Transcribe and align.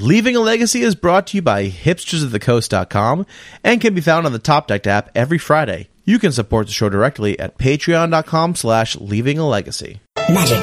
Leaving 0.00 0.34
a 0.34 0.40
Legacy 0.40 0.80
is 0.80 0.94
brought 0.94 1.26
to 1.26 1.36
you 1.36 1.42
by 1.42 1.68
hipstersofthecoast.com 1.68 3.26
and 3.62 3.82
can 3.82 3.92
be 3.92 4.00
found 4.00 4.24
on 4.24 4.32
the 4.32 4.38
Top 4.38 4.66
Deck 4.66 4.86
app 4.86 5.10
every 5.14 5.36
Friday. 5.36 5.90
You 6.06 6.18
can 6.18 6.32
support 6.32 6.68
the 6.68 6.72
show 6.72 6.88
directly 6.88 7.38
at 7.38 7.58
patreon.com 7.58 8.54
slash 8.54 8.96
leaving 8.96 9.36
a 9.38 9.46
legacy. 9.46 10.00
Magic 10.30 10.56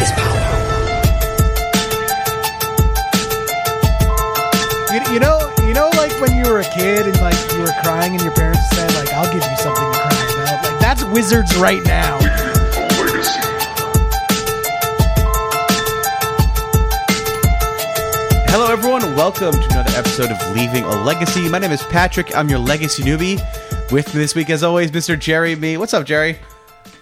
is 0.00 0.12
power. 0.12 0.44
You, 4.94 5.14
you 5.14 5.18
know, 5.18 5.52
you 5.66 5.74
know, 5.74 5.90
like 5.96 6.12
when 6.20 6.36
you 6.36 6.48
were 6.48 6.60
a 6.60 6.70
kid 6.76 7.04
and 7.04 7.20
like 7.20 7.34
you 7.54 7.58
were 7.62 7.74
crying 7.82 8.12
and 8.12 8.22
your 8.22 8.34
parents 8.34 8.70
said, 8.70 8.94
like, 8.94 9.12
"I'll 9.12 9.24
give 9.32 9.42
you 9.42 9.56
something 9.56 9.92
to 9.92 9.98
cry 9.98 10.34
about." 10.34 10.70
Like 10.70 10.80
that's 10.80 11.02
wizards 11.02 11.56
right 11.56 11.84
now. 11.84 12.27
Welcome 19.18 19.50
to 19.50 19.66
another 19.72 19.98
episode 19.98 20.30
of 20.30 20.40
Leaving 20.54 20.84
a 20.84 21.02
Legacy. 21.02 21.48
My 21.48 21.58
name 21.58 21.72
is 21.72 21.82
Patrick. 21.82 22.36
I'm 22.36 22.48
your 22.48 22.60
legacy 22.60 23.02
newbie. 23.02 23.40
With 23.90 24.14
me 24.14 24.20
this 24.20 24.36
week, 24.36 24.48
as 24.48 24.62
always, 24.62 24.92
Mr. 24.92 25.18
Jerry 25.18 25.56
Mee. 25.56 25.76
What's 25.76 25.92
up, 25.92 26.06
Jerry? 26.06 26.38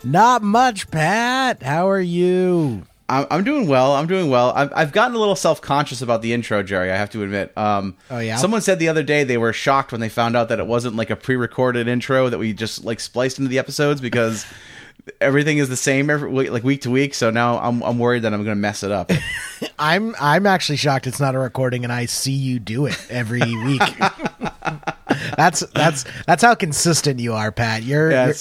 Not 0.02 0.42
much, 0.42 0.90
Pat. 0.90 1.62
How 1.62 1.90
are 1.90 2.00
you? 2.00 2.86
I'm, 3.10 3.26
I'm 3.30 3.44
doing 3.44 3.68
well. 3.68 3.92
I'm 3.92 4.06
doing 4.06 4.30
well. 4.30 4.50
I've, 4.56 4.72
I've 4.74 4.92
gotten 4.92 5.14
a 5.14 5.18
little 5.18 5.36
self 5.36 5.60
conscious 5.60 6.00
about 6.00 6.22
the 6.22 6.32
intro, 6.32 6.62
Jerry. 6.62 6.90
I 6.90 6.96
have 6.96 7.10
to 7.10 7.22
admit. 7.22 7.56
Um, 7.56 7.98
Oh, 8.10 8.18
yeah? 8.18 8.36
Someone 8.36 8.62
said 8.62 8.78
the 8.78 8.88
other 8.88 9.02
day 9.02 9.22
they 9.22 9.36
were 9.36 9.52
shocked 9.52 9.92
when 9.92 10.00
they 10.00 10.08
found 10.08 10.38
out 10.38 10.48
that 10.48 10.58
it 10.58 10.66
wasn't 10.66 10.96
like 10.96 11.10
a 11.10 11.16
pre-recorded 11.16 11.86
intro 11.86 12.30
that 12.30 12.38
we 12.38 12.54
just 12.54 12.82
like 12.82 12.98
spliced 12.98 13.38
into 13.38 13.50
the 13.50 13.58
episodes 13.58 14.00
because 14.00 14.46
everything 15.20 15.58
is 15.58 15.68
the 15.68 15.76
same 15.76 16.10
every 16.10 16.50
like 16.50 16.64
week 16.64 16.82
to 16.82 16.90
week. 16.90 17.14
So 17.14 17.30
now 17.30 17.58
I'm 17.58 17.82
I'm 17.82 17.98
worried 17.98 18.22
that 18.22 18.32
I'm 18.32 18.44
going 18.44 18.56
to 18.56 18.60
mess 18.60 18.82
it 18.82 18.90
up. 18.90 19.10
I'm 19.78 20.14
I'm 20.20 20.46
actually 20.46 20.76
shocked 20.76 21.06
it's 21.06 21.20
not 21.20 21.34
a 21.34 21.38
recording 21.38 21.84
and 21.84 21.92
I 21.92 22.06
see 22.06 22.32
you 22.32 22.58
do 22.58 22.86
it 22.86 22.98
every 23.10 23.40
week. 23.64 23.82
that's 25.36 25.60
that's 25.74 26.04
that's 26.26 26.42
how 26.42 26.54
consistent 26.54 27.20
you 27.20 27.34
are, 27.34 27.52
Pat. 27.52 27.82
You're 27.82 28.10
you're, 28.10 28.34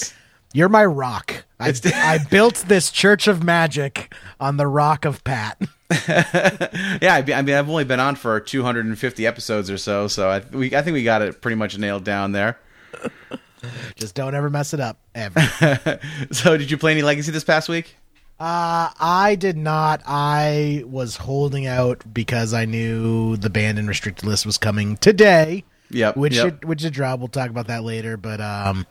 you're 0.52 0.68
my 0.68 0.84
rock. 0.84 1.44
I, 1.58 1.72
I 1.84 2.18
built 2.30 2.64
this 2.68 2.90
church 2.90 3.28
of 3.28 3.42
magic 3.42 4.12
on 4.40 4.56
the 4.56 4.66
rock 4.66 5.04
of 5.04 5.24
Pat. 5.24 5.60
yeah, 5.90 7.14
I, 7.14 7.24
I 7.32 7.42
mean 7.42 7.54
I've 7.54 7.68
only 7.68 7.84
been 7.84 8.00
on 8.00 8.16
for 8.16 8.40
250 8.40 9.26
episodes 9.26 9.70
or 9.70 9.78
so, 9.78 10.08
so 10.08 10.28
I 10.28 10.40
we 10.50 10.74
I 10.74 10.82
think 10.82 10.94
we 10.94 11.04
got 11.04 11.22
it 11.22 11.40
pretty 11.40 11.54
much 11.54 11.78
nailed 11.78 12.04
down 12.04 12.32
there. 12.32 12.58
Just 13.96 14.14
don't 14.14 14.34
ever 14.34 14.50
mess 14.50 14.74
it 14.74 14.80
up 14.80 14.98
ever. 15.14 16.00
so 16.32 16.56
did 16.56 16.70
you 16.70 16.78
play 16.78 16.92
any 16.92 17.02
Legacy 17.02 17.30
this 17.30 17.44
past 17.44 17.68
week? 17.68 17.96
Uh, 18.38 18.90
I 19.00 19.36
did 19.38 19.56
not. 19.56 20.02
I 20.06 20.84
was 20.86 21.16
holding 21.16 21.66
out 21.66 22.02
because 22.12 22.52
I 22.52 22.66
knew 22.66 23.36
the 23.38 23.48
banned 23.48 23.78
and 23.78 23.88
restricted 23.88 24.26
list 24.26 24.44
was 24.44 24.58
coming 24.58 24.96
today. 24.98 25.64
Yep, 25.90 26.16
Which 26.16 26.34
yep. 26.34 26.44
should 26.44 26.64
which 26.64 26.80
should 26.80 26.92
drop. 26.92 27.20
We'll 27.20 27.28
talk 27.28 27.48
about 27.48 27.68
that 27.68 27.84
later. 27.84 28.16
But 28.16 28.40
um, 28.40 28.86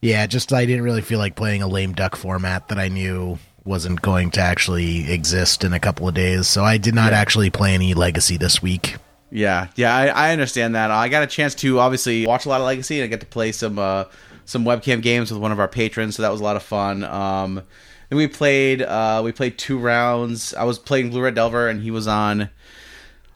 yeah, 0.00 0.26
just 0.26 0.52
I 0.52 0.64
didn't 0.64 0.82
really 0.82 1.02
feel 1.02 1.18
like 1.18 1.36
playing 1.36 1.62
a 1.62 1.68
lame 1.68 1.92
duck 1.92 2.16
format 2.16 2.68
that 2.68 2.78
I 2.78 2.88
knew 2.88 3.38
wasn't 3.64 4.00
going 4.00 4.30
to 4.32 4.40
actually 4.40 5.12
exist 5.12 5.62
in 5.62 5.72
a 5.72 5.80
couple 5.80 6.08
of 6.08 6.14
days. 6.14 6.48
So 6.48 6.64
I 6.64 6.78
did 6.78 6.94
not 6.94 7.12
actually 7.12 7.50
play 7.50 7.74
any 7.74 7.94
Legacy 7.94 8.36
this 8.36 8.62
week. 8.62 8.96
Yeah, 9.30 9.68
yeah, 9.76 9.94
I, 9.94 10.06
I 10.06 10.32
understand 10.32 10.74
that. 10.74 10.90
I 10.90 11.08
got 11.08 11.22
a 11.22 11.26
chance 11.26 11.54
to 11.56 11.78
obviously 11.80 12.26
watch 12.26 12.46
a 12.46 12.48
lot 12.48 12.60
of 12.60 12.66
Legacy, 12.66 12.98
and 12.98 13.04
I 13.04 13.08
get 13.08 13.20
to 13.20 13.26
play 13.26 13.52
some 13.52 13.78
uh, 13.78 14.04
some 14.44 14.64
webcam 14.64 15.02
games 15.02 15.30
with 15.30 15.40
one 15.40 15.52
of 15.52 15.60
our 15.60 15.68
patrons, 15.68 16.16
so 16.16 16.22
that 16.22 16.32
was 16.32 16.40
a 16.40 16.44
lot 16.44 16.56
of 16.56 16.62
fun. 16.62 17.04
Um, 17.04 17.62
then 18.08 18.16
we 18.16 18.26
played 18.26 18.80
uh, 18.80 19.20
we 19.22 19.32
played 19.32 19.58
two 19.58 19.78
rounds. 19.78 20.54
I 20.54 20.64
was 20.64 20.78
playing 20.78 21.10
Blue 21.10 21.22
Red 21.22 21.34
Delver, 21.34 21.68
and 21.68 21.82
he 21.82 21.90
was 21.90 22.08
on. 22.08 22.48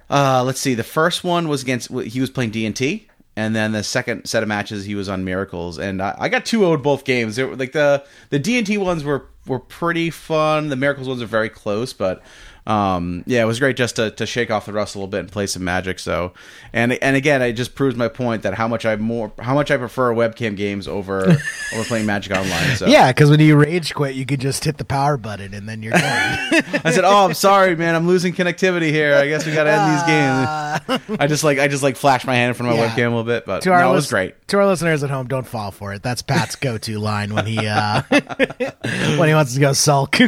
Uh, 0.08 0.42
let's 0.44 0.60
see. 0.60 0.74
The 0.74 0.82
first 0.82 1.24
one 1.24 1.48
was 1.48 1.62
against 1.62 1.90
he 1.90 2.20
was 2.20 2.30
playing 2.30 2.52
D 2.52 2.64
and 2.64 2.74
T, 2.74 3.08
and 3.36 3.54
then 3.54 3.72
the 3.72 3.82
second 3.82 4.24
set 4.26 4.42
of 4.42 4.48
matches 4.48 4.86
he 4.86 4.94
was 4.94 5.08
on 5.10 5.24
Miracles, 5.24 5.78
and 5.78 6.00
I, 6.00 6.14
I 6.18 6.28
got 6.30 6.46
two 6.46 6.64
owed 6.64 6.82
both 6.82 7.04
games. 7.04 7.38
Were, 7.38 7.54
like 7.54 7.72
the 7.72 8.04
the 8.30 8.38
D 8.38 8.56
and 8.56 8.66
T 8.66 8.78
ones 8.78 9.04
were 9.04 9.26
were 9.46 9.58
pretty 9.58 10.08
fun. 10.08 10.68
The 10.68 10.76
Miracles 10.76 11.08
ones 11.08 11.20
are 11.20 11.26
very 11.26 11.50
close, 11.50 11.92
but 11.92 12.22
um, 12.66 13.24
yeah, 13.26 13.42
it 13.42 13.46
was 13.46 13.58
great 13.58 13.76
just 13.76 13.96
to, 13.96 14.10
to 14.12 14.24
shake 14.24 14.50
off 14.50 14.66
the 14.66 14.72
rust 14.72 14.94
a 14.94 14.98
little 14.98 15.08
bit 15.08 15.20
and 15.20 15.32
play 15.32 15.46
some 15.46 15.64
Magic. 15.64 15.98
So, 15.98 16.32
and 16.72 16.92
and 16.92 17.16
again, 17.16 17.42
it 17.42 17.54
just 17.54 17.74
proves 17.74 17.96
my 17.96 18.08
point 18.08 18.42
that 18.44 18.54
how 18.54 18.68
much 18.68 18.86
I 18.86 18.94
more 18.96 19.32
how 19.40 19.54
much 19.54 19.70
I 19.70 19.76
prefer 19.76 20.14
webcam 20.14 20.56
games 20.56 20.86
over 20.86 21.24
over 21.74 21.84
playing 21.84 22.06
Magic 22.06 22.32
online. 22.36 22.76
So 22.76 22.86
Yeah, 22.86 23.10
because 23.10 23.30
when 23.30 23.40
you 23.40 23.56
rage 23.56 23.94
quit, 23.94 24.14
you 24.14 24.24
could 24.24 24.40
just 24.40 24.64
hit 24.64 24.76
the 24.78 24.84
power 24.84 25.16
button 25.16 25.54
and 25.54 25.68
then 25.68 25.82
you're 25.82 25.92
done. 25.92 26.02
I 26.84 26.92
said, 26.92 27.04
"Oh, 27.04 27.24
I'm 27.26 27.34
sorry, 27.34 27.74
man. 27.74 27.94
I'm 27.94 28.06
losing 28.06 28.32
connectivity 28.32 28.90
here. 28.90 29.14
I 29.16 29.26
guess 29.28 29.44
we 29.44 29.52
got 29.52 29.64
to 29.64 29.72
end 29.72 29.92
these 29.92 30.02
games." 30.04 31.18
I 31.20 31.26
just 31.26 31.42
like 31.44 31.58
I 31.58 31.66
just 31.68 31.82
like 31.82 31.96
flashed 31.96 32.26
my 32.26 32.34
hand 32.34 32.50
in 32.50 32.54
front 32.54 32.70
of 32.72 32.78
my 32.78 32.84
Yeah. 32.84 32.90
webcam 32.94 33.06
a 33.06 33.08
little 33.16 33.24
bit, 33.24 33.44
but 33.44 33.62
to 33.62 33.70
no, 33.70 33.74
our 33.74 33.84
it 33.86 33.90
was 33.96 34.08
great. 34.08 34.34
To 34.48 34.58
our 34.58 34.66
listeners 34.66 35.02
at 35.02 35.10
home, 35.10 35.26
don't 35.26 35.46
fall 35.46 35.70
for 35.72 35.92
it. 35.94 36.02
That's 36.02 36.22
Pat's 36.22 36.56
go-to 36.56 36.98
line 36.98 37.34
when 37.34 37.46
he 37.46 37.66
uh, 37.66 38.02
when 38.10 39.28
he 39.28 39.34
wants 39.34 39.54
to 39.54 39.60
go 39.60 39.72
sulk. 39.72 40.18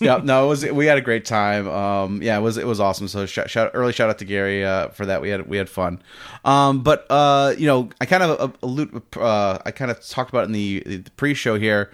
yeah, 0.00 0.20
no, 0.22 0.46
it 0.46 0.48
was. 0.48 0.64
We 0.64 0.86
had 0.86 0.98
a 0.98 1.02
great 1.02 1.24
time. 1.24 1.68
Um, 1.76 2.22
yeah, 2.22 2.38
it 2.38 2.40
was. 2.40 2.56
It 2.56 2.66
was 2.66 2.80
awesome. 2.80 3.08
So 3.08 3.26
shout, 3.26 3.50
shout 3.50 3.70
early 3.74 3.92
shout 3.92 4.08
out 4.10 4.18
to 4.18 4.24
Gary 4.24 4.64
uh, 4.64 4.88
for 4.88 5.04
that. 5.06 5.20
We 5.20 5.28
had 5.28 5.46
we 5.48 5.56
had 5.58 5.68
fun. 5.68 6.02
Um, 6.44 6.82
but 6.82 7.06
uh, 7.10 7.54
you 7.58 7.66
know, 7.66 7.90
I 8.00 8.06
kind 8.06 8.22
of 8.22 8.40
uh, 8.40 8.52
allude. 8.62 9.02
Uh, 9.16 9.58
I 9.64 9.70
kind 9.72 9.90
of 9.90 10.06
talked 10.08 10.30
about 10.30 10.44
in 10.44 10.52
the, 10.52 10.82
the 10.86 11.10
pre-show 11.16 11.58
here, 11.58 11.90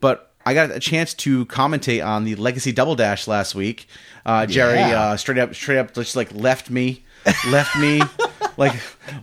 but. 0.00 0.22
I 0.48 0.54
got 0.54 0.70
a 0.70 0.78
chance 0.78 1.12
to 1.14 1.44
commentate 1.46 2.06
on 2.06 2.22
the 2.22 2.36
Legacy 2.36 2.70
Double 2.70 2.94
Dash 2.94 3.26
last 3.26 3.56
week. 3.56 3.88
Uh, 4.24 4.46
Jerry 4.46 4.76
Yeah. 4.78 5.00
uh, 5.00 5.16
straight 5.16 5.38
up, 5.38 5.52
straight 5.56 5.76
up, 5.78 5.92
just 5.92 6.14
like 6.14 6.32
left 6.32 6.70
me, 6.70 7.02
left 7.50 7.76
me, 7.76 8.00
like 8.56 8.74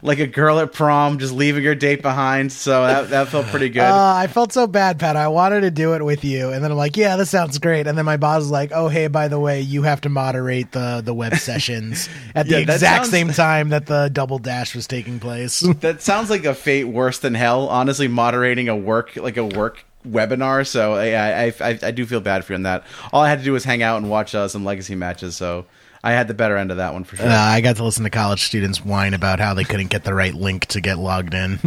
like 0.02 0.20
a 0.20 0.28
girl 0.28 0.60
at 0.60 0.74
prom, 0.74 1.18
just 1.20 1.34
leaving 1.34 1.64
her 1.64 1.76
date 1.76 2.02
behind. 2.02 2.52
So 2.52 2.86
that 2.86 3.10
that 3.10 3.28
felt 3.30 3.46
pretty 3.48 3.70
good. 3.70 3.82
Uh, 3.82 4.14
I 4.16 4.28
felt 4.28 4.52
so 4.54 4.68
bad, 4.68 5.00
Pat. 5.00 5.16
I 5.16 5.28
wanted 5.28 5.62
to 5.62 5.72
do 5.72 5.94
it 5.94 6.04
with 6.06 6.24
you, 6.24 6.50
and 6.52 6.64
then 6.64 6.72
I'm 6.72 6.78
like, 6.78 6.96
"Yeah, 6.98 7.16
this 7.16 7.30
sounds 7.30 7.58
great." 7.58 7.88
And 7.88 7.98
then 7.98 8.06
my 8.06 8.18
boss 8.18 8.44
is 8.44 8.52
like, 8.52 8.72
"Oh, 8.74 8.88
hey, 8.90 9.08
by 9.08 9.28
the 9.28 9.40
way, 9.40 9.62
you 9.62 9.84
have 9.84 10.02
to 10.02 10.10
moderate 10.10 10.72
the 10.72 11.02
the 11.04 11.14
web 11.14 11.36
sessions 11.38 12.10
at 12.36 12.48
the 12.48 12.60
Yeah, 12.60 12.66
that 12.66 12.74
exact 12.76 13.06
sounds- 13.06 13.10
same 13.10 13.30
time 13.32 13.70
that 13.70 13.86
the 13.88 14.10
double 14.14 14.40
dash 14.40 14.76
was 14.76 14.88
taking 14.88 15.20
place." 15.20 15.62
That 15.82 16.02
sounds 16.02 16.30
like 16.30 16.46
a 16.46 16.54
fate 16.54 16.86
worse 16.86 17.20
than 17.20 17.34
hell. 17.34 17.68
Honestly, 17.68 18.08
moderating 18.08 18.70
a 18.70 18.76
work 18.76 19.16
like 19.16 19.38
a 19.38 19.46
work 19.46 19.84
webinar. 20.08 20.66
So 20.68 21.02
yeah, 21.02 21.52
I, 21.60 21.66
I 21.70 21.80
I 21.82 21.92
do 21.92 22.06
feel 22.06 22.22
bad 22.22 22.46
for 22.46 22.54
you 22.54 22.56
on 22.58 22.64
that. 22.64 22.84
All 23.12 23.22
I 23.24 23.30
had 23.30 23.40
to 23.40 23.46
do 23.46 23.52
was 23.54 23.64
hang 23.64 23.82
out 23.82 23.98
and 23.98 24.10
watch 24.10 24.36
uh, 24.36 24.48
some 24.48 24.64
legacy 24.64 24.96
matches. 24.96 25.36
So 25.36 25.66
I 26.04 26.12
had 26.12 26.28
the 26.28 26.34
better 26.34 26.58
end 26.58 26.70
of 26.70 26.78
that 26.78 26.94
one 26.94 27.06
for 27.06 27.16
sure. 27.16 27.28
Uh, 27.28 27.34
I 27.34 27.62
got 27.62 27.78
to 27.78 27.84
listen 27.86 28.04
to 28.04 28.10
college 28.10 28.44
students 28.44 28.84
whine 28.84 29.14
about 29.14 29.40
how 29.40 29.54
they 29.54 29.64
couldn't 29.64 29.88
get 29.88 30.04
the 30.04 30.14
right 30.14 30.34
link 30.34 30.66
to 30.68 30.82
get 30.82 30.98
logged 30.98 31.34
in. 31.34 31.60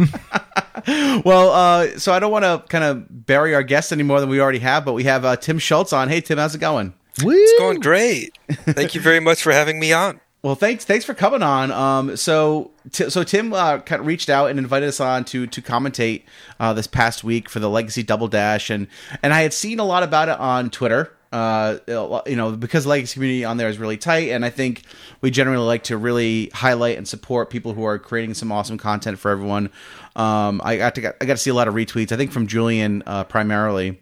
well, 1.25 1.49
uh, 1.51 1.97
so 1.97 2.13
I 2.13 2.19
don't 2.19 2.31
want 2.31 2.45
to 2.45 2.63
kind 2.69 2.83
of 2.83 3.25
bury 3.25 3.55
our 3.55 3.63
guests 3.63 3.91
any 3.91 4.03
more 4.03 4.19
than 4.19 4.29
we 4.29 4.39
already 4.39 4.59
have, 4.59 4.85
but 4.85 4.93
we 4.93 5.05
have 5.05 5.25
uh, 5.25 5.37
Tim 5.37 5.57
Schulz 5.57 5.91
on. 5.91 6.09
Hey 6.09 6.21
Tim, 6.21 6.37
how's 6.37 6.53
it 6.53 6.59
going? 6.59 6.93
It's 7.19 7.59
going 7.59 7.79
great. 7.79 8.37
Thank 8.49 8.93
you 8.93 9.01
very 9.01 9.19
much 9.19 9.41
for 9.41 9.51
having 9.51 9.79
me 9.79 9.91
on. 9.91 10.21
Well, 10.43 10.53
thanks 10.55 10.85
thanks 10.85 11.03
for 11.03 11.15
coming 11.15 11.41
on. 11.41 11.71
Um, 11.71 12.15
so 12.15 12.71
t- 12.91 13.09
so 13.09 13.23
Tim 13.23 13.51
uh, 13.53 13.79
kind 13.79 13.99
of 13.99 14.05
reached 14.05 14.29
out 14.29 14.49
and 14.51 14.59
invited 14.59 14.87
us 14.87 14.99
on 14.99 15.25
to 15.25 15.47
to 15.47 15.61
commentate 15.63 16.23
uh, 16.59 16.73
this 16.73 16.85
past 16.85 17.23
week 17.23 17.49
for 17.49 17.59
the 17.59 17.69
Legacy 17.69 18.03
Double 18.03 18.27
Dash, 18.27 18.69
and 18.69 18.87
and 19.23 19.33
I 19.33 19.41
had 19.41 19.51
seen 19.51 19.79
a 19.79 19.83
lot 19.83 20.03
about 20.03 20.29
it 20.29 20.39
on 20.39 20.69
Twitter. 20.69 21.11
Uh, 21.31 21.77
you 22.25 22.35
know, 22.35 22.55
because 22.55 22.85
the 22.85 22.89
Legacy 22.89 23.15
community 23.15 23.43
on 23.43 23.57
there 23.57 23.67
is 23.67 23.77
really 23.77 23.97
tight, 23.97 24.29
and 24.29 24.45
I 24.45 24.49
think 24.49 24.83
we 25.19 25.29
generally 25.29 25.65
like 25.65 25.83
to 25.85 25.97
really 25.97 26.49
highlight 26.53 26.97
and 26.97 27.07
support 27.07 27.49
people 27.49 27.73
who 27.73 27.83
are 27.83 27.99
creating 27.99 28.33
some 28.33 28.51
awesome 28.51 28.77
content 28.77 29.19
for 29.19 29.29
everyone. 29.29 29.69
Um, 30.15 30.61
I 30.63 30.77
got 30.77 30.95
to 30.95 31.07
I 31.21 31.25
got 31.25 31.33
to 31.33 31.37
see 31.37 31.49
a 31.49 31.53
lot 31.53 31.67
of 31.67 31.73
retweets. 31.73 32.11
I 32.11 32.17
think 32.17 32.31
from 32.31 32.47
Julian 32.47 33.03
uh, 33.05 33.25
primarily 33.25 33.99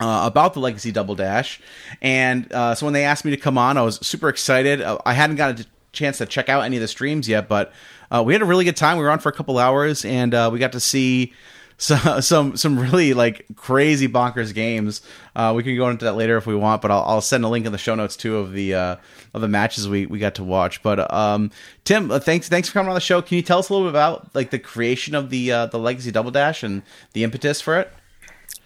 uh, 0.00 0.22
about 0.26 0.54
the 0.54 0.60
Legacy 0.60 0.90
Double 0.90 1.14
Dash. 1.14 1.60
And 2.00 2.52
uh, 2.52 2.74
so 2.74 2.86
when 2.86 2.94
they 2.94 3.04
asked 3.04 3.24
me 3.24 3.30
to 3.30 3.36
come 3.36 3.58
on, 3.58 3.76
I 3.76 3.82
was 3.82 4.04
super 4.06 4.28
excited. 4.28 4.80
Uh, 4.80 4.98
I 5.04 5.12
hadn't 5.12 5.36
got 5.36 5.60
a 5.60 5.66
chance 5.92 6.18
to 6.18 6.26
check 6.26 6.48
out 6.48 6.64
any 6.64 6.76
of 6.76 6.80
the 6.80 6.88
streams 6.88 7.28
yet, 7.28 7.48
but 7.48 7.72
uh, 8.10 8.22
we 8.24 8.32
had 8.32 8.42
a 8.42 8.46
really 8.46 8.64
good 8.64 8.76
time. 8.76 8.96
We 8.96 9.04
were 9.04 9.10
on 9.10 9.18
for 9.18 9.28
a 9.28 9.32
couple 9.32 9.58
hours, 9.58 10.04
and 10.04 10.34
uh, 10.34 10.50
we 10.52 10.58
got 10.58 10.72
to 10.72 10.80
see 10.80 11.32
some 11.80 12.20
some 12.22 12.56
some 12.56 12.78
really 12.78 13.14
like 13.14 13.46
crazy 13.56 14.06
bonkers 14.06 14.54
games. 14.54 15.02
Uh, 15.34 15.52
we 15.56 15.62
can 15.62 15.76
go 15.76 15.88
into 15.88 16.04
that 16.04 16.12
later 16.14 16.36
if 16.36 16.46
we 16.46 16.54
want, 16.54 16.82
but 16.82 16.90
I'll, 16.90 17.02
I'll 17.02 17.20
send 17.20 17.44
a 17.44 17.48
link 17.48 17.66
in 17.66 17.72
the 17.72 17.78
show 17.78 17.94
notes 17.94 18.16
too 18.16 18.36
of 18.36 18.52
the 18.52 18.74
uh, 18.74 18.96
of 19.34 19.40
the 19.40 19.48
matches 19.48 19.88
we, 19.88 20.06
we 20.06 20.18
got 20.18 20.36
to 20.36 20.44
watch. 20.44 20.82
But 20.82 21.12
um, 21.12 21.50
Tim, 21.84 22.10
uh, 22.10 22.20
thanks 22.20 22.48
thanks 22.48 22.68
for 22.68 22.74
coming 22.74 22.90
on 22.90 22.94
the 22.94 23.00
show. 23.00 23.20
Can 23.22 23.36
you 23.36 23.42
tell 23.42 23.58
us 23.58 23.68
a 23.68 23.72
little 23.72 23.88
bit 23.88 23.92
about 23.92 24.34
like 24.34 24.50
the 24.50 24.58
creation 24.58 25.14
of 25.14 25.30
the 25.30 25.50
uh, 25.50 25.66
the 25.66 25.78
Legacy 25.78 26.12
Double 26.12 26.30
Dash 26.30 26.62
and 26.62 26.82
the 27.14 27.24
impetus 27.24 27.60
for 27.60 27.78
it? 27.78 27.92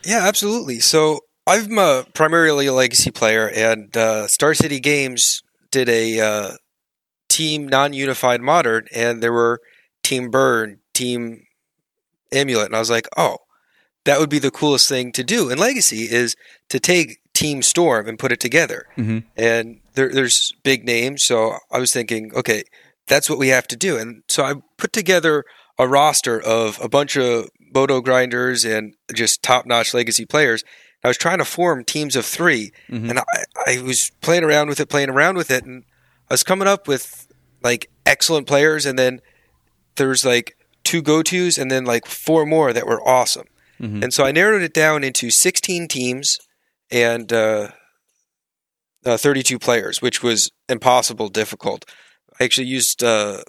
Yeah, 0.04 0.26
absolutely. 0.26 0.80
So 0.80 1.20
I'm 1.46 2.04
primarily 2.14 2.66
a 2.66 2.72
legacy 2.72 3.10
player, 3.10 3.48
and 3.48 3.96
uh, 3.96 4.28
Star 4.28 4.54
City 4.54 4.80
Games 4.80 5.42
did 5.70 5.88
a 5.88 6.20
uh, 6.20 6.50
team 7.28 7.68
non-unified 7.68 8.40
modern, 8.40 8.86
and 8.94 9.22
there 9.22 9.32
were 9.32 9.60
Team 10.02 10.30
Burn, 10.30 10.78
Team 10.92 11.43
Amulet, 12.32 12.66
and 12.66 12.76
I 12.76 12.78
was 12.80 12.90
like, 12.90 13.08
oh, 13.16 13.38
that 14.04 14.20
would 14.20 14.30
be 14.30 14.38
the 14.38 14.50
coolest 14.50 14.88
thing 14.88 15.12
to 15.12 15.24
do 15.24 15.48
in 15.50 15.58
Legacy 15.58 16.02
is 16.10 16.36
to 16.68 16.78
take 16.78 17.18
Team 17.32 17.62
Storm 17.62 18.06
and 18.06 18.18
put 18.18 18.32
it 18.32 18.40
together. 18.40 18.86
Mhm. 18.98 19.24
And 19.36 19.80
there, 19.94 20.10
there's 20.10 20.52
big 20.62 20.84
names, 20.84 21.24
so 21.24 21.56
I 21.72 21.78
was 21.78 21.92
thinking, 21.92 22.30
okay, 22.34 22.64
that's 23.06 23.28
what 23.30 23.38
we 23.38 23.48
have 23.48 23.66
to 23.68 23.76
do. 23.76 23.96
And 23.96 24.22
so 24.28 24.44
I 24.44 24.54
put 24.76 24.92
together 24.92 25.44
a 25.78 25.88
roster 25.88 26.40
of 26.40 26.78
a 26.82 26.88
bunch 26.88 27.16
of 27.16 27.48
moto 27.74 28.00
grinders 28.00 28.64
and 28.64 28.94
just 29.14 29.42
top 29.42 29.66
notch 29.66 29.92
legacy 29.94 30.24
players. 30.24 30.62
I 31.02 31.08
was 31.08 31.18
trying 31.18 31.38
to 31.38 31.44
form 31.44 31.84
teams 31.84 32.16
of 32.16 32.24
3 32.24 32.72
and 33.08 33.18
I, 33.18 33.24
I 33.66 33.82
was 33.82 34.10
playing 34.22 34.44
around 34.44 34.68
with 34.68 34.80
it, 34.80 34.88
playing 34.88 35.10
around 35.10 35.36
with 35.36 35.50
it, 35.50 35.64
and 35.64 35.84
I 36.30 36.34
was 36.34 36.42
coming 36.42 36.68
up 36.68 36.86
with 36.88 37.26
like 37.62 37.90
excellent 38.06 38.46
players, 38.46 38.86
and 38.86 38.98
then 38.98 39.20
there's 39.96 40.24
like 40.24 40.56
two 40.84 41.02
go 41.02 41.22
tos, 41.22 41.58
and 41.58 41.70
then 41.70 41.84
like 41.84 42.06
four 42.06 42.46
more 42.46 42.72
that 42.72 42.86
were 42.86 43.06
awesome. 43.06 43.46
And 44.02 44.14
so 44.14 44.24
I 44.24 44.32
narrowed 44.32 44.62
it 44.62 44.72
down 44.72 45.02
into 45.02 45.30
16 45.30 45.88
teams 45.88 46.38
and 46.90 47.32
uh, 47.32 47.68
uh, 49.04 49.16
32 49.16 49.58
players, 49.58 50.00
which 50.00 50.22
was 50.22 50.50
impossible 50.68 51.28
difficult. 51.28 51.84
I 52.40 52.44
actually 52.44 52.68
used 52.68 53.02
uh, 53.02 53.42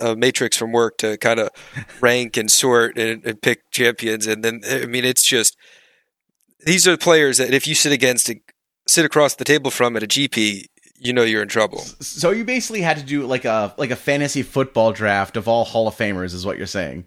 a 0.00 0.16
matrix 0.16 0.56
from 0.56 0.72
work 0.72 0.98
to 0.98 1.16
kind 1.18 1.40
of 1.40 1.50
rank 2.00 2.36
and 2.36 2.50
sort 2.50 2.98
and, 2.98 3.24
and 3.24 3.40
pick 3.40 3.70
champions. 3.70 4.26
And 4.26 4.42
then, 4.42 4.62
I 4.68 4.86
mean, 4.86 5.04
it's 5.04 5.26
just 5.26 5.56
these 6.64 6.88
are 6.88 6.96
players 6.96 7.38
that 7.38 7.54
if 7.54 7.66
you 7.66 7.74
sit 7.74 7.92
against, 7.92 8.30
sit 8.86 9.04
across 9.04 9.34
the 9.34 9.44
table 9.44 9.70
from 9.70 9.96
at 9.96 10.02
a 10.02 10.06
GP, 10.06 10.64
you 10.98 11.12
know 11.12 11.22
you're 11.22 11.42
in 11.42 11.48
trouble. 11.48 11.78
So 12.00 12.30
you 12.30 12.44
basically 12.44 12.80
had 12.82 12.96
to 12.98 13.02
do 13.02 13.26
like 13.26 13.44
a 13.44 13.74
like 13.76 13.90
a 13.90 13.96
fantasy 13.96 14.42
football 14.42 14.92
draft 14.92 15.36
of 15.36 15.48
all 15.48 15.64
Hall 15.64 15.88
of 15.88 15.94
Famers, 15.96 16.34
is 16.34 16.44
what 16.46 16.58
you're 16.58 16.66
saying. 16.66 17.04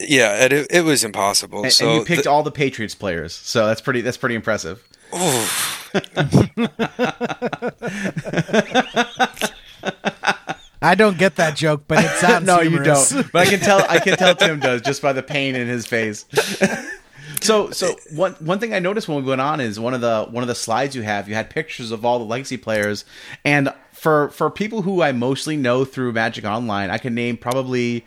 Yeah, 0.00 0.44
and 0.44 0.52
it, 0.52 0.66
it 0.70 0.80
was 0.82 1.02
impossible. 1.02 1.64
And, 1.64 1.72
so 1.72 1.88
and 1.88 1.98
you 1.98 2.04
picked 2.04 2.24
the- 2.24 2.30
all 2.30 2.42
the 2.42 2.52
Patriots 2.52 2.94
players, 2.94 3.32
so 3.34 3.66
that's 3.66 3.80
pretty 3.80 4.00
that's 4.00 4.16
pretty 4.16 4.34
impressive. 4.36 4.82
I 10.80 10.94
don't 10.94 11.18
get 11.18 11.36
that 11.36 11.56
joke, 11.56 11.84
but 11.88 12.04
it 12.04 12.10
sounds 12.18 12.46
no, 12.46 12.60
humorous. 12.60 13.10
you 13.12 13.22
don't. 13.22 13.32
But 13.32 13.46
I 13.46 13.50
can 13.50 13.60
tell. 13.60 13.84
I 13.88 13.98
can 13.98 14.16
tell 14.16 14.34
Tim 14.36 14.60
does 14.60 14.82
just 14.82 15.02
by 15.02 15.12
the 15.12 15.22
pain 15.22 15.54
in 15.56 15.66
his 15.66 15.86
face. 15.86 16.24
So, 17.40 17.70
so 17.72 17.94
one 18.10 18.32
one 18.34 18.58
thing 18.58 18.74
I 18.74 18.78
noticed 18.78 19.08
when 19.08 19.22
we 19.22 19.28
went 19.28 19.40
on 19.40 19.60
is 19.60 19.78
one 19.78 19.94
of 19.94 20.00
the 20.00 20.26
one 20.30 20.42
of 20.42 20.48
the 20.48 20.54
slides 20.54 20.94
you 20.94 21.02
have. 21.02 21.28
You 21.28 21.34
had 21.34 21.50
pictures 21.50 21.90
of 21.90 22.04
all 22.04 22.18
the 22.18 22.24
legacy 22.24 22.56
players, 22.56 23.04
and 23.44 23.72
for 23.92 24.30
for 24.30 24.50
people 24.50 24.82
who 24.82 25.02
I 25.02 25.12
mostly 25.12 25.56
know 25.56 25.84
through 25.84 26.12
Magic 26.12 26.44
Online, 26.44 26.90
I 26.90 26.98
can 26.98 27.14
name 27.14 27.36
probably. 27.36 28.04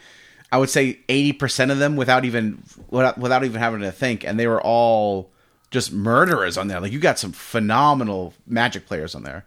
I 0.54 0.58
would 0.58 0.70
say 0.70 1.00
eighty 1.08 1.32
percent 1.32 1.72
of 1.72 1.80
them 1.80 1.96
without 1.96 2.26
even 2.26 2.62
without, 2.90 3.18
without 3.18 3.46
even 3.46 3.60
having 3.60 3.82
to 3.82 3.92
think, 3.92 4.26
and 4.26 4.40
they 4.40 4.48
were 4.48 4.62
all 4.62 5.32
just 5.70 5.94
murderers 5.94 6.58
on 6.58 6.68
there. 6.68 6.82
Like 6.82 6.92
you 6.92 7.00
got 7.00 7.18
some 7.18 7.32
phenomenal 7.32 8.34
Magic 8.46 8.86
players 8.86 9.16
on 9.16 9.24
there. 9.24 9.46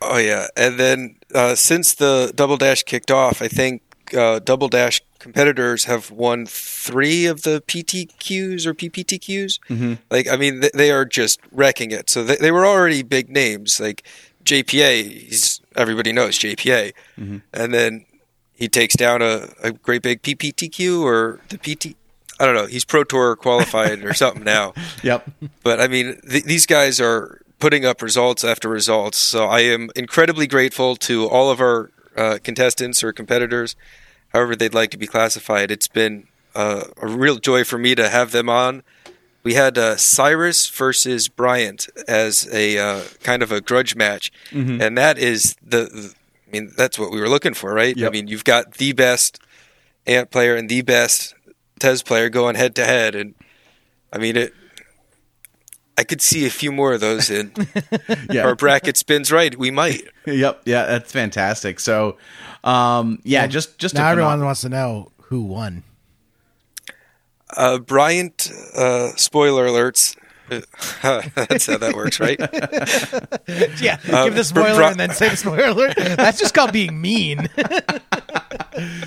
Oh 0.00 0.16
yeah, 0.16 0.46
and 0.56 0.78
then 0.78 1.16
uh, 1.34 1.54
since 1.54 1.94
the 1.94 2.32
Double 2.34 2.56
Dash 2.56 2.82
kicked 2.82 3.10
off, 3.10 3.42
I 3.42 3.48
think 3.48 3.82
uh, 4.16 4.38
Double 4.38 4.68
Dash 4.68 5.02
competitors 5.18 5.84
have 5.84 6.10
won 6.10 6.46
three 6.46 7.26
of 7.26 7.42
the 7.42 7.62
PTQs 7.66 8.66
or 8.66 8.74
PPTQs. 8.74 9.58
Mm-hmm. 9.68 9.94
Like, 10.10 10.28
I 10.28 10.36
mean, 10.36 10.60
th- 10.60 10.72
they 10.72 10.90
are 10.90 11.04
just 11.04 11.40
wrecking 11.50 11.90
it. 11.90 12.10
So 12.10 12.24
they, 12.24 12.36
they 12.36 12.50
were 12.50 12.66
already 12.66 13.02
big 13.02 13.30
names. 13.30 13.80
Like 13.80 14.04
JPA, 14.44 15.04
he's 15.04 15.60
everybody 15.76 16.12
knows 16.12 16.38
JPA, 16.38 16.92
and 17.52 17.74
then 17.74 18.06
he 18.54 18.68
takes 18.68 18.96
down 18.96 19.22
a, 19.22 19.48
a 19.62 19.72
great 19.72 20.02
big 20.02 20.22
PPTQ 20.22 21.02
or 21.02 21.40
the 21.48 21.58
PT. 21.58 21.94
I 22.40 22.46
don't 22.46 22.54
know. 22.54 22.66
He's 22.66 22.84
Pro 22.84 23.04
Tour 23.04 23.36
qualified 23.36 24.04
or 24.04 24.14
something 24.14 24.44
now. 24.44 24.72
Yep. 25.02 25.30
But 25.62 25.80
I 25.80 25.88
mean, 25.88 26.20
th- 26.28 26.44
these 26.44 26.66
guys 26.66 27.00
are 27.00 27.40
putting 27.58 27.84
up 27.84 28.02
results 28.02 28.44
after 28.44 28.68
results. 28.68 29.18
So 29.18 29.46
I 29.46 29.60
am 29.60 29.90
incredibly 29.96 30.46
grateful 30.46 30.96
to 30.96 31.26
all 31.28 31.50
of 31.50 31.60
our 31.60 31.90
uh, 32.16 32.38
contestants 32.42 33.02
or 33.02 33.12
competitors, 33.12 33.76
however 34.30 34.54
they'd 34.56 34.74
like 34.74 34.90
to 34.90 34.98
be 34.98 35.06
classified. 35.06 35.70
It's 35.70 35.88
been 35.88 36.26
uh, 36.54 36.84
a 37.00 37.06
real 37.06 37.36
joy 37.38 37.64
for 37.64 37.78
me 37.78 37.94
to 37.94 38.08
have 38.08 38.32
them 38.32 38.48
on. 38.48 38.82
We 39.42 39.54
had 39.54 39.78
uh, 39.78 39.96
Cyrus 39.96 40.68
versus 40.68 41.28
Bryant 41.28 41.88
as 42.06 42.48
a 42.52 42.78
uh, 42.78 43.02
kind 43.22 43.42
of 43.42 43.52
a 43.52 43.60
grudge 43.60 43.96
match, 43.96 44.30
and 44.82 44.98
that 44.98 45.16
is 45.18 45.56
the, 45.62 45.84
the. 45.84 46.14
I 46.46 46.50
mean, 46.50 46.72
that's 46.76 46.98
what 46.98 47.10
we 47.10 47.20
were 47.20 47.28
looking 47.28 47.54
for, 47.54 47.72
right? 47.72 47.96
I 48.06 48.10
mean, 48.10 48.26
you've 48.26 48.44
got 48.44 48.74
the 48.74 48.92
best 48.92 49.38
Ant 50.06 50.30
player 50.30 50.56
and 50.56 50.68
the 50.68 50.80
best 50.82 51.34
TES 51.78 52.02
player 52.02 52.28
going 52.30 52.56
head 52.56 52.74
to 52.76 52.84
head, 52.84 53.14
and 53.14 53.34
I 54.12 54.18
mean 54.18 54.36
it. 54.36 54.54
I 55.98 56.04
could 56.04 56.22
see 56.22 56.46
a 56.46 56.50
few 56.50 56.70
more 56.70 56.92
of 56.92 57.00
those 57.00 57.28
in 57.28 57.52
Yeah. 58.30 58.44
our 58.46 58.54
bracket 58.54 58.96
spins 58.96 59.32
right. 59.32 59.58
We 59.58 59.72
might. 59.72 60.02
Yep, 60.26 60.62
yeah, 60.64 60.86
that's 60.86 61.10
fantastic. 61.10 61.80
So, 61.80 62.16
um, 62.62 63.18
yeah, 63.24 63.48
just 63.48 63.78
just 63.78 63.94
now 63.96 64.06
a 64.08 64.12
everyone 64.12 64.44
wants 64.44 64.60
to 64.60 64.68
know 64.68 65.10
who 65.22 65.42
won. 65.42 65.82
Uh, 67.56 67.78
Bryant, 67.78 68.50
uh, 68.76 69.08
spoiler 69.16 69.66
alerts. 69.66 70.16
That's 70.48 71.66
how 71.66 71.78
that 71.78 71.92
works, 71.94 72.20
right? 72.20 72.38
Yeah, 73.80 73.98
give 74.24 74.34
the 74.34 74.44
spoiler 74.44 74.76
Bri- 74.76 74.86
and 74.86 75.00
then 75.00 75.10
say 75.10 75.28
the 75.28 75.36
spoiler. 75.36 75.92
That's 75.94 76.38
just 76.38 76.54
called 76.54 76.72
being 76.72 77.00
mean. 77.00 77.48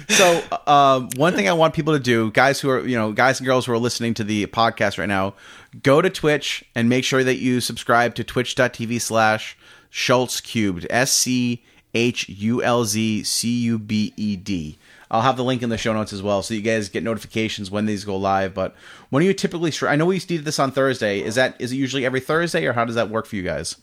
So, 0.10 0.44
um, 0.68 1.10
one 1.16 1.34
thing 1.34 1.48
I 1.48 1.54
want 1.54 1.74
people 1.74 1.94
to 1.94 2.00
do, 2.00 2.30
guys 2.32 2.60
who 2.60 2.70
are, 2.70 2.86
you 2.86 2.98
know, 2.98 3.14
guys 3.14 3.40
and 3.40 3.48
girls 3.48 3.66
who 3.66 3.72
are 3.72 3.78
listening 3.78 4.14
to 4.16 4.24
the 4.26 4.46
podcast 4.48 4.98
right 4.98 5.08
now, 5.08 5.34
go 5.82 6.02
to 6.02 6.10
Twitch 6.10 6.64
and 6.76 6.90
make 6.90 7.06
sure 7.06 7.24
that 7.24 7.38
you 7.38 7.62
subscribe 7.62 8.14
to 8.16 8.24
twitch.tv 8.26 9.00
slash 9.00 9.58
Schulz 9.90 10.42
Cubed. 10.42 10.86
S 10.90 11.14
C 11.14 11.64
H 11.94 12.28
U 12.28 12.62
L 12.62 12.84
Z 12.84 13.24
C 13.24 13.50
U 13.62 13.80
B 13.80 14.14
E 14.18 14.36
D. 14.36 14.78
I'll 15.12 15.22
have 15.22 15.36
the 15.36 15.44
link 15.44 15.62
in 15.62 15.70
the 15.70 15.78
show 15.78 15.92
notes 15.92 16.14
as 16.14 16.24
well, 16.24 16.42
so 16.42 16.54
you 16.54 16.62
guys 16.62 16.88
get 16.88 17.04
notifications 17.04 17.70
when 17.70 17.86
these 17.86 18.06
go 18.06 18.16
live. 18.16 18.54
But 18.54 18.74
when 19.10 19.20
do 19.20 19.28
you 19.28 19.34
typically? 19.34 19.74
I 19.86 19.98
know 19.98 20.06
we 20.06 20.20
did 20.20 20.46
this 20.46 20.58
on 20.58 20.72
Thursday. 20.72 21.22
Is 21.22 21.36
that 21.36 21.60
is 21.60 21.74
it 21.74 21.76
usually 21.76 22.06
every 22.06 22.22
Thursday, 22.22 22.66
or 22.66 22.72
how 22.72 22.86
does 22.86 22.96
that 22.96 23.10
work 23.10 23.26
for 23.26 23.36
you 23.36 23.44
guys? 23.44 23.76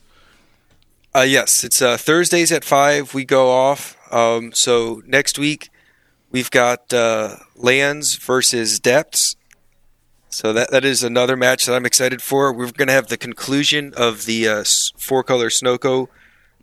Uh, 1.14 1.20
yes, 1.20 1.64
it's 1.64 1.82
uh, 1.82 1.98
Thursdays 1.98 2.50
at 2.50 2.64
five. 2.64 3.12
We 3.12 3.26
go 3.26 3.50
off. 3.50 3.94
Um, 4.10 4.52
so 4.52 5.02
next 5.06 5.38
week 5.38 5.68
we've 6.30 6.50
got 6.50 6.94
uh, 6.94 7.36
lands 7.54 8.16
versus 8.16 8.80
depths. 8.80 9.36
So 10.30 10.54
that 10.54 10.70
that 10.70 10.84
is 10.86 11.02
another 11.02 11.36
match 11.36 11.66
that 11.66 11.74
I'm 11.74 11.84
excited 11.84 12.22
for. 12.22 12.54
We're 12.54 12.70
going 12.70 12.88
to 12.88 12.94
have 12.94 13.08
the 13.08 13.18
conclusion 13.18 13.92
of 13.98 14.24
the 14.24 14.48
uh, 14.48 14.64
four 14.96 15.22
color 15.22 15.50
Snoko 15.50 16.08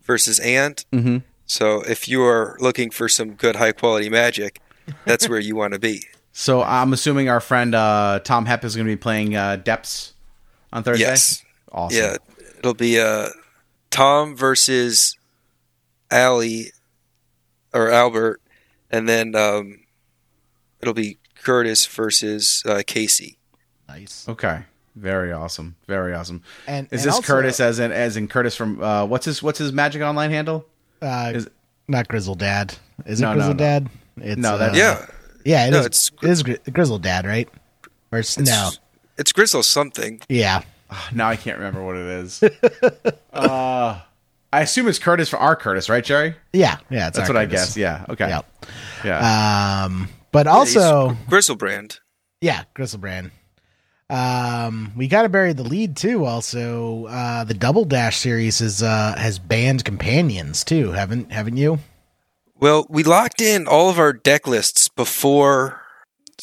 versus 0.02 0.40
Ant. 0.40 0.86
Mm-hmm. 0.92 1.18
So 1.46 1.82
if 1.82 2.08
you 2.08 2.24
are 2.24 2.58
looking 2.60 2.90
for 2.90 3.08
some 3.08 3.34
good 3.34 3.56
high 3.56 3.72
quality 3.72 4.10
magic, 4.10 4.62
that's 5.06 5.30
where 5.30 5.40
you 5.40 5.56
want 5.62 5.74
to 5.74 5.80
be. 5.80 6.04
So 6.32 6.62
I'm 6.62 6.92
assuming 6.94 7.30
our 7.30 7.40
friend 7.40 7.74
uh, 7.76 8.20
Tom 8.24 8.46
Hepp 8.46 8.64
is 8.64 8.76
going 8.76 8.88
to 8.88 8.92
be 8.92 8.98
playing 8.98 9.36
uh, 9.36 9.56
Depths 9.58 10.14
on 10.74 10.84
Thursday. 10.84 11.06
Yes. 11.06 11.44
Awesome. 11.72 11.98
Yeah, 11.98 12.18
it'll 12.60 12.74
be 12.74 13.00
uh, 13.00 13.28
Tom 13.90 14.36
versus 14.36 15.18
Ali 16.12 16.72
or 17.74 17.90
Albert, 17.90 18.42
and 18.90 19.08
then 19.08 19.36
um, 19.36 19.80
it'll 20.82 20.94
be 20.94 21.18
Curtis 21.44 21.86
versus 21.86 22.64
uh, 22.66 22.82
Casey. 22.86 23.38
nice. 23.88 24.28
Okay. 24.28 24.64
Very 24.96 25.34
awesome. 25.34 25.76
Very 25.88 26.14
awesome. 26.14 26.42
And- 26.68 26.88
is 26.88 27.02
and 27.02 27.08
this 27.10 27.16
also- 27.16 27.34
Curtis 27.34 27.60
as 27.60 27.80
in 27.80 27.92
as 27.92 28.16
in 28.16 28.28
Curtis 28.30 28.56
from 28.56 28.82
uh, 28.82 29.06
what's 29.06 29.26
his 29.26 29.44
what's 29.44 29.60
his 29.60 29.74
Magic 29.74 30.02
Online 30.02 30.32
handle? 30.32 30.66
Uh, 31.02 31.32
Is- 31.36 31.50
not 31.88 32.08
Grizzle 32.08 32.36
Dad. 32.36 32.76
Is 33.06 33.22
No, 33.22 33.32
it 33.32 33.34
Grizzle 33.36 33.54
no. 33.54 33.58
Dad? 33.58 33.90
It's, 34.18 34.42
No, 34.42 34.58
that's- 34.58 34.76
uh, 34.76 34.80
Yeah, 34.80 35.06
yeah. 35.46 35.68
It 35.68 35.72
No, 35.72 35.80
is- 35.82 35.86
it's 35.86 36.12
it 36.24 36.30
is 36.30 36.44
Gri- 36.44 36.60
Grizzle 36.72 37.00
Dad, 37.00 37.26
right? 37.26 37.48
Or 38.12 38.20
s- 38.20 38.38
no? 38.40 38.72
it's 39.18 39.32
Grizzle 39.32 39.62
something. 39.64 40.22
Yeah, 40.30 40.62
Now 41.14 41.28
I 41.30 41.36
can't 41.36 41.58
remember 41.58 41.84
what 41.84 41.96
it 41.98 42.08
is. 42.08 42.42
uh, 43.34 44.00
I 44.54 44.62
assume 44.62 44.88
it's 44.88 45.00
Curtis 45.00 45.28
for 45.30 45.38
our 45.38 45.56
Curtis, 45.56 45.90
right, 45.90 46.04
Jerry? 46.04 46.36
yeah, 46.54 46.78
yeah. 46.90 47.08
It's 47.10 47.18
That's 47.18 47.30
our 47.30 47.36
what 47.36 47.42
I 47.42 47.46
guess. 47.46 47.76
Yeah. 47.76 48.06
Okay. 48.10 48.28
Yep. 48.30 48.46
Yeah. 49.04 49.84
Um, 49.86 50.08
but 50.32 50.48
also, 50.48 51.10
He's 51.10 51.18
Grizzlebrand. 51.28 52.00
yeah, 52.42 52.64
Gristlebrand. 52.76 53.32
Um, 54.10 54.92
we 54.96 55.08
got 55.08 55.24
to 55.24 55.30
bury 55.30 55.54
the 55.54 55.64
lead 55.64 55.98
too. 55.98 56.26
Also, 56.26 57.06
uh, 57.06 57.44
the 57.44 57.56
Double 57.56 57.86
Dash 57.86 58.18
series 58.18 58.62
is 58.62 58.84
uh 58.84 59.16
has 59.18 59.40
banned 59.40 59.84
companions 59.84 60.64
too. 60.64 60.92
Haven't 60.92 61.32
haven't 61.32 61.58
you? 61.58 61.80
Well, 62.60 62.86
we 62.90 63.04
locked 63.04 63.42
in 63.42 63.68
all 63.68 63.90
of 63.90 64.00
our 64.00 64.14
deck 64.14 64.48
lists 64.48 64.88
before. 64.88 65.82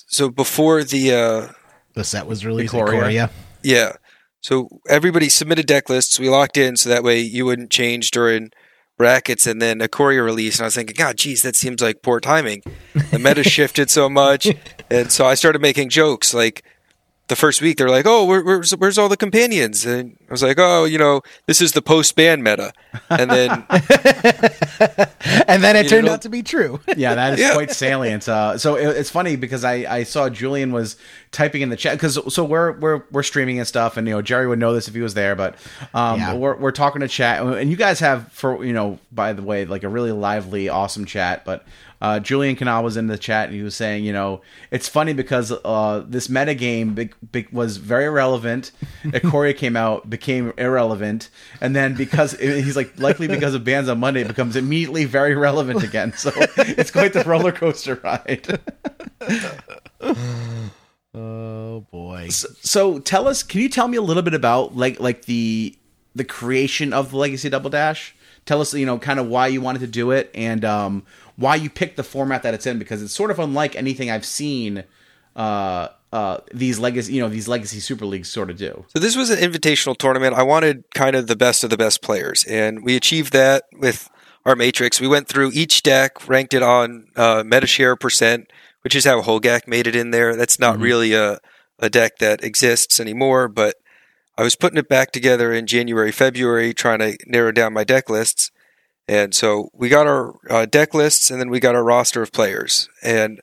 So 0.08 0.28
before 0.28 0.84
the 0.84 1.12
uh, 1.12 1.52
The 1.94 2.04
set 2.04 2.26
was 2.26 2.44
released. 2.44 2.74
Ikoria. 2.74 3.30
Yeah. 3.62 3.92
So 4.40 4.80
everybody 4.88 5.28
submitted 5.28 5.66
deck 5.66 5.88
lists. 5.88 6.18
We 6.18 6.28
locked 6.28 6.56
in 6.56 6.76
so 6.76 6.88
that 6.90 7.04
way 7.04 7.20
you 7.20 7.44
wouldn't 7.46 7.70
change 7.70 8.10
during 8.10 8.50
brackets 8.98 9.46
and 9.46 9.62
then 9.62 9.78
Ikoria 9.78 10.24
release. 10.24 10.56
And 10.56 10.64
I 10.64 10.66
was 10.66 10.74
thinking, 10.74 10.96
God, 10.98 11.16
geez, 11.16 11.42
that 11.42 11.56
seems 11.56 11.80
like 11.80 12.02
poor 12.02 12.18
timing. 12.20 12.62
The 13.10 13.18
meta 13.18 13.44
shifted 13.48 13.88
so 13.88 14.08
much. 14.08 14.48
And 14.90 15.12
so 15.12 15.26
I 15.26 15.34
started 15.34 15.62
making 15.62 15.90
jokes 15.90 16.34
like, 16.34 16.64
the 17.28 17.36
first 17.36 17.62
week 17.62 17.78
they're 17.78 17.88
like, 17.88 18.04
"Oh, 18.06 18.24
where, 18.24 18.42
where's 18.42 18.72
where's 18.72 18.98
all 18.98 19.08
the 19.08 19.16
companions?" 19.16 19.86
And 19.86 20.16
I 20.28 20.32
was 20.32 20.42
like, 20.42 20.58
"Oh, 20.58 20.84
you 20.84 20.98
know, 20.98 21.22
this 21.46 21.60
is 21.60 21.72
the 21.72 21.80
post 21.82 22.14
ban 22.16 22.42
meta." 22.42 22.72
And 23.08 23.30
then 23.30 23.50
and 25.46 25.62
then 25.62 25.76
it 25.76 25.88
turned 25.88 26.06
know- 26.06 26.12
out 26.14 26.22
to 26.22 26.28
be 26.28 26.42
true. 26.42 26.80
Yeah, 26.96 27.14
that 27.14 27.34
is 27.34 27.40
Yeah. 27.42 27.54
quite 27.54 27.70
salient. 27.70 28.28
Uh, 28.28 28.58
so 28.58 28.74
it, 28.76 28.88
it's 28.96 29.10
funny 29.10 29.36
because 29.36 29.64
I, 29.64 29.74
I 29.88 30.02
saw 30.04 30.28
Julian 30.28 30.72
was 30.72 30.96
typing 31.30 31.62
in 31.62 31.68
the 31.70 31.76
chat 31.76 31.94
because 31.96 32.18
so 32.34 32.44
we're 32.44 32.72
we're 32.72 33.02
we're 33.10 33.22
streaming 33.22 33.58
and 33.58 33.66
stuff, 33.68 33.96
and 33.96 34.06
you 34.06 34.14
know 34.14 34.22
Jerry 34.22 34.46
would 34.46 34.58
know 34.58 34.74
this 34.74 34.88
if 34.88 34.94
he 34.94 35.00
was 35.00 35.14
there, 35.14 35.34
but 35.34 35.54
um, 35.94 36.18
Yeah. 36.20 36.34
we're 36.34 36.56
we're 36.56 36.72
talking 36.72 37.00
to 37.00 37.08
chat, 37.08 37.42
and 37.44 37.70
you 37.70 37.76
guys 37.76 38.00
have 38.00 38.30
for 38.32 38.64
you 38.64 38.72
know 38.72 38.98
by 39.10 39.32
the 39.32 39.42
way 39.42 39.64
like 39.64 39.84
a 39.84 39.88
really 39.88 40.12
lively, 40.12 40.68
awesome 40.68 41.04
chat, 41.04 41.44
but. 41.44 41.64
Uh, 42.02 42.18
Julian 42.18 42.56
Knab 42.56 42.82
was 42.82 42.96
in 42.96 43.06
the 43.06 43.16
chat 43.16 43.46
and 43.46 43.54
he 43.54 43.62
was 43.62 43.76
saying, 43.76 44.02
you 44.02 44.12
know, 44.12 44.40
it's 44.72 44.88
funny 44.88 45.12
because 45.12 45.52
uh, 45.52 46.04
this 46.04 46.26
metagame 46.26 46.96
big, 46.96 47.14
big, 47.30 47.48
was 47.52 47.76
very 47.76 48.08
relevant. 48.08 48.72
Ikoria 49.04 49.56
came 49.56 49.76
out, 49.76 50.10
became 50.10 50.52
irrelevant, 50.58 51.30
and 51.60 51.76
then 51.76 51.94
because 51.94 52.32
he's 52.40 52.74
like 52.74 52.98
likely 52.98 53.28
because 53.28 53.54
of 53.54 53.62
bans 53.62 53.88
on 53.88 54.00
Monday, 54.00 54.22
it 54.22 54.26
becomes 54.26 54.56
immediately 54.56 55.04
very 55.04 55.36
relevant 55.36 55.84
again. 55.84 56.12
So 56.14 56.32
it's 56.56 56.90
quite 56.90 57.12
the 57.12 57.22
roller 57.22 57.52
coaster 57.52 57.94
ride. 58.02 58.58
Oh 61.14 61.86
boy. 61.92 62.30
so 62.30 62.98
tell 62.98 63.28
us, 63.28 63.44
can 63.44 63.60
you 63.60 63.68
tell 63.68 63.86
me 63.86 63.96
a 63.96 64.02
little 64.02 64.24
bit 64.24 64.34
about 64.34 64.76
like 64.76 64.98
like 64.98 65.26
the 65.26 65.78
the 66.16 66.24
creation 66.24 66.92
of 66.92 67.12
the 67.12 67.16
Legacy 67.16 67.48
Double 67.48 67.70
Dash? 67.70 68.16
Tell 68.44 68.60
us, 68.60 68.74
you 68.74 68.86
know, 68.86 68.98
kind 68.98 69.20
of 69.20 69.28
why 69.28 69.46
you 69.46 69.60
wanted 69.60 69.82
to 69.82 69.86
do 69.86 70.10
it 70.10 70.28
and 70.34 70.64
um, 70.64 71.04
why 71.42 71.56
you 71.56 71.68
picked 71.68 71.96
the 71.96 72.04
format 72.04 72.42
that 72.44 72.54
it's 72.54 72.66
in 72.66 72.78
because 72.78 73.02
it's 73.02 73.12
sort 73.12 73.30
of 73.30 73.38
unlike 73.38 73.76
anything 73.76 74.10
I've 74.10 74.24
seen 74.24 74.84
uh, 75.36 75.88
uh, 76.12 76.38
these 76.52 76.78
legacy, 76.78 77.14
you 77.14 77.20
know, 77.20 77.28
these 77.28 77.48
legacy 77.48 77.80
super 77.80 78.06
leagues 78.06 78.30
sort 78.30 78.50
of 78.50 78.56
do. 78.56 78.84
So 78.88 78.98
this 78.98 79.16
was 79.16 79.30
an 79.30 79.38
invitational 79.38 79.96
tournament. 79.96 80.34
I 80.34 80.42
wanted 80.42 80.84
kind 80.94 81.16
of 81.16 81.26
the 81.26 81.36
best 81.36 81.64
of 81.64 81.70
the 81.70 81.76
best 81.76 82.02
players, 82.02 82.44
and 82.44 82.84
we 82.84 82.96
achieved 82.96 83.32
that 83.32 83.64
with 83.72 84.10
our 84.44 84.54
matrix. 84.54 85.00
We 85.00 85.08
went 85.08 85.28
through 85.28 85.52
each 85.52 85.82
deck, 85.82 86.28
ranked 86.28 86.54
it 86.54 86.62
on 86.62 87.08
uh, 87.16 87.42
MetaShare 87.42 87.98
percent, 87.98 88.50
which 88.82 88.94
is 88.94 89.04
how 89.04 89.22
Hogak 89.22 89.66
made 89.66 89.86
it 89.86 89.96
in 89.96 90.10
there. 90.10 90.36
That's 90.36 90.58
not 90.58 90.78
really 90.78 91.14
a 91.14 91.38
a 91.78 91.90
deck 91.90 92.18
that 92.18 92.44
exists 92.44 93.00
anymore, 93.00 93.48
but 93.48 93.76
I 94.38 94.42
was 94.42 94.54
putting 94.54 94.78
it 94.78 94.88
back 94.88 95.10
together 95.10 95.52
in 95.52 95.66
January, 95.66 96.12
February, 96.12 96.72
trying 96.72 97.00
to 97.00 97.16
narrow 97.26 97.52
down 97.52 97.72
my 97.72 97.84
deck 97.84 98.08
lists. 98.08 98.50
And 99.08 99.34
so 99.34 99.70
we 99.72 99.88
got 99.88 100.06
our 100.06 100.34
uh, 100.48 100.66
deck 100.66 100.94
lists, 100.94 101.30
and 101.30 101.40
then 101.40 101.50
we 101.50 101.60
got 101.60 101.74
our 101.74 101.84
roster 101.84 102.22
of 102.22 102.32
players. 102.32 102.88
And 103.02 103.40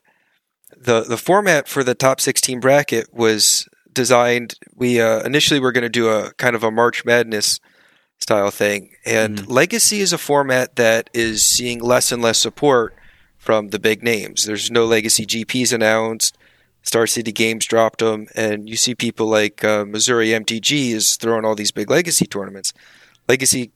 the 0.76 1.02
the 1.02 1.18
format 1.18 1.68
for 1.68 1.84
the 1.84 1.96
top 1.96 2.22
16 2.22 2.60
bracket 2.60 3.14
was 3.14 3.68
designed. 3.92 4.56
We 4.74 5.02
uh, 5.02 5.22
initially 5.24 5.60
were 5.60 5.72
going 5.72 5.84
to 5.84 5.90
do 5.90 6.10
a 6.10 6.34
kind 6.34 6.56
of 6.56 6.64
a 6.64 6.72
March 6.72 7.04
Madness 7.04 7.60
style 8.20 8.52
thing, 8.52 8.92
and 9.06 9.48
Legacy 9.48 10.00
is 10.00 10.14
a 10.14 10.18
format 10.18 10.76
that 10.76 11.10
is 11.14 11.46
seeing 11.46 11.80
less 11.80 12.12
and 12.12 12.22
less 12.22 12.38
support 12.38 12.96
from 13.38 13.70
the 13.70 13.80
big 13.80 14.04
names. 14.04 14.46
There's 14.46 14.70
no 14.70 14.86
Legacy 14.86 15.26
GPs 15.26 15.74
announced. 15.74 16.38
Star 16.82 17.08
City 17.08 17.32
Games 17.32 17.66
dropped 17.66 18.00
them, 18.00 18.28
and 18.36 18.70
you 18.70 18.78
see 18.78 18.96
people 18.96 19.28
like 19.28 19.64
uh, 19.64 19.86
Missouri 19.86 20.30
MTG 20.30 20.92
is 20.92 21.18
throwing 21.18 21.46
all 21.46 21.56
these 21.56 21.72
big 21.72 21.90
Legacy 21.90 22.26
tournaments. 22.26 22.74
Legacy 23.28 23.72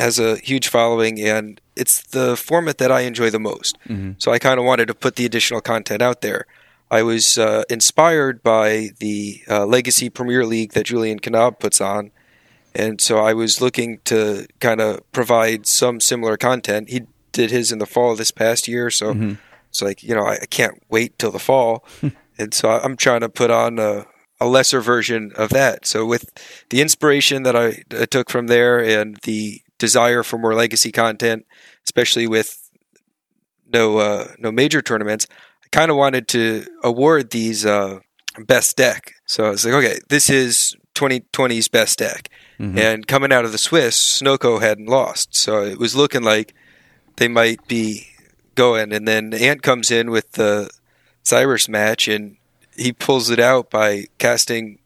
has 0.00 0.18
a 0.18 0.36
huge 0.38 0.68
following, 0.68 1.20
and 1.20 1.60
it's 1.76 2.02
the 2.08 2.36
format 2.36 2.78
that 2.78 2.90
I 2.90 3.02
enjoy 3.02 3.30
the 3.30 3.38
most. 3.38 3.76
So 4.18 4.32
I 4.32 4.38
kind 4.38 4.58
of 4.58 4.64
wanted 4.64 4.86
to 4.88 4.94
put 4.94 5.16
the 5.16 5.26
additional 5.26 5.60
content 5.60 6.02
out 6.02 6.20
there. 6.22 6.46
I 6.90 7.02
was 7.02 7.38
uh, 7.38 7.62
inspired 7.68 8.42
by 8.42 8.90
the 8.98 9.42
uh, 9.48 9.64
Legacy 9.66 10.10
Premier 10.10 10.44
League 10.44 10.72
that 10.72 10.86
Julian 10.86 11.20
Knab 11.20 11.60
puts 11.60 11.80
on, 11.80 12.10
and 12.74 13.00
so 13.00 13.18
I 13.18 13.32
was 13.34 13.60
looking 13.60 13.98
to 14.06 14.46
kind 14.58 14.80
of 14.80 15.00
provide 15.12 15.66
some 15.66 16.00
similar 16.00 16.36
content. 16.36 16.88
He 16.90 17.02
did 17.32 17.50
his 17.50 17.70
in 17.70 17.78
the 17.78 17.86
fall 17.86 18.12
of 18.12 18.18
this 18.18 18.32
past 18.32 18.66
year, 18.66 18.90
so 18.90 19.10
it's 19.68 19.82
like 19.82 20.02
you 20.02 20.14
know 20.16 20.24
I, 20.24 20.38
I 20.42 20.46
can't 20.46 20.82
wait 20.88 21.18
till 21.18 21.30
the 21.30 21.38
fall, 21.38 21.84
and 22.38 22.52
so 22.52 22.70
I'm 22.70 22.96
trying 22.96 23.20
to 23.20 23.28
put 23.28 23.50
on 23.50 23.78
a, 23.78 24.06
a 24.40 24.46
lesser 24.46 24.80
version 24.80 25.30
of 25.36 25.50
that. 25.50 25.86
So 25.86 26.04
with 26.06 26.24
the 26.70 26.80
inspiration 26.80 27.44
that 27.44 27.54
I, 27.54 27.84
I 27.96 28.06
took 28.06 28.30
from 28.30 28.48
there 28.48 28.82
and 28.82 29.16
the 29.22 29.62
desire 29.80 30.22
for 30.22 30.38
more 30.38 30.54
legacy 30.54 30.92
content, 30.92 31.44
especially 31.84 32.28
with 32.28 32.70
no 33.72 33.98
uh, 33.98 34.28
no 34.38 34.52
major 34.52 34.80
tournaments, 34.82 35.26
I 35.64 35.68
kind 35.72 35.90
of 35.90 35.96
wanted 35.96 36.28
to 36.28 36.66
award 36.84 37.30
these 37.30 37.66
uh, 37.66 37.98
best 38.46 38.76
deck. 38.76 39.14
So 39.26 39.46
I 39.46 39.50
was 39.50 39.64
like, 39.64 39.74
okay, 39.74 39.98
this 40.08 40.30
is 40.30 40.76
2020's 40.94 41.68
best 41.68 41.98
deck. 41.98 42.28
And 42.78 43.06
coming 43.06 43.32
out 43.32 43.46
of 43.46 43.52
the 43.52 43.58
Swiss, 43.58 44.20
Snoko 44.20 44.60
hadn't 44.60 44.86
lost, 44.86 45.34
so 45.34 45.62
it 45.62 45.78
was 45.78 45.96
looking 45.96 46.22
like 46.22 46.52
they 47.16 47.26
might 47.26 47.66
be 47.66 48.08
going. 48.54 48.92
And 48.92 49.08
then 49.08 49.32
Ant 49.32 49.62
comes 49.62 49.90
in 49.90 50.10
with 50.10 50.32
the 50.32 50.68
Cyrus 51.22 51.70
match, 51.70 52.06
and 52.06 52.36
he 52.76 52.92
pulls 52.92 53.30
it 53.30 53.40
out 53.40 53.70
by 53.70 54.06
casting. 54.18 54.79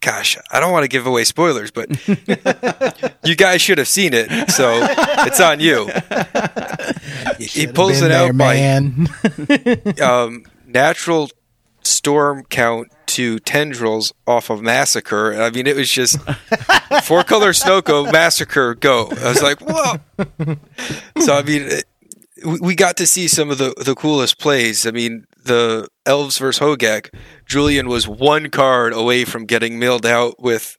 Gosh, 0.00 0.36
I 0.50 0.60
don't 0.60 0.72
want 0.72 0.84
to 0.84 0.88
give 0.88 1.06
away 1.06 1.24
spoilers, 1.24 1.70
but 1.70 1.88
you 3.24 3.34
guys 3.34 3.60
should 3.60 3.78
have 3.78 3.88
seen 3.88 4.12
it, 4.14 4.50
so 4.50 4.78
it's 5.26 5.40
on 5.40 5.60
you. 5.60 5.88
he 7.38 7.66
pulls 7.66 8.00
it 8.02 8.10
out 8.12 8.24
there, 8.24 8.32
by 8.32 10.00
um, 10.02 10.44
natural 10.66 11.30
storm 11.82 12.44
count 12.44 12.88
to 13.06 13.38
tendrils 13.40 14.12
off 14.26 14.50
of 14.50 14.62
massacre. 14.62 15.40
I 15.40 15.50
mean, 15.50 15.66
it 15.66 15.76
was 15.76 15.90
just 15.90 16.18
four 17.04 17.24
color 17.24 17.52
Snoko 17.52 18.10
massacre 18.12 18.74
go. 18.74 19.08
I 19.10 19.28
was 19.28 19.42
like, 19.42 19.58
whoa. 19.60 19.96
so 21.20 21.34
I 21.34 21.42
mean, 21.42 21.62
it, 21.62 21.84
we- 22.44 22.60
we 22.60 22.74
got 22.76 22.96
to 22.98 23.06
see 23.06 23.26
some 23.26 23.50
of 23.50 23.58
the 23.58 23.74
the 23.84 23.94
coolest 23.94 24.38
plays. 24.38 24.86
I 24.86 24.90
mean, 24.92 25.26
the 25.48 25.88
elves 26.06 26.38
versus 26.38 26.60
Hogak. 26.60 27.12
Julian 27.44 27.88
was 27.88 28.06
one 28.06 28.50
card 28.50 28.92
away 28.92 29.24
from 29.24 29.44
getting 29.44 29.78
milled 29.78 30.06
out 30.06 30.40
with 30.40 30.78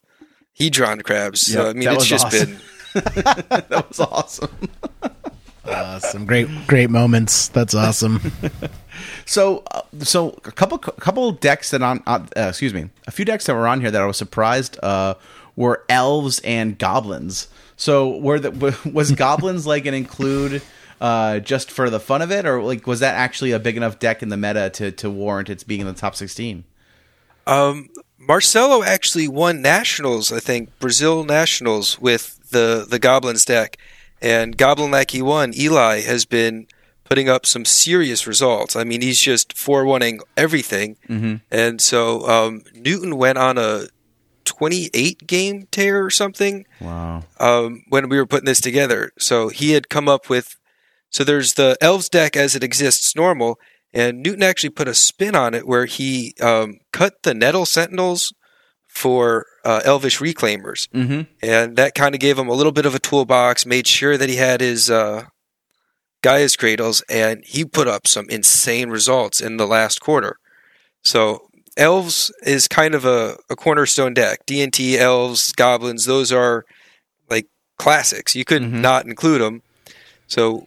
hedron 0.58 1.04
crabs. 1.04 1.42
So 1.42 1.66
Yep, 1.66 1.76
I 1.76 1.78
mean, 1.78 1.90
it's 1.90 2.06
just 2.06 2.26
awesome. 2.26 2.58
been 2.94 3.04
That 3.50 3.86
was 3.90 4.00
awesome. 4.00 4.70
Uh, 5.66 6.00
some 6.00 6.26
great, 6.26 6.48
great 6.66 6.90
moments. 6.90 7.50
That's 7.50 7.76
awesome. 7.76 8.32
So, 9.26 9.64
uh, 9.72 9.82
so 10.00 10.30
a 10.44 10.52
couple, 10.52 10.78
couple 10.80 11.32
decks 11.32 11.70
that 11.72 11.82
on, 11.82 12.02
uh, 12.08 12.26
uh, 12.36 12.48
excuse 12.50 12.74
me, 12.74 12.90
a 13.08 13.12
few 13.12 13.26
decks 13.26 13.46
that 13.46 13.54
were 13.54 13.68
on 13.68 13.80
here 13.80 13.92
that 13.92 14.02
I 14.02 14.06
was 14.06 14.18
surprised 14.18 14.78
uh, 14.84 15.14
were 15.56 15.86
elves 15.88 16.40
and 16.40 16.78
goblins. 16.78 17.48
So, 17.78 18.18
were 18.18 18.40
the 18.40 18.52
was 18.94 19.12
goblins 19.12 19.66
like 19.68 19.86
an 19.86 19.94
include 19.94 20.62
uh, 21.02 21.40
just 21.40 21.72
for 21.72 21.90
the 21.90 22.00
fun 22.00 22.22
of 22.22 22.32
it, 22.32 22.46
or 22.46 22.62
like 22.62 22.86
was 22.88 23.00
that 23.00 23.16
actually 23.16 23.52
a 23.52 23.60
big 23.60 23.78
enough 23.78 24.00
deck 24.00 24.22
in 24.24 24.30
the 24.30 24.38
meta 24.38 24.70
to 24.72 24.92
to 24.92 25.10
warrant 25.10 25.50
its 25.50 25.64
being 25.64 25.82
in 25.82 25.88
the 25.88 25.94
top 25.94 26.16
sixteen? 26.16 26.64
Um, 27.48 27.90
Marcelo 28.18 28.84
actually 28.84 29.28
won 29.28 29.62
nationals, 29.62 30.32
I 30.32 30.40
think 30.40 30.78
Brazil 30.80 31.24
nationals 31.24 32.00
with 32.00 32.50
the 32.52 32.86
the 32.90 33.00
Goblins 33.00 33.46
deck, 33.46 33.78
and 34.22 34.58
Goblin 34.58 34.92
like 34.92 35.12
he 35.12 35.22
won. 35.22 35.54
Eli 35.58 36.02
has 36.02 36.26
been 36.26 36.68
putting 37.06 37.28
up 37.30 37.46
some 37.48 37.66
serious 37.66 38.28
results. 38.28 38.76
I 38.76 38.84
mean, 38.84 39.02
he's 39.02 39.20
just 39.20 39.58
four 39.58 39.84
oneing 39.86 40.20
everything, 40.38 40.98
and 41.50 41.82
so 41.82 42.28
um, 42.30 42.64
Newton 42.76 43.18
went 43.18 43.38
on 43.40 43.58
a 43.58 43.86
twenty 44.46 44.90
eight 44.94 45.26
game 45.26 45.68
tear 45.72 46.04
or 46.04 46.10
something 46.10 46.66
Wow. 46.82 47.24
um, 47.40 47.84
when 47.90 48.10
we 48.10 48.18
were 48.18 48.26
putting 48.28 48.46
this 48.46 48.62
together. 48.62 49.12
So 49.18 49.50
he 49.50 49.72
had 49.72 49.90
come 49.90 50.08
up 50.08 50.30
with. 50.30 50.56
So 51.10 51.24
there's 51.24 51.54
the 51.56 51.78
elves 51.82 52.10
deck 52.10 52.36
as 52.38 52.56
it 52.56 52.64
exists 52.64 53.16
normal, 53.16 53.60
and 53.94 54.22
Newton 54.22 54.44
actually 54.44 54.70
put 54.70 54.88
a 54.88 54.94
spin 54.94 55.36
on 55.36 55.54
it 55.54 55.68
where 55.68 55.86
he 55.86 56.36
um, 56.42 56.80
cut 56.92 57.24
the 57.24 57.34
nettle 57.34 57.66
sentinels 57.66 58.34
for 58.88 59.46
uh, 59.66 59.82
elvish 59.86 60.20
reclaimers, 60.20 60.88
Mm-hmm. 60.90 61.22
and 61.42 61.76
that 61.78 61.96
kind 61.96 62.14
of 62.16 62.22
gave 62.22 62.38
him 62.38 62.48
a 62.50 62.54
little 62.54 62.72
bit 62.72 62.86
of 62.86 62.96
a 62.96 63.00
toolbox. 63.00 63.66
Made 63.66 63.88
sure 63.88 64.18
that 64.18 64.30
he 64.30 64.36
had 64.36 64.62
his 64.62 64.90
uh, 64.90 65.26
Gaia's 66.22 66.56
cradles, 66.56 67.02
and 67.10 67.44
he 67.46 67.66
put 67.66 67.88
up 67.88 68.08
some 68.08 68.26
insane 68.30 68.90
results 68.90 69.40
in 69.42 69.58
the 69.58 69.68
last 69.68 70.02
quarter. 70.02 70.38
So 71.04 71.48
elves 71.78 72.32
is 72.44 72.68
kind 72.68 72.94
of 72.94 73.06
a, 73.06 73.38
a 73.50 73.56
cornerstone 73.56 74.14
deck. 74.14 74.46
D 74.46 74.62
and 74.62 74.74
T, 74.74 74.98
elves, 74.98 75.52
goblins, 75.54 76.06
those 76.06 76.32
are 76.32 76.66
like 77.30 77.48
classics. 77.78 78.36
You 78.36 78.44
couldn't 78.46 78.74
Mhm. 78.74 78.82
not 78.82 79.06
include 79.06 79.42
them. 79.42 79.62
So 80.28 80.66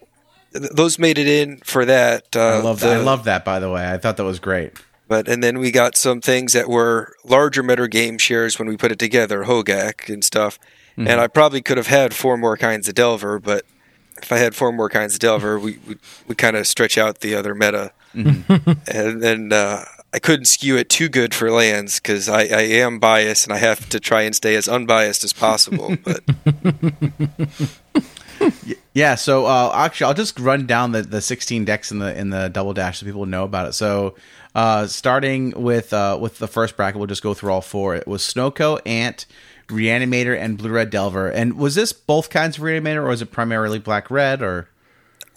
those 0.53 0.99
made 0.99 1.17
it 1.17 1.27
in 1.27 1.57
for 1.59 1.85
that. 1.85 2.35
Uh, 2.35 2.39
I 2.39 2.61
love 2.61 2.79
that. 2.81 2.97
I 2.97 3.01
love 3.01 3.23
that. 3.25 3.45
By 3.45 3.59
the 3.59 3.69
way, 3.69 3.91
I 3.91 3.97
thought 3.97 4.17
that 4.17 4.23
was 4.23 4.39
great. 4.39 4.73
But 5.07 5.27
and 5.27 5.43
then 5.43 5.59
we 5.59 5.71
got 5.71 5.97
some 5.97 6.21
things 6.21 6.53
that 6.53 6.69
were 6.69 7.13
larger 7.23 7.61
meta 7.63 7.87
game 7.87 8.17
shares 8.17 8.57
when 8.57 8.67
we 8.67 8.77
put 8.77 8.91
it 8.91 8.99
together, 8.99 9.43
Hogak 9.43 10.11
and 10.11 10.23
stuff. 10.23 10.59
Mm-hmm. 10.97 11.07
And 11.07 11.19
I 11.19 11.27
probably 11.27 11.61
could 11.61 11.77
have 11.77 11.87
had 11.87 12.13
four 12.13 12.37
more 12.37 12.55
kinds 12.55 12.87
of 12.87 12.95
Delver, 12.95 13.39
but 13.39 13.65
if 14.21 14.31
I 14.31 14.37
had 14.37 14.55
four 14.55 14.71
more 14.71 14.89
kinds 14.89 15.13
of 15.15 15.19
Delver, 15.19 15.59
we 15.59 15.79
we, 15.87 15.97
we 16.27 16.35
kind 16.35 16.55
of 16.55 16.67
stretch 16.67 16.97
out 16.97 17.19
the 17.19 17.35
other 17.35 17.53
meta. 17.53 17.91
Mm-hmm. 18.15 18.71
and 18.87 19.23
then 19.23 19.51
uh, 19.51 19.85
I 20.13 20.19
couldn't 20.19 20.45
skew 20.45 20.77
it 20.77 20.89
too 20.89 21.09
good 21.09 21.33
for 21.33 21.49
lands 21.49 21.99
because 21.99 22.29
I, 22.29 22.41
I 22.41 22.61
am 22.61 22.99
biased 22.99 23.45
and 23.47 23.53
I 23.53 23.57
have 23.57 23.89
to 23.89 23.99
try 23.99 24.21
and 24.21 24.35
stay 24.35 24.55
as 24.55 24.67
unbiased 24.69 25.23
as 25.23 25.33
possible. 25.33 25.97
But 26.03 26.23
Yeah, 28.93 29.15
so 29.15 29.45
uh, 29.45 29.71
actually, 29.73 30.05
I'll 30.05 30.13
just 30.13 30.39
run 30.39 30.67
down 30.67 30.91
the, 30.91 31.01
the 31.01 31.21
16 31.21 31.65
decks 31.65 31.91
in 31.91 31.99
the 31.99 32.17
in 32.17 32.29
the 32.29 32.47
double 32.49 32.73
dash 32.73 32.99
so 32.99 33.05
people 33.05 33.25
know 33.25 33.43
about 33.43 33.67
it. 33.67 33.73
So, 33.73 34.15
uh, 34.53 34.85
starting 34.85 35.51
with 35.51 35.91
uh, 35.93 36.17
with 36.21 36.37
the 36.37 36.47
first 36.47 36.77
bracket, 36.77 36.99
we'll 36.99 37.07
just 37.07 37.23
go 37.23 37.33
through 37.33 37.51
all 37.51 37.61
four. 37.61 37.95
It 37.95 38.07
was 38.07 38.21
Snowco, 38.21 38.79
Ant, 38.85 39.25
Reanimator, 39.67 40.37
and 40.37 40.59
Blue 40.59 40.69
Red 40.69 40.91
Delver. 40.91 41.27
And 41.29 41.57
was 41.57 41.73
this 41.73 41.91
both 41.91 42.29
kinds 42.29 42.57
of 42.57 42.63
Reanimator, 42.63 42.97
or 42.97 43.07
was 43.07 43.23
it 43.23 43.31
primarily 43.31 43.79
Black 43.79 44.11
Red? 44.11 44.43
Or 44.43 44.69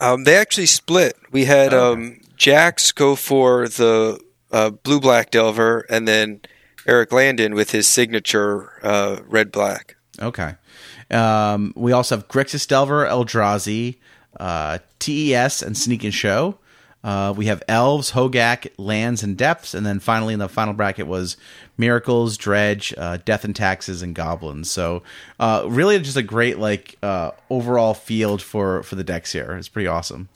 um, 0.00 0.24
they 0.24 0.36
actually 0.36 0.66
split. 0.66 1.16
We 1.32 1.46
had 1.46 1.72
Oh, 1.72 1.94
um, 1.94 2.20
Jax 2.36 2.92
go 2.92 3.16
for 3.16 3.68
the 3.68 4.20
uh, 4.52 4.70
blue 4.70 5.00
black 5.00 5.30
Delver, 5.30 5.86
and 5.88 6.06
then 6.06 6.42
Eric 6.86 7.10
Landon 7.10 7.54
with 7.54 7.70
his 7.70 7.86
signature 7.86 8.78
uh, 8.84 9.20
red 9.26 9.50
black. 9.50 9.95
Okay, 10.20 10.54
um, 11.10 11.72
we 11.76 11.92
also 11.92 12.16
have 12.16 12.28
Grixis 12.28 12.66
Delver, 12.66 13.04
Eldrazi, 13.06 13.96
uh, 14.38 14.78
TES, 14.98 15.62
and 15.62 15.76
Sneak 15.76 16.04
and 16.04 16.14
Show. 16.14 16.58
Uh, 17.04 17.32
we 17.36 17.46
have 17.46 17.62
Elves, 17.68 18.12
Hogak, 18.12 18.66
Lands, 18.78 19.22
and 19.22 19.36
Depths, 19.36 19.74
and 19.74 19.86
then 19.86 20.00
finally 20.00 20.34
in 20.34 20.40
the 20.40 20.48
final 20.48 20.74
bracket 20.74 21.06
was 21.06 21.36
Miracles, 21.78 22.36
Dredge, 22.36 22.92
uh, 22.98 23.18
Death 23.24 23.44
and 23.44 23.54
Taxes, 23.54 24.02
and 24.02 24.12
Goblins. 24.12 24.70
So 24.70 25.04
uh, 25.38 25.66
really, 25.68 25.96
just 26.00 26.16
a 26.16 26.22
great 26.22 26.58
like 26.58 26.96
uh, 27.04 27.30
overall 27.48 27.94
field 27.94 28.42
for 28.42 28.82
for 28.82 28.96
the 28.96 29.04
decks 29.04 29.32
here. 29.32 29.56
It's 29.56 29.68
pretty 29.68 29.86
awesome. 29.86 30.28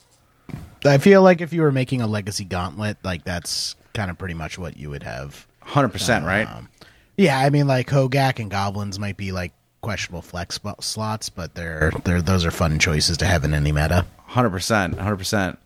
I 0.85 0.97
feel 0.97 1.21
like 1.21 1.41
if 1.41 1.51
you 1.51 1.61
were 1.61 1.73
making 1.73 2.01
a 2.01 2.07
legacy 2.07 2.45
gauntlet, 2.45 2.97
like 3.03 3.25
that's 3.25 3.75
kind 3.93 4.09
of 4.09 4.17
pretty 4.17 4.33
much 4.33 4.57
what 4.57 4.77
you 4.77 4.89
would 4.89 5.03
have. 5.03 5.45
Hundred 5.59 5.89
percent, 5.89 6.25
right? 6.25 6.49
Um, 6.49 6.69
yeah, 7.17 7.37
I 7.37 7.49
mean, 7.49 7.67
like 7.67 7.89
Hogak 7.89 8.39
and 8.39 8.49
Goblins 8.49 8.97
might 8.97 9.17
be 9.17 9.33
like 9.33 9.51
questionable 9.81 10.21
flex 10.21 10.59
slots, 10.79 11.29
but 11.29 11.55
they're 11.55 11.91
they're 12.03 12.21
those 12.21 12.45
are 12.45 12.51
fun 12.51 12.79
choices 12.79 13.17
to 13.17 13.25
have 13.25 13.43
in 13.43 13.53
any 13.53 13.71
meta. 13.71 14.05
Hundred 14.27 14.51
percent, 14.51 14.97
hundred 14.99 15.17
percent. 15.17 15.59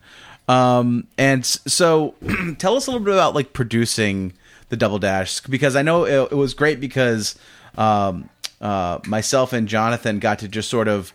Um, 0.48 1.08
and 1.18 1.46
so, 1.46 2.16
tell 2.58 2.76
us 2.76 2.88
a 2.88 2.92
little 2.92 3.04
bit 3.06 3.14
about 3.14 3.36
like 3.36 3.54
producing 3.54 4.34
the 4.70 4.78
double 4.78 5.00
dash 5.00 5.42
because 5.42 5.76
I 5.76 5.82
know 5.82 6.06
it, 6.06 6.32
it 6.32 6.36
was 6.36 6.54
great 6.54 6.80
because 6.80 7.38
um, 7.78 8.30
uh, 8.62 9.00
myself 9.06 9.54
and 9.54 9.68
Jonathan 9.68 10.20
got 10.20 10.40
to 10.40 10.48
just 10.48 10.70
sort 10.70 10.88
of 10.88 11.14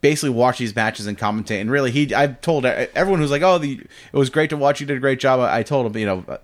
basically 0.00 0.30
watch 0.30 0.58
these 0.58 0.74
matches 0.74 1.06
and 1.06 1.18
commentate. 1.18 1.60
And 1.60 1.70
really, 1.70 1.90
he 1.90 2.14
I've 2.14 2.40
told 2.40 2.64
everyone 2.64 3.20
who's 3.20 3.30
like, 3.30 3.42
"Oh, 3.42 3.58
the 3.58 3.80
it 4.12 4.16
was 4.16 4.30
great 4.30 4.50
to 4.50 4.56
watch. 4.56 4.80
You 4.80 4.86
did 4.86 4.96
a 4.96 5.00
great 5.00 5.20
job." 5.20 5.40
I, 5.40 5.58
I 5.58 5.62
told 5.62 5.86
him, 5.86 5.96
you 5.96 6.06
know. 6.06 6.38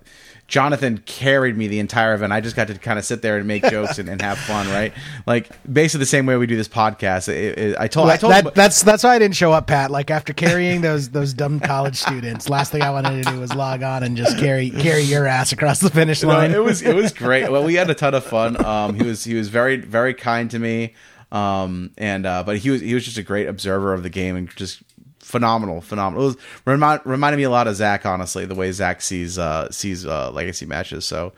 Jonathan 0.49 0.97
carried 1.05 1.55
me 1.55 1.67
the 1.67 1.79
entire 1.79 2.13
event. 2.15 2.33
I 2.33 2.41
just 2.41 2.55
got 2.55 2.67
to 2.67 2.73
kind 2.77 2.97
of 2.97 3.05
sit 3.05 3.21
there 3.21 3.37
and 3.37 3.47
make 3.47 3.63
jokes 3.69 3.99
and, 3.99 4.09
and 4.09 4.21
have 4.21 4.37
fun, 4.39 4.67
right? 4.67 4.91
Like 5.25 5.49
basically 5.71 5.99
the 5.99 6.07
same 6.07 6.25
way 6.25 6.35
we 6.37 6.47
do 6.47 6.57
this 6.57 6.67
podcast. 6.67 7.29
It, 7.29 7.57
it, 7.57 7.77
I 7.79 7.87
told, 7.87 8.09
I 8.09 8.17
told 8.17 8.33
that, 8.33 8.45
him, 8.45 8.51
that's 8.55 8.81
that's 8.81 9.03
why 9.03 9.15
I 9.15 9.19
didn't 9.19 9.35
show 9.35 9.51
up, 9.53 9.67
Pat. 9.67 9.91
Like 9.91 10.09
after 10.09 10.33
carrying 10.33 10.81
those 10.81 11.09
those 11.09 11.33
dumb 11.33 11.59
college 11.59 11.95
students, 11.95 12.49
last 12.49 12.71
thing 12.71 12.81
I 12.81 12.89
wanted 12.89 13.23
to 13.23 13.31
do 13.31 13.39
was 13.39 13.53
log 13.53 13.83
on 13.83 14.03
and 14.03 14.17
just 14.17 14.37
carry 14.39 14.71
carry 14.71 15.03
your 15.03 15.27
ass 15.27 15.51
across 15.51 15.79
the 15.79 15.89
finish 15.89 16.23
No, 16.23 16.29
line. 16.29 16.51
it 16.51 16.63
was 16.63 16.81
it 16.81 16.95
was 16.95 17.13
great. 17.13 17.49
Well, 17.51 17.63
we 17.63 17.75
had 17.75 17.89
a 17.89 17.95
ton 17.95 18.13
of 18.13 18.23
fun. 18.25 18.57
Um, 18.69 18.93
he 18.93 19.03
was 19.03 19.23
he 19.23 19.33
was 19.33 19.49
very 19.49 19.77
very 19.77 20.13
kind 20.13 20.51
to 20.51 20.59
me. 20.59 20.93
Um, 21.31 21.91
and 21.97 22.25
uh, 22.25 22.43
but 22.43 22.57
he 22.57 22.69
was 22.69 22.81
he 22.81 22.93
was 22.93 23.05
just 23.05 23.17
a 23.17 23.23
great 23.23 23.47
observer 23.47 23.93
of 23.93 24.03
the 24.03 24.09
game 24.09 24.35
and 24.35 24.49
just 24.55 24.81
phenomenal, 25.29 25.79
phenomenal. 25.79 26.23
It 26.23 26.25
was 26.25 26.37
remind, 26.65 27.01
reminded 27.05 27.37
me 27.37 27.43
a 27.43 27.51
lot 27.51 27.67
of 27.67 27.75
Zach, 27.75 28.03
honestly, 28.03 28.45
the 28.45 28.55
way 28.55 28.71
Zach 28.71 28.99
sees 29.01 29.37
uh, 29.37 29.71
sees 29.71 30.05
uh, 30.05 30.31
legacy 30.31 30.65
matches. 30.65 31.05
So, 31.05 31.33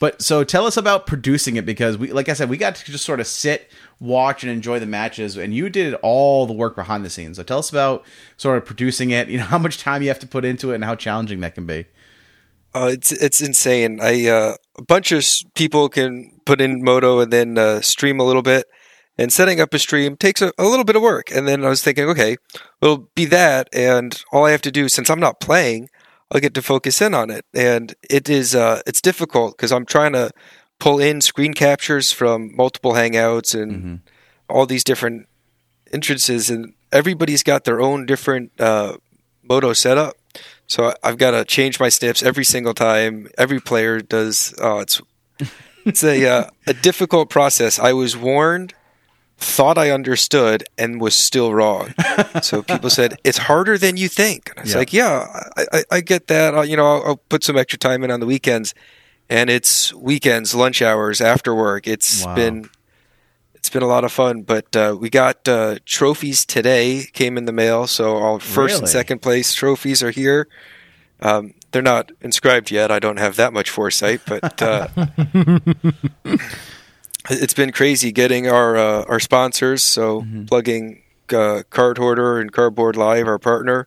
but 0.00 0.20
so 0.20 0.42
tell 0.42 0.66
us 0.66 0.76
about 0.76 1.06
producing 1.06 1.54
it 1.54 1.64
because 1.64 1.96
we, 1.96 2.10
like 2.12 2.28
I 2.28 2.32
said, 2.32 2.50
we 2.50 2.56
got 2.56 2.74
to 2.74 2.84
just 2.84 3.04
sort 3.04 3.20
of 3.20 3.26
sit, 3.28 3.70
watch, 4.00 4.42
and 4.42 4.50
enjoy 4.50 4.80
the 4.80 4.86
matches, 4.86 5.36
and 5.36 5.54
you 5.54 5.70
did 5.70 5.94
all 6.02 6.46
the 6.46 6.52
work 6.52 6.74
behind 6.74 7.04
the 7.04 7.10
scenes. 7.10 7.36
So 7.36 7.44
tell 7.44 7.60
us 7.60 7.70
about 7.70 8.04
sort 8.36 8.58
of 8.58 8.64
producing 8.64 9.10
it. 9.10 9.28
You 9.36 9.38
know 9.38 9.44
how 9.44 9.58
much 9.58 9.78
time 9.78 10.00
you 10.00 10.08
have 10.08 10.18
to 10.20 10.26
put 10.26 10.46
into 10.46 10.72
it 10.72 10.76
and 10.76 10.84
how 10.84 10.94
challenging 10.94 11.40
that 11.40 11.54
can 11.54 11.66
be. 11.66 11.84
Uh, 12.74 12.88
it's 12.92 13.12
it's 13.12 13.40
insane. 13.40 14.00
I 14.00 14.26
uh, 14.28 14.54
a 14.76 14.82
bunch 14.82 15.12
of 15.12 15.24
people 15.54 15.88
can 15.88 16.40
put 16.46 16.60
in 16.60 16.82
Moto 16.82 17.20
and 17.20 17.32
then 17.32 17.58
uh, 17.58 17.80
stream 17.82 18.18
a 18.18 18.24
little 18.24 18.42
bit, 18.42 18.66
and 19.18 19.32
setting 19.32 19.60
up 19.60 19.72
a 19.74 19.78
stream 19.78 20.16
takes 20.16 20.42
a, 20.42 20.52
a 20.58 20.64
little 20.64 20.84
bit 20.84 20.96
of 20.96 21.02
work. 21.02 21.30
And 21.30 21.46
then 21.46 21.64
I 21.64 21.68
was 21.68 21.82
thinking, 21.82 22.04
okay, 22.10 22.36
it'll 22.82 23.08
be 23.14 23.24
that, 23.26 23.68
and 23.72 24.22
all 24.32 24.44
I 24.44 24.50
have 24.50 24.62
to 24.62 24.72
do 24.72 24.88
since 24.88 25.10
I'm 25.10 25.20
not 25.20 25.40
playing, 25.40 25.88
I'll 26.30 26.40
get 26.40 26.54
to 26.54 26.62
focus 26.62 27.00
in 27.00 27.14
on 27.14 27.30
it. 27.30 27.44
And 27.54 27.94
it 28.10 28.28
is 28.28 28.54
uh, 28.54 28.82
it's 28.86 29.00
difficult 29.00 29.56
because 29.56 29.72
I'm 29.72 29.86
trying 29.86 30.12
to 30.12 30.30
pull 30.78 31.00
in 31.00 31.20
screen 31.20 31.54
captures 31.54 32.12
from 32.12 32.54
multiple 32.54 32.92
hangouts 32.92 33.54
and 33.60 34.00
all 34.48 34.66
these 34.66 34.84
different 34.84 35.28
entrances, 35.92 36.50
and 36.50 36.74
everybody's 36.92 37.42
got 37.42 37.64
their 37.64 37.80
own 37.80 38.06
different 38.06 38.52
uh, 38.60 38.96
Moto 39.42 39.72
setup. 39.72 40.14
So 40.66 40.92
I've 41.02 41.16
got 41.16 41.30
to 41.30 41.44
change 41.44 41.78
my 41.78 41.88
snips 41.88 42.22
every 42.22 42.44
single 42.44 42.74
time. 42.74 43.28
Every 43.38 43.60
player 43.60 44.00
does. 44.00 44.52
Oh, 44.60 44.80
it's 44.80 45.00
it's 45.84 46.02
a 46.02 46.26
uh, 46.26 46.50
a 46.66 46.74
difficult 46.74 47.30
process. 47.30 47.78
I 47.78 47.92
was 47.92 48.16
warned, 48.16 48.74
thought 49.38 49.76
I 49.78 49.90
understood, 49.90 50.64
and 50.78 51.00
was 51.00 51.14
still 51.14 51.52
wrong. 51.54 51.92
so 52.42 52.62
people 52.62 52.88
said 52.90 53.18
it's 53.24 53.38
harder 53.38 53.76
than 53.78 53.96
you 53.96 54.08
think. 54.08 54.50
And 54.50 54.58
I 54.58 54.62
was 54.62 54.72
Yeah. 54.72 54.78
like, 54.78 54.92
yeah, 54.92 55.26
I, 55.56 55.66
I, 55.72 55.84
I 55.92 56.00
get 56.00 56.26
that. 56.28 56.54
I'll, 56.54 56.64
you 56.64 56.76
know, 56.76 56.86
I'll, 56.86 57.02
I'll 57.06 57.16
put 57.16 57.44
some 57.44 57.56
extra 57.58 57.78
time 57.78 58.02
in 58.04 58.10
on 58.10 58.20
the 58.20 58.26
weekends, 58.26 58.74
and 59.28 59.50
it's 59.50 59.92
weekends, 59.94 60.54
lunch 60.54 60.80
hours, 60.82 61.20
after 61.20 61.54
work. 61.54 61.86
It's 61.86 62.24
Wow. 62.24 62.34
been 62.34 62.70
it's 63.54 63.68
been 63.68 63.82
a 63.82 63.86
lot 63.88 64.04
of 64.04 64.12
fun. 64.12 64.42
But 64.42 64.74
uh, 64.76 64.96
we 64.98 65.10
got 65.10 65.46
uh, 65.48 65.76
trophies 65.84 66.46
today. 66.46 67.04
Came 67.12 67.36
in 67.36 67.44
the 67.46 67.52
mail, 67.52 67.86
so 67.88 68.16
all 68.16 68.38
first 68.38 68.56
Really? 68.74 68.78
and 68.82 68.88
second 68.88 69.22
place 69.22 69.52
trophies 69.54 70.02
are 70.02 70.12
here. 70.12 70.46
Um, 71.20 71.54
they're 71.72 71.82
not 71.82 72.12
inscribed 72.22 72.70
yet. 72.70 72.90
I 72.92 73.00
don't 73.00 73.18
have 73.18 73.36
that 73.36 73.52
much 73.52 73.68
foresight, 73.70 74.20
but 74.26 74.62
uh, 74.62 74.86
it's 77.30 77.54
been 77.54 77.72
crazy 77.72 78.12
getting 78.12 78.48
our 78.48 78.76
uh, 78.76 79.04
our 79.08 79.20
sponsors. 79.20 79.82
So 79.82 80.22
Mm-hmm. 80.22 80.44
plugging 80.46 81.02
uh, 81.32 81.62
Card 81.70 81.98
Hoarder 81.98 82.40
and 82.40 82.52
Cardboard 82.52 82.96
Live, 82.96 83.26
our 83.26 83.38
partner. 83.38 83.86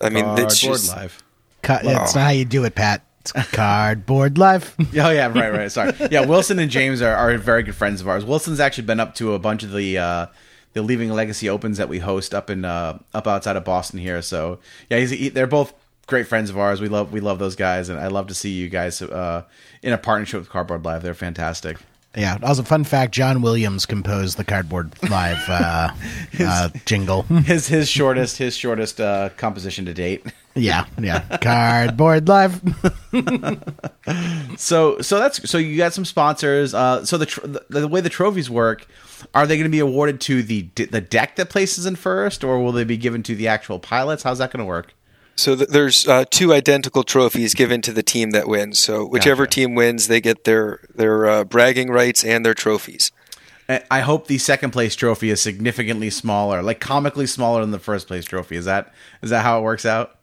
I 0.00 0.08
mean, 0.10 0.24
it's 0.38 0.60
Cardboard 0.60 0.78
just 0.80 0.96
live. 0.96 1.22
Ca- 1.62 1.80
That's 1.82 2.14
not 2.14 2.22
how 2.22 2.30
you 2.30 2.44
do 2.44 2.64
it, 2.64 2.74
Pat. 2.74 3.02
It's 3.20 3.32
cardboard 3.52 4.38
live. 4.38 4.74
Oh 4.78 5.10
yeah, 5.10 5.26
right, 5.26 5.52
right. 5.52 5.70
Sorry. 5.72 5.92
Yeah, 6.10 6.24
Wilson 6.24 6.58
and 6.58 6.70
James 6.70 7.02
are, 7.02 7.14
are 7.14 7.36
very 7.36 7.62
good 7.62 7.74
friends 7.74 8.00
of 8.00 8.08
ours. 8.08 8.24
Wilson's 8.24 8.60
actually 8.60 8.84
been 8.86 9.00
up 9.00 9.14
to 9.16 9.34
a 9.34 9.38
bunch 9.38 9.62
of 9.64 9.72
the 9.72 9.98
uh, 9.98 10.26
the 10.72 10.82
Leaving 10.82 11.10
Legacy 11.10 11.48
Opens 11.48 11.76
that 11.78 11.88
we 11.88 11.98
host 11.98 12.32
up 12.34 12.48
in 12.48 12.64
uh, 12.64 12.98
up 13.12 13.26
outside 13.26 13.56
of 13.56 13.64
Boston 13.64 13.98
here. 13.98 14.22
So 14.22 14.60
yeah, 14.88 14.98
he's, 14.98 15.10
he, 15.10 15.28
they're 15.28 15.46
both 15.46 15.74
great 16.06 16.26
friends 16.26 16.48
of 16.48 16.56
ours. 16.56 16.80
We 16.80 16.88
love 16.88 17.12
we 17.12 17.20
love 17.20 17.38
those 17.38 17.56
guys, 17.56 17.88
and 17.90 17.98
I 18.00 18.06
love 18.06 18.28
to 18.28 18.34
see 18.34 18.50
you 18.50 18.68
guys 18.70 19.02
uh, 19.02 19.42
in 19.82 19.92
a 19.92 19.98
partnership 19.98 20.40
with 20.40 20.48
Cardboard 20.48 20.84
Live. 20.84 21.02
They're 21.02 21.12
fantastic. 21.12 21.76
Yeah. 22.18 22.36
Also, 22.42 22.64
fun 22.64 22.82
fact: 22.82 23.14
John 23.14 23.42
Williams 23.42 23.86
composed 23.86 24.36
the 24.38 24.44
cardboard 24.44 24.92
live 25.08 25.48
uh, 25.48 25.90
uh, 26.40 26.68
jingle. 26.84 27.22
His 27.44 27.68
his 27.68 27.88
shortest 27.88 28.38
his 28.38 28.56
shortest 28.56 29.00
uh, 29.00 29.30
composition 29.36 29.84
to 29.84 29.94
date. 29.94 30.26
yeah, 30.56 30.86
yeah. 31.00 31.38
Cardboard 31.38 32.26
live. 32.26 32.60
So 34.56 35.00
so 35.00 35.18
that's 35.18 35.48
so 35.48 35.58
you 35.58 35.76
got 35.76 35.92
some 35.94 36.04
sponsors. 36.04 36.74
Uh, 36.74 37.04
so 37.04 37.16
the, 37.18 37.26
tr- 37.26 37.46
the 37.46 37.64
the 37.68 37.88
way 37.88 38.00
the 38.00 38.08
trophies 38.08 38.50
work, 38.50 38.86
are 39.34 39.46
they 39.46 39.56
going 39.56 39.64
to 39.64 39.70
be 39.70 39.78
awarded 39.78 40.20
to 40.22 40.42
the 40.42 40.62
the 40.74 41.00
deck 41.00 41.36
that 41.36 41.50
places 41.50 41.86
in 41.86 41.94
first, 41.94 42.42
or 42.42 42.60
will 42.60 42.72
they 42.72 42.84
be 42.84 42.96
given 42.96 43.22
to 43.22 43.36
the 43.36 43.46
actual 43.46 43.78
pilots? 43.78 44.24
How's 44.24 44.38
that 44.38 44.50
going 44.50 44.58
to 44.58 44.66
work? 44.66 44.94
So 45.38 45.54
th- 45.54 45.68
there's 45.68 46.06
uh, 46.08 46.24
two 46.30 46.52
identical 46.52 47.04
trophies 47.04 47.54
given 47.54 47.80
to 47.82 47.92
the 47.92 48.02
team 48.02 48.32
that 48.32 48.48
wins. 48.48 48.78
So 48.80 49.06
whichever 49.06 49.44
Gotcha. 49.44 49.54
team 49.60 49.74
wins, 49.76 50.08
they 50.08 50.20
get 50.20 50.44
their 50.44 50.80
their 50.94 51.26
uh, 51.26 51.44
bragging 51.44 51.90
rights 51.90 52.24
and 52.24 52.44
their 52.44 52.54
trophies. 52.54 53.12
I- 53.68 53.82
I 53.90 54.00
hope 54.00 54.26
the 54.26 54.38
second 54.38 54.72
place 54.72 54.96
trophy 54.96 55.30
is 55.30 55.40
significantly 55.40 56.10
smaller, 56.10 56.62
like 56.62 56.80
comically 56.80 57.26
smaller 57.26 57.60
than 57.60 57.70
the 57.70 57.78
first 57.78 58.08
place 58.08 58.24
trophy. 58.24 58.56
Is 58.56 58.64
that 58.64 58.92
is 59.22 59.30
that 59.30 59.42
how 59.44 59.58
it 59.60 59.62
works 59.62 59.86
out? 59.86 60.16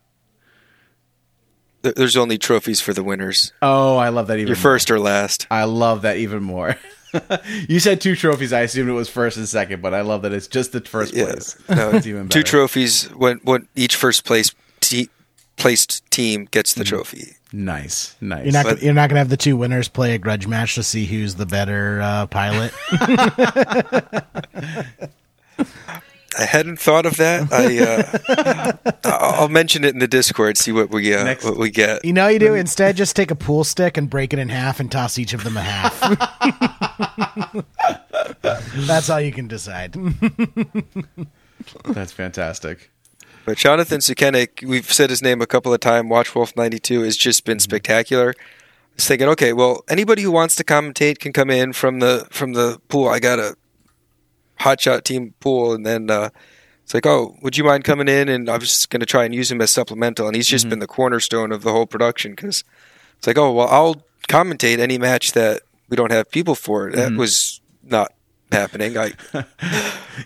There's 1.82 2.18
only 2.18 2.38
trophies 2.40 2.82
for 2.82 2.94
the 2.94 3.04
winners. 3.04 3.54
Oh, 3.62 3.98
I 3.98 4.10
love 4.10 4.28
that 4.28 4.38
even. 4.38 4.48
Your 4.48 4.56
more. 4.58 4.62
first 4.64 4.90
or 4.90 5.00
last. 5.00 5.46
I 5.52 5.66
love 5.66 6.02
that 6.02 6.18
even 6.18 6.42
more. 6.42 6.76
you 7.70 7.80
said 7.80 8.02
two 8.02 8.16
trophies. 8.16 8.52
I 8.52 8.62
assumed 8.62 8.90
it 8.90 8.94
was 8.94 9.08
first 9.08 9.38
and 9.38 9.48
second, 9.48 9.82
but 9.84 9.94
I 9.94 10.02
love 10.02 10.24
that 10.24 10.34
it's 10.34 10.48
just 10.48 10.72
the 10.72 10.82
first 10.82 11.14
Yeah. 11.14 11.26
place. 11.26 11.56
No, 11.70 11.90
even 11.98 12.28
better. 12.28 12.30
Two 12.30 12.44
trophies. 12.44 13.04
When 13.16 13.38
when 13.44 13.68
each 13.76 13.96
first 13.96 14.26
place 14.26 14.52
placed 15.58 16.10
team 16.12 16.48
gets 16.52 16.72
Mm-hmm. 16.74 16.80
the 16.80 16.86
trophy. 16.86 17.36
Nice, 17.54 18.16
nice. 18.20 18.44
You're 18.46 18.54
not. 18.54 18.66
But- 18.66 18.82
you're 18.82 18.94
not 18.94 19.10
gonna 19.10 19.20
have 19.20 19.30
the 19.30 19.38
two 19.38 19.56
winners 19.56 19.88
play 19.88 20.14
a 20.14 20.18
grudge 20.18 20.46
match 20.48 20.76
to 20.76 20.84
see 20.84 21.06
who's 21.06 21.36
the 21.36 21.46
better 21.46 22.02
uh, 22.02 22.26
pilot. 22.28 22.74
I 26.38 26.44
hadn't 26.44 26.80
thought 26.82 27.06
of 27.06 27.16
that. 27.16 27.48
I 27.54 27.80
uh, 27.80 28.92
I'll 29.06 29.42
I'll 29.44 29.48
mention 29.50 29.86
it 29.86 29.94
in 29.94 30.00
the 30.00 30.08
Discord. 30.08 30.58
See 30.58 30.74
what 30.74 30.90
we 30.90 31.14
uh, 31.16 31.24
Next- 31.24 31.46
what 31.46 31.56
we 31.58 31.70
get. 31.70 32.04
You 32.04 32.12
know, 32.12 32.28
you 32.28 32.40
do 32.40 32.56
instead. 32.56 32.98
Just 32.98 33.16
take 33.16 33.32
a 33.32 33.36
pool 33.36 33.64
stick 33.64 33.96
and 33.96 34.10
break 34.10 34.34
it 34.34 34.40
in 34.40 34.50
half, 34.50 34.82
and 34.82 34.92
toss 34.92 35.18
each 35.18 35.34
of 35.34 35.46
them 35.46 35.56
a 35.56 35.62
half. 35.62 35.98
That's 38.86 39.10
all 39.10 39.22
you 39.22 39.32
can 39.32 39.48
decide. 39.48 39.94
That's 41.86 42.12
fantastic. 42.12 42.92
But 43.46 43.58
Jonathan 43.58 44.00
Sukenik, 44.00 44.68
we've 44.68 44.92
said 44.92 45.12
his 45.12 45.22
name 45.22 45.40
a 45.40 45.48
couple 45.48 45.72
of 45.74 45.80
times. 45.80 46.10
Watch 46.10 46.34
Wolf 46.34 46.56
ninety 46.56 46.80
two 46.80 47.02
has 47.02 47.16
just 47.16 47.46
been 47.46 47.58
mm-hmm. 47.58 47.64
spectacular. 47.64 48.34
I 48.38 48.96
was 48.96 49.08
thinking, 49.08 49.28
okay, 49.30 49.54
well, 49.54 49.84
anybody 49.88 50.24
who 50.24 50.32
wants 50.32 50.56
to 50.56 50.64
commentate 50.64 51.20
can 51.20 51.32
come 51.32 51.50
in 51.50 51.74
from 51.74 52.00
the 52.00 52.28
from 52.32 52.54
the 52.54 52.82
pool. 52.90 53.08
I 53.08 53.20
got 53.20 53.40
a 53.40 53.56
hotshot 54.60 55.04
team 55.04 55.36
pool, 55.40 55.74
and 55.74 55.86
then 55.86 56.10
uh, 56.10 56.30
it's 56.84 56.94
like, 56.94 57.06
oh, 57.06 57.38
would 57.42 57.56
you 57.56 57.64
mind 57.64 57.84
coming 57.84 58.08
in? 58.08 58.30
And 58.30 58.50
I 58.50 58.58
was 58.58 58.70
just 58.70 58.90
going 58.90 59.02
to 59.02 59.06
try 59.06 59.26
and 59.26 59.36
use 59.36 59.52
him 59.52 59.62
as 59.62 59.70
supplemental, 59.70 60.28
and 60.28 60.36
he's 60.36 60.48
just 60.48 60.66
mm-hmm. 60.66 60.72
been 60.72 60.80
the 60.80 60.88
cornerstone 60.88 61.52
of 61.52 61.62
the 61.62 61.72
whole 61.72 61.86
production 61.86 62.32
because 62.32 62.64
it's 63.18 63.28
like, 63.28 63.38
oh, 63.38 63.52
well, 63.52 63.68
I'll 63.68 64.04
commentate 64.28 64.80
any 64.80 64.98
match 64.98 65.34
that 65.34 65.62
we 65.88 65.96
don't 65.96 66.12
have 66.12 66.32
people 66.32 66.56
for. 66.56 66.92
That 66.92 67.10
mm-hmm. 67.10 67.20
was 67.20 67.62
not 67.84 68.12
happening. 68.52 68.98
I 68.98 69.14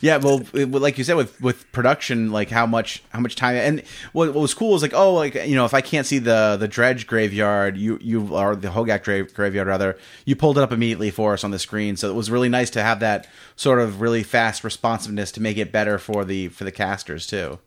Yeah, 0.01 0.17
well, 0.17 0.45
it, 0.53 0.69
like 0.71 0.97
you 0.97 1.03
said, 1.03 1.15
with 1.15 1.39
with 1.41 1.71
production, 1.71 2.31
like 2.31 2.49
how 2.49 2.65
much 2.65 3.01
how 3.09 3.19
much 3.19 3.35
time, 3.35 3.55
and 3.55 3.83
what, 4.13 4.33
what 4.33 4.41
was 4.41 4.53
cool 4.53 4.71
was 4.71 4.81
like, 4.81 4.93
oh, 4.93 5.13
like 5.13 5.33
you 5.33 5.55
know, 5.55 5.65
if 5.65 5.73
I 5.73 5.81
can't 5.81 6.05
see 6.05 6.19
the 6.19 6.57
the 6.59 6.67
dredge 6.67 7.07
graveyard, 7.07 7.75
you 7.75 7.97
you 8.01 8.35
or 8.35 8.55
the 8.55 8.69
Hogak 8.69 9.03
grave, 9.03 9.33
graveyard 9.33 9.67
rather, 9.67 9.97
you 10.25 10.35
pulled 10.35 10.57
it 10.57 10.61
up 10.61 10.71
immediately 10.71 11.09
for 11.09 11.33
us 11.33 11.43
on 11.43 11.51
the 11.51 11.59
screen, 11.59 11.97
so 11.97 12.09
it 12.09 12.13
was 12.13 12.29
really 12.29 12.49
nice 12.49 12.69
to 12.71 12.83
have 12.83 12.99
that 12.99 13.27
sort 13.55 13.79
of 13.79 13.99
really 14.01 14.23
fast 14.23 14.63
responsiveness 14.63 15.31
to 15.33 15.41
make 15.41 15.57
it 15.57 15.71
better 15.71 15.97
for 15.97 16.23
the 16.23 16.49
for 16.49 16.63
the 16.63 16.71
casters 16.71 17.25
too. 17.25 17.59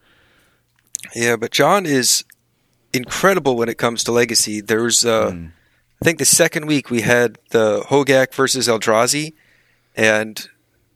Yeah, 1.15 1.37
but 1.37 1.51
John 1.51 1.85
is 1.87 2.25
incredible 2.93 3.57
when 3.57 3.69
it 3.69 3.79
comes 3.79 4.05
to 4.05 4.13
legacy. 4.13 4.61
There's, 4.61 5.05
uh, 5.05 5.35
I 5.35 6.05
think 6.05 6.19
the 6.19 6.25
second 6.25 6.67
week 6.67 6.91
we 6.91 7.01
had 7.01 7.39
the 7.51 7.81
Hogak 7.89 8.35
versus 8.35 8.69
Eldrazi, 8.69 9.33
and 9.95 10.49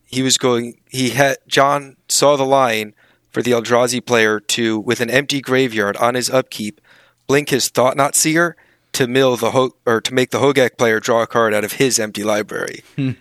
he 0.05 0.23
was 0.23 0.39
going. 0.39 0.81
He 0.89 1.11
had 1.11 1.39
John 1.47 1.97
saw 2.09 2.37
the 2.37 2.45
line 2.45 2.95
for 3.31 3.43
the 3.43 3.51
Eldrazi 3.51 4.05
player 4.05 4.41
to, 4.41 4.79
with 4.79 5.01
an 5.01 5.11
empty 5.11 5.41
graveyard 5.41 5.97
on 5.99 6.15
his 6.15 6.31
upkeep, 6.31 6.81
blink 7.27 7.51
his 7.51 7.69
Thought-Knot 7.69 8.15
Seer 8.15 8.57
to 8.93 9.07
mill 9.07 9.37
the 9.37 9.51
Ho- 9.51 9.77
or 9.85 10.01
to 10.01 10.15
make 10.15 10.31
the 10.31 10.39
Hogak 10.39 10.79
player 10.79 11.01
draw 11.01 11.21
a 11.23 11.27
card 11.27 11.53
out 11.53 11.65
of 11.65 11.73
his 11.73 11.99
empty 11.99 12.25
library, 12.25 12.83
and 12.97 13.19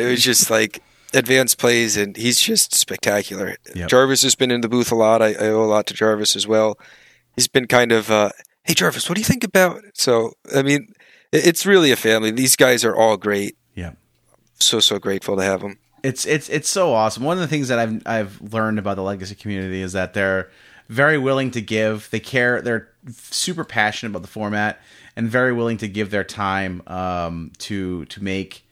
it 0.00 0.10
was 0.10 0.22
just 0.22 0.50
like 0.50 0.82
advanced 1.12 1.58
plays, 1.58 1.96
and 1.96 2.16
he's 2.16 2.40
just 2.40 2.74
spectacular. 2.74 3.56
Yep. 3.74 3.88
Jarvis 3.88 4.22
has 4.22 4.34
been 4.34 4.50
in 4.50 4.62
the 4.62 4.68
booth 4.68 4.90
a 4.90 4.94
lot. 4.94 5.20
I, 5.20 5.34
I 5.34 5.48
owe 5.48 5.62
a 5.62 5.66
lot 5.66 5.86
to 5.88 5.94
Jarvis 5.94 6.34
as 6.36 6.46
well. 6.46 6.78
He's 7.36 7.48
been 7.48 7.66
kind 7.66 7.92
of, 7.92 8.10
uh, 8.10 8.30
hey 8.64 8.74
Jarvis, 8.74 9.08
what 9.08 9.16
do 9.16 9.20
you 9.20 9.26
think 9.26 9.44
about? 9.44 9.84
it?" 9.84 9.98
So 9.98 10.32
I 10.54 10.62
mean, 10.62 10.94
it's 11.32 11.66
really 11.66 11.90
a 11.90 11.96
family. 11.96 12.30
These 12.30 12.56
guys 12.56 12.82
are 12.84 12.96
all 12.96 13.18
great. 13.18 13.56
So 14.60 14.80
so 14.80 14.98
grateful 14.98 15.36
to 15.36 15.42
have 15.42 15.60
them. 15.60 15.78
it's 16.02 16.26
it's 16.26 16.48
it's 16.48 16.68
so 16.68 16.92
awesome. 16.94 17.24
One 17.24 17.36
of 17.36 17.40
the 17.40 17.48
things 17.48 17.68
that 17.68 17.78
I've 17.78 18.06
I've 18.06 18.40
learned 18.52 18.78
about 18.78 18.96
the 18.96 19.02
legacy 19.02 19.34
community 19.34 19.80
is 19.82 19.92
that 19.92 20.14
they're 20.14 20.50
very 20.88 21.18
willing 21.18 21.50
to 21.52 21.60
give. 21.60 22.08
They 22.10 22.20
care. 22.20 22.62
They're 22.62 22.88
super 23.12 23.64
passionate 23.64 24.10
about 24.10 24.22
the 24.22 24.28
format 24.28 24.80
and 25.16 25.28
very 25.28 25.52
willing 25.52 25.76
to 25.78 25.88
give 25.88 26.10
their 26.10 26.24
time 26.24 26.82
um, 26.86 27.52
to 27.58 28.04
to 28.06 28.22
make 28.22 28.64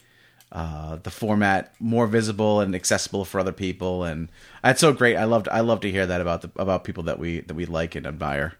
uh, 0.52 0.96
the 1.02 1.10
format 1.10 1.74
more 1.80 2.06
visible 2.06 2.60
and 2.60 2.74
accessible 2.74 3.24
for 3.24 3.40
other 3.40 3.52
people. 3.52 4.04
And 4.04 4.30
that's 4.62 4.80
so 4.80 4.92
great. 4.92 5.16
I 5.16 5.24
loved 5.24 5.48
I 5.48 5.60
love 5.60 5.80
to 5.80 5.90
hear 5.90 6.06
that 6.06 6.20
about 6.20 6.42
the 6.42 6.50
about 6.56 6.84
people 6.84 7.04
that 7.04 7.18
we 7.18 7.40
that 7.40 7.54
we 7.54 7.66
like 7.66 7.94
and 7.94 8.06
admire. 8.06 8.54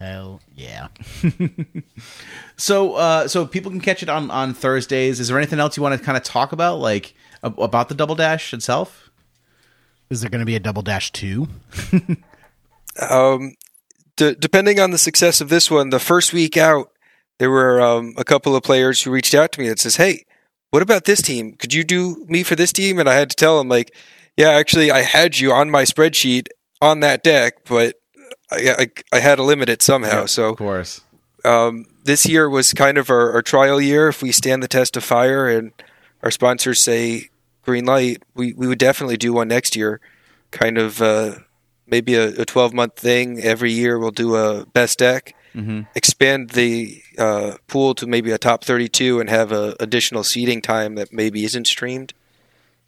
Hell 0.00 0.40
yeah! 0.54 0.88
So 2.58 2.94
uh, 2.94 3.28
so 3.28 3.46
people 3.46 3.70
can 3.70 3.80
catch 3.80 4.02
it 4.02 4.08
on 4.08 4.30
on 4.30 4.54
Thursdays. 4.54 5.20
Is 5.20 5.28
there 5.28 5.36
anything 5.36 5.58
else 5.60 5.76
you 5.76 5.82
want 5.82 5.98
to 5.98 6.04
kind 6.04 6.16
of 6.16 6.24
talk 6.24 6.52
about, 6.52 6.78
like 6.78 7.14
ab- 7.42 7.58
about 7.60 7.88
the 7.88 7.94
double 7.94 8.14
dash 8.14 8.54
itself? 8.54 9.10
Is 10.08 10.20
there 10.22 10.30
going 10.30 10.40
to 10.40 10.46
be 10.46 10.56
a 10.56 10.60
double 10.60 10.82
dash 10.82 11.12
two? 11.12 11.48
Um, 13.10 13.56
d- 14.16 14.36
depending 14.38 14.80
on 14.80 14.90
the 14.90 14.96
success 14.96 15.42
of 15.42 15.50
this 15.50 15.70
one, 15.70 15.90
the 15.90 15.98
first 15.98 16.32
week 16.32 16.56
out, 16.56 16.90
there 17.38 17.50
were 17.50 17.78
um, 17.78 18.14
a 18.16 18.24
couple 18.24 18.56
of 18.56 18.62
players 18.62 19.02
who 19.02 19.10
reached 19.10 19.34
out 19.34 19.52
to 19.52 19.60
me 19.60 19.68
that 19.68 19.78
says, 19.78 19.96
"Hey, 19.96 20.24
what 20.70 20.80
about 20.82 21.04
this 21.04 21.20
team? 21.20 21.52
Could 21.58 21.74
you 21.74 21.84
do 21.84 22.24
me 22.26 22.42
for 22.42 22.56
this 22.56 22.72
team?" 22.72 22.98
And 22.98 23.06
I 23.06 23.14
had 23.14 23.28
to 23.28 23.36
tell 23.36 23.58
them, 23.58 23.68
like, 23.68 23.94
"Yeah, 24.34 24.48
actually, 24.48 24.90
I 24.90 25.02
had 25.02 25.38
you 25.38 25.52
on 25.52 25.70
my 25.70 25.82
spreadsheet 25.82 26.48
on 26.80 27.00
that 27.00 27.22
deck, 27.22 27.66
but 27.66 27.96
I, 28.50 28.74
I, 28.78 29.16
I 29.16 29.20
had 29.20 29.36
to 29.36 29.42
limit 29.42 29.68
it 29.68 29.82
somehow." 29.82 30.26
So 30.26 30.50
Of 30.50 30.58
course. 30.58 31.00
um, 31.44 31.86
this 32.04 32.26
year 32.26 32.48
was 32.48 32.72
kind 32.72 32.98
of 32.98 33.10
our, 33.10 33.32
our 33.32 33.42
trial 33.42 33.80
year. 33.80 34.08
If 34.08 34.22
we 34.22 34.32
stand 34.32 34.62
the 34.62 34.68
test 34.68 34.96
of 34.96 35.04
fire 35.04 35.48
and 35.48 35.72
our 36.22 36.30
sponsors 36.30 36.80
say 36.82 37.30
green 37.62 37.84
light, 37.84 38.22
we, 38.34 38.52
we 38.52 38.66
would 38.68 38.78
definitely 38.78 39.16
do 39.16 39.32
one 39.32 39.48
next 39.48 39.74
year. 39.76 40.00
Kind 40.52 40.78
of 40.78 41.02
uh, 41.02 41.36
maybe 41.86 42.14
a, 42.14 42.28
a 42.40 42.44
12 42.44 42.72
month 42.72 42.96
thing. 42.96 43.40
Every 43.40 43.72
year 43.72 43.98
we'll 43.98 44.12
do 44.12 44.36
a 44.36 44.64
best 44.66 44.98
deck, 45.00 45.34
expand 45.94 46.50
the 46.50 47.02
uh, 47.18 47.56
pool 47.66 47.94
to 47.96 48.06
maybe 48.06 48.30
a 48.30 48.38
top 48.38 48.62
32 48.62 49.18
and 49.20 49.28
have 49.30 49.50
a 49.52 49.74
additional 49.80 50.22
seating 50.22 50.60
time 50.62 50.94
that 50.96 51.12
maybe 51.12 51.44
isn't 51.44 51.66
streamed. 51.66 52.12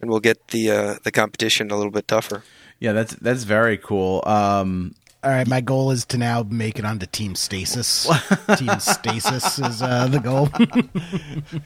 And 0.00 0.08
we'll 0.10 0.20
get 0.20 0.48
the 0.48 0.70
uh, 0.70 0.94
the 1.02 1.10
competition 1.10 1.70
a 1.72 1.76
little 1.76 1.90
bit 1.90 2.06
tougher. 2.06 2.44
Yeah, 2.78 2.92
that's 2.92 3.14
that's 3.16 3.42
very 3.42 3.76
cool. 3.78 4.22
Um, 4.26 4.94
All 5.24 5.30
right, 5.32 5.48
my 5.48 5.60
goal 5.60 5.90
is 5.90 6.04
to 6.06 6.18
now 6.18 6.44
make 6.48 6.78
it 6.78 6.84
onto 6.84 7.04
Team 7.06 7.34
Stasis. 7.34 8.04
Team 8.56 8.78
Stasis 8.78 9.58
is 9.58 9.82
uh, 9.82 10.06
the 10.06 10.20
goal. 10.20 10.48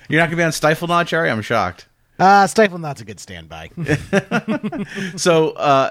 you're 0.08 0.20
not 0.20 0.26
gonna 0.28 0.36
be 0.36 0.42
on 0.42 0.52
Stiflenought, 0.52 1.06
Jerry? 1.06 1.30
I'm 1.30 1.42
shocked. 1.42 1.86
uh, 2.18 2.44
Stiflenought's 2.46 3.02
a 3.02 3.04
good 3.04 3.20
standby. 3.20 3.70
So 5.16 5.50
uh, 5.50 5.90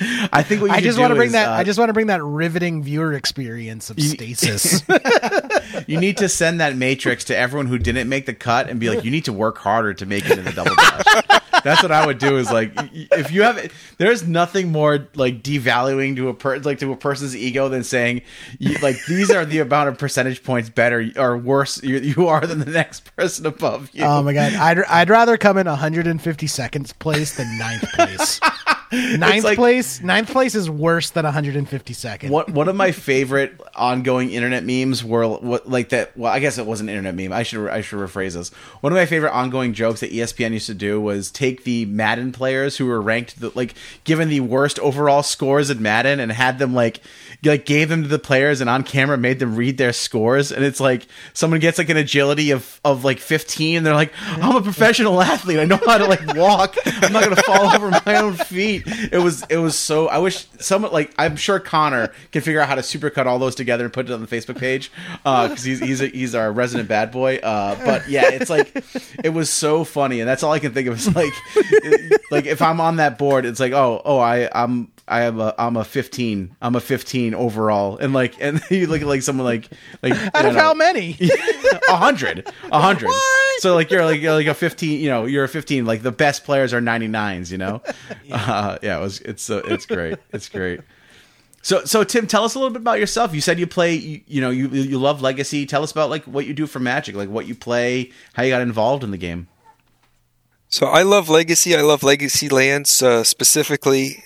I 0.00 0.42
think 0.42 0.60
what 0.60 0.70
you 0.70 0.76
I 0.76 0.80
just 0.80 0.98
want 0.98 1.12
to 1.12 1.14
bring 1.14 1.28
is, 1.28 1.32
that. 1.34 1.48
uh, 1.48 1.52
I 1.52 1.62
just 1.62 1.78
want 1.78 1.88
to 1.88 1.92
bring 1.92 2.08
that 2.08 2.22
riveting 2.22 2.82
viewer 2.82 3.12
experience 3.12 3.90
of 3.90 4.00
Stasis. 4.00 4.82
you 5.86 6.00
need 6.00 6.16
to 6.16 6.28
send 6.28 6.60
that 6.60 6.76
matrix 6.76 7.24
to 7.24 7.36
everyone 7.36 7.66
who 7.66 7.78
didn't 7.78 8.08
make 8.08 8.26
the 8.26 8.34
cut 8.34 8.68
and 8.68 8.80
be 8.80 8.90
like, 8.90 9.04
you 9.04 9.10
need 9.10 9.26
to 9.26 9.32
work 9.32 9.58
harder 9.58 9.94
to 9.94 10.06
make 10.06 10.28
it 10.28 10.38
in 10.38 10.44
the 10.44 10.52
double 10.52 10.74
dash. 10.74 11.40
That's 11.62 11.82
what 11.82 11.92
I 11.92 12.04
would 12.04 12.18
do. 12.18 12.36
Is 12.38 12.50
like, 12.50 12.72
if 12.92 13.30
you 13.30 13.42
have, 13.44 13.72
there's 13.98 14.26
nothing 14.26 14.72
more 14.72 15.06
like 15.14 15.42
devaluing 15.42 16.16
to 16.16 16.28
a 16.28 16.34
per, 16.34 16.58
like 16.58 16.80
to 16.80 16.92
a 16.92 16.96
person's 16.96 17.36
ego 17.36 17.68
than 17.68 17.84
saying, 17.84 18.22
you, 18.58 18.76
like, 18.78 18.96
these 19.06 19.30
are 19.30 19.44
the 19.46 19.60
amount 19.60 19.88
of 19.88 19.96
percentage 19.96 20.42
points 20.42 20.68
better 20.68 21.08
or 21.16 21.38
worse 21.38 21.82
you, 21.82 21.98
you 21.98 22.26
are 22.28 22.46
than 22.46 22.58
the 22.58 22.70
next 22.70 23.16
person 23.16 23.46
above 23.46 23.90
you. 23.92 24.04
oh 24.04 24.22
my 24.22 24.32
god, 24.32 24.54
I'd 24.54 24.84
I'd 24.84 25.08
rather 25.08 25.36
come 25.36 25.56
in 25.56 25.66
152nd 25.66 26.98
place 26.98 27.36
than 27.36 27.58
ninth 27.58 27.84
place. 27.92 28.40
Ninth 29.18 29.44
like- 29.44 29.56
place, 29.56 30.00
ninth 30.00 30.30
place 30.30 30.54
is 30.54 30.70
worse 30.70 31.10
than 31.10 31.24
152nd. 31.24 32.30
What 32.30 32.50
one 32.50 32.68
of 32.68 32.76
my 32.76 32.92
favorite 32.92 33.60
ongoing 33.74 34.30
internet 34.30 34.64
memes 34.64 35.04
were 35.04 35.26
what 35.26 35.68
like 35.68 35.90
that. 35.90 36.16
Well, 36.16 36.32
I 36.32 36.38
guess 36.38 36.58
it 36.58 36.66
was 36.66 36.80
an 36.80 36.88
internet 36.88 37.14
meme. 37.14 37.32
I 37.32 37.42
should 37.42 37.68
I 37.68 37.80
should 37.80 37.98
rephrase 37.98 38.34
this. 38.34 38.50
One 38.80 38.92
of 38.92 38.96
my 38.96 39.06
favorite 39.06 39.32
ongoing 39.32 39.72
jokes 39.74 40.00
that 40.00 40.12
ESPN 40.12 40.52
used 40.52 40.66
to 40.66 40.74
do 40.74 41.00
was 41.00 41.30
take 41.30 41.64
the 41.64 41.84
Madden 41.86 42.32
players 42.32 42.76
who 42.76 42.86
were 42.86 43.00
ranked 43.00 43.40
the, 43.40 43.50
like 43.54 43.74
given 44.04 44.28
the 44.28 44.40
worst 44.40 44.78
overall 44.80 45.22
scores 45.22 45.70
in 45.70 45.82
Madden 45.82 46.20
and 46.20 46.30
had 46.32 46.58
them 46.58 46.74
like 46.74 47.00
like 47.44 47.66
gave 47.66 47.88
them 47.88 48.02
to 48.02 48.08
the 48.08 48.18
players 48.18 48.60
and 48.60 48.70
on 48.70 48.82
camera 48.82 49.18
made 49.18 49.38
them 49.38 49.56
read 49.56 49.76
their 49.78 49.92
scores 49.92 50.50
and 50.52 50.64
it's 50.64 50.80
like 50.80 51.06
someone 51.32 51.60
gets 51.60 51.78
like 51.78 51.88
an 51.90 51.96
agility 51.96 52.50
of 52.50 52.80
of 52.84 53.04
like 53.04 53.18
15 53.18 53.78
and 53.78 53.86
they're 53.86 53.94
like 53.94 54.12
I'm 54.36 54.56
a 54.56 54.62
professional 54.62 55.20
athlete 55.20 55.58
I 55.58 55.64
know 55.64 55.78
how 55.84 55.98
to 55.98 56.06
like 56.06 56.34
walk 56.34 56.76
I'm 56.86 57.12
not 57.12 57.22
gonna 57.24 57.36
fall 57.42 57.66
over 57.74 57.90
my 57.90 58.16
own 58.16 58.34
feet 58.34 58.83
it 58.86 59.22
was 59.22 59.44
it 59.48 59.58
was 59.58 59.76
so 59.76 60.08
I 60.08 60.18
wish 60.18 60.46
someone 60.58 60.92
like 60.92 61.12
I'm 61.18 61.36
sure 61.36 61.58
Connor 61.60 62.12
can 62.32 62.42
figure 62.42 62.60
out 62.60 62.68
how 62.68 62.74
to 62.74 62.82
supercut 62.82 63.26
all 63.26 63.38
those 63.38 63.54
together 63.54 63.84
and 63.84 63.92
put 63.92 64.08
it 64.08 64.12
on 64.12 64.20
the 64.20 64.26
Facebook 64.26 64.58
page 64.58 64.90
because 65.18 65.64
he's 65.64 65.80
he's 65.80 66.00
a, 66.00 66.06
he's 66.08 66.34
our 66.34 66.52
resident 66.52 66.88
bad 66.88 67.10
boy 67.10 67.36
uh, 67.36 67.76
but 67.84 68.08
yeah 68.08 68.30
it's 68.30 68.50
like 68.50 68.72
it 69.22 69.30
was 69.30 69.50
so 69.50 69.84
funny 69.84 70.20
and 70.20 70.28
that's 70.28 70.42
all 70.42 70.52
I 70.52 70.58
can 70.58 70.72
think 70.72 70.88
of. 70.88 70.94
Is 70.94 71.14
like 71.14 71.32
like 72.30 72.46
if 72.46 72.62
I'm 72.62 72.80
on 72.80 72.96
that 72.96 73.18
board 73.18 73.44
it's 73.44 73.60
like 73.60 73.72
oh 73.72 74.02
oh 74.04 74.18
I 74.18 74.48
I'm 74.54 74.90
I 75.06 75.22
am 75.22 75.38
a 75.38 75.54
I'm 75.58 75.76
a 75.76 75.84
15 75.84 76.56
I'm 76.62 76.76
a 76.76 76.80
15 76.80 77.34
overall 77.34 77.98
and 77.98 78.14
like 78.14 78.40
and 78.40 78.62
you 78.70 78.86
look 78.86 79.02
at 79.02 79.06
like 79.06 79.22
someone 79.22 79.44
like 79.44 79.68
like 80.02 80.12
Out 80.34 80.46
of 80.46 80.54
know, 80.54 80.60
how 80.60 80.74
many? 80.74 81.16
a 81.88 81.96
hundred, 81.96 82.50
a 82.70 82.80
hundred. 82.80 83.10
So 83.58 83.74
like 83.74 83.90
you're 83.90 84.04
like 84.04 84.20
you're 84.20 84.32
like 84.32 84.46
a 84.46 84.54
fifteen, 84.54 85.00
you 85.00 85.10
know, 85.10 85.26
you're 85.26 85.44
a 85.44 85.48
fifteen. 85.48 85.84
Like 85.84 86.02
the 86.02 86.12
best 86.12 86.44
players 86.44 86.72
are 86.72 86.80
ninety 86.80 87.08
nines, 87.08 87.52
you 87.52 87.58
know. 87.58 87.82
yeah. 88.24 88.36
Uh, 88.36 88.78
yeah, 88.82 88.98
it 88.98 89.00
was. 89.00 89.20
It's 89.20 89.50
uh, 89.50 89.62
it's 89.66 89.86
great. 89.86 90.18
It's 90.32 90.48
great. 90.48 90.80
So 91.62 91.84
so 91.84 92.04
Tim, 92.04 92.26
tell 92.26 92.44
us 92.44 92.54
a 92.54 92.58
little 92.58 92.72
bit 92.72 92.82
about 92.82 92.98
yourself. 92.98 93.34
You 93.34 93.40
said 93.40 93.58
you 93.58 93.66
play, 93.66 93.94
you, 93.94 94.20
you 94.26 94.40
know, 94.40 94.50
you 94.50 94.68
you 94.68 94.98
love 94.98 95.22
Legacy. 95.22 95.66
Tell 95.66 95.82
us 95.82 95.92
about 95.92 96.10
like 96.10 96.24
what 96.24 96.46
you 96.46 96.54
do 96.54 96.66
for 96.66 96.78
Magic, 96.78 97.14
like 97.14 97.28
what 97.28 97.46
you 97.46 97.54
play, 97.54 98.10
how 98.34 98.42
you 98.42 98.50
got 98.50 98.62
involved 98.62 99.04
in 99.04 99.10
the 99.10 99.18
game. 99.18 99.48
So 100.68 100.86
I 100.86 101.02
love 101.02 101.28
Legacy. 101.28 101.76
I 101.76 101.82
love 101.82 102.02
Legacy 102.02 102.48
lands 102.48 103.02
uh, 103.02 103.22
specifically. 103.22 104.24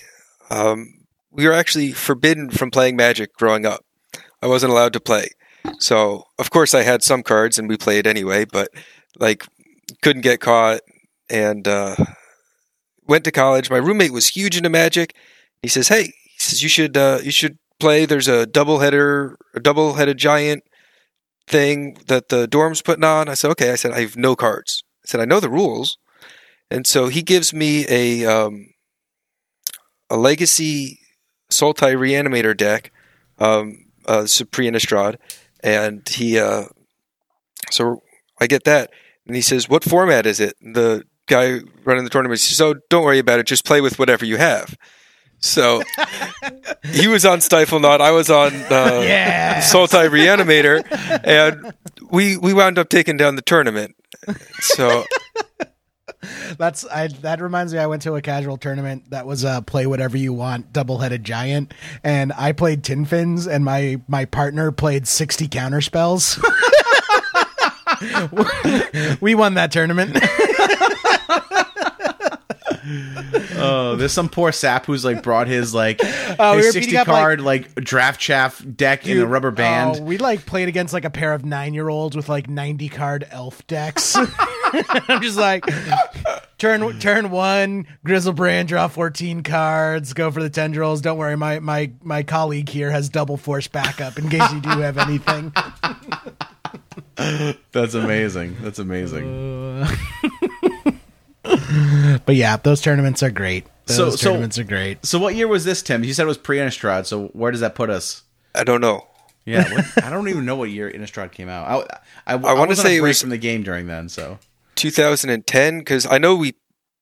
Um, 0.50 0.94
we 1.30 1.46
were 1.46 1.52
actually 1.52 1.92
forbidden 1.92 2.50
from 2.50 2.70
playing 2.70 2.96
Magic 2.96 3.34
growing 3.34 3.66
up. 3.66 3.84
I 4.42 4.46
wasn't 4.46 4.72
allowed 4.72 4.92
to 4.94 5.00
play. 5.00 5.28
So 5.78 6.24
of 6.38 6.50
course 6.50 6.74
I 6.74 6.82
had 6.82 7.02
some 7.02 7.22
cards 7.22 7.58
and 7.58 7.68
we 7.68 7.76
played 7.76 8.06
anyway, 8.06 8.44
but 8.44 8.70
like 9.18 9.44
couldn't 10.02 10.22
get 10.22 10.40
caught 10.40 10.80
and 11.28 11.66
uh, 11.66 11.96
went 13.06 13.24
to 13.24 13.32
college. 13.32 13.70
My 13.70 13.78
roommate 13.78 14.12
was 14.12 14.28
huge 14.28 14.56
into 14.56 14.70
Magic. 14.70 15.14
He 15.62 15.68
says, 15.68 15.88
"Hey, 15.88 16.04
he 16.04 16.38
says 16.38 16.62
you 16.62 16.68
should 16.68 16.96
uh, 16.96 17.18
you 17.22 17.30
should 17.30 17.58
play. 17.80 18.06
There's 18.06 18.28
a 18.28 18.46
double 18.46 18.78
header, 18.78 19.36
a 19.54 19.60
double 19.60 19.94
headed 19.94 20.18
giant 20.18 20.62
thing 21.46 21.96
that 22.06 22.28
the 22.28 22.46
dorm's 22.46 22.82
putting 22.82 23.04
on." 23.04 23.28
I 23.28 23.34
said, 23.34 23.50
"Okay." 23.52 23.72
I 23.72 23.76
said, 23.76 23.92
"I 23.92 24.00
have 24.00 24.16
no 24.16 24.36
cards." 24.36 24.82
I 25.04 25.08
said, 25.08 25.20
"I 25.20 25.24
know 25.24 25.40
the 25.40 25.50
rules." 25.50 25.98
And 26.70 26.86
so 26.86 27.08
he 27.08 27.22
gives 27.22 27.54
me 27.54 27.86
a 27.88 28.26
um, 28.26 28.67
a 30.10 30.16
legacy 30.16 31.00
Sultai 31.50 31.96
reanimator 31.96 32.56
deck, 32.56 32.92
um, 33.38 33.86
uh, 34.06 34.26
Supreme 34.26 34.72
Innistrad, 34.74 35.16
and 35.62 36.06
he 36.08 36.38
uh, 36.38 36.64
so 37.70 38.02
I 38.40 38.46
get 38.46 38.64
that, 38.64 38.90
and 39.26 39.34
he 39.34 39.42
says, 39.42 39.68
"What 39.68 39.84
format 39.84 40.26
is 40.26 40.40
it?" 40.40 40.56
The 40.60 41.04
guy 41.26 41.60
running 41.84 42.04
the 42.04 42.10
tournament 42.10 42.40
says, 42.40 42.60
"Oh, 42.60 42.74
don't 42.90 43.04
worry 43.04 43.18
about 43.18 43.38
it. 43.40 43.46
Just 43.46 43.64
play 43.64 43.80
with 43.80 43.98
whatever 43.98 44.24
you 44.24 44.36
have." 44.36 44.76
So 45.40 45.82
he 46.84 47.06
was 47.06 47.24
on 47.24 47.38
Stiflenought, 47.38 48.00
I 48.00 48.10
was 48.10 48.28
on 48.28 48.52
uh, 48.54 49.02
Yeah. 49.04 49.60
Sultai 49.60 50.08
Reanimator, 50.08 50.82
and 51.24 51.72
we 52.10 52.36
we 52.36 52.52
wound 52.52 52.78
up 52.78 52.88
taking 52.88 53.16
down 53.16 53.36
the 53.36 53.42
tournament. 53.42 53.94
So 54.60 55.04
That's 56.56 56.84
I. 56.86 57.08
That 57.08 57.40
reminds 57.40 57.72
me. 57.72 57.78
I 57.78 57.86
went 57.86 58.02
to 58.02 58.16
a 58.16 58.22
casual 58.22 58.56
tournament 58.56 59.10
that 59.10 59.26
was 59.26 59.44
a 59.44 59.62
play 59.62 59.86
whatever 59.86 60.16
you 60.16 60.32
want 60.32 60.72
double 60.72 60.98
headed 60.98 61.22
giant, 61.22 61.72
and 62.02 62.32
I 62.32 62.52
played 62.52 62.82
tin 62.82 63.04
fins, 63.04 63.46
and 63.46 63.64
my 63.64 64.00
my 64.08 64.24
partner 64.24 64.72
played 64.72 65.06
sixty 65.06 65.46
counter 65.46 65.80
spells. 65.80 66.38
we 69.20 69.34
won 69.34 69.54
that 69.54 69.70
tournament. 69.70 70.18
Oh, 73.58 73.96
there's 73.96 74.12
some 74.12 74.28
poor 74.28 74.52
sap 74.52 74.86
who's 74.86 75.04
like 75.04 75.22
brought 75.22 75.46
his 75.46 75.74
like 75.74 76.00
Oh, 76.38 76.52
we 76.56 76.58
his 76.58 76.66
were 76.66 76.72
60 76.72 76.80
beating 76.80 77.00
up, 77.00 77.06
card 77.06 77.40
like, 77.40 77.74
draft 77.76 78.20
chaff 78.20 78.64
deck 78.76 79.06
in 79.06 79.18
a 79.18 79.26
rubber 79.26 79.48
oh, 79.48 79.52
band. 79.52 79.96
Oh, 79.98 80.02
we 80.02 80.18
like 80.18 80.46
played 80.46 80.68
against 80.68 80.92
like 80.92 81.04
a 81.04 81.10
pair 81.10 81.32
of 81.32 81.44
nine 81.44 81.74
year 81.74 81.88
olds 81.88 82.16
with 82.16 82.28
like 82.28 82.48
ninety 82.48 82.88
card 82.88 83.26
elf 83.30 83.66
decks. 83.66 84.16
I'm 85.08 85.22
just 85.22 85.38
like 85.38 85.64
turn 86.58 86.98
turn 87.00 87.30
one, 87.30 87.86
Griselbrand 88.06 88.66
draw 88.66 88.88
fourteen 88.88 89.42
cards, 89.42 90.12
go 90.12 90.30
for 90.30 90.42
the 90.42 90.50
tendrils. 90.50 91.00
Don't 91.00 91.18
worry, 91.18 91.36
my 91.36 91.58
my 91.60 91.90
my 92.02 92.22
colleague 92.22 92.68
here 92.68 92.90
has 92.90 93.08
double 93.08 93.36
force 93.36 93.68
backup 93.68 94.18
in 94.18 94.28
case 94.28 94.52
you 94.52 94.60
do 94.60 94.68
have 94.68 94.98
anything. 94.98 95.52
That's 97.72 97.94
amazing. 97.94 98.56
That's 98.60 98.78
amazing. 98.78 99.82
Uh, 99.82 99.96
But 102.26 102.34
yeah, 102.36 102.56
those 102.56 102.80
tournaments 102.80 103.22
are 103.22 103.30
great. 103.30 103.66
Those 103.86 103.96
So- 103.96 104.10
so- 104.10 104.30
tournaments 104.30 104.58
are 104.58 104.64
great. 104.64 105.04
So 105.06 105.18
what 105.18 105.34
year 105.34 105.48
was 105.48 105.64
this, 105.64 105.82
Tim? 105.82 106.04
You 106.04 106.12
said 106.14 106.24
it 106.24 106.26
was 106.28 106.38
pre 106.38 106.58
Innistrad. 106.58 107.06
So 107.06 107.26
where 107.28 107.50
does 107.52 107.60
that 107.60 107.74
put 107.74 107.90
us? 107.90 108.22
I 108.54 108.64
don't 108.64 108.80
know. 108.80 109.06
Yeah, 109.44 109.70
what, 109.72 110.04
I 110.04 110.10
don't 110.10 110.28
even 110.28 110.44
know 110.44 110.56
what 110.56 110.70
year 110.70 110.90
Innistrad 110.90 111.32
came 111.32 111.48
out. 111.48 111.90
I 112.26 112.34
I, 112.34 112.38
I, 112.38 112.52
wanna 112.54 112.76
say 112.76 112.96
it 112.96 113.00
was- 113.00 113.20
from 113.20 113.30
the 113.30 113.38
game 113.38 113.62
during 113.62 113.86
then. 113.86 114.08
So 114.08 114.38
2010 114.76 115.78
because 115.78 116.06
I 116.06 116.18
know 116.18 116.34
we 116.36 116.54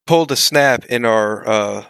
pulled 0.07 0.31
a 0.33 0.37
snap 0.37 0.85
in 0.87 1.05
our 1.05 1.47
uh, 1.49 1.85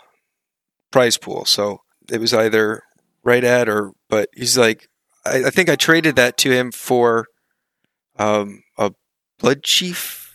prize 0.91 1.19
pool, 1.19 1.45
so 1.45 1.83
it 2.11 2.21
was 2.21 2.33
either 2.33 2.83
right 3.23 3.45
at 3.45 3.69
or. 3.69 3.93
But 4.09 4.31
he's 4.35 4.57
like, 4.57 4.89
I, 5.25 5.45
I 5.47 5.51
think 5.51 5.69
I 5.69 5.77
traded 5.77 6.17
that 6.17 6.37
to 6.39 6.51
him 6.51 6.73
for 6.73 7.27
um, 8.19 8.63
a 8.79 8.93
blood 9.39 9.63
chief, 9.63 10.23
wh- 10.23 10.26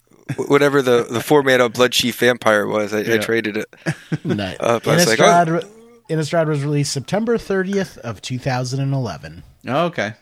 whatever 0.47 0.81
the 0.81 1.03
the 1.09 1.21
format 1.21 1.61
of 1.61 1.73
blood 1.73 1.91
chief 1.91 2.19
vampire 2.19 2.67
was. 2.67 2.93
I, 2.93 2.99
I 2.99 3.17
traded 3.17 3.57
it. 3.57 3.67
Nice. 4.23 4.57
Uh, 4.59 4.79
but 4.83 4.87
I 4.87 4.95
was 4.95 5.07
like, 5.07 5.19
Innistrad, 5.19 5.69
Innistrad 6.09 6.47
was 6.47 6.63
released 6.63 6.91
September 6.93 7.37
30th 7.37 7.97
of 7.99 8.21
2011. 8.21 9.43
oh, 9.67 9.85
okay, 9.85 10.13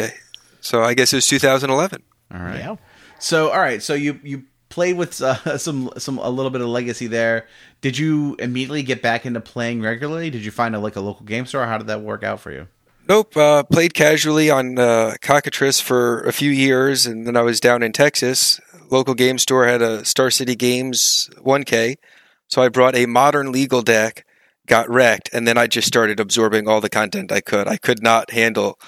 Okay, 0.00 0.14
so 0.60 0.82
I 0.82 0.94
guess 0.94 1.12
it 1.12 1.16
was 1.16 1.26
2011. 1.26 2.02
all 2.32 2.40
right. 2.40 2.58
Yeah. 2.58 2.76
So 3.18 3.50
all 3.50 3.60
right, 3.60 3.82
so 3.82 3.94
you 3.94 4.18
you 4.22 4.44
played 4.68 4.96
with 4.96 5.20
uh, 5.22 5.58
some 5.58 5.90
some 5.98 6.18
a 6.18 6.30
little 6.30 6.50
bit 6.50 6.60
of 6.60 6.68
legacy 6.68 7.06
there. 7.06 7.46
Did 7.80 7.98
you 7.98 8.36
immediately 8.38 8.82
get 8.82 9.02
back 9.02 9.26
into 9.26 9.40
playing 9.40 9.82
regularly? 9.82 10.30
Did 10.30 10.44
you 10.44 10.50
find 10.50 10.74
a 10.74 10.78
like 10.78 10.96
a 10.96 11.00
local 11.00 11.26
game 11.26 11.46
store? 11.46 11.66
How 11.66 11.78
did 11.78 11.88
that 11.88 12.00
work 12.00 12.22
out 12.24 12.40
for 12.40 12.50
you? 12.52 12.68
Nope. 13.08 13.36
Uh, 13.36 13.64
played 13.64 13.94
casually 13.94 14.48
on 14.48 14.78
uh, 14.78 15.14
Cockatrice 15.20 15.80
for 15.80 16.20
a 16.22 16.32
few 16.32 16.50
years, 16.52 17.04
and 17.04 17.26
then 17.26 17.36
I 17.36 17.42
was 17.42 17.58
down 17.58 17.82
in 17.82 17.92
Texas. 17.92 18.60
Local 18.92 19.14
game 19.14 19.38
store 19.38 19.66
had 19.66 19.80
a 19.80 20.04
Star 20.04 20.30
City 20.30 20.54
Games 20.54 21.30
1K, 21.38 21.96
so 22.46 22.60
I 22.60 22.68
brought 22.68 22.94
a 22.94 23.06
modern 23.06 23.50
legal 23.50 23.80
deck, 23.80 24.26
got 24.66 24.86
wrecked, 24.90 25.30
and 25.32 25.48
then 25.48 25.56
I 25.56 25.66
just 25.66 25.88
started 25.88 26.20
absorbing 26.20 26.68
all 26.68 26.82
the 26.82 26.90
content 26.90 27.32
I 27.32 27.40
could. 27.40 27.66
I 27.66 27.78
could 27.78 28.02
not 28.02 28.32
handle 28.32 28.78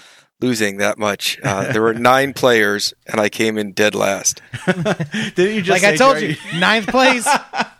losing 0.42 0.76
that 0.76 0.98
much. 0.98 1.40
Uh, 1.42 1.72
there 1.72 1.80
were 1.80 1.94
nine 1.94 2.34
players, 2.34 2.92
and 3.06 3.18
I 3.18 3.30
came 3.30 3.56
in 3.56 3.72
dead 3.72 3.94
last. 3.94 4.42
Didn't 4.66 5.38
you 5.38 5.62
just 5.62 5.82
like 5.82 5.90
I 5.90 5.96
told 5.96 6.18
during- 6.18 6.36
you, 6.52 6.60
ninth 6.60 6.88
place, 6.88 7.26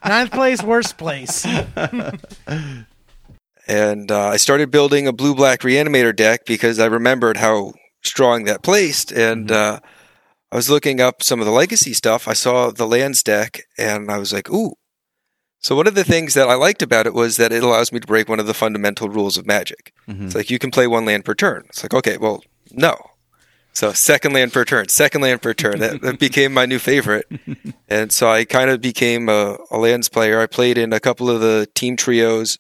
ninth 0.03 0.31
place, 0.31 0.63
worst 0.63 0.97
place. 0.97 1.45
and 3.69 4.11
uh, 4.11 4.29
I 4.29 4.39
started 4.39 4.71
building 4.71 5.07
a 5.07 5.13
blue 5.13 5.35
black 5.35 5.61
reanimator 5.61 6.17
deck 6.17 6.47
because 6.47 6.79
I 6.79 6.87
remembered 6.87 7.37
how 7.37 7.75
strong 8.03 8.45
that 8.45 8.63
placed. 8.63 9.13
And 9.13 9.53
uh, 9.53 9.81
I 10.55 10.57
was 10.57 10.71
looking 10.71 11.01
up 11.01 11.21
some 11.21 11.41
of 11.41 11.47
the 11.47 11.53
legacy 11.53 11.93
stuff. 11.93 12.29
I 12.29 12.33
saw 12.33 12.71
the 12.71 12.87
lands 12.87 13.25
deck, 13.25 13.63
and 13.77 14.09
I 14.09 14.19
was 14.19 14.33
like, 14.33 14.49
"Ooh!" 14.51 14.75
So 15.59 15.75
one 15.75 15.89
of 15.89 15.97
the 15.97 16.05
things 16.05 16.35
that 16.35 16.49
I 16.49 16.55
liked 16.55 16.81
about 16.81 17.09
it 17.09 17.13
was 17.13 17.39
that 17.39 17.51
it 17.51 17.65
allows 17.65 17.91
me 17.91 17.99
to 17.99 18.07
break 18.07 18.29
one 18.29 18.39
of 18.39 18.47
the 18.47 18.55
fundamental 18.55 19.09
rules 19.09 19.37
of 19.37 19.47
Magic. 19.47 19.93
It's 20.27 20.37
like 20.37 20.51
you 20.51 20.61
can 20.61 20.71
play 20.71 20.87
one 20.87 21.07
land 21.07 21.25
per 21.25 21.35
turn. 21.35 21.65
It's 21.71 21.83
like, 21.83 21.93
okay, 21.93 22.19
well, 22.19 22.45
no. 22.71 22.97
So 23.73 23.93
second 23.93 24.33
land 24.33 24.53
per 24.53 24.65
turn, 24.65 24.89
second 24.91 25.23
land 25.23 25.43
per 25.43 25.55
turn. 25.55 25.81
That, 25.81 26.01
that 26.03 26.21
became 26.21 26.55
my 26.55 26.67
new 26.67 26.79
favorite, 26.79 27.27
and 27.89 28.13
so 28.13 28.31
I 28.31 28.45
kind 28.45 28.71
of 28.71 28.81
became 28.81 29.29
a, 29.29 29.59
a 29.73 29.77
lands 29.77 30.09
player. 30.09 30.41
I 30.41 30.47
played 30.47 30.79
in 30.79 30.93
a 30.93 31.01
couple 31.01 31.29
of 31.29 31.41
the 31.41 31.67
team 31.75 31.97
trios 31.97 32.59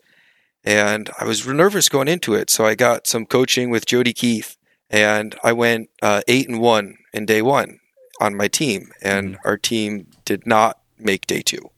and 0.64 1.10
I 1.20 1.26
was 1.26 1.46
nervous 1.46 1.88
going 1.88 2.08
into 2.08 2.34
it. 2.34 2.50
So 2.50 2.66
I 2.66 2.74
got 2.74 3.06
some 3.06 3.24
coaching 3.24 3.70
with 3.70 3.86
Jody 3.86 4.12
Keith, 4.12 4.56
and 4.90 5.36
I 5.44 5.52
went 5.52 5.90
uh, 6.02 6.22
eight 6.26 6.48
and 6.48 6.58
one 6.60 6.96
in 7.12 7.24
day 7.24 7.40
one 7.40 7.78
on 8.24 8.34
my 8.36 8.48
team, 8.48 8.90
and 9.02 9.38
our 9.44 9.56
team 9.56 10.06
did 10.24 10.46
not 10.46 10.80
make 10.98 11.26
day 11.26 11.42
two. 11.42 11.70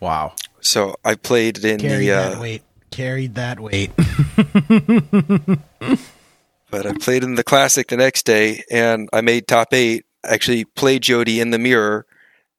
Wow. 0.00 0.34
So 0.60 0.96
I 1.04 1.14
played 1.14 1.64
in 1.64 1.80
Carried 1.80 2.06
the, 2.06 2.10
that 2.10 2.36
uh, 2.36 2.40
weight. 2.40 2.62
Carried 2.90 3.34
that 3.36 3.60
weight. 3.60 3.90
but 6.70 6.86
I 6.86 6.92
played 6.94 7.22
in 7.24 7.36
the 7.36 7.44
classic 7.44 7.88
the 7.88 7.96
next 7.96 8.26
day, 8.26 8.64
and 8.70 9.08
I 9.12 9.20
made 9.20 9.46
top 9.46 9.72
eight. 9.72 10.04
Actually, 10.24 10.64
played 10.64 11.02
Jody 11.02 11.40
in 11.40 11.50
the 11.50 11.58
mirror, 11.58 12.06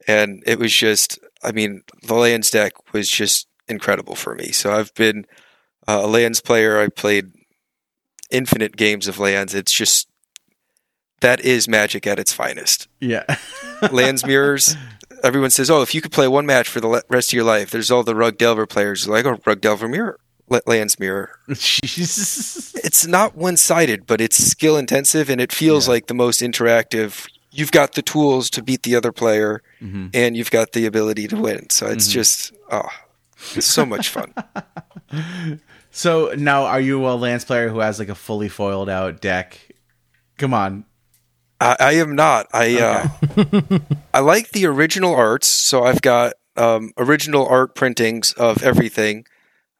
and 0.08 0.41
it 0.45 0.58
was 0.60 0.73
just, 0.73 1.19
I 1.43 1.51
mean, 1.51 1.84
the 2.03 2.15
lands 2.15 2.49
deck 2.49 2.93
was 2.93 3.10
just 3.10 3.47
incredible 3.67 4.15
for 4.15 4.34
me. 4.34 4.51
So 4.51 4.71
I've 4.71 4.93
been 4.95 5.25
uh, 5.88 6.01
a 6.03 6.08
lands 6.08 6.39
player. 6.41 6.79
I 6.79 6.88
played 6.88 7.32
infinite 8.32 8.77
games 8.77 9.08
of 9.08 9.19
lands. 9.19 9.53
It's 9.53 9.73
just 9.73 10.08
that 11.21 11.41
is 11.41 11.67
magic 11.67 12.08
at 12.08 12.19
its 12.19 12.34
finest. 12.34 12.88
Yeah. 12.99 13.23
Lands 13.91 14.25
mirrors. 14.25 14.75
Everyone 15.23 15.49
says, 15.49 15.69
"Oh, 15.69 15.82
if 15.82 15.93
you 15.93 16.01
could 16.01 16.12
play 16.12 16.27
one 16.27 16.45
match 16.45 16.67
for 16.69 16.79
the 16.79 17.03
rest 17.10 17.29
of 17.29 17.34
your 17.34 17.43
life," 17.43 17.71
there's 17.71 17.91
all 17.91 18.03
the 18.03 18.15
Rug 18.15 18.38
Delver 18.38 18.65
players 18.65 19.08
like, 19.08 19.25
"Oh, 19.25 19.39
Rug 19.45 19.62
Delver 19.62 19.88
mirror, 19.88 20.19
lands 20.65 20.99
mirror." 20.99 21.38
Jesus. 21.51 22.73
it's 22.84 23.05
not 23.05 23.36
one 23.36 23.58
sided, 23.58 24.08
but 24.08 24.21
it's 24.21 24.38
skill 24.38 24.77
intensive 24.77 25.29
and 25.29 25.41
it 25.41 25.51
feels 25.51 25.88
like 25.88 26.08
the 26.08 26.13
most 26.13 26.41
interactive. 26.41 27.27
You've 27.51 27.71
got 27.71 27.93
the 27.93 28.01
tools 28.01 28.49
to 28.51 28.62
beat 28.62 28.84
the 28.84 28.95
other 28.95 29.12
player 29.12 29.62
mm-hmm. 29.82 30.08
and 30.13 30.38
you've 30.38 30.51
got 30.51 30.73
the 30.73 30.86
ability 30.86 31.27
to 31.29 31.36
win. 31.36 31.69
So 31.71 31.88
it's 31.88 32.05
mm-hmm. 32.05 32.13
just, 32.13 32.53
oh, 32.71 32.88
it's 33.55 33.65
so 33.65 33.88
much 33.88 34.10
fun. 34.10 34.34
So 35.91 36.34
now, 36.38 36.65
are 36.65 36.79
you 36.79 37.05
a 37.08 37.15
lands 37.15 37.45
player 37.45 37.69
who 37.69 37.79
has 37.79 37.99
like 37.99 38.10
a 38.10 38.15
fully 38.15 38.49
foiled 38.49 38.89
out 38.89 39.21
deck? 39.21 39.60
Come 40.38 40.53
on. 40.53 40.86
I, 41.60 41.76
I 41.80 41.91
am 41.93 42.15
not. 42.15 42.48
I, 42.54 42.80
uh, 42.80 43.80
I 44.13 44.19
like 44.19 44.50
the 44.52 44.65
original 44.65 45.13
arts. 45.13 45.48
So 45.48 45.84
I've 45.84 46.02
got 46.02 46.34
um, 46.56 46.91
original 46.98 47.48
art 47.48 47.76
printings 47.76 48.34
of 48.34 48.63
everything, 48.63 49.26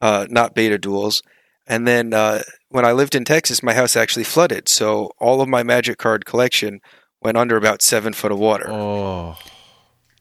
uh, 0.02 0.28
not 0.30 0.56
beta 0.56 0.78
duels. 0.78 1.22
And 1.68 1.88
then 1.88 2.14
uh, 2.14 2.42
when 2.70 2.86
I 2.86 2.92
lived 2.92 3.16
in 3.16 3.26
Texas, 3.26 3.62
my 3.62 3.74
house 3.74 3.96
actually 3.96 4.24
flooded. 4.24 4.68
So 4.68 5.12
all 5.20 5.42
of 5.42 5.48
my 5.48 5.64
magic 5.64 5.98
card 5.98 6.26
collection 6.26 6.82
went 7.22 7.38
under 7.38 7.58
about 7.58 7.82
seven 7.82 8.14
foot 8.14 8.32
of 8.32 8.40
water. 8.40 8.68
Oh, 8.70 9.38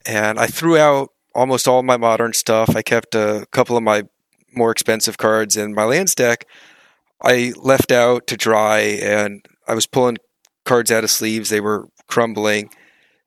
and 0.07 0.39
I 0.39 0.47
threw 0.47 0.77
out 0.77 1.11
almost 1.35 1.69
all 1.69 1.83
my 1.83 1.97
modern 1.97 2.33
stuff. 2.33 2.75
I 2.75 2.83
kept 2.83 3.15
a 3.15 3.47
couple 3.53 3.77
of 3.77 3.83
my 3.83 4.05
more 4.53 4.71
expensive 4.71 5.19
cards 5.19 5.57
in 5.57 5.75
my 5.75 5.85
lands 5.85 6.15
deck. 6.15 6.47
I 7.23 7.53
left 7.57 7.93
out 7.93 8.27
to 8.29 8.37
dry, 8.37 8.79
and 8.81 9.45
I 9.67 9.75
was 9.75 9.87
pulling 9.87 10.19
cards 10.69 10.91
out 10.93 11.05
of 11.05 11.11
sleeves. 11.11 11.49
They 11.51 11.61
were 11.61 11.89
crumbling, 12.07 12.71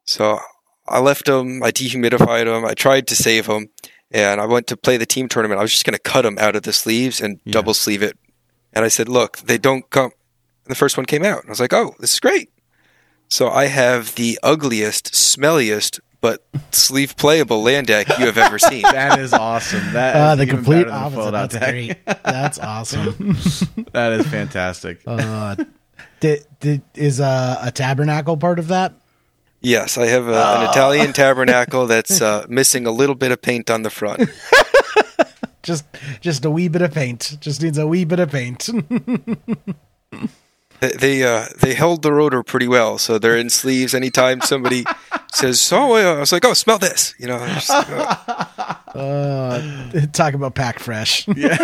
so 0.05 0.39
I 0.87 0.99
left 0.99 1.25
them. 1.25 1.61
I 1.63 1.71
dehumidified 1.71 2.45
them. 2.45 2.65
I 2.65 2.73
tried 2.73 3.07
to 3.07 3.15
save 3.15 3.47
them, 3.47 3.67
and 4.11 4.39
I 4.41 4.45
went 4.45 4.67
to 4.67 4.77
play 4.77 4.97
the 4.97 5.05
team 5.05 5.27
tournament. 5.27 5.59
I 5.59 5.63
was 5.63 5.71
just 5.71 5.85
going 5.85 5.97
to 6.01 6.11
cut 6.13 6.23
them 6.23 6.37
out 6.39 6.55
of 6.55 6.63
the 6.63 6.73
sleeves 6.73 7.21
and 7.21 7.39
Yeah. 7.45 7.53
double 7.53 7.73
sleeve 7.73 8.01
it. 8.03 8.17
And 8.73 8.85
I 8.85 8.89
said, 8.89 9.07
"Look, 9.09 9.37
they 9.39 9.57
don't 9.57 9.89
come." 9.89 10.11
And 10.65 10.71
the 10.71 10.75
first 10.83 10.95
one 10.97 11.05
came 11.05 11.23
out. 11.25 11.39
And 11.41 11.49
I 11.49 11.51
was 11.51 11.59
like, 11.59 11.73
"Oh, 11.73 11.95
this 11.99 12.13
is 12.13 12.19
great." 12.19 12.49
So 13.29 13.49
I 13.49 13.65
have 13.67 14.15
the 14.15 14.37
ugliest, 14.43 15.13
smelliest, 15.13 15.99
but 16.21 16.45
sleeve 16.71 17.15
playable 17.17 17.63
land 17.63 17.87
deck 17.87 18.07
you 18.19 18.25
have 18.25 18.37
ever 18.37 18.59
seen. 18.59 18.81
That 19.01 19.19
is 19.19 19.33
awesome. 19.33 19.93
That 19.93 20.15
Uh, 20.15 20.31
is 20.33 20.37
the 20.39 20.45
complete 20.47 20.85
better 20.85 20.89
the 20.89 20.95
opposite. 20.95 21.31
That's 21.31 21.53
deck. 21.55 21.69
great. 21.71 22.05
That's 22.23 22.59
awesome. 22.59 23.37
That 23.93 24.11
is 24.19 24.27
fantastic. 24.27 24.99
Uh, 25.07 25.55
did, 26.21 26.45
did, 26.61 26.81
is 26.95 27.19
uh, 27.19 27.59
a 27.61 27.71
tabernacle 27.71 28.37
part 28.37 28.59
of 28.59 28.69
that? 28.69 28.93
Yes, 29.59 29.97
I 29.97 30.07
have 30.07 30.27
a, 30.27 30.59
an 30.59 30.69
Italian 30.69 31.13
tabernacle 31.13 31.85
that's 31.85 32.21
uh, 32.21 32.45
missing 32.47 32.87
a 32.87 32.91
little 32.91 33.15
bit 33.15 33.31
of 33.31 33.41
paint 33.41 33.69
on 33.69 33.83
the 33.83 33.89
front. 33.89 34.29
Just 35.63 35.85
just 36.21 36.43
a 36.43 36.49
wee 36.49 36.69
bit 36.69 36.81
of 36.81 36.91
paint. 36.91 37.37
Just 37.39 37.61
needs 37.61 37.77
a 37.77 37.85
wee 37.85 38.03
bit 38.03 38.19
of 38.19 38.31
paint. 38.31 38.67
They 40.79 40.89
they, 40.93 41.23
uh, 41.23 41.45
they 41.61 41.75
held 41.75 42.01
the 42.01 42.11
rotor 42.11 42.41
pretty 42.41 42.67
well, 42.67 42.97
so 42.97 43.19
they're 43.19 43.37
in 43.37 43.51
sleeves. 43.51 43.93
Anytime 43.93 44.41
somebody 44.41 44.83
says, 45.31 45.71
"Oh," 45.71 45.95
uh," 45.95 46.15
I 46.15 46.19
was 46.19 46.31
like, 46.31 46.45
"Oh, 46.45 46.53
smell 46.53 46.77
this," 46.77 47.15
you 47.17 47.27
know. 47.27 47.39
just, 47.47 47.69
uh, 47.69 47.83
uh, 48.95 50.05
talk 50.13 50.33
about 50.33 50.55
pack 50.55 50.79
fresh. 50.79 51.27
yeah, 51.35 51.55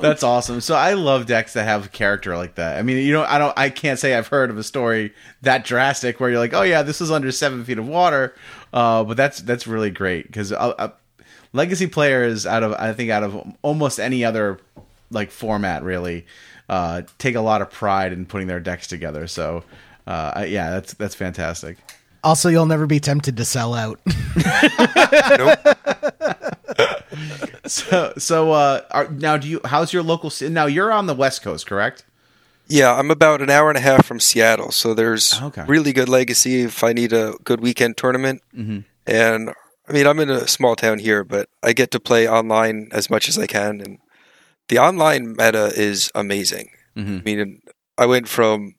That's 0.00 0.22
awesome. 0.22 0.60
So 0.60 0.74
I 0.74 0.94
love 0.94 1.26
decks 1.26 1.52
that 1.54 1.64
have 1.64 1.92
character 1.92 2.36
like 2.36 2.56
that. 2.56 2.78
I 2.78 2.82
mean, 2.82 2.98
you 2.98 3.12
know, 3.12 3.24
I 3.24 3.38
don't, 3.38 3.56
I 3.56 3.70
can't 3.70 3.98
say 3.98 4.14
I've 4.14 4.28
heard 4.28 4.50
of 4.50 4.58
a 4.58 4.62
story 4.62 5.12
that 5.42 5.64
drastic 5.64 6.20
where 6.20 6.30
you're 6.30 6.38
like, 6.38 6.54
oh 6.54 6.62
yeah, 6.62 6.82
this 6.82 7.00
is 7.00 7.10
under 7.10 7.30
seven 7.30 7.64
feet 7.64 7.78
of 7.78 7.86
water. 7.86 8.34
Uh, 8.72 9.04
but 9.04 9.16
that's 9.16 9.40
that's 9.40 9.66
really 9.66 9.90
great 9.90 10.26
because 10.26 10.52
uh, 10.52 10.74
uh, 10.78 10.88
legacy 11.52 11.86
players 11.86 12.46
out 12.46 12.62
of 12.62 12.72
I 12.74 12.92
think 12.92 13.10
out 13.10 13.22
of 13.22 13.54
almost 13.62 14.00
any 14.00 14.24
other 14.24 14.58
like 15.10 15.30
format 15.30 15.82
really 15.82 16.26
uh, 16.68 17.02
take 17.18 17.34
a 17.34 17.40
lot 17.40 17.62
of 17.62 17.70
pride 17.70 18.12
in 18.12 18.26
putting 18.26 18.48
their 18.48 18.60
decks 18.60 18.86
together. 18.86 19.26
So 19.26 19.64
uh, 20.06 20.44
yeah, 20.48 20.70
that's 20.70 20.94
that's 20.94 21.14
fantastic. 21.14 21.76
Also, 22.22 22.48
you'll 22.48 22.64
never 22.66 22.86
be 22.86 23.00
tempted 23.00 23.36
to 23.36 23.44
sell 23.44 23.74
out. 23.74 24.00
So 27.66 28.12
so 28.18 28.52
uh, 28.52 28.82
are, 28.90 29.08
now 29.08 29.36
do 29.38 29.48
you? 29.48 29.60
How's 29.64 29.92
your 29.92 30.02
local? 30.02 30.30
Now 30.50 30.66
you're 30.66 30.92
on 30.92 31.06
the 31.06 31.14
West 31.14 31.42
Coast, 31.42 31.66
correct? 31.66 32.04
yeah, 32.66 32.94
I'm 32.94 33.10
about 33.10 33.42
an 33.42 33.50
hour 33.50 33.68
and 33.68 33.76
a 33.78 33.80
half 33.80 34.06
from 34.06 34.20
Seattle, 34.20 34.70
so 34.70 34.94
there's 34.94 35.40
Okay. 35.40 35.64
really 35.66 35.92
good 35.92 36.08
legacy 36.08 36.62
if 36.62 36.82
I 36.84 36.92
need 36.92 37.12
a 37.12 37.34
good 37.44 37.60
weekend 37.60 37.96
tournament. 37.96 38.42
Mm-hmm. 38.56 38.80
And 39.06 39.50
I 39.88 39.92
mean, 39.92 40.06
I'm 40.06 40.18
in 40.20 40.30
a 40.30 40.46
small 40.48 40.76
town 40.76 40.98
here, 40.98 41.24
but 41.24 41.48
I 41.62 41.72
get 41.72 41.90
to 41.92 42.00
play 42.00 42.28
online 42.28 42.88
as 42.92 43.08
much 43.10 43.28
as 43.28 43.38
I 43.38 43.46
can, 43.46 43.80
and 43.80 43.98
the 44.68 44.78
online 44.78 45.30
meta 45.32 45.72
is 45.74 46.10
amazing. 46.14 46.70
Mhm. 46.96 47.20
I 47.20 47.22
mean, 47.22 47.62
I 47.98 48.06
went 48.06 48.28
from 48.28 48.74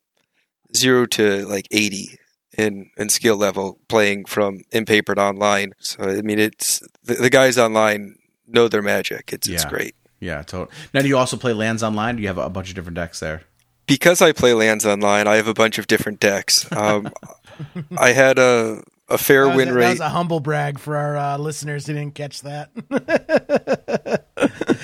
zero 0.75 1.05
to 1.07 1.45
like 1.47 1.67
80 1.71 2.17
in, 2.57 2.89
in 2.97 3.09
skill 3.09 3.37
level 3.37 3.79
playing 3.87 4.25
from 4.25 4.61
in 4.71 4.85
paper 4.85 5.15
to 5.15 5.21
online. 5.21 5.73
So, 5.79 6.03
I 6.03 6.21
mean, 6.21 6.39
it's 6.39 6.81
the, 7.03 7.15
the 7.15 7.29
guys 7.29 7.57
online 7.57 8.15
know 8.47 8.67
their 8.67 8.81
magic. 8.81 9.33
It's, 9.33 9.47
it's 9.47 9.65
great. 9.65 9.95
Yeah, 10.19 10.41
totally. 10.43 10.75
Now, 10.93 11.01
do 11.01 11.07
you 11.07 11.17
also 11.17 11.37
play 11.37 11.53
lands 11.53 11.83
online? 11.83 12.15
Do 12.15 12.21
you 12.21 12.27
have 12.27 12.37
a 12.37 12.49
bunch 12.49 12.69
of 12.69 12.75
different 12.75 12.95
decks 12.95 13.19
there? 13.19 13.43
Because 13.87 14.21
I 14.21 14.31
play 14.31 14.53
lands 14.53 14.85
online, 14.85 15.27
I 15.27 15.35
have 15.35 15.47
a 15.47 15.53
bunch 15.53 15.77
of 15.77 15.85
different 15.87 16.19
decks. 16.19 16.71
Um, 16.71 17.11
I 17.97 18.13
had 18.13 18.39
a, 18.39 18.81
a 19.09 19.17
fair 19.17 19.43
That 19.45 19.55
was, 19.55 19.57
win 19.57 19.69
a, 19.69 19.79
that 19.79 19.89
was 19.91 19.99
a 19.99 20.09
humble 20.09 20.39
brag 20.39 20.79
for 20.79 20.97
our 20.97 21.17
uh, 21.17 21.37
listeners 21.37 21.85
who 21.85 21.93
didn't 21.93 22.15
catch 22.15 22.41
that. 22.41 24.24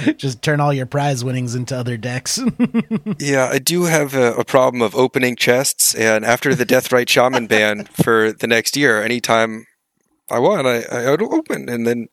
Just 0.18 0.42
turn 0.42 0.60
all 0.60 0.74
your 0.74 0.86
prize 0.86 1.24
winnings 1.24 1.56
into 1.56 1.76
other 1.78 1.98
decks. 1.98 2.40
Yeah, 3.20 3.50
I 3.52 3.60
do 3.60 3.84
have 3.84 4.14
a, 4.16 4.34
a 4.36 4.44
problem 4.46 4.82
of 4.82 4.96
opening 4.96 5.36
chests, 5.36 5.94
and 5.94 6.26
after 6.26 6.56
the 6.56 6.66
Deathrite 6.66 7.10
Shaman 7.10 7.48
ban 7.48 7.86
for 7.86 8.32
the 8.32 8.48
next 8.48 8.76
year, 8.76 9.02
anytime 9.02 9.66
I 10.30 10.40
won, 10.40 10.66
I, 10.66 10.84
I 10.92 11.10
would 11.12 11.22
open, 11.22 11.70
and 11.70 11.86
then 11.86 12.08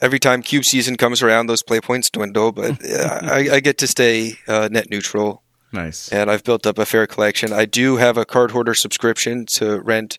every 0.00 0.18
time 0.18 0.42
cube 0.42 0.64
season 0.64 0.96
comes 0.96 1.22
around, 1.22 1.46
those 1.46 1.62
play 1.62 1.80
points 1.80 2.10
dwindle. 2.10 2.52
But 2.52 2.78
yeah, 2.84 3.20
I, 3.22 3.48
I 3.56 3.60
get 3.60 3.78
to 3.78 3.86
stay 3.86 4.34
uh, 4.46 4.68
net 4.70 4.90
neutral, 4.90 5.42
Nice. 5.72 6.10
and 6.12 6.30
I've 6.30 6.44
built 6.44 6.66
up 6.66 6.78
a 6.78 6.86
fair 6.86 7.06
collection. 7.06 7.52
I 7.52 7.64
do 7.64 7.96
have 7.96 8.16
a 8.16 8.24
Cardhoarder 8.26 8.76
subscription 8.76 9.46
to 9.54 9.80
rent 9.80 10.18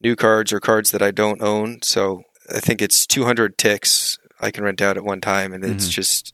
new 0.00 0.16
cards 0.16 0.52
or 0.52 0.58
cards 0.60 0.90
that 0.90 1.02
I 1.02 1.10
don't 1.10 1.42
own, 1.42 1.80
so 1.82 2.22
I 2.54 2.60
think 2.60 2.82
it's 2.82 3.06
200 3.06 3.56
ticks 3.58 4.17
I 4.40 4.50
can 4.50 4.64
rent 4.64 4.80
out 4.82 4.96
at 4.96 5.04
one 5.04 5.20
time, 5.20 5.52
and 5.52 5.64
it's 5.64 5.88
just 5.88 6.32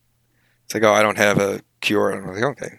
it's 0.65 0.75
like, 0.75 0.83
oh, 0.83 0.93
I 0.93 1.03
don't 1.03 1.19
have 1.19 1.39
a 1.39 1.61
cure. 1.81 2.11
And 2.11 2.25
I'm 2.27 2.35
like, 2.35 2.43
okay, 2.63 2.79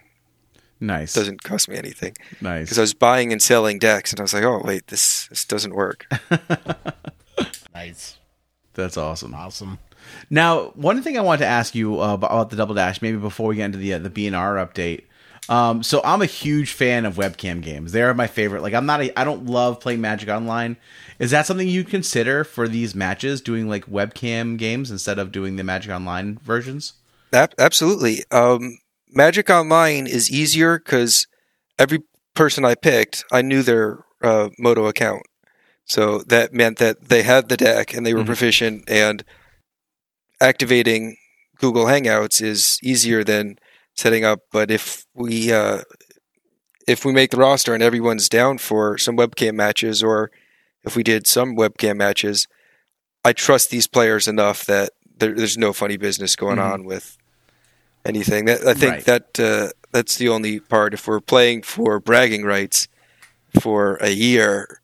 Nice. 0.80 1.14
doesn't 1.14 1.42
cost 1.42 1.68
me 1.68 1.76
anything 1.76 2.14
nice. 2.40 2.64
because 2.66 2.78
I 2.78 2.82
was 2.82 2.94
buying 2.94 3.32
and 3.32 3.40
selling 3.42 3.78
decks, 3.78 4.12
and 4.12 4.20
I 4.20 4.22
was 4.24 4.34
like, 4.34 4.44
"Oh 4.44 4.60
wait, 4.64 4.86
this 4.88 5.26
this 5.28 5.44
doesn't 5.44 5.74
work." 5.74 6.06
nice. 7.74 8.16
That's 8.74 8.96
awesome. 8.96 9.34
Awesome. 9.34 9.78
Now, 10.30 10.66
one 10.74 11.02
thing 11.02 11.18
I 11.18 11.22
wanted 11.22 11.40
to 11.40 11.46
ask 11.46 11.74
you 11.74 12.00
uh, 12.00 12.14
about 12.14 12.50
the 12.50 12.56
double 12.56 12.74
dash, 12.74 13.02
maybe 13.02 13.16
before 13.18 13.48
we 13.48 13.56
get 13.56 13.64
into 13.66 13.78
the 13.78 13.94
uh, 13.94 13.98
the 13.98 14.10
BNR 14.10 14.64
update. 14.66 15.04
Um, 15.48 15.82
so 15.84 16.00
I'm 16.04 16.22
a 16.22 16.26
huge 16.26 16.72
fan 16.72 17.04
of 17.04 17.14
webcam 17.14 17.62
games. 17.62 17.92
They're 17.92 18.12
my 18.14 18.26
favorite. 18.26 18.62
Like 18.62 18.74
I'm 18.74 18.86
not 18.86 19.00
a, 19.00 19.18
I 19.18 19.24
don't 19.24 19.46
love 19.46 19.80
playing 19.80 20.00
Magic 20.00 20.28
Online. 20.28 20.76
Is 21.18 21.30
that 21.30 21.46
something 21.46 21.68
you 21.68 21.84
consider 21.84 22.44
for 22.44 22.68
these 22.68 22.94
matches, 22.94 23.40
doing 23.40 23.68
like 23.68 23.86
webcam 23.86 24.56
games 24.58 24.90
instead 24.90 25.18
of 25.18 25.32
doing 25.32 25.56
the 25.56 25.64
Magic 25.64 25.90
Online 25.92 26.38
versions? 26.42 26.94
Absolutely. 27.32 28.22
Um, 28.30 28.78
Magic 29.08 29.48
Online 29.50 30.06
is 30.06 30.30
easier 30.30 30.78
because 30.78 31.26
every 31.78 32.00
person 32.34 32.64
I 32.64 32.74
picked, 32.74 33.24
I 33.32 33.42
knew 33.42 33.62
their 33.62 34.04
uh, 34.22 34.48
MODO 34.58 34.86
account, 34.86 35.22
so 35.84 36.18
that 36.26 36.52
meant 36.52 36.78
that 36.78 37.08
they 37.08 37.22
had 37.22 37.48
the 37.48 37.56
deck 37.56 37.94
and 37.94 38.04
they 38.06 38.14
were 38.14 38.22
Mhm. 38.22 38.26
proficient. 38.26 38.84
And 38.88 39.24
activating 40.40 41.16
Google 41.58 41.86
Hangouts 41.86 42.42
is 42.42 42.78
easier 42.82 43.24
than 43.24 43.58
setting 43.94 44.24
up. 44.24 44.40
But 44.52 44.70
if 44.70 45.04
we 45.14 45.52
uh, 45.52 45.82
if 46.86 47.04
we 47.04 47.12
make 47.12 47.30
the 47.30 47.36
roster 47.38 47.74
and 47.74 47.82
everyone's 47.82 48.28
down 48.28 48.58
for 48.58 48.96
some 48.98 49.16
webcam 49.16 49.54
matches, 49.54 50.02
or 50.02 50.30
if 50.86 50.96
we 50.96 51.02
did 51.02 51.26
some 51.26 51.56
webcam 51.56 51.96
matches, 51.96 52.46
I 53.24 53.32
trust 53.32 53.70
these 53.70 53.86
players 53.86 54.28
enough 54.28 54.64
that 54.66 54.90
there, 55.18 55.34
there's 55.34 55.58
no 55.58 55.72
funny 55.72 55.96
business 55.96 56.36
going 56.36 56.58
Mhm. 56.58 56.72
on 56.72 56.84
with 56.84 57.16
anything. 58.04 58.44
That, 58.46 58.66
I 58.66 58.74
think 58.74 58.92
Right. 58.92 59.04
that 59.06 59.40
uh, 59.40 59.68
that's 59.92 60.16
the 60.16 60.28
only 60.28 60.60
part. 60.60 60.94
If 60.94 61.06
we're 61.08 61.20
playing 61.20 61.62
for 61.62 61.98
bragging 62.00 62.44
rights 62.44 62.86
for 63.60 63.96
a 64.00 64.10
year, 64.10 64.80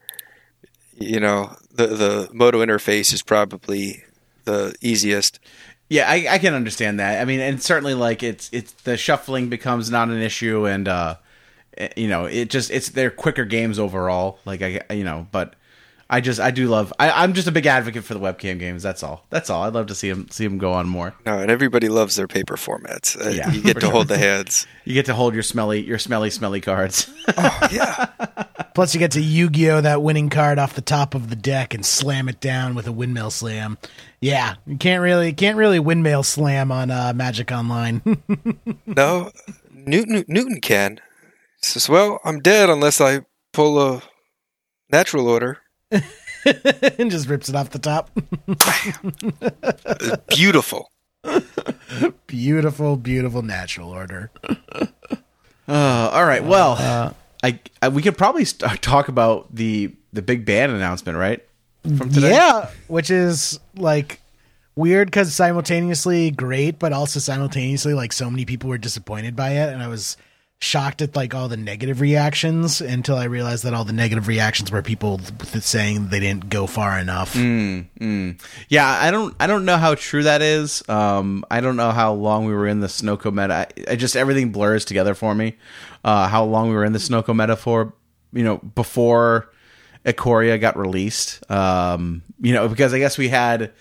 you 0.99 1.21
know, 1.21 1.57
the 1.73 1.87
the 1.88 2.29
MODO 2.33 2.65
interface 2.65 3.12
is 3.12 3.23
probably 3.23 4.03
the 4.45 4.75
easiest. 4.81 5.38
Yeah, 5.88 6.09
I, 6.11 6.27
I 6.31 6.38
can 6.38 6.55
understand 6.55 6.99
that. 7.01 7.21
I 7.21 7.25
mean, 7.27 7.41
and 7.41 7.62
certainly 7.62 7.95
like 7.95 8.23
it's 8.23 8.49
it's 8.53 8.73
the 8.85 8.97
shuffling 8.97 9.49
becomes 9.49 9.91
not 9.91 10.09
an 10.09 10.21
issue, 10.23 10.67
and 10.67 10.88
uh, 10.88 11.17
eh, 11.77 11.91
you 11.97 12.09
know, 12.09 12.25
it 12.25 12.49
just 12.51 12.71
it's 12.71 12.88
they're 12.91 13.11
quicker 13.11 13.45
games 13.45 13.79
overall. 13.79 14.38
Like 14.47 14.62
I, 14.62 14.81
you 14.95 15.05
know, 15.05 15.27
but 15.31 15.55
I 16.12 16.20
just 16.20 16.38
I 16.40 16.51
do 16.51 16.68
love. 16.68 16.92
I, 16.98 17.11
I'm 17.11 17.33
just 17.33 17.48
a 17.48 17.53
big 17.53 17.64
advocate 17.64 18.05
for 18.05 18.12
the 18.12 18.20
webcam 18.20 18.59
games. 18.59 18.83
That's 18.83 19.03
all. 19.03 19.25
That's 19.31 19.48
all. 19.48 19.62
I'd 19.62 19.72
love 19.72 19.87
to 19.87 19.94
see 19.94 20.11
them 20.11 20.29
see 20.31 20.44
them 20.46 20.59
go 20.59 20.72
on 20.75 20.87
more. 20.87 21.14
No, 21.25 21.38
and 21.38 21.51
everybody 21.51 21.88
loves 21.88 22.16
their 22.16 22.29
paper 22.29 22.57
formats. 22.57 23.18
Uh, 23.18 23.31
Yeah, 23.31 23.51
you 23.51 23.62
get 23.62 23.75
to 23.77 23.81
sure. 23.81 23.90
hold 23.90 24.09
the 24.09 24.18
hands. 24.29 24.66
You 24.85 24.92
get 24.92 25.07
to 25.07 25.14
hold 25.14 25.33
your 25.33 25.42
smelly 25.42 25.83
your 25.83 25.98
smelly 25.98 26.29
smelly 26.31 26.61
cards. 26.61 27.11
Oh 27.38 27.68
yeah, 27.72 28.07
Plus, 28.75 28.92
you 28.94 28.98
get 28.98 29.12
to 29.12 29.20
Yu-Gi-Oh 29.22 29.81
that 29.83 30.03
winning 30.03 30.29
card 30.29 30.59
off 30.59 30.75
the 30.75 30.81
top 30.83 31.14
of 31.14 31.31
the 31.31 31.37
deck 31.37 31.72
and 31.72 31.87
slam 31.87 32.29
it 32.29 32.40
down 32.40 32.75
with 32.75 32.87
a 32.87 32.92
windmill 32.92 33.31
slam. 33.31 33.79
Yeah, 34.21 34.56
you 34.67 34.77
can't 34.77 35.00
really 35.02 35.33
can't 35.33 35.56
really 35.56 35.79
windmill 35.79 36.25
slam 36.25 36.71
on 36.73 36.90
uh, 36.90 37.13
Magic 37.15 37.50
Online. 37.52 38.02
no, 38.87 39.31
Newton 39.71 40.25
Newton 40.29 40.60
can. 40.60 41.00
He 41.60 41.67
says, 41.67 41.88
"Well, 41.88 42.19
I'm 42.25 42.40
dead 42.40 42.69
unless 42.69 43.00
I 43.00 43.21
pull 43.54 43.81
a 43.81 44.02
natural 44.90 45.27
order." 45.29 45.62
and 46.99 47.11
just 47.11 47.29
rips 47.29 47.49
it 47.49 47.55
off 47.55 47.71
the 47.71 47.79
top. 47.79 48.11
Beautiful. 50.29 50.90
beautiful, 52.27 52.97
beautiful 52.97 53.43
natural 53.43 53.90
order. 53.90 54.31
Uh, 55.69 56.11
all 56.13 56.25
right. 56.25 56.45
Well, 56.45 57.15
I, 57.43 57.61
I 57.81 57.88
we 57.88 58.03
could 58.03 58.19
probably 58.19 58.45
start, 58.45 58.83
talk 58.83 59.09
about 59.09 59.55
the 59.55 59.95
the 60.13 60.23
big 60.23 60.45
band 60.45 60.73
announcement, 60.73 61.19
right? 61.19 61.45
from 61.83 62.11
today? 62.11 62.31
Yeah, 62.31 62.71
which 62.88 63.11
is 63.11 63.59
like 63.77 64.21
weird 64.77 65.09
because 65.09 65.35
simultaneously 65.35 66.31
great, 66.31 66.79
but 66.79 66.93
also 66.93 67.21
simultaneously 67.21 67.95
like 67.95 68.13
so 68.13 68.31
many 68.31 68.45
people 68.45 68.71
were 68.71 68.79
disappointed 68.79 69.37
by 69.37 69.51
it, 69.51 69.73
and 69.73 69.83
I 69.83 69.88
was 69.88 70.17
shocked 70.63 71.02
at 71.02 71.17
like 71.17 71.35
all 71.35 71.48
the 71.48 71.56
negative 71.56 72.00
reactions 72.00 72.81
until 72.81 73.17
I 73.17 73.25
realized 73.25 73.65
that 73.65 73.75
all 73.75 73.85
the 73.85 73.92
negative 73.92 74.29
reactions 74.29 74.71
were 74.71 74.81
people 74.81 75.19
th- 75.19 75.65
saying 75.65 76.08
they 76.08 76.21
didn't 76.21 76.48
go 76.50 76.69
far 76.69 76.98
enough. 77.00 77.35
Yeah, 78.69 78.87
I 78.88 79.10
don't 79.10 79.35
I 79.40 79.48
don't 79.48 79.65
know 79.65 79.77
how 79.77 79.96
true 79.96 80.23
that 80.23 80.40
is. 80.40 80.88
Um, 80.88 81.44
I 81.50 81.60
don't 81.60 81.77
know 81.77 81.90
how 81.90 82.13
long 82.13 82.46
we 82.46 82.54
were 82.54 82.69
in 82.69 82.79
the 82.79 82.87
Snoko 82.87 83.33
meta. 83.33 83.54
I, 83.54 83.92
I 83.92 83.96
just 83.96 84.15
everything 84.17 84.52
blurs 84.52 84.85
together 84.85 85.15
for 85.15 85.35
me. 85.35 85.56
Uh, 86.04 86.29
how 86.29 86.44
long 86.44 86.69
we 86.69 86.77
were 86.77 86.85
in 86.85 86.92
the 86.92 87.00
Snoko 87.00 87.35
metaphor, 87.35 87.92
you 88.33 88.44
know, 88.44 88.58
before 88.58 89.50
Ikoria 90.06 90.60
got 90.60 90.79
released. 90.79 91.48
Um, 91.50 92.23
you 92.40 92.52
know, 92.52 92.69
because 92.69 92.94
I 92.94 93.00
guess 93.00 93.19
we 93.19 93.29
had 93.29 93.73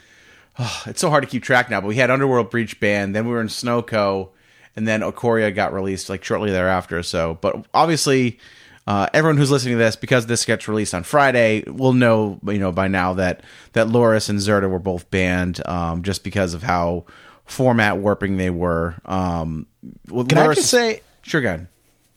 oh, 0.57 0.84
it's 0.88 0.99
so 0.99 1.11
hard 1.11 1.23
to 1.23 1.29
keep 1.29 1.43
track 1.43 1.69
now, 1.69 1.79
but 1.79 1.88
we 1.88 1.95
had 1.95 2.09
Underworld 2.09 2.49
Breach 2.49 2.79
Band, 2.79 3.15
then 3.15 3.25
we 3.25 3.32
were 3.34 3.41
in 3.41 3.47
Snoko, 3.47 4.29
and 4.76 4.88
then 4.88 5.01
Ikoria 5.01 5.53
got 5.53 5.74
released 5.74 6.09
like 6.09 6.24
shortly 6.24 6.51
thereafter. 6.51 7.03
So, 7.03 7.38
but 7.41 7.65
obviously, 7.74 8.39
uh, 8.88 9.07
everyone 9.13 9.38
who's 9.38 9.51
listening 9.51 9.76
to 9.76 9.84
this, 9.84 9.95
because 9.95 10.26
this 10.26 10.45
gets 10.45 10.67
released 10.67 10.93
on 10.93 11.03
Friday, 11.03 11.63
will 11.67 11.93
know 11.93 12.39
you 12.45 12.59
know 12.59 12.72
by 12.72 12.88
now 12.88 13.13
that 13.13 13.41
that 13.74 13.88
Lurrus 13.88 14.30
and 14.30 14.39
Zirda 14.39 14.69
were 14.69 14.80
both 14.80 15.09
banned 15.11 15.65
um, 15.67 16.03
just 16.03 16.24
because 16.24 16.53
of 16.53 16.63
how 16.63 17.05
format 17.45 17.97
warping 17.97 18.38
they 18.38 18.49
were. 18.49 18.95
Um, 19.05 19.67
with 20.09 20.30
Can 20.30 20.38
I 20.38 20.53
just 20.53 20.69
say 20.69 21.01
sure, 21.22 21.41
go. 21.41 21.67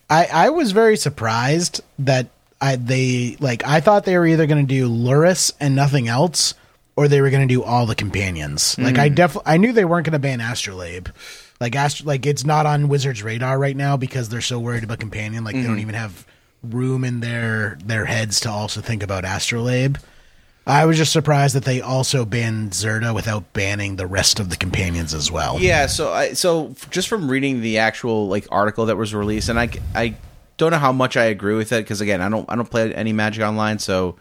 I, 0.09 0.27
I 0.27 0.51
was 0.51 0.73
very 0.73 0.97
surprised 0.97 1.81
that 1.99 2.29
I 2.61 2.77
they 2.77 3.37
like 3.41 3.67
I 3.67 3.81
thought 3.81 4.05
they 4.05 4.17
were 4.17 4.27
either 4.27 4.47
going 4.47 4.67
to 4.67 4.75
do 4.75 4.89
Lurrus 4.89 5.53
and 5.61 5.75
nothing 5.75 6.09
else, 6.09 6.55
or 6.97 7.09
they 7.09 7.21
were 7.21 7.31
going 7.31 7.47
to 7.47 7.53
do 7.53 7.63
all 7.63 7.87
the 7.87 7.95
companions. 7.95 8.79
Like 8.79 8.99
I 8.99 9.09
def 9.09 9.37
I 9.45 9.57
knew 9.57 9.73
they 9.73 9.85
weren't 9.85 10.07
going 10.07 10.13
to 10.13 10.19
ban 10.19 10.41
Astrolabe. 10.41 11.09
Like 11.65 11.77
Astro 11.77 12.07
like 12.07 12.27
it's 12.27 12.45
not 12.45 12.67
on 12.67 12.89
Wizards' 12.89 13.23
radar 13.23 13.59
right 13.59 13.75
now 13.75 13.97
because 13.97 14.29
they're 14.29 14.43
so 14.43 14.61
worried 14.61 14.85
about 14.85 15.01
companion. 15.01 15.45
Like 15.45 15.55
they 15.55 15.63
don't 15.63 15.71
mm-hmm. 15.77 15.81
even 15.81 15.95
have 15.95 16.27
room 16.63 17.05
in 17.05 17.21
their 17.21 17.79
their 17.83 18.05
heads 18.05 18.39
to 18.41 18.51
also 18.51 18.83
think 18.83 19.03
about 19.03 19.25
Astrolabe. 19.25 19.97
I 20.67 20.85
was 20.85 20.99
just 20.99 21.11
surprised 21.11 21.55
that 21.55 21.65
they 21.65 21.81
also 21.81 22.27
banned 22.27 22.73
Zirda 22.73 23.15
without 23.15 23.51
banning 23.55 23.97
the 23.97 24.07
rest 24.07 24.41
of 24.41 24.51
the 24.51 24.59
companions 24.59 25.15
as 25.15 25.31
well. 25.31 25.59
Yeah, 25.59 25.87
so 25.87 26.13
I 26.13 26.35
so 26.35 26.75
just 26.91 27.09
from 27.09 27.31
reading 27.31 27.63
the 27.63 27.79
actual 27.79 28.29
like 28.29 28.47
article 28.51 28.85
that 28.85 28.99
was 28.99 29.15
released, 29.15 29.49
and 29.49 29.59
I 29.59 29.71
I 29.95 30.17
don't 30.59 30.71
know 30.71 30.79
how 30.79 30.93
much 30.93 31.17
I 31.17 31.25
agree 31.25 31.55
with 31.55 31.73
it 31.73 31.83
because 31.83 32.03
again 32.03 32.21
I 32.21 32.29
don't 32.29 32.45
I 32.51 32.57
don't 32.57 32.71
play 32.71 32.93
any 32.95 33.15
Magic 33.15 33.43
Online, 33.43 33.79
so 33.79 34.17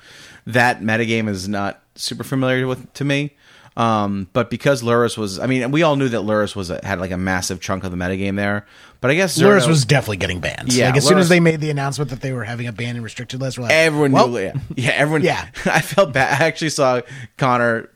that 0.48 0.80
metagame 0.80 1.28
is 1.28 1.50
not 1.50 1.82
super 1.96 2.24
familiar 2.24 2.68
with 2.68 2.94
to 2.94 3.04
me. 3.04 3.36
Um, 3.76 4.28
but 4.34 4.50
because 4.50 4.84
Lurrus 4.84 5.18
was, 5.18 5.40
I 5.40 5.48
mean, 5.48 5.72
we 5.72 5.84
all 5.84 5.96
knew 5.96 6.10
that 6.10 6.22
Lurrus 6.22 6.56
was 6.56 6.70
a, 6.70 6.80
had 6.86 7.00
like 7.00 7.12
a 7.12 7.18
massive 7.18 7.60
chunk 7.60 7.84
of 7.84 7.92
the 7.92 7.98
metagame 7.98 8.36
there. 8.36 8.66
But 9.02 9.12
I 9.12 9.16
guess 9.16 9.38
Lurrus 9.38 9.68
was 9.68 9.84
definitely 9.84 10.18
getting 10.18 10.40
banned. 10.40 10.72
Yeah, 10.72 10.88
like 10.88 10.98
as 10.98 11.08
soon 11.08 11.18
as 11.18 11.28
they 11.28 11.40
made 11.40 11.60
the 11.60 11.70
announcement 11.70 12.12
that 12.12 12.22
they 12.22 12.32
were 12.32 12.46
having 12.46 12.68
a 12.68 12.72
ban 12.72 12.96
and 12.96 13.04
restricted 13.04 13.42
list, 13.42 13.58
we're 13.58 13.64
like, 13.64 13.74
Everyone 13.74 14.12
well, 14.12 14.28
knew. 14.30 14.40
Yeah, 14.40 14.54
yeah 14.76 14.92
everyone. 14.92 15.24
Yeah. 15.24 15.48
I 15.66 15.82
felt 15.82 16.14
bad. 16.14 16.42
I 16.42 16.46
actually 16.46 16.70
saw 16.70 17.02
Connor 17.38 17.90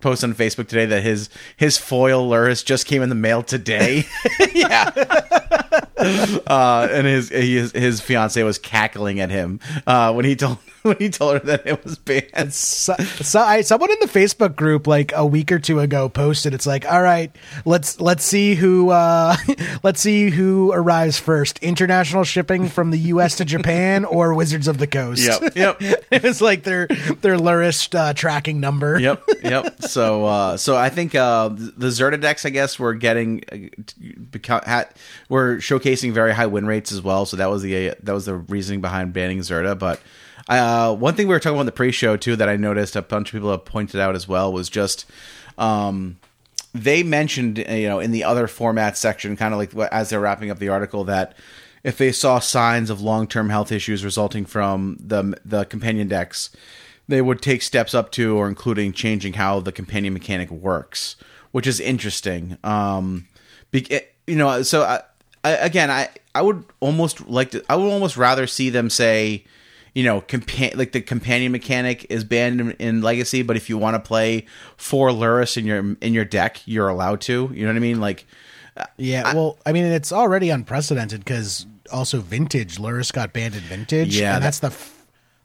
post 0.00 0.22
on 0.24 0.34
Facebook 0.34 0.68
today 0.68 0.86
that 0.86 1.02
his 1.02 1.28
his 1.56 1.76
foil 1.76 2.28
Lurrus 2.28 2.64
just 2.64 2.86
came 2.86 3.02
in 3.02 3.08
the 3.08 3.14
mail 3.14 3.42
today. 3.42 4.04
yeah. 4.54 4.90
uh, 6.46 6.88
and 6.90 7.06
his 7.06 7.28
his 7.28 7.72
his 7.72 8.00
fiance 8.00 8.42
was 8.42 8.58
cackling 8.58 9.20
at 9.20 9.30
him 9.30 9.60
uh, 9.86 10.12
when 10.12 10.24
he 10.24 10.36
told 10.36 10.58
when 10.88 10.96
he 10.98 11.08
told 11.08 11.34
her 11.34 11.46
that 11.46 11.66
it 11.66 11.84
was 11.84 11.98
banned. 11.98 12.52
So, 12.52 12.94
so 13.20 13.40
I, 13.40 13.60
someone 13.60 13.90
in 13.90 13.98
the 14.00 14.06
Facebook 14.06 14.56
group 14.56 14.86
like 14.86 15.12
a 15.14 15.24
week 15.26 15.52
or 15.52 15.58
two 15.58 15.80
ago 15.80 16.08
posted 16.08 16.54
it's 16.54 16.66
like 16.66 16.90
all 16.90 17.02
right 17.02 17.34
let's 17.64 18.00
let's 18.00 18.24
see 18.24 18.54
who 18.54 18.90
uh 18.90 19.36
let's 19.82 20.00
see 20.00 20.30
who 20.30 20.72
arrives 20.72 21.18
first 21.18 21.58
international 21.58 22.24
shipping 22.24 22.68
from 22.68 22.90
the 22.90 22.98
US 22.98 23.36
to 23.36 23.44
Japan 23.44 24.04
or 24.04 24.34
Wizards 24.34 24.68
of 24.68 24.78
the 24.78 24.86
Coast 24.86 25.22
Yep. 25.22 25.56
Yep. 25.80 25.82
it 26.10 26.22
was 26.22 26.40
like 26.40 26.62
their 26.62 26.86
their 27.20 27.38
Lurist 27.38 27.94
uh, 27.94 28.14
tracking 28.14 28.60
number 28.60 28.98
yep, 28.98 29.22
yep. 29.42 29.82
So, 29.82 30.24
uh, 30.24 30.56
so 30.56 30.76
I 30.76 30.88
think 30.88 31.14
uh, 31.14 31.48
the 31.48 31.88
Zirda 31.88 32.20
decks, 32.20 32.44
I 32.44 32.50
guess, 32.50 32.78
were 32.78 32.94
getting 32.94 33.42
uh, 33.50 33.56
become 34.30 34.60
had, 34.64 34.88
were 35.28 35.56
showcasing 35.56 36.12
very 36.12 36.32
high 36.32 36.46
win 36.46 36.66
rates 36.66 36.92
as 36.92 37.02
well. 37.02 37.26
So 37.26 37.36
that 37.36 37.50
was 37.50 37.62
the 37.62 37.94
that 38.02 38.12
was 38.12 38.26
the 38.26 38.34
reasoning 38.34 38.80
behind 38.80 39.12
banning 39.12 39.38
Zirda. 39.38 39.78
But 39.78 40.00
uh, 40.48 40.94
one 40.94 41.14
thing 41.14 41.26
we 41.28 41.34
were 41.34 41.40
talking 41.40 41.56
about 41.56 41.62
in 41.62 41.66
the 41.66 41.72
pre-show 41.72 42.16
too 42.16 42.36
that 42.36 42.48
I 42.48 42.56
noticed 42.56 42.96
a 42.96 43.02
bunch 43.02 43.28
of 43.28 43.32
people 43.32 43.50
have 43.50 43.64
pointed 43.64 44.00
out 44.00 44.14
as 44.14 44.28
well 44.28 44.52
was 44.52 44.68
just. 44.68 45.04
Um, 45.58 46.18
they 46.74 47.02
mentioned, 47.02 47.64
uh, 47.66 47.72
you 47.72 47.88
know, 47.88 48.00
in 48.00 48.12
the 48.12 48.24
other 48.24 48.46
format 48.46 48.98
section, 48.98 49.36
kind 49.36 49.54
of 49.54 49.58
like 49.58 49.74
as 49.92 50.10
they're 50.10 50.20
wrapping 50.20 50.50
up 50.50 50.58
the 50.58 50.68
article, 50.68 51.04
that 51.04 51.34
if 51.82 51.96
they 51.96 52.12
saw 52.12 52.38
signs 52.38 52.90
of 52.90 53.00
long-term 53.00 53.48
health 53.48 53.72
issues 53.72 54.04
resulting 54.04 54.44
from 54.44 54.98
the 55.00 55.38
the 55.44 55.64
companion 55.64 56.08
decks, 56.08 56.50
they 57.08 57.22
would 57.22 57.40
take 57.40 57.62
steps 57.62 57.94
up 57.94 58.10
to 58.12 58.36
or 58.36 58.48
including 58.48 58.92
changing 58.92 59.34
how 59.34 59.60
the 59.60 59.72
companion 59.72 60.12
mechanic 60.12 60.50
works, 60.50 61.16
which 61.52 61.66
is 61.66 61.80
interesting. 61.80 62.58
Um, 62.62 63.26
be, 63.70 63.86
you 64.26 64.36
know, 64.36 64.62
so 64.62 64.82
I, 64.82 65.00
I, 65.44 65.50
again, 65.52 65.90
I 65.90 66.08
I 66.34 66.42
would 66.42 66.64
almost 66.80 67.26
like 67.26 67.52
to, 67.52 67.64
I 67.70 67.76
would 67.76 67.90
almost 67.90 68.16
rather 68.16 68.46
see 68.46 68.70
them 68.70 68.90
say. 68.90 69.44
You 69.96 70.04
know, 70.04 70.20
compa- 70.20 70.76
like 70.76 70.92
the 70.92 71.00
companion 71.00 71.52
mechanic 71.52 72.04
is 72.10 72.22
banned 72.22 72.60
in, 72.60 72.70
in 72.72 73.00
Legacy, 73.00 73.40
but 73.42 73.56
if 73.56 73.70
you 73.70 73.78
want 73.78 73.94
to 73.94 74.06
play 74.06 74.44
four 74.76 75.08
Lurrus 75.08 75.56
in 75.56 75.64
your 75.64 75.96
in 76.02 76.12
your 76.12 76.26
deck, 76.26 76.60
you're 76.66 76.88
allowed 76.88 77.22
to. 77.22 77.50
You 77.54 77.62
know 77.62 77.70
what 77.70 77.76
I 77.76 77.80
mean? 77.80 77.98
Like, 78.00 78.26
yeah 78.98 79.32
well 79.34 79.58
I 79.64 79.72
mean 79.72 79.84
it's 79.86 80.12
already 80.12 80.50
unprecedented 80.50 81.20
because 81.20 81.64
also 81.90 82.20
vintage 82.20 82.76
Lurrus 82.76 83.10
got 83.10 83.32
banned 83.32 83.54
in 83.54 83.62
vintage 83.62 84.14
Yeah, 84.20 84.34
and 84.34 84.42
that- 84.42 84.46
that's 84.46 84.58
the 84.58 84.66
f- 84.66 84.92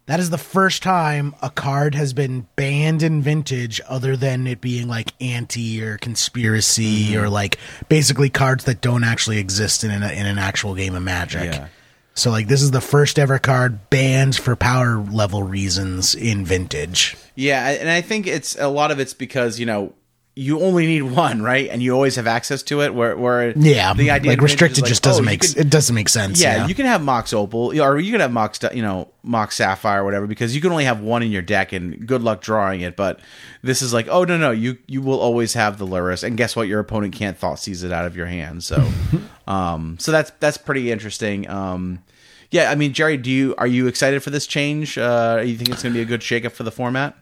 that 0.08 0.20
is 0.20 0.30
the 0.32 0.38
first 0.38 0.84
time 0.84 1.34
a 1.41 1.49
card 1.49 1.95
has 1.95 2.12
been 2.12 2.45
banned 2.58 3.04
in 3.04 3.22
vintage 3.22 3.80
other 3.88 4.18
than 4.18 4.47
it 4.47 4.60
being 4.60 4.89
like 4.89 5.14
anti 5.22 5.82
or 5.82 5.97
conspiracy 5.97 7.06
Mm-hmm. 7.14 7.22
or 7.24 7.30
like 7.30 7.58
basically 7.88 8.30
cards 8.30 8.66
that 8.66 8.82
don't 8.82 9.06
actually 9.06 9.38
exist 9.38 9.86
in 9.86 9.91
an, 9.91 10.04
in 10.04 10.26
an 10.26 10.38
actual 10.38 10.76
game 10.76 10.95
of 10.95 11.04
magic. 11.04 11.54
Yeah. 11.54 11.68
So 12.14 12.30
like 12.30 12.47
this 12.47 12.62
is 12.62 12.72
the 12.72 12.82
first 12.82 13.18
ever 13.18 13.39
card 13.39 13.89
banned 13.89 14.36
for 14.36 14.55
power 14.55 14.97
level 14.97 15.43
reasons 15.43 16.14
in 16.14 16.45
vintage. 16.45 17.16
Yeah, 17.36 17.70
and 17.70 17.89
I 17.89 18.01
think 18.01 18.28
it's 18.28 18.55
a 18.57 18.68
lot 18.68 18.91
of 18.91 18.99
it's 18.99 19.14
because 19.14 19.59
you 19.59 19.66
know 19.66 19.93
you 20.34 20.62
only 20.62 20.88
need 20.88 21.02
one, 21.04 21.42
right? 21.42 21.70
And 21.70 21.84
you 21.84 21.92
always 21.94 22.16
have 22.16 22.26
access 22.26 22.64
to 22.64 22.82
it. 22.82 22.94
Where, 22.94 23.18
where 23.18 23.52
Yeah, 23.52 23.94
the 23.94 24.12
idea 24.12 24.32
like 24.32 24.40
of 24.40 24.44
Vintage 24.44 24.44
is 24.44 24.52
restricted 24.54 24.82
like, 24.84 24.90
just 24.90 25.06
oh, 25.06 25.10
doesn't 25.10 25.24
you 25.24 25.30
make 25.30 25.42
could- 25.42 25.58
it 25.58 25.70
doesn't 25.70 25.94
make 25.94 26.08
sense. 26.10 26.42
Yeah, 26.42 26.68
you 26.68 26.76
can 26.76 26.86
have 26.86 27.02
Mox 27.04 27.34
Opal, 27.34 27.80
or 27.82 28.00
you 28.00 28.12
can 28.12 28.22
have 28.22 28.32
Mox, 28.32 28.60
you 28.74 28.82
know, 28.82 29.10
Mox 29.24 29.58
Sapphire 29.58 30.02
or 30.02 30.06
whatever, 30.06 30.28
because 30.28 30.56
you 30.56 30.62
can 30.62 30.72
only 30.72 30.86
have 30.86 31.02
one 31.02 31.22
in 31.22 31.32
your 31.32 31.42
deck, 31.42 31.74
and 31.74 32.08
good 32.08 32.24
luck 32.24 32.42
drawing 32.42 32.80
it. 32.82 32.96
But 32.96 33.20
this 33.62 33.82
is 33.82 33.94
like, 33.94 34.08
oh 34.10 34.24
no, 34.24 34.38
no, 34.38 34.52
you 34.52 34.78
you 34.88 35.02
will 35.02 35.20
always 35.20 35.54
have 35.54 35.78
the 35.78 35.86
Lurrus, 35.86 36.24
and 36.24 36.38
guess 36.38 36.56
what? 36.56 36.68
Your 36.70 36.80
opponent 36.80 37.14
can't 37.14 37.40
Thoughtseize 37.40 37.84
it 37.84 37.92
out 37.92 38.06
of 38.06 38.16
your 38.16 38.28
hand. 38.28 38.64
So, 38.64 38.90
um, 39.48 39.98
so 40.00 40.12
that's 40.14 40.32
that's 40.40 40.58
pretty 40.58 40.92
interesting. 40.92 41.50
Um, 41.50 42.04
yeah, 42.52 42.70
I 42.72 42.76
mean, 42.76 42.94
Jerry, 42.94 43.18
do 43.18 43.30
you 43.32 43.54
are 43.58 43.68
you 43.68 43.88
excited 43.88 44.24
for 44.24 44.30
this 44.30 44.48
change? 44.48 44.98
Uh, 44.98 45.42
you 45.46 45.56
think 45.58 45.70
it's 45.70 45.84
going 45.84 45.94
to 45.94 45.98
be 45.98 46.02
a 46.02 46.06
good 46.06 46.22
shakeup 46.22 46.52
for 46.54 46.64
the 46.64 46.72
format? 46.72 47.18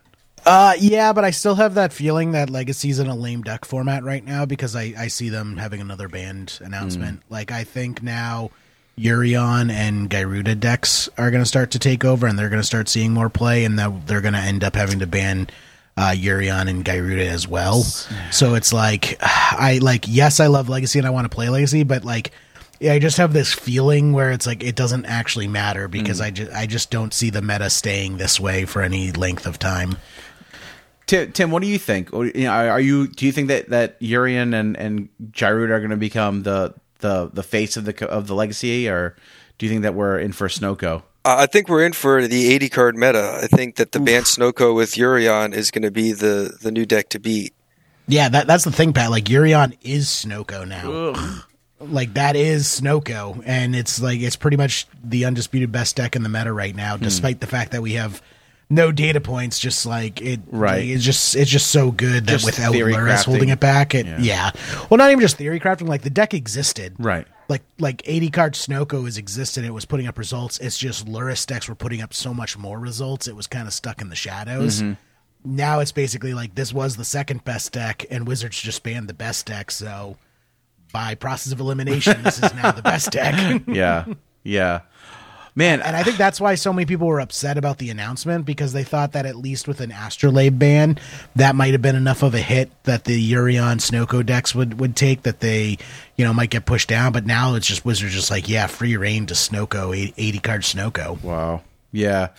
Uh, 0.45 0.73
yeah, 0.79 1.13
but 1.13 1.23
I 1.23 1.31
still 1.31 1.55
have 1.55 1.75
that 1.75 1.93
feeling 1.93 2.31
that 2.31 2.49
Legacy's 2.49 2.99
in 2.99 3.07
a 3.07 3.15
lame 3.15 3.43
duck 3.43 3.65
format 3.65 4.03
right 4.03 4.23
now 4.23 4.45
because 4.45 4.75
I, 4.75 4.93
I 4.97 5.07
see 5.07 5.29
them 5.29 5.57
having 5.57 5.81
another 5.81 6.07
band 6.07 6.59
announcement. 6.61 7.21
Like, 7.29 7.51
I 7.51 7.63
think 7.63 8.01
now 8.01 8.51
Yorion 8.97 9.71
and 9.71 10.09
Gyruda 10.09 10.59
decks 10.59 11.09
are 11.17 11.31
going 11.31 11.43
to 11.43 11.47
start 11.47 11.71
to 11.71 11.79
take 11.79 12.03
over 12.03 12.27
and 12.27 12.37
they're 12.37 12.49
going 12.49 12.61
to 12.61 12.67
start 12.67 12.89
seeing 12.89 13.13
more 13.13 13.29
play, 13.29 13.63
and 13.65 13.77
that 13.79 14.07
they're 14.07 14.21
going 14.21 14.33
to 14.33 14.39
end 14.39 14.63
up 14.63 14.75
having 14.75 14.99
to 14.99 15.07
ban 15.07 15.49
uh, 15.97 16.11
Yorion 16.15 16.69
and 16.69 16.83
Gyruda 16.85 17.27
as 17.27 17.47
well. 17.47 17.83
So 18.31 18.55
it's 18.55 18.71
like, 18.73 19.17
I 19.21 19.79
like, 19.81 20.05
yes, 20.07 20.39
I 20.39 20.47
love 20.47 20.69
Legacy 20.69 20.99
and 20.99 21.07
I 21.07 21.11
want 21.11 21.29
to 21.29 21.35
play 21.35 21.49
Legacy, 21.49 21.83
but 21.83 22.05
like, 22.05 22.31
yeah, 22.79 22.93
I 22.93 22.99
just 22.99 23.17
have 23.17 23.33
this 23.33 23.53
feeling 23.53 24.13
where 24.13 24.31
it's 24.31 24.47
like 24.47 24.63
it 24.63 24.75
doesn't 24.75 25.05
actually 25.05 25.49
matter 25.49 25.89
because 25.89 26.21
I 26.21 26.31
just 26.31 26.51
I 26.53 26.65
just 26.65 26.89
don't 26.89 27.13
see 27.13 27.29
the 27.29 27.41
meta 27.41 27.69
staying 27.69 28.15
this 28.15 28.39
way 28.39 28.63
for 28.63 28.81
any 28.81 29.11
length 29.11 29.45
of 29.45 29.59
time. 29.59 29.97
Tim, 31.09 31.31
Tim, 31.31 31.49
what 31.49 31.63
do 31.63 31.67
you 31.67 31.79
think? 31.79 32.13
Or, 32.13 32.27
you 32.27 32.43
know, 32.43 32.51
are 32.51 32.69
are 32.69 32.79
you? 32.79 33.07
Do 33.07 33.25
you 33.25 33.31
think 33.31 33.47
that 33.47 33.69
that 33.69 33.99
Yorion 33.99 34.53
and 34.53 34.77
and 34.77 35.09
Gyruda 35.31 35.71
are 35.71 35.79
going 35.79 35.89
to 35.89 35.97
become 35.97 36.43
the 36.43 36.75
the 36.99 37.31
the 37.33 37.41
face 37.41 37.77
of 37.77 37.85
the 37.85 38.07
of 38.07 38.27
the 38.27 38.35
legacy, 38.35 38.87
or 38.87 39.15
do 39.57 39.65
you 39.65 39.71
think 39.71 39.81
that 39.81 39.95
we're 39.95 40.19
in 40.19 40.33
for 40.33 40.47
Snoko? 40.47 41.01
Uh, 41.25 41.37
I 41.39 41.47
think 41.47 41.67
we're 41.67 41.83
in 41.83 41.93
for 41.93 42.27
the 42.27 42.53
80 42.53 42.69
card 42.69 42.95
meta. 42.95 43.39
I 43.41 43.47
think 43.47 43.77
that 43.77 43.91
the 43.91 43.99
banned 43.99 44.25
Snoko 44.25 44.75
with 44.75 44.93
Yorion 44.93 45.55
is 45.55 45.71
going 45.71 45.81
to 45.81 45.89
be 45.89 46.11
the, 46.11 46.55
the 46.61 46.71
new 46.71 46.85
deck 46.85 47.09
to 47.09 47.19
beat. 47.19 47.55
Yeah, 48.07 48.29
that 48.29 48.45
that's 48.45 48.63
the 48.63 48.71
thing, 48.71 48.93
Pat. 48.93 49.09
Like 49.09 49.25
Yorion 49.25 49.77
is 49.81 50.05
Snoko 50.07 50.67
now. 50.67 51.43
Like 51.79 52.13
that 52.13 52.35
is 52.35 52.67
Snoko, 52.67 53.41
and 53.47 53.75
it's 53.75 53.99
like 53.99 54.19
it's 54.19 54.35
pretty 54.35 54.57
much 54.57 54.85
the 55.03 55.25
undisputed 55.25 55.71
best 55.71 55.95
deck 55.95 56.15
in 56.15 56.21
the 56.21 56.29
meta 56.29 56.53
right 56.53 56.75
now, 56.75 56.97
despite 56.97 57.39
the 57.39 57.47
fact 57.47 57.71
that 57.71 57.81
we 57.81 57.93
have 57.93 58.21
no 58.69 58.91
data 58.91 59.19
points, 59.19 59.59
just 59.59 59.85
like 59.85 60.21
it. 60.21 60.41
Right. 60.51 60.87
It's 60.87 61.03
just 61.03 61.35
it's 61.35 61.49
just 61.49 61.67
so 61.71 61.91
good 61.91 62.25
that 62.27 62.33
Just 62.33 62.45
without 62.45 62.73
Lurrus 62.73 63.25
holding 63.25 63.49
it 63.49 63.59
back, 63.59 63.95
it 63.95 64.05
Yeah. 64.05 64.17
yeah. 64.19 64.51
Well, 64.89 64.97
not 64.97 65.09
even 65.11 65.21
just 65.21 65.37
theory 65.37 65.59
crafting. 65.59 65.87
Like 65.87 66.03
the 66.03 66.09
deck 66.09 66.33
existed. 66.33 66.95
Right. 66.99 67.27
Like 67.47 67.63
like 67.79 68.03
eighty 68.05 68.29
card 68.29 68.53
Snoko 68.53 69.05
has 69.05 69.17
existed. 69.17 69.65
It 69.65 69.71
was 69.71 69.85
putting 69.85 70.05
up 70.07 70.17
results. 70.17 70.59
It's 70.59 70.77
just 70.77 71.07
Lurrus 71.07 71.47
decks 71.47 71.67
were 71.67 71.75
putting 71.75 72.01
up 72.01 72.13
so 72.13 72.33
much 72.33 72.57
more 72.57 72.79
results. 72.79 73.27
It 73.27 73.35
was 73.35 73.47
kind 73.47 73.67
of 73.67 73.73
stuck 73.73 74.01
in 74.01 74.09
the 74.09 74.15
shadows. 74.15 74.81
Mm-hmm. 74.81 74.93
Now 75.55 75.79
it's 75.79 75.91
basically 75.91 76.33
like 76.33 76.53
this 76.53 76.71
was 76.71 76.95
the 76.95 77.05
second 77.05 77.43
best 77.43 77.71
deck, 77.71 78.05
and 78.11 78.27
Wizards 78.27 78.61
just 78.61 78.83
banned 78.83 79.07
the 79.07 79.13
best 79.13 79.47
deck. 79.47 79.71
So 79.71 80.17
by 80.93 81.15
process 81.15 81.53
of 81.53 81.59
elimination, 81.59 82.21
this 82.23 82.41
is 82.43 82.53
now 82.53 82.71
the 82.71 82.81
best 82.81 83.11
deck. 83.11 83.63
Yeah. 83.67 84.05
Yeah. 84.43 84.81
Man, 85.59 85.81
And 85.81 85.93
I 85.93 86.03
think 86.03 86.15
that's 86.15 86.39
why 86.39 86.55
so 86.55 86.71
many 86.71 86.85
people 86.85 87.05
were 87.05 87.19
upset 87.19 87.57
about 87.57 87.79
the 87.79 87.89
announcement 87.89 88.45
because 88.45 88.71
they 88.71 88.85
thought 88.85 89.11
that 89.11 89.25
at 89.25 89.35
least 89.35 89.67
with 89.67 89.81
an 89.81 89.91
Astrolabe 89.91 90.57
ban, 90.57 90.97
that 91.35 91.53
might 91.53 91.73
have 91.73 91.81
been 91.81 91.97
enough 91.97 92.23
of 92.23 92.33
a 92.33 92.39
hit 92.39 92.71
that 92.85 93.03
the 93.03 93.31
Yorion 93.33 93.81
Snoko 93.81 94.25
decks 94.25 94.55
would, 94.55 94.79
would 94.79 94.95
take 94.95 95.23
that 95.23 95.41
they, 95.41 95.77
you 96.15 96.23
know, 96.23 96.31
might 96.31 96.49
get 96.49 96.65
pushed 96.65 96.87
down. 96.87 97.11
But 97.11 97.25
now 97.25 97.55
it's 97.55 97.67
just 97.67 97.83
Wizards 97.83 98.13
just 98.13 98.31
like, 98.31 98.47
yeah, 98.47 98.67
free 98.67 98.95
reign 98.95 99.25
to 99.25 99.33
Snoko, 99.33 100.13
80 100.15 100.39
card 100.39 100.61
Snoko. 100.61 101.21
Wow. 101.21 101.61
Yeah. 101.91 102.29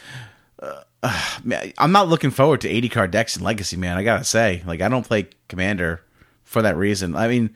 Uh, 0.59 0.81
uh, 1.03 1.39
man, 1.45 1.75
I'm 1.77 1.93
not 1.93 2.09
looking 2.09 2.31
forward 2.31 2.63
to 2.63 2.71
80 2.71 2.89
card 2.89 3.11
decks 3.11 3.37
in 3.37 3.45
Legacy, 3.45 3.77
man. 3.77 3.99
I 3.99 4.03
gotta 4.03 4.25
say, 4.25 4.63
like, 4.65 4.81
I 4.81 4.89
don't 4.89 5.07
play 5.07 5.29
Commander 5.49 6.03
for 6.45 6.63
that 6.63 6.75
reason. 6.75 7.15
I 7.15 7.29
mean, 7.29 7.51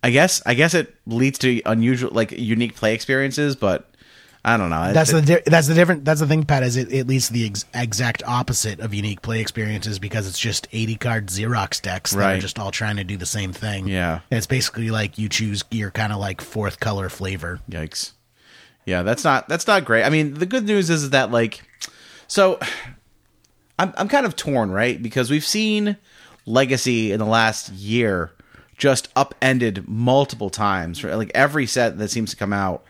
I 0.00 0.10
guess 0.10 0.40
I 0.46 0.54
guess 0.54 0.74
it 0.74 0.94
leads 1.08 1.40
to 1.40 1.60
unusual, 1.66 2.12
like, 2.12 2.30
unique 2.30 2.76
play 2.76 2.94
experiences, 2.94 3.56
but 3.56 3.90
I 4.54 4.56
don't 4.56 4.70
know. 4.70 4.92
That's 4.92 5.12
It- 5.12 5.26
the 5.26 5.42
that's 5.46 5.66
the 5.66 5.74
different 5.74 6.04
that's 6.04 6.20
the 6.20 6.26
thing, 6.26 6.44
Pat. 6.44 6.62
Is 6.62 6.76
it, 6.76 6.92
it 6.92 7.06
leads 7.06 7.26
to 7.28 7.32
the 7.32 7.46
ex- 7.46 7.64
exact 7.74 8.22
opposite 8.26 8.80
of 8.80 8.94
unique 8.94 9.22
play 9.22 9.40
experiences 9.40 9.98
because 9.98 10.26
it's 10.26 10.38
just 10.38 10.66
eighty 10.72 10.96
card 10.96 11.26
Xerox 11.26 11.80
decks 11.82 12.12
that 12.12 12.36
are 12.36 12.40
just 12.40 12.58
all 12.58 12.70
trying 12.70 12.96
to 12.96 13.04
do 13.04 13.16
the 13.16 13.26
same 13.26 13.52
thing. 13.52 13.86
Yeah. 13.88 14.20
and 14.30 14.38
it's 14.38 14.46
basically 14.46 14.90
like 14.90 15.18
you 15.18 15.28
choose 15.28 15.64
your 15.70 15.90
kind 15.90 16.12
of 16.12 16.18
like 16.18 16.40
fourth 16.40 16.80
color 16.80 17.08
flavor. 17.08 17.60
Yikes. 17.70 18.12
Yeah, 18.86 19.02
that's 19.02 19.22
not 19.24 19.48
that's 19.48 19.66
not 19.66 19.84
great. 19.84 20.04
I 20.04 20.08
mean, 20.10 20.34
the 20.34 20.46
good 20.46 20.64
news 20.64 20.88
is 20.90 21.10
that 21.10 21.30
like 21.30 21.62
so 22.26 22.58
I'm 23.78 23.92
I'm 23.96 24.08
kind 24.08 24.26
of 24.26 24.34
torn, 24.36 24.70
right? 24.70 25.02
Because 25.02 25.30
we've 25.30 25.44
seen 25.44 25.96
Legacy 26.46 27.12
in 27.12 27.18
the 27.18 27.26
last 27.26 27.70
year 27.72 28.32
just 28.76 29.08
upended 29.16 29.86
multiple 29.88 30.50
times. 30.50 31.02
right? 31.04 31.14
Like 31.16 31.32
every 31.34 31.66
set 31.66 31.98
that 31.98 32.10
seems 32.10 32.30
to 32.30 32.36
come 32.36 32.52
out 32.52 32.84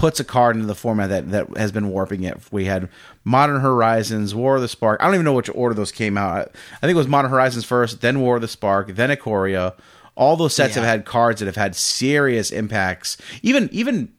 puts 0.00 0.18
a 0.18 0.24
card 0.24 0.56
into 0.56 0.66
the 0.66 0.74
format 0.74 1.10
that 1.10 1.30
that 1.30 1.56
has 1.58 1.70
been 1.70 1.90
warping 1.90 2.22
it. 2.24 2.36
We 2.50 2.64
had 2.64 2.88
Modern 3.22 3.60
Horizons, 3.60 4.34
War 4.34 4.56
of 4.56 4.62
the 4.62 4.68
Spark. 4.68 5.00
I 5.00 5.04
don't 5.04 5.14
even 5.14 5.24
know 5.26 5.34
which 5.34 5.50
order 5.54 5.74
those 5.74 5.92
came 5.92 6.16
out. 6.18 6.32
I, 6.32 6.40
I 6.40 6.80
think 6.80 6.92
it 6.92 6.96
was 6.96 7.06
Modern 7.06 7.30
Horizons 7.30 7.64
first, 7.64 8.00
then 8.00 8.20
War 8.20 8.36
of 8.36 8.42
the 8.42 8.48
Spark, 8.48 8.88
then 8.94 9.10
Ikoria. 9.10 9.74
All 10.16 10.36
those 10.36 10.54
sets 10.54 10.74
Yeah. 10.74 10.82
have 10.82 10.90
had 10.90 11.04
cards 11.04 11.40
that 11.40 11.46
have 11.46 11.56
had 11.56 11.76
serious 11.76 12.50
impacts. 12.50 13.16
Even 13.42 13.68
even 13.72 14.12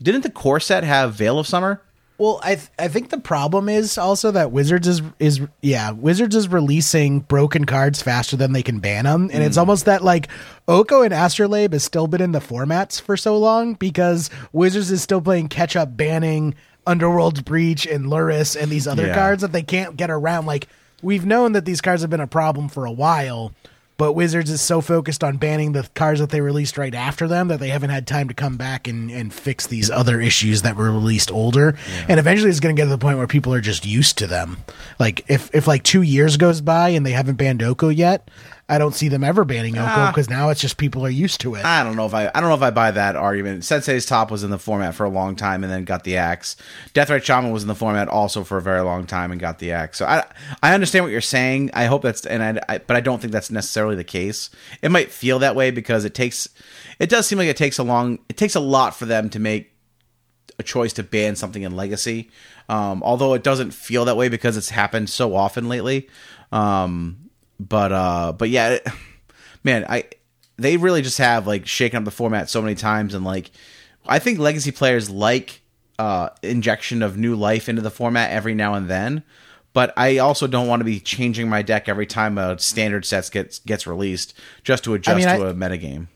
didn't 0.00 0.22
the 0.22 0.30
core 0.30 0.60
set 0.60 0.84
have 0.84 1.14
Veil 1.14 1.38
of 1.38 1.46
Summer? 1.46 1.82
Well, 2.18 2.40
I 2.42 2.54
th- 2.54 2.68
I 2.78 2.88
think 2.88 3.10
the 3.10 3.18
problem 3.18 3.68
is 3.68 3.98
also 3.98 4.30
that 4.30 4.50
Wizards 4.50 4.88
is 4.88 5.02
is 5.18 5.40
yeah 5.60 5.90
Wizards 5.90 6.34
is 6.34 6.48
releasing 6.48 7.20
broken 7.20 7.66
cards 7.66 8.00
faster 8.00 8.36
than 8.36 8.52
they 8.52 8.62
can 8.62 8.78
ban 8.78 9.04
them, 9.04 9.30
and 9.32 9.42
it's 9.42 9.56
mm. 9.56 9.60
almost 9.60 9.84
that 9.84 10.02
like 10.02 10.28
Oko 10.66 11.02
and 11.02 11.12
Astrolabe 11.12 11.72
has 11.72 11.84
still 11.84 12.06
been 12.06 12.22
in 12.22 12.32
the 12.32 12.38
formats 12.38 13.00
for 13.00 13.16
so 13.16 13.36
long 13.36 13.74
because 13.74 14.30
Wizards 14.52 14.90
is 14.90 15.02
still 15.02 15.20
playing 15.20 15.48
catch 15.48 15.76
up 15.76 15.94
banning 15.96 16.54
Underworld's 16.86 17.42
Breach 17.42 17.86
and 17.86 18.06
Lurrus 18.06 18.60
and 18.60 18.70
these 18.70 18.86
other 18.86 19.08
Yeah. 19.08 19.14
cards 19.14 19.42
that 19.42 19.52
they 19.52 19.62
can't 19.62 19.96
get 19.96 20.10
around. 20.10 20.46
Like 20.46 20.68
we've 21.02 21.26
known 21.26 21.52
that 21.52 21.66
these 21.66 21.82
cards 21.82 22.00
have 22.00 22.10
been 22.10 22.20
a 22.20 22.26
problem 22.26 22.68
for 22.68 22.86
a 22.86 22.92
while. 22.92 23.52
But 23.98 24.12
Wizards 24.12 24.50
is 24.50 24.60
so 24.60 24.80
focused 24.80 25.24
on 25.24 25.38
banning 25.38 25.72
the 25.72 25.88
cards 25.94 26.20
that 26.20 26.30
they 26.30 26.40
released 26.40 26.76
right 26.76 26.94
after 26.94 27.26
them 27.26 27.48
that 27.48 27.60
they 27.60 27.68
haven't 27.68 27.90
had 27.90 28.06
time 28.06 28.28
to 28.28 28.34
come 28.34 28.56
back 28.56 28.86
and, 28.86 29.10
and 29.10 29.32
fix 29.32 29.66
these 29.66 29.90
other 29.90 30.20
issues 30.20 30.62
that 30.62 30.76
were 30.76 30.90
released 30.90 31.30
older. 31.30 31.78
And 32.08 32.20
eventually 32.20 32.50
it's 32.50 32.60
going 32.60 32.76
to 32.76 32.80
get 32.80 32.84
to 32.84 32.90
the 32.90 32.98
point 32.98 33.18
where 33.18 33.26
people 33.26 33.54
are 33.54 33.60
just 33.60 33.86
used 33.86 34.18
to 34.18 34.26
them. 34.26 34.58
Like 34.98 35.24
if, 35.28 35.54
if 35.54 35.66
like 35.66 35.82
two 35.82 36.02
years 36.02 36.36
goes 36.36 36.60
by 36.60 36.90
and 36.90 37.06
they 37.06 37.12
haven't 37.12 37.36
banned 37.36 37.62
Oko 37.62 37.88
yet, 37.88 38.28
I 38.68 38.78
don't 38.78 38.96
see 38.96 39.06
them 39.08 39.22
ever 39.22 39.44
banning 39.44 39.78
Oko 39.78 39.86
Ah. 39.88 40.10
because 40.10 40.28
now 40.28 40.48
it's 40.48 40.60
just 40.60 40.76
people 40.76 41.06
are 41.06 41.10
used 41.10 41.40
to 41.42 41.54
it. 41.54 41.64
I 41.64 41.84
don't 41.84 41.94
know 41.94 42.04
if 42.06 42.14
I 42.14 42.26
I 42.34 42.40
don't 42.40 42.48
know 42.48 42.56
if 42.56 42.62
I 42.62 42.70
buy 42.70 42.90
that 42.90 43.14
argument. 43.14 43.64
Sensei's 43.64 44.06
top 44.06 44.28
was 44.28 44.42
in 44.42 44.50
the 44.50 44.58
format 44.58 44.96
for 44.96 45.04
a 45.04 45.08
long 45.08 45.36
time 45.36 45.62
and 45.62 45.72
then 45.72 45.84
got 45.84 46.02
the 46.02 46.16
axe. 46.16 46.56
Deathrite 46.92 47.22
Shaman 47.22 47.52
was 47.52 47.62
in 47.62 47.68
the 47.68 47.76
format 47.76 48.08
also 48.08 48.42
for 48.42 48.58
a 48.58 48.62
very 48.62 48.80
long 48.80 49.06
time 49.06 49.30
and 49.30 49.40
got 49.40 49.60
the 49.60 49.70
axe. 49.70 49.98
So 49.98 50.06
I 50.06 50.24
I 50.64 50.74
understand 50.74 51.04
what 51.04 51.12
you're 51.12 51.20
saying. 51.20 51.70
I 51.74 51.84
hope 51.84 52.02
that's 52.02 52.26
and 52.26 52.42
I, 52.42 52.60
I 52.68 52.78
but 52.78 52.96
I 52.96 53.00
don't 53.00 53.20
think 53.20 53.32
that's 53.32 53.52
necessarily 53.52 53.94
the 53.94 54.02
case. 54.04 54.50
It 54.82 54.90
might 54.90 55.12
feel 55.12 55.38
that 55.38 55.54
way 55.54 55.70
because 55.70 56.04
it 56.04 56.14
takes 56.14 56.48
it 56.98 57.08
does 57.08 57.26
seem 57.28 57.38
like 57.38 57.48
it 57.48 57.56
takes 57.56 57.78
a 57.78 57.84
long 57.84 58.18
it 58.28 58.36
takes 58.36 58.56
a 58.56 58.60
lot 58.60 58.96
for 58.96 59.04
them 59.06 59.30
to 59.30 59.38
make 59.38 59.72
a 60.58 60.64
choice 60.64 60.92
to 60.94 61.04
ban 61.04 61.36
something 61.36 61.62
in 61.62 61.76
legacy. 61.76 62.30
Um, 62.68 63.00
although 63.04 63.34
it 63.34 63.44
doesn't 63.44 63.72
feel 63.74 64.06
that 64.06 64.16
way 64.16 64.28
because 64.28 64.56
it's 64.56 64.70
happened 64.70 65.08
so 65.08 65.36
often 65.36 65.68
lately. 65.68 66.08
Um, 66.50 67.18
but 67.58 67.92
uh, 67.92 68.32
but 68.32 68.50
yeah, 68.50 68.70
it, 68.70 68.86
man, 69.64 69.84
I 69.88 70.04
they 70.56 70.76
really 70.76 71.02
just 71.02 71.18
have 71.18 71.46
like 71.46 71.66
shaken 71.66 71.98
up 71.98 72.04
the 72.04 72.10
format 72.10 72.48
so 72.50 72.62
many 72.62 72.74
times, 72.74 73.14
and 73.14 73.24
like 73.24 73.50
I 74.06 74.18
think 74.18 74.38
legacy 74.38 74.72
players 74.72 75.10
like 75.10 75.62
uh, 75.98 76.30
injection 76.42 77.02
of 77.02 77.16
new 77.16 77.34
life 77.34 77.68
into 77.68 77.82
the 77.82 77.90
format 77.90 78.30
every 78.30 78.54
now 78.54 78.74
and 78.74 78.88
then. 78.88 79.22
But 79.72 79.92
I 79.96 80.18
also 80.18 80.46
don't 80.46 80.68
want 80.68 80.80
to 80.80 80.84
be 80.84 81.00
changing 81.00 81.50
my 81.50 81.60
deck 81.60 81.88
every 81.88 82.06
time 82.06 82.38
a 82.38 82.58
standard 82.58 83.04
set 83.04 83.30
gets 83.30 83.58
gets 83.58 83.86
released 83.86 84.32
just 84.64 84.84
to 84.84 84.94
adjust 84.94 85.16
mean, 85.18 85.26
to 85.26 85.46
I- 85.46 85.50
a 85.50 85.54
metagame. 85.54 86.08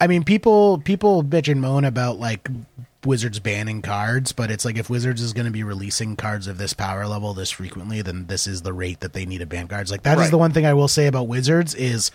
I 0.00 0.06
mean, 0.06 0.24
people 0.24 0.78
people 0.78 1.22
bitch 1.22 1.50
and 1.50 1.60
moan 1.60 1.84
about 1.84 2.18
like 2.18 2.48
Wizards 3.06 3.38
banning 3.40 3.82
cards, 3.82 4.32
but 4.32 4.50
it's 4.50 4.64
like 4.64 4.76
if 4.76 4.88
Wizards 4.90 5.20
is 5.20 5.32
going 5.32 5.46
to 5.46 5.50
be 5.52 5.62
releasing 5.62 6.16
cards 6.16 6.46
of 6.46 6.58
this 6.58 6.72
power 6.74 7.06
level 7.06 7.34
this 7.34 7.50
frequently, 7.50 8.02
then 8.02 8.26
this 8.26 8.46
is 8.46 8.62
the 8.62 8.72
rate 8.72 9.00
that 9.00 9.12
they 9.12 9.26
need 9.26 9.38
to 9.38 9.46
ban 9.46 9.68
cards. 9.68 9.90
Like 9.90 10.02
that 10.04 10.18
is 10.18 10.22
Right. 10.24 10.30
the 10.30 10.38
one 10.38 10.52
thing 10.52 10.66
I 10.66 10.74
will 10.74 10.88
say 10.88 11.06
about 11.06 11.28
Wizards 11.28 11.74
is 11.74 12.10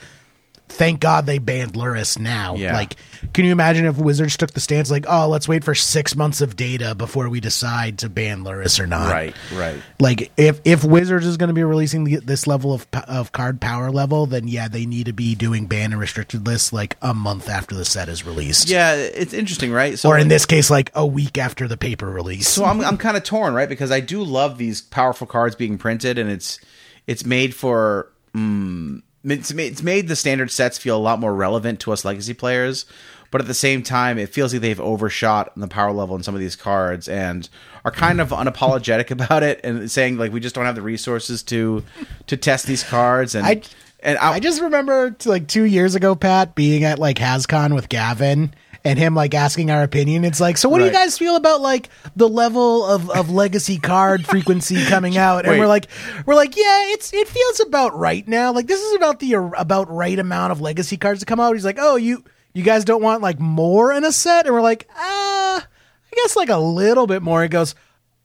thank 0.70 0.99
God 0.99 1.26
they 1.26 1.39
banned 1.39 1.74
Lurrus 1.74 2.17
now. 2.17 2.55
Yeah. 2.55 2.74
Like, 2.74 2.95
can 3.34 3.43
you 3.43 3.51
imagine 3.51 3.86
if 3.86 3.97
Wizards 3.97 4.38
took 4.38 4.51
the 4.51 4.59
stance 4.59 4.89
like, 4.89 5.05
oh, 5.09 5.28
let's 5.28 5.47
wait 5.47 5.63
for 5.63 5.76
six 5.76 6.15
months 6.15 6.41
of 6.41 6.55
data 6.55 6.95
before 6.95 7.28
we 7.28 7.39
decide 7.39 7.99
to 7.99 8.09
ban 8.09 8.43
Lurrus 8.43 8.80
or 8.80 8.88
not? 8.88 9.11
Right, 9.11 9.36
right. 9.53 9.82
Like 9.99 10.32
if 10.38 10.61
if 10.63 10.84
Wizards 10.84 11.26
is 11.26 11.38
going 11.38 11.49
to 11.49 11.53
be 11.53 11.63
releasing 11.63 12.05
the, 12.05 12.17
this 12.17 12.47
level 12.47 12.74
of 12.74 12.88
of 13.07 13.32
card 13.32 13.59
power 13.59 13.91
level, 13.91 14.26
then 14.26 14.47
yeah, 14.47 14.67
they 14.67 14.86
need 14.86 15.07
to 15.07 15.13
be 15.13 15.36
doing 15.36 15.65
ban 15.65 15.91
and 15.91 15.99
restricted 15.99 16.45
lists 16.45 16.72
like 16.72 16.95
a 17.01 17.13
month 17.13 17.49
after 17.49 17.76
the 17.76 17.86
set 17.86 18.07
is 18.07 18.26
released. 18.26 18.70
Yeah, 18.70 18.95
it's 18.95 19.34
interesting, 19.34 19.72
right? 19.72 19.99
So 19.99 20.09
or 20.09 20.17
in 20.17 20.28
this 20.28 20.45
case, 20.45 20.70
like 20.70 20.91
a 20.93 21.05
week 21.05 21.38
after 21.38 21.67
the 21.67 21.78
paper 21.78 22.09
release. 22.09 22.47
So 22.47 22.63
I'm 22.63 22.82
I'm 22.82 22.97
kind 22.97 23.17
of 23.17 23.24
torn, 23.24 23.53
right? 23.53 23.70
Because 23.70 23.91
I 23.91 23.99
do 23.99 24.24
love 24.24 24.57
these 24.57 24.82
powerful 24.82 25.28
cards 25.28 25.55
being 25.55 25.78
printed, 25.78 26.17
and 26.17 26.30
it's 26.30 26.59
it's 27.07 27.26
made 27.26 27.55
for 27.55 28.11
mm, 28.36 29.01
it's 29.24 29.53
made, 29.53 29.72
it's 29.72 29.84
made 29.84 30.07
the 30.07 30.15
standard 30.15 30.51
sets 30.51 30.78
feel 30.78 30.97
a 30.97 30.99
lot 30.99 31.20
more 31.20 31.34
relevant 31.34 31.80
to 31.82 31.91
us 31.91 32.05
legacy 32.05 32.34
players. 32.34 32.86
But 33.32 33.41
at 33.41 33.47
the 33.47 33.53
same 33.53 33.84
time, 33.84 34.17
it 34.17 34.30
feels 34.30 34.53
like 34.53 34.63
they've 34.63 34.80
overshot 34.80 35.51
the 35.55 35.67
power 35.67 35.91
level 35.91 36.15
in 36.15 36.24
some 36.24 36.34
of 36.34 36.39
these 36.41 36.55
cards 36.55 37.07
and 37.07 37.47
are 37.86 37.91
kind 37.91 38.20
of 38.20 38.30
unapologetic 38.30 39.11
about 39.11 39.43
it 39.43 39.61
and 39.63 39.89
saying 39.91 40.17
like 40.17 40.32
we 40.34 40.39
just 40.39 40.55
don't 40.55 40.65
have 40.65 40.76
the 40.76 40.82
resources 40.82 41.43
to 41.43 41.84
to 42.28 42.36
test 42.38 42.65
these 42.65 42.84
cards 42.84 43.36
and 43.36 43.45
I- 43.45 43.61
and 44.01 44.17
I, 44.17 44.34
I 44.36 44.39
just 44.39 44.61
remember 44.61 45.13
like 45.26 45.47
two 45.47 45.63
years 45.65 45.93
ago, 45.93 46.15
Pat, 46.15 46.55
being 46.55 46.86
at 46.86 46.99
like 46.99 47.17
HasCon 47.17 47.76
with 47.76 47.89
Gavin 47.89 48.53
and 48.89 48.97
him 48.97 49.13
like 49.13 49.35
asking 49.35 49.69
our 49.69 49.83
opinion. 49.83 50.25
It's 50.25 50.39
like, 50.39 50.57
so 50.57 50.67
what 50.67 50.79
do 50.79 50.85
you 50.85 50.91
guys 50.91 51.15
feel 51.15 51.35
about 51.35 51.61
like 51.61 51.89
the 52.15 52.27
level 52.27 52.87
of, 52.87 53.07
of 53.11 53.29
legacy 53.29 53.77
card 53.77 54.25
frequency 54.25 54.83
coming 54.85 55.15
out? 55.17 55.45
And 55.45 55.51
Wait. 55.51 55.59
we're 55.59 55.67
like, 55.67 55.85
we're 56.25 56.33
like, 56.33 56.57
yeah, 56.57 56.87
it's 56.87 57.13
it 57.13 57.27
feels 57.27 57.59
about 57.59 57.95
right 57.95 58.27
now. 58.27 58.51
Like 58.51 58.65
this 58.65 58.81
is 58.81 58.95
about 58.95 59.19
the 59.19 59.35
uh, 59.35 59.49
about 59.57 59.91
right 59.91 60.17
amount 60.17 60.51
of 60.51 60.59
legacy 60.59 60.97
cards 60.97 61.19
to 61.19 61.27
come 61.27 61.39
out. 61.39 61.53
He's 61.53 61.65
like, 61.65 61.77
oh, 61.79 61.97
you 61.97 62.23
you 62.53 62.63
guys 62.63 62.83
don't 62.83 63.03
want 63.03 63.21
like 63.21 63.39
more 63.39 63.93
in 63.93 64.03
a 64.03 64.11
set, 64.11 64.47
and 64.47 64.55
we're 64.55 64.61
like, 64.61 64.87
ah, 64.95 65.61
I 65.61 66.15
guess 66.15 66.35
like 66.35 66.49
a 66.49 66.57
little 66.57 67.05
bit 67.05 67.21
more. 67.21 67.43
He 67.43 67.47
goes, 67.47 67.75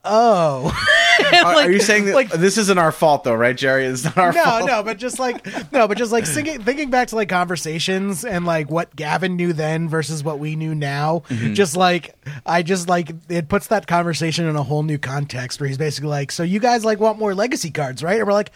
oh. 0.05 0.73
Are, 1.33 1.55
like- 1.55 1.69
are 1.69 1.71
you 1.71 1.81
saying 1.81 2.07
that 2.07 2.15
like 2.15 2.31
this 2.31 2.59
isn't 2.59 2.77
our 2.77 2.91
fault 2.91 3.23
though, 3.25 3.35
right, 3.35 3.57
Jerry? 3.57 3.85
It's 3.85 4.05
not 4.05 4.19
our 4.19 4.33
no, 4.33 4.45
fault. 4.45 4.67
no, 4.67 4.83
but 4.83 4.99
just 4.99 5.19
like 5.19 5.47
no, 5.73 5.87
but 5.87 5.97
just 5.97 6.11
like 6.11 6.27
thinking, 6.27 6.63
thinking 6.63 6.91
back 6.91 7.09
to 7.09 7.17
like 7.17 7.29
conversations 7.29 8.25
and 8.25 8.45
like 8.45 8.69
what 8.69 8.95
Gavin 8.97 9.37
knew 9.37 9.53
then 9.53 9.89
versus 9.89 10.25
what 10.25 10.41
we 10.41 10.57
knew 10.57 10.75
now. 10.75 11.23
Mm-hmm. 11.29 11.55
Just 11.55 11.77
like 11.77 12.17
I 12.45 12.63
just 12.63 12.89
like 12.89 13.13
it 13.29 13.49
puts 13.49 13.69
that 13.69 13.87
conversation 13.87 14.47
in 14.47 14.57
a 14.57 14.63
whole 14.63 14.83
new 14.83 14.99
context 14.99 15.61
where 15.61 15.69
he's 15.69 15.79
basically 15.79 16.11
like, 16.11 16.33
"So 16.33 16.43
you 16.43 16.59
guys 16.59 16.85
like 16.85 16.99
want 16.99 17.19
more 17.19 17.35
legacy 17.35 17.71
cards, 17.71 18.03
right?" 18.03 18.19
And 18.19 18.27
we're 18.27 18.33
like, 18.33 18.51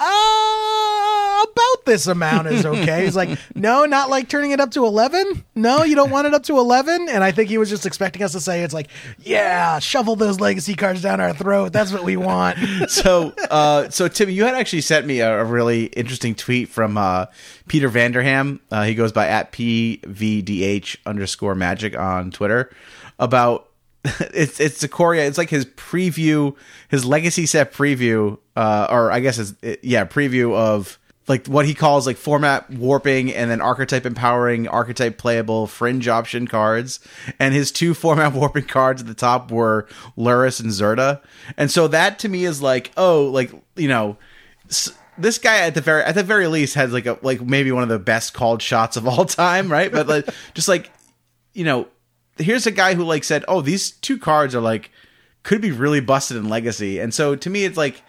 "Ah, 0.00 1.42
about 1.42 1.84
this 1.84 2.06
amount 2.06 2.48
is 2.48 2.66
okay. 2.66 3.04
He's 3.04 3.16
like, 3.16 3.38
no, 3.54 3.84
not 3.84 4.10
like 4.10 4.28
turning 4.28 4.50
it 4.50 4.60
up 4.60 4.70
to 4.72 4.84
11. 4.84 5.44
No, 5.54 5.84
you 5.84 5.94
don't 5.94 6.10
want 6.10 6.26
it 6.26 6.34
up 6.34 6.42
to 6.44 6.58
11. 6.58 7.08
And 7.08 7.22
I 7.24 7.32
think 7.32 7.48
he 7.48 7.58
was 7.58 7.68
just 7.68 7.86
expecting 7.86 8.22
us 8.22 8.32
to 8.32 8.40
say, 8.40 8.62
it's 8.62 8.74
like, 8.74 8.88
yeah, 9.18 9.78
shovel 9.78 10.16
those 10.16 10.40
legacy 10.40 10.74
cards 10.74 11.02
down 11.02 11.20
our 11.20 11.32
throat. 11.32 11.72
That's 11.72 11.92
what 11.92 12.04
we 12.04 12.16
want. 12.16 12.58
so 12.88 13.32
uh 13.50 13.88
so 13.90 14.08
tim 14.08 14.28
you 14.30 14.44
had 14.44 14.54
actually 14.54 14.80
sent 14.80 15.06
me 15.06 15.20
a, 15.20 15.40
a 15.40 15.44
really 15.44 15.86
interesting 15.86 16.34
tweet 16.34 16.68
from 16.68 16.96
uh 16.96 17.26
peter 17.68 17.88
vanderham 17.88 18.60
uh, 18.70 18.84
he 18.84 18.94
goes 18.94 19.12
by 19.12 19.26
at 19.26 19.52
pvdh 19.52 20.96
underscore 21.06 21.54
magic 21.54 21.96
on 21.98 22.30
twitter 22.30 22.70
about 23.18 23.69
it's 24.04 24.60
it's 24.60 24.82
Ikoria. 24.82 25.26
It's 25.26 25.38
like 25.38 25.50
his 25.50 25.66
preview, 25.66 26.56
his 26.88 27.04
legacy 27.04 27.46
set 27.46 27.72
preview, 27.72 28.38
uh, 28.56 28.86
or 28.90 29.12
I 29.12 29.20
guess 29.20 29.38
is 29.38 29.54
yeah 29.82 30.04
preview 30.06 30.54
of 30.54 30.98
like 31.28 31.46
what 31.46 31.66
he 31.66 31.74
calls 31.74 32.06
like 32.06 32.16
format 32.16 32.70
warping 32.70 33.32
and 33.32 33.50
then 33.50 33.60
archetype 33.60 34.06
empowering, 34.06 34.66
archetype 34.68 35.18
playable 35.18 35.66
fringe 35.66 36.08
option 36.08 36.48
cards. 36.48 36.98
And 37.38 37.52
his 37.52 37.70
two 37.70 37.92
format 37.94 38.32
warping 38.32 38.64
cards 38.64 39.02
at 39.02 39.06
the 39.06 39.14
top 39.14 39.50
were 39.50 39.86
Lurrus 40.16 40.60
and 40.60 40.70
Zirda. 40.70 41.22
And 41.56 41.70
so 41.70 41.86
that 41.88 42.18
to 42.20 42.28
me 42.28 42.44
is 42.44 42.62
like 42.62 42.92
oh 42.96 43.26
like 43.26 43.52
you 43.76 43.88
know. 43.88 44.16
S- 44.68 44.94
this 45.18 45.36
guy 45.36 45.58
at 45.58 45.74
the 45.74 45.82
very 45.82 46.02
at 46.02 46.14
the 46.14 46.22
very 46.22 46.46
least 46.46 46.76
has 46.76 46.94
like 46.94 47.04
a 47.04 47.18
like 47.20 47.42
maybe 47.42 47.70
one 47.70 47.82
of 47.82 47.90
the 47.90 47.98
best 47.98 48.32
called 48.32 48.62
shots 48.62 48.96
of 48.96 49.06
all 49.06 49.24
time, 49.26 49.70
right? 49.70 49.92
But 49.92 50.06
like 50.06 50.28
just 50.54 50.68
like 50.68 50.90
you 51.52 51.64
know, 51.64 51.88
here's 52.40 52.66
a 52.66 52.70
guy 52.70 52.94
who 52.94 53.04
like 53.04 53.24
said, 53.24 53.44
"Oh, 53.48 53.60
these 53.60 53.90
two 53.90 54.18
cards 54.18 54.54
are 54.54 54.60
like 54.60 54.90
could 55.42 55.60
be 55.60 55.72
really 55.72 56.00
busted 56.00 56.36
in 56.36 56.48
legacy." 56.48 56.98
And 56.98 57.12
so 57.14 57.34
to 57.36 57.50
me, 57.50 57.64
it's 57.64 57.76
like 57.76 58.02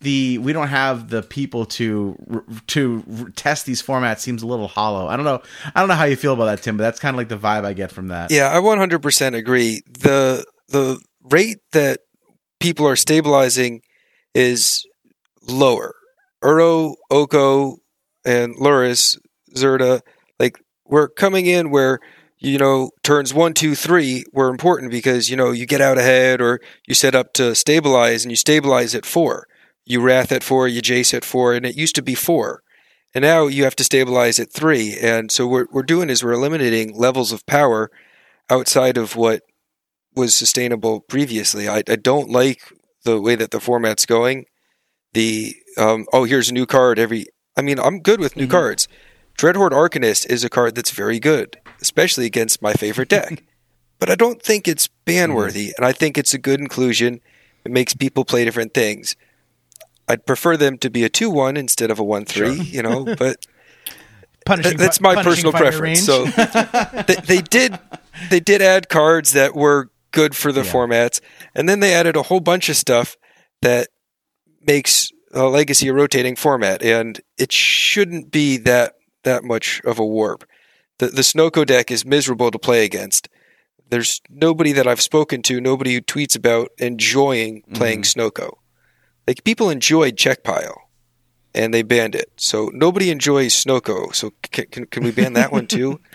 the 0.00 0.38
we 0.38 0.52
don't 0.52 0.68
have 0.68 1.08
the 1.08 1.22
people 1.22 1.66
to 1.66 2.42
to 2.68 3.32
test 3.36 3.66
these 3.66 3.82
formats 3.82 4.20
seems 4.20 4.42
a 4.42 4.46
little 4.46 4.68
hollow. 4.68 5.08
I 5.08 5.16
don't 5.16 5.24
know. 5.24 5.42
I 5.74 5.80
don't 5.80 5.88
know 5.88 5.94
how 5.94 6.04
you 6.04 6.16
feel 6.16 6.34
about 6.34 6.46
that, 6.46 6.62
Tim, 6.62 6.76
but 6.76 6.84
that's 6.84 7.00
kind 7.00 7.14
of 7.14 7.18
like 7.18 7.28
the 7.28 7.38
vibe 7.38 7.64
I 7.64 7.72
get 7.72 7.90
from 7.90 8.08
that. 8.08 8.30
Yeah, 8.30 8.50
I 8.50 8.60
100% 8.60 9.34
agree. 9.34 9.82
The 9.88 10.44
the 10.68 11.00
rate 11.22 11.58
that 11.72 12.00
people 12.60 12.86
are 12.86 12.96
stabilizing 12.96 13.82
is 14.34 14.86
lower. 15.48 15.94
Uro, 16.42 16.94
Oko, 17.10 17.78
and 18.24 18.54
Lurrus, 18.56 19.18
Zirda, 19.56 20.02
like 20.38 20.60
we're 20.86 21.08
coming 21.08 21.46
in 21.46 21.70
where 21.70 22.00
you 22.38 22.58
know, 22.58 22.90
turns 23.02 23.32
one, 23.32 23.54
two, 23.54 23.74
three 23.74 24.24
were 24.32 24.48
important 24.48 24.90
because, 24.90 25.30
you 25.30 25.36
know, 25.36 25.50
you 25.50 25.66
get 25.66 25.80
out 25.80 25.98
ahead 25.98 26.40
or 26.40 26.60
you 26.86 26.94
set 26.94 27.14
up 27.14 27.32
to 27.34 27.54
stabilize 27.54 28.24
and 28.24 28.32
you 28.32 28.36
stabilize 28.36 28.94
at 28.94 29.06
four. 29.06 29.46
You 29.86 30.00
Wrath 30.00 30.32
at 30.32 30.42
four, 30.42 30.66
you 30.66 30.82
Jace 30.82 31.14
at 31.14 31.24
four, 31.24 31.54
and 31.54 31.64
it 31.66 31.76
used 31.76 31.94
to 31.96 32.02
be 32.02 32.14
four. 32.14 32.62
And 33.14 33.22
now 33.22 33.46
you 33.46 33.64
have 33.64 33.76
to 33.76 33.84
stabilize 33.84 34.40
at 34.40 34.52
three. 34.52 34.98
And 34.98 35.30
so 35.30 35.46
what 35.46 35.72
we're 35.72 35.82
doing 35.82 36.10
is 36.10 36.24
we're 36.24 36.32
eliminating 36.32 36.96
levels 36.96 37.32
of 37.32 37.46
power 37.46 37.90
outside 38.50 38.96
of 38.96 39.14
what 39.14 39.42
was 40.14 40.34
sustainable 40.34 41.00
previously. 41.00 41.68
I, 41.68 41.82
I 41.88 41.96
don't 41.96 42.30
like 42.30 42.60
the 43.04 43.20
way 43.20 43.36
that 43.36 43.50
the 43.52 43.60
format's 43.60 44.06
going. 44.06 44.46
The, 45.12 45.54
um, 45.78 46.06
oh, 46.12 46.24
here's 46.24 46.50
a 46.50 46.54
new 46.54 46.66
card 46.66 46.98
every, 46.98 47.26
I 47.56 47.62
mean, 47.62 47.78
I'm 47.78 48.00
good 48.00 48.20
with 48.20 48.36
new 48.36 48.44
mm-hmm. 48.44 48.50
cards. 48.50 48.88
Dreadhorde 49.38 49.70
Arcanist 49.70 50.28
is 50.28 50.44
a 50.44 50.50
card 50.50 50.74
that's 50.74 50.90
very 50.90 51.20
good 51.20 51.58
especially 51.84 52.24
against 52.24 52.62
my 52.62 52.72
favorite 52.72 53.10
deck. 53.10 53.44
but 53.98 54.10
I 54.10 54.14
don't 54.14 54.40
think 54.42 54.66
it's 54.66 54.88
ban 55.04 55.34
worthy, 55.34 55.74
and 55.76 55.84
I 55.84 55.92
think 55.92 56.16
it's 56.16 56.32
a 56.32 56.38
good 56.38 56.60
inclusion. 56.60 57.20
It 57.64 57.70
makes 57.70 57.94
people 57.94 58.24
play 58.24 58.44
different 58.44 58.72
things. 58.72 59.16
I'd 60.08 60.24
prefer 60.26 60.56
them 60.56 60.78
to 60.78 60.90
be 60.90 61.04
a 61.04 61.10
2 61.10 61.30
1 61.30 61.56
instead 61.56 61.90
of 61.90 61.98
a 61.98 62.04
1 62.04 62.24
3, 62.24 62.56
sure. 62.56 62.64
you 62.64 62.82
know, 62.82 63.04
but. 63.18 63.46
Punishing, 64.46 64.76
that's 64.76 65.00
my 65.00 65.22
personal 65.22 65.52
preference. 65.52 66.04
So 66.04 66.24
they, 67.06 67.14
they, 67.24 67.40
did 67.40 67.78
they 68.28 68.40
did 68.40 68.60
add 68.60 68.90
cards 68.90 69.32
that 69.32 69.54
were 69.54 69.90
good 70.10 70.36
for 70.36 70.52
the 70.52 70.62
yeah. 70.62 70.70
formats, 70.70 71.20
and 71.54 71.66
then 71.66 71.80
they 71.80 71.94
added 71.94 72.14
a 72.14 72.24
whole 72.24 72.40
bunch 72.40 72.68
of 72.68 72.76
stuff 72.76 73.16
that 73.62 73.88
makes 74.66 75.10
a 75.32 75.44
legacy 75.44 75.88
a 75.88 75.94
rotating 75.94 76.36
format, 76.36 76.82
and 76.82 77.22
it 77.38 77.52
shouldn't 77.52 78.30
be 78.30 78.58
that 78.58 78.96
that 79.22 79.44
much 79.44 79.80
of 79.86 79.98
a 79.98 80.04
warp 80.04 80.44
the 80.98 81.06
the 81.06 81.22
Snoko 81.22 81.66
deck 81.66 81.90
is 81.90 82.04
miserable 82.04 82.50
to 82.50 82.58
play 82.58 82.84
against. 82.84 83.28
There's 83.90 84.20
nobody 84.30 84.72
that 84.72 84.86
I've 84.86 85.00
spoken 85.00 85.42
to, 85.42 85.60
nobody 85.60 85.94
who 85.94 86.00
tweets 86.00 86.36
about 86.36 86.70
enjoying 86.78 87.62
playing 87.74 88.02
mm-hmm. 88.02 88.20
Snoko. 88.20 88.54
Like 89.26 89.44
people 89.44 89.70
enjoyed 89.70 90.16
Czech-Pile, 90.16 90.88
and 91.54 91.72
they 91.72 91.82
banned 91.82 92.14
it. 92.14 92.30
So 92.36 92.70
nobody 92.72 93.10
enjoys 93.10 93.54
Snoko. 93.54 94.14
So 94.14 94.32
can, 94.42 94.66
can, 94.66 94.86
can 94.86 95.04
we 95.04 95.10
ban 95.10 95.34
that 95.34 95.52
one 95.52 95.66
too? 95.66 96.00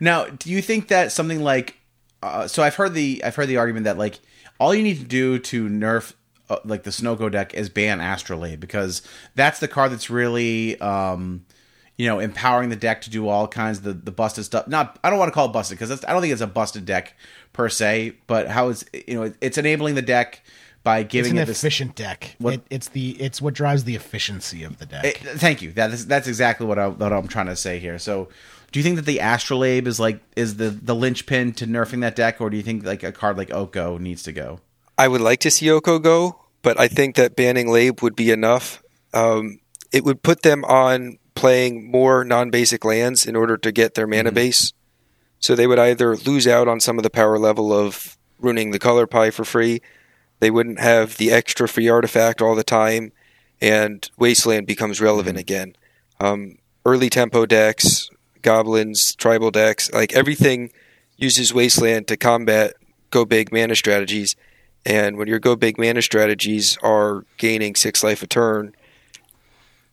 Now, 0.00 0.24
do 0.24 0.50
you 0.50 0.60
think 0.60 0.88
that 0.88 1.12
something 1.12 1.44
like 1.44 1.76
uh, 2.24 2.48
so 2.48 2.64
I've 2.64 2.74
heard 2.74 2.92
the 2.92 3.22
I've 3.24 3.36
heard 3.36 3.46
the 3.46 3.58
argument 3.58 3.84
that 3.84 3.98
like 3.98 4.18
all 4.58 4.74
you 4.74 4.82
need 4.82 4.98
to 4.98 5.04
do 5.04 5.38
to 5.38 5.68
nerf 5.68 6.14
uh, 6.50 6.58
like 6.64 6.82
the 6.82 6.90
Snoko 6.90 7.30
deck 7.30 7.54
is 7.54 7.68
ban 7.68 8.00
Astrolabe 8.00 8.58
because 8.58 9.02
that's 9.36 9.60
the 9.60 9.68
card 9.68 9.92
that's 9.92 10.10
really 10.10 10.80
um, 10.80 11.46
you 12.02 12.08
know, 12.08 12.18
empowering 12.18 12.68
the 12.68 12.74
deck 12.74 13.00
to 13.02 13.10
do 13.10 13.28
all 13.28 13.46
kinds 13.46 13.78
of 13.78 13.84
the, 13.84 13.92
the 13.92 14.10
busted 14.10 14.44
stuff. 14.44 14.66
Not, 14.66 14.98
I 15.04 15.08
don't 15.08 15.20
want 15.20 15.28
to 15.28 15.32
call 15.32 15.46
it 15.46 15.52
busted 15.52 15.78
because 15.78 16.04
I 16.04 16.12
don't 16.12 16.20
think 16.20 16.32
it's 16.32 16.42
a 16.42 16.48
busted 16.48 16.84
deck 16.84 17.14
per 17.52 17.68
se, 17.68 18.14
but 18.26 18.48
how 18.48 18.70
it's, 18.70 18.84
you 19.06 19.14
know, 19.14 19.32
it's 19.40 19.56
enabling 19.56 19.94
the 19.94 20.02
deck 20.02 20.42
by 20.82 21.04
giving 21.04 21.36
it's 21.36 21.42
an 21.44 21.48
it 21.48 21.56
efficient 21.56 21.94
deck. 21.94 22.34
What, 22.38 22.54
it, 22.54 22.62
it's 22.70 22.88
the 22.88 23.10
it's 23.22 23.40
what 23.40 23.54
drives 23.54 23.84
the 23.84 23.94
efficiency 23.94 24.64
of 24.64 24.78
the 24.78 24.86
deck. 24.86 25.04
It, 25.04 25.16
thank 25.18 25.62
you. 25.62 25.70
That's 25.70 26.04
that's 26.06 26.26
exactly 26.26 26.66
what, 26.66 26.76
I, 26.76 26.88
what 26.88 27.12
I'm 27.12 27.28
trying 27.28 27.46
to 27.46 27.54
say 27.54 27.78
here. 27.78 28.00
So, 28.00 28.28
do 28.72 28.80
you 28.80 28.82
think 28.82 28.96
that 28.96 29.06
the 29.06 29.20
Astrolabe 29.20 29.86
is 29.86 30.00
like 30.00 30.18
is 30.34 30.56
the 30.56 30.70
the 30.70 30.96
linchpin 30.96 31.52
to 31.52 31.68
nerfing 31.68 32.00
that 32.00 32.16
deck, 32.16 32.40
or 32.40 32.50
do 32.50 32.56
you 32.56 32.64
think 32.64 32.84
like 32.84 33.04
a 33.04 33.12
card 33.12 33.38
like 33.38 33.52
Oko 33.52 33.96
needs 33.98 34.24
to 34.24 34.32
go? 34.32 34.58
I 34.98 35.06
would 35.06 35.20
like 35.20 35.38
to 35.40 35.52
see 35.52 35.70
Oko 35.70 36.00
go, 36.00 36.40
but 36.62 36.80
I 36.80 36.88
think 36.88 37.14
that 37.14 37.36
banning 37.36 37.70
Labe 37.70 38.00
would 38.00 38.16
be 38.16 38.32
enough. 38.32 38.82
Um, 39.14 39.60
it 39.92 40.02
would 40.02 40.24
put 40.24 40.42
them 40.42 40.64
on 40.64 41.18
playing 41.42 41.90
more 41.90 42.24
non-basic 42.24 42.84
lands 42.84 43.26
in 43.26 43.34
order 43.34 43.56
to 43.56 43.72
get 43.72 43.94
their 43.94 44.06
mana 44.06 44.28
mm-hmm. 44.28 44.36
base. 44.36 44.72
So 45.40 45.56
they 45.56 45.66
would 45.66 45.78
either 45.80 46.16
lose 46.16 46.46
out 46.46 46.68
on 46.68 46.78
some 46.78 47.00
of 47.00 47.02
the 47.02 47.10
power 47.10 47.36
level 47.36 47.72
of 47.72 48.16
ruining 48.38 48.70
the 48.70 48.78
color 48.78 49.08
pie 49.08 49.30
for 49.30 49.44
free. 49.44 49.82
They 50.38 50.52
wouldn't 50.52 50.78
have 50.78 51.16
the 51.16 51.32
extra 51.32 51.66
free 51.66 51.88
artifact 51.88 52.40
all 52.40 52.54
the 52.54 52.62
time, 52.62 53.10
and 53.60 54.08
Wasteland 54.16 54.68
becomes 54.68 55.00
relevant 55.00 55.34
mm-hmm. 55.34 55.40
again. 55.40 55.76
Um, 56.20 56.58
early 56.86 57.10
tempo 57.10 57.44
decks, 57.44 58.08
goblins, 58.42 59.16
tribal 59.16 59.50
decks, 59.50 59.92
like 59.92 60.12
everything 60.12 60.70
uses 61.16 61.52
Wasteland 61.52 62.06
to 62.06 62.16
combat 62.16 62.74
go 63.10 63.24
big 63.24 63.52
mana 63.52 63.74
strategies. 63.74 64.36
And 64.86 65.16
when 65.16 65.26
your 65.26 65.40
go 65.40 65.56
big 65.56 65.76
mana 65.76 66.02
strategies 66.02 66.78
are 66.84 67.24
gaining 67.36 67.74
six 67.74 68.04
life 68.04 68.22
a 68.22 68.28
turn, 68.28 68.76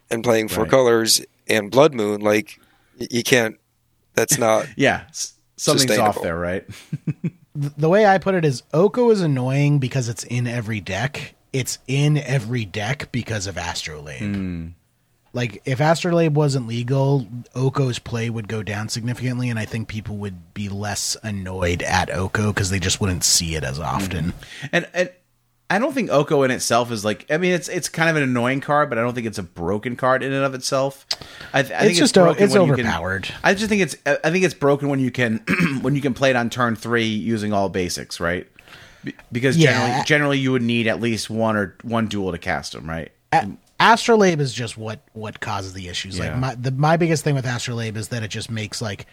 and 0.09 0.23
playing 0.23 0.47
four 0.47 0.63
right. 0.63 0.71
colors 0.71 1.21
and 1.49 1.71
Blood 1.71 1.93
Moon, 1.93 2.21
like 2.21 2.59
you 2.97 3.23
can't. 3.23 3.57
That's 4.13 4.37
not. 4.37 4.67
yeah, 4.75 5.05
something's 5.55 5.97
off 5.97 6.21
there, 6.21 6.37
right? 6.37 6.65
the 7.55 7.89
way 7.89 8.05
I 8.05 8.17
put 8.17 8.35
it 8.35 8.45
is 8.45 8.63
Oko 8.73 9.09
is 9.09 9.21
annoying 9.21 9.79
because 9.79 10.09
it's 10.09 10.23
in 10.23 10.47
every 10.47 10.79
deck. 10.79 11.35
It's 11.51 11.79
in 11.87 12.17
every 12.17 12.65
deck 12.65 13.11
because 13.11 13.47
of 13.47 13.57
Astrolabe. 13.57 14.21
Mm. 14.21 14.73
Like 15.31 15.61
if 15.65 15.79
Astrolabe 15.79 16.35
wasn't 16.35 16.67
legal, 16.67 17.27
Oko's 17.55 17.99
play 17.99 18.29
would 18.29 18.47
go 18.47 18.63
down 18.63 18.89
significantly, 18.89 19.49
and 19.49 19.59
I 19.59 19.65
think 19.65 19.87
people 19.87 20.17
would 20.17 20.53
be 20.53 20.69
less 20.69 21.15
annoyed 21.21 21.83
at 21.83 22.09
Oko 22.09 22.51
because 22.51 22.71
they 22.71 22.79
just 22.79 22.99
wouldn't 22.99 23.23
see 23.23 23.55
it 23.55 23.63
as 23.63 23.79
often. 23.79 24.25
Mm. 24.25 24.69
And, 24.71 24.87
and 24.93 25.09
I 25.71 25.77
don't 25.77 25.93
think 25.93 26.09
Oko 26.09 26.41
in 26.43 26.51
itself 26.51 26.91
is 26.91 27.05
like. 27.05 27.25
I 27.29 27.37
mean, 27.37 27.53
it's 27.53 27.69
it's 27.69 27.89
kind 27.89 28.09
of 28.09 28.15
an 28.15 28.23
annoying 28.23 28.59
card, 28.59 28.89
but 28.89 28.97
I 28.97 29.01
don't 29.01 29.13
think 29.13 29.27
it's 29.27 29.37
a 29.37 29.43
broken 29.43 29.95
card 29.95 30.23
in 30.23 30.33
and 30.33 30.43
of 30.43 30.55
itself. 30.55 31.05
I, 31.53 31.59
I 31.59 31.61
it's 31.61 31.69
think 31.69 31.97
just 31.97 32.17
it's, 32.17 32.41
it's 32.41 32.55
overpowered. 32.55 33.23
Can, 33.23 33.35
I 33.43 33.53
just 33.53 33.69
think 33.69 33.83
it's 33.83 33.95
I 34.05 34.31
think 34.31 34.43
it's 34.45 34.55
broken 34.55 34.89
when 34.89 34.99
you 34.99 35.11
can 35.11 35.37
when 35.81 35.95
you 35.95 36.01
can 36.01 36.15
play 36.15 36.31
it 36.31 36.35
on 36.35 36.49
turn 36.49 36.75
three 36.75 37.05
using 37.05 37.53
all 37.53 37.69
basics, 37.69 38.19
right? 38.19 38.47
Because 39.31 39.57
yeah. 39.57 39.71
generally, 39.71 40.05
generally 40.05 40.37
you 40.39 40.51
would 40.51 40.63
need 40.63 40.87
at 40.87 40.99
least 40.99 41.29
one 41.29 41.55
or 41.55 41.77
one 41.83 42.07
dual 42.07 42.31
to 42.31 42.37
cast 42.37 42.73
them, 42.73 42.89
right? 42.89 43.11
A- 43.31 43.51
Astrolabe 43.79 44.41
is 44.41 44.53
just 44.53 44.77
what 44.77 45.01
what 45.13 45.39
causes 45.39 45.73
the 45.73 45.87
issues. 45.87 46.17
Yeah. 46.17 46.31
Like 46.31 46.37
my 46.37 46.55
the, 46.55 46.71
my 46.71 46.97
biggest 46.97 47.23
thing 47.23 47.35
with 47.35 47.45
Astrolabe 47.45 47.95
is 47.95 48.09
that 48.09 48.23
it 48.23 48.29
just 48.29 48.49
makes 48.49 48.81
like 48.81 49.05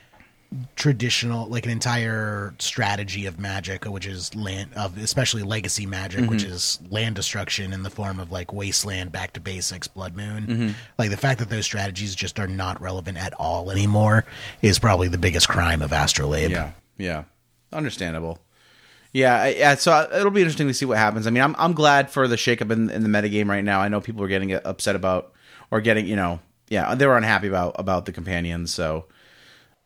traditional 0.76 1.48
like 1.48 1.64
an 1.64 1.70
entire 1.70 2.54
strategy 2.58 3.26
of 3.26 3.38
magic 3.38 3.84
which 3.84 4.06
is 4.06 4.34
land 4.34 4.70
of 4.74 4.96
especially 4.98 5.42
legacy 5.42 5.86
magic 5.86 6.20
mm-hmm. 6.20 6.30
which 6.30 6.44
is 6.44 6.78
land 6.88 7.16
destruction 7.16 7.72
in 7.72 7.82
the 7.82 7.90
form 7.90 8.20
of 8.20 8.30
like 8.30 8.52
wasteland 8.52 9.10
back 9.10 9.32
to 9.32 9.40
basics 9.40 9.88
blood 9.88 10.16
moon 10.16 10.46
mm-hmm. 10.46 10.70
like 10.98 11.10
the 11.10 11.16
fact 11.16 11.40
that 11.40 11.50
those 11.50 11.64
strategies 11.64 12.14
just 12.14 12.38
are 12.38 12.46
not 12.46 12.80
relevant 12.80 13.18
at 13.18 13.32
all 13.34 13.70
anymore 13.70 14.24
is 14.62 14.78
probably 14.78 15.08
the 15.08 15.18
biggest 15.18 15.48
crime 15.48 15.82
of 15.82 15.92
astrolabe 15.92 16.50
yeah 16.50 16.72
yeah 16.96 17.24
understandable 17.72 18.38
yeah, 19.12 19.46
yeah. 19.46 19.74
So 19.76 19.92
uh, 19.92 20.08
it'll 20.12 20.30
be 20.30 20.42
interesting 20.42 20.66
to 20.66 20.74
see 20.74 20.84
what 20.84 20.98
happens. 20.98 21.26
I 21.26 21.30
mean, 21.30 21.42
I'm 21.42 21.56
I'm 21.58 21.72
glad 21.72 22.10
for 22.10 22.28
the 22.28 22.36
shakeup 22.36 22.70
in 22.70 22.90
in 22.90 23.02
the 23.02 23.08
metagame 23.08 23.48
right 23.48 23.64
now. 23.64 23.80
I 23.80 23.88
know 23.88 23.98
people 23.98 24.22
are 24.22 24.28
getting 24.28 24.52
upset 24.52 24.94
about 24.94 25.32
or 25.70 25.80
getting 25.80 26.06
you 26.06 26.16
know 26.16 26.40
yeah, 26.68 26.94
they 26.94 27.06
were 27.06 27.16
unhappy 27.16 27.48
about 27.48 27.76
about 27.78 28.06
the 28.06 28.12
companions. 28.12 28.74
So 28.74 29.06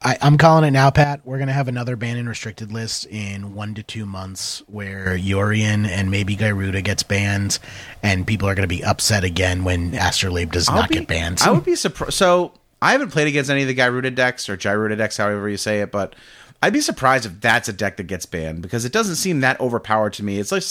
I, 0.02 0.16
I'm 0.22 0.38
calling 0.38 0.64
it 0.64 0.70
now, 0.70 0.90
Pat. 0.90 1.20
We're 1.24 1.38
gonna 1.38 1.52
have 1.52 1.68
another 1.68 1.94
ban 1.94 2.16
and 2.16 2.26
restricted 2.28 2.72
list 2.72 3.04
in 3.06 3.54
one 3.54 3.74
to 3.74 3.82
two 3.82 4.06
months, 4.06 4.62
where 4.66 5.16
Yorion 5.16 5.86
and 5.86 6.10
maybe 6.10 6.36
Gyruda 6.36 6.82
gets 6.82 7.02
banned, 7.02 7.58
and 8.02 8.26
people 8.26 8.48
are 8.48 8.54
gonna 8.54 8.66
be 8.66 8.82
upset 8.82 9.24
again 9.24 9.62
when 9.62 9.94
Astrolabe 9.94 10.52
does 10.52 10.68
I'll 10.68 10.76
not 10.76 10.88
be- 10.88 10.96
get 10.96 11.08
banned. 11.08 11.40
I 11.42 11.50
would 11.50 11.64
be 11.64 11.76
surprised. 11.76 12.14
So 12.14 12.52
I 12.80 12.92
haven't 12.92 13.10
played 13.10 13.28
against 13.28 13.50
any 13.50 13.62
of 13.62 13.68
the 13.68 13.74
Gyruda 13.74 14.14
decks 14.14 14.48
or 14.48 14.56
Gyruda 14.56 14.96
decks, 14.96 15.18
however 15.18 15.48
you 15.50 15.58
say 15.58 15.80
it, 15.80 15.90
but 15.92 16.16
I'd 16.62 16.72
be 16.72 16.80
surprised 16.80 17.26
if 17.26 17.38
that's 17.40 17.68
a 17.68 17.72
deck 17.72 17.98
that 17.98 18.04
gets 18.04 18.24
banned 18.24 18.62
because 18.62 18.86
it 18.86 18.92
doesn't 18.92 19.16
seem 19.16 19.40
that 19.40 19.60
overpowered 19.60 20.14
to 20.14 20.22
me. 20.24 20.38
It's 20.38 20.52
like 20.52 20.62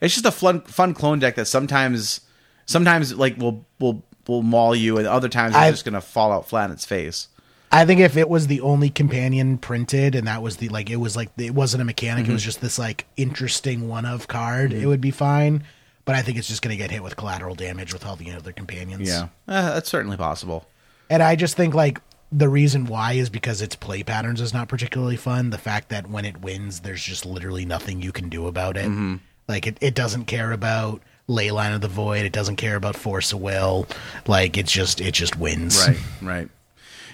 it's 0.00 0.14
just 0.14 0.26
a 0.26 0.32
fun 0.32 0.60
fun 0.62 0.92
clone 0.94 1.20
deck 1.20 1.36
that 1.36 1.46
sometimes 1.46 2.20
sometimes 2.66 3.14
like 3.14 3.36
will 3.38 3.64
will 3.78 4.02
will 4.26 4.42
maul 4.42 4.74
you, 4.74 4.98
and 4.98 5.06
other 5.06 5.28
times 5.28 5.54
it's 5.54 5.70
just 5.70 5.84
gonna 5.84 6.00
fall 6.00 6.32
out 6.32 6.48
flat 6.48 6.64
in 6.66 6.72
its 6.72 6.84
face. 6.84 7.28
I 7.74 7.86
think 7.86 8.00
if 8.00 8.16
it 8.18 8.28
was 8.28 8.46
the 8.48 8.60
only 8.60 8.90
companion 8.90 9.56
printed, 9.58 10.14
and 10.14 10.26
that 10.26 10.42
was 10.42 10.58
the 10.58 10.68
like, 10.68 10.90
it 10.90 10.96
was 10.96 11.16
like 11.16 11.30
it 11.38 11.54
wasn't 11.54 11.80
a 11.80 11.84
mechanic, 11.84 12.24
Mm-hmm. 12.24 12.32
it 12.32 12.34
was 12.34 12.42
just 12.44 12.60
this 12.60 12.78
like 12.78 13.06
interesting 13.16 13.88
one 13.88 14.04
of 14.04 14.28
card, 14.28 14.72
it 14.72 14.86
would 14.86 15.00
be 15.00 15.10
fine. 15.10 15.64
But 16.04 16.14
I 16.16 16.22
think 16.22 16.36
it's 16.36 16.48
just 16.48 16.62
gonna 16.62 16.76
get 16.76 16.90
hit 16.90 17.02
with 17.02 17.16
collateral 17.16 17.54
damage 17.54 17.92
with 17.92 18.04
all 18.04 18.16
the 18.16 18.30
other 18.32 18.52
companions. 18.52 19.08
Yeah, 19.08 19.28
uh, 19.48 19.74
that's 19.74 19.88
certainly 19.88 20.16
possible. 20.16 20.66
And 21.08 21.22
I 21.22 21.34
just 21.36 21.56
think 21.56 21.74
like 21.74 22.00
the 22.30 22.48
reason 22.48 22.86
why 22.86 23.12
is 23.12 23.30
because 23.30 23.62
its 23.62 23.76
play 23.76 24.02
patterns 24.02 24.40
is 24.40 24.52
not 24.52 24.68
particularly 24.68 25.16
fun. 25.16 25.50
The 25.50 25.58
fact 25.58 25.88
that 25.90 26.08
when 26.10 26.24
it 26.24 26.40
wins, 26.40 26.80
there's 26.80 27.02
just 27.02 27.24
literally 27.26 27.64
nothing 27.64 28.02
you 28.02 28.10
can 28.12 28.28
do 28.28 28.46
about 28.48 28.76
it. 28.76 28.86
Mm-hmm. 28.86 29.16
Like 29.48 29.66
it, 29.66 29.76
it 29.80 29.94
doesn't 29.94 30.24
care 30.26 30.52
about 30.52 31.02
Leyline 31.28 31.74
of 31.74 31.80
the 31.82 31.88
Void. 31.88 32.24
It 32.24 32.32
doesn't 32.32 32.56
care 32.56 32.76
about 32.76 32.96
Force 32.96 33.32
of 33.32 33.40
Will. 33.40 33.86
Like 34.26 34.56
it's 34.58 34.72
just 34.72 35.00
it 35.00 35.12
just 35.12 35.38
wins. 35.38 35.86
Right, 35.86 35.98
right. 36.20 36.48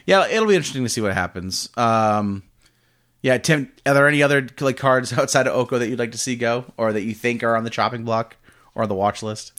Yeah, 0.08 0.26
it'll 0.26 0.48
be 0.48 0.54
interesting 0.54 0.84
to 0.84 0.88
see 0.88 1.02
what 1.02 1.12
happens. 1.12 1.68
Um, 1.76 2.42
yeah, 3.20 3.36
Tim, 3.36 3.70
are 3.84 3.92
there 3.92 4.08
any 4.08 4.22
other 4.22 4.48
like 4.58 4.78
cards 4.78 5.12
outside 5.18 5.46
of 5.46 5.54
Oko 5.54 5.78
that 5.78 5.90
you'd 5.90 5.98
like 5.98 6.12
to 6.12 6.18
see 6.18 6.34
go, 6.34 6.64
or 6.78 6.94
that 6.94 7.02
you 7.02 7.12
think 7.12 7.42
are 7.42 7.54
on 7.54 7.64
the 7.64 7.68
chopping 7.68 8.04
block 8.04 8.36
or 8.74 8.86
the 8.86 8.94
watch 8.94 9.22
list? 9.22 9.52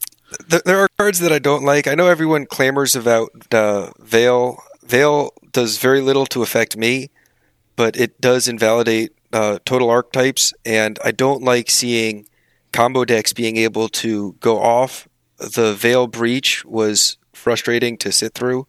There 0.47 0.79
are 0.79 0.87
cards 0.97 1.19
that 1.19 1.31
I 1.31 1.37
don't 1.37 1.63
like. 1.63 1.85
I 1.85 1.93
know 1.93 2.07
everyone 2.07 2.47
clamors 2.47 2.95
about 2.95 3.29
uh, 3.53 3.91
Veil. 3.99 4.57
Veil 4.83 5.33
does 5.51 5.77
very 5.77 6.01
little 6.01 6.25
to 6.25 6.41
affect 6.41 6.75
me, 6.75 7.11
but 7.75 7.95
it 7.95 8.19
does 8.19 8.47
invalidate 8.47 9.11
uh, 9.31 9.59
total 9.65 9.91
archetypes, 9.91 10.51
and 10.65 10.97
I 11.05 11.11
don't 11.11 11.43
like 11.43 11.69
seeing 11.69 12.25
combo 12.71 13.05
decks 13.05 13.33
being 13.33 13.57
able 13.57 13.87
to 13.89 14.35
go 14.39 14.59
off. 14.59 15.07
The 15.37 15.75
Veil 15.75 16.07
Breach 16.07 16.65
was 16.65 17.17
frustrating 17.33 17.97
to 17.99 18.11
sit 18.11 18.33
through. 18.33 18.65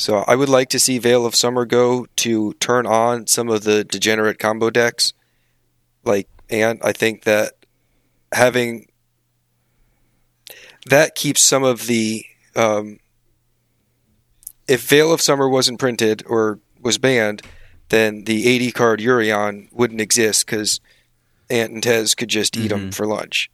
So 0.00 0.24
I 0.26 0.34
would 0.34 0.48
like 0.48 0.70
to 0.70 0.78
see 0.78 0.98
Veil 0.98 1.26
of 1.26 1.34
Summer 1.34 1.66
go 1.66 2.06
to 2.16 2.54
turn 2.54 2.86
on 2.86 3.26
some 3.26 3.50
of 3.50 3.64
the 3.64 3.84
degenerate 3.84 4.38
combo 4.38 4.70
decks. 4.70 5.12
Like, 6.04 6.26
and 6.48 6.80
I 6.82 6.92
think 6.92 7.24
that 7.24 7.52
having 8.32 8.88
that 10.86 11.14
keeps 11.14 11.44
some 11.44 11.62
of 11.62 11.86
the 11.86 12.24
um, 12.56 12.98
if 14.66 14.88
Veil 14.88 15.12
of 15.12 15.20
Summer 15.20 15.46
wasn't 15.46 15.78
printed 15.78 16.22
or 16.26 16.60
was 16.80 16.96
banned, 16.96 17.42
then 17.90 18.24
the 18.24 18.48
80 18.48 18.72
card 18.72 19.00
Yorion 19.00 19.70
wouldn't 19.70 20.00
exist 20.00 20.46
because 20.46 20.80
Ant 21.50 21.72
and 21.72 21.82
TES 21.82 22.14
could 22.14 22.30
just 22.30 22.56
eat 22.56 22.68
them 22.68 22.90
for 22.90 23.06
lunch. 23.06 23.50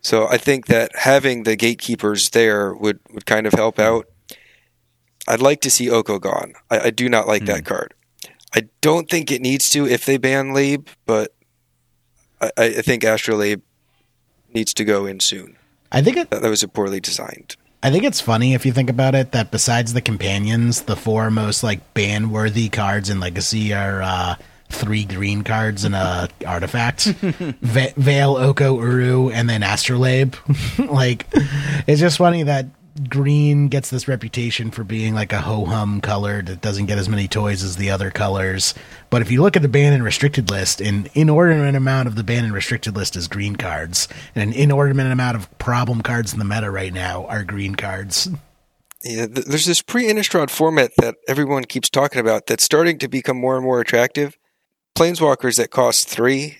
So 0.00 0.28
I 0.28 0.38
think 0.38 0.66
that 0.66 0.96
having 0.96 1.42
the 1.42 1.56
gatekeepers 1.56 2.30
there 2.30 2.72
would, 2.72 3.00
would 3.10 3.26
kind 3.26 3.46
of 3.46 3.52
help 3.52 3.78
out. 3.78 4.06
I'd 5.28 5.42
like 5.42 5.60
to 5.62 5.70
see 5.70 5.90
Oko 5.90 6.18
gone. 6.18 6.54
I, 6.70 6.80
I 6.80 6.90
do 6.90 7.08
not 7.08 7.26
like 7.26 7.44
that 7.46 7.64
card. 7.64 7.94
I 8.54 8.68
don't 8.80 9.08
think 9.10 9.30
it 9.30 9.40
needs 9.40 9.68
to 9.70 9.86
if 9.86 10.04
they 10.04 10.16
ban 10.16 10.52
Labe, 10.52 10.86
but 11.06 11.34
I, 12.40 12.50
I 12.56 12.70
think 12.82 13.02
Astrolabe 13.02 13.62
needs 14.52 14.72
to 14.74 14.84
go 14.84 15.06
in 15.06 15.20
soon. 15.20 15.56
I 15.90 16.02
think 16.02 16.16
it, 16.16 16.30
That, 16.30 16.42
that 16.42 16.50
was 16.50 16.62
a 16.62 16.68
poorly 16.68 17.00
designed. 17.00 17.56
I 17.82 17.90
think 17.90 18.04
it's 18.04 18.20
funny 18.20 18.54
if 18.54 18.64
you 18.64 18.72
think 18.72 18.88
about 18.88 19.14
it 19.14 19.32
that 19.32 19.50
besides 19.50 19.92
the 19.92 20.00
companions, 20.00 20.82
the 20.82 20.96
four 20.96 21.30
most 21.30 21.62
like 21.62 21.94
ban 21.94 22.30
worthy 22.30 22.68
cards 22.68 23.10
in 23.10 23.20
Legacy 23.20 23.74
are 23.74 24.02
uh, 24.02 24.36
three 24.70 25.04
green 25.04 25.42
cards 25.42 25.84
and 25.84 25.94
a 25.94 26.28
artifact: 26.46 27.04
Va- 27.04 27.92
Veil, 27.96 28.36
Oko, 28.36 28.78
Uro, 28.78 29.32
and 29.32 29.50
then 29.50 29.62
Astrolabe. 29.62 30.34
like, 30.78 31.26
it's 31.86 32.00
just 32.00 32.18
funny 32.18 32.44
that 32.44 32.66
green 33.08 33.68
gets 33.68 33.90
this 33.90 34.06
reputation 34.06 34.70
for 34.70 34.84
being 34.84 35.14
like 35.14 35.32
a 35.32 35.40
ho 35.40 35.64
hum 35.64 36.00
color 36.00 36.42
that 36.42 36.60
doesn't 36.60 36.86
get 36.86 36.98
as 36.98 37.08
many 37.08 37.26
toys 37.26 37.62
as 37.62 37.76
the 37.76 37.90
other 37.90 38.10
colors. 38.10 38.74
But 39.10 39.22
if 39.22 39.30
you 39.30 39.42
look 39.42 39.56
at 39.56 39.62
the 39.62 39.68
banned 39.68 39.94
and 39.94 40.04
restricted 40.04 40.50
list, 40.50 40.80
an 40.80 41.08
inordinate 41.14 41.74
amount 41.74 42.08
of 42.08 42.14
the 42.14 42.22
banned 42.22 42.46
and 42.46 42.54
restricted 42.54 42.94
list 42.94 43.16
is 43.16 43.26
green 43.26 43.56
cards, 43.56 44.08
and 44.34 44.52
an 44.52 44.58
inordinate 44.58 45.10
amount 45.10 45.36
of 45.36 45.58
problem 45.58 46.02
cards 46.02 46.32
in 46.32 46.38
the 46.38 46.44
meta 46.44 46.70
right 46.70 46.92
now 46.92 47.26
are 47.26 47.42
green 47.42 47.74
cards. 47.74 48.28
Yeah, 49.02 49.26
th- 49.26 49.46
there's 49.46 49.66
this 49.66 49.82
pre-Innistrad 49.82 50.50
format 50.50 50.92
that 50.98 51.16
everyone 51.28 51.64
keeps 51.64 51.90
talking 51.90 52.20
about 52.20 52.46
that's 52.46 52.64
starting 52.64 52.98
to 53.00 53.08
become 53.08 53.38
more 53.38 53.56
and 53.56 53.64
more 53.64 53.80
attractive. 53.80 54.38
Planeswalkers 54.96 55.56
that 55.56 55.70
cost 55.70 56.08
three. 56.08 56.58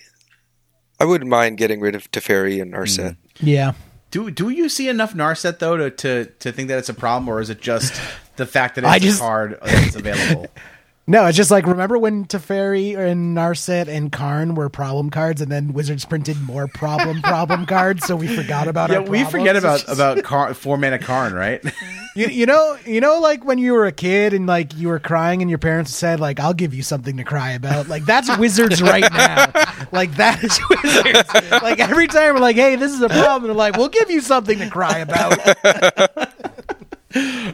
I 0.99 1.05
wouldn't 1.05 1.29
mind 1.29 1.57
getting 1.57 1.79
rid 1.79 1.95
of 1.95 2.11
Teferi 2.11 2.61
and 2.61 2.73
Narset. 2.73 3.11
Mm. 3.11 3.17
Yeah. 3.39 3.73
Do 4.15 4.31
do 4.31 4.47
you 4.47 4.69
see 4.69 4.87
enough 4.87 5.13
Narset 5.13 5.59
though 5.59 5.75
to, 5.75 5.89
to 5.91 6.25
to 6.39 6.51
think 6.53 6.69
that 6.69 6.77
it's 6.77 6.87
a 6.87 6.93
problem, 6.93 7.27
or 7.27 7.41
is 7.41 7.49
it 7.49 7.59
just 7.59 7.99
the 8.37 8.45
fact 8.45 8.75
that 8.75 8.83
it's 8.85 8.93
I 8.93 8.95
a 8.95 8.99
just- 9.01 9.19
card 9.19 9.59
that's 9.61 9.95
available? 9.97 10.47
No, 11.07 11.27
it's 11.27 11.37
just 11.37 11.51
like 11.51 11.67
remember 11.67 11.99
when 11.99 12.25
Teferi 12.25 12.97
and 12.97 13.37
Narset 13.37 13.87
and 13.87 14.11
Karn 14.11 14.55
were 14.55 14.69
problem 14.69 15.11
cards, 15.11 15.39
and 15.39 15.51
then 15.51 15.71
Wizards 15.71 16.03
printed 16.03 16.41
more 16.41 16.67
problem 16.67 17.21
problem 17.21 17.65
cards, 17.67 18.05
so 18.07 18.15
we 18.15 18.27
forgot 18.27 18.67
about 18.67 18.89
it. 18.89 18.93
yeah, 18.93 18.99
our 18.99 19.03
we 19.05 19.21
problems? 19.21 19.31
forget 19.31 19.55
about 19.55 19.87
about 19.87 20.23
car, 20.23 20.53
four 20.55 20.77
mana 20.79 20.97
Karn, 20.97 21.33
right? 21.33 21.63
you, 22.15 22.27
you 22.27 22.45
know 22.47 22.75
you 22.85 23.01
know 23.01 23.19
like 23.19 23.45
when 23.45 23.59
you 23.59 23.73
were 23.73 23.85
a 23.85 23.91
kid 23.91 24.33
and 24.33 24.47
like 24.47 24.75
you 24.75 24.87
were 24.87 24.99
crying 24.99 25.41
and 25.43 25.51
your 25.51 25.59
parents 25.59 25.93
said 25.93 26.19
like 26.19 26.39
I'll 26.39 26.53
give 26.53 26.73
you 26.73 26.81
something 26.81 27.17
to 27.17 27.23
cry 27.23 27.51
about 27.51 27.87
like 27.87 28.05
that's 28.05 28.35
Wizards 28.37 28.81
right 28.81 29.03
now 29.13 29.51
like 29.91 30.15
that 30.15 30.43
is 30.43 30.59
Wizards 30.69 31.61
like 31.61 31.79
every 31.79 32.07
time 32.07 32.33
we're 32.33 32.39
like 32.39 32.55
hey 32.55 32.77
this 32.77 32.93
is 32.93 33.01
a 33.01 33.09
problem 33.09 33.43
they're 33.43 33.53
like 33.53 33.75
we'll 33.75 33.89
give 33.89 34.09
you 34.09 34.21
something 34.21 34.57
to 34.59 34.69
cry 34.69 34.99
about 34.99 35.37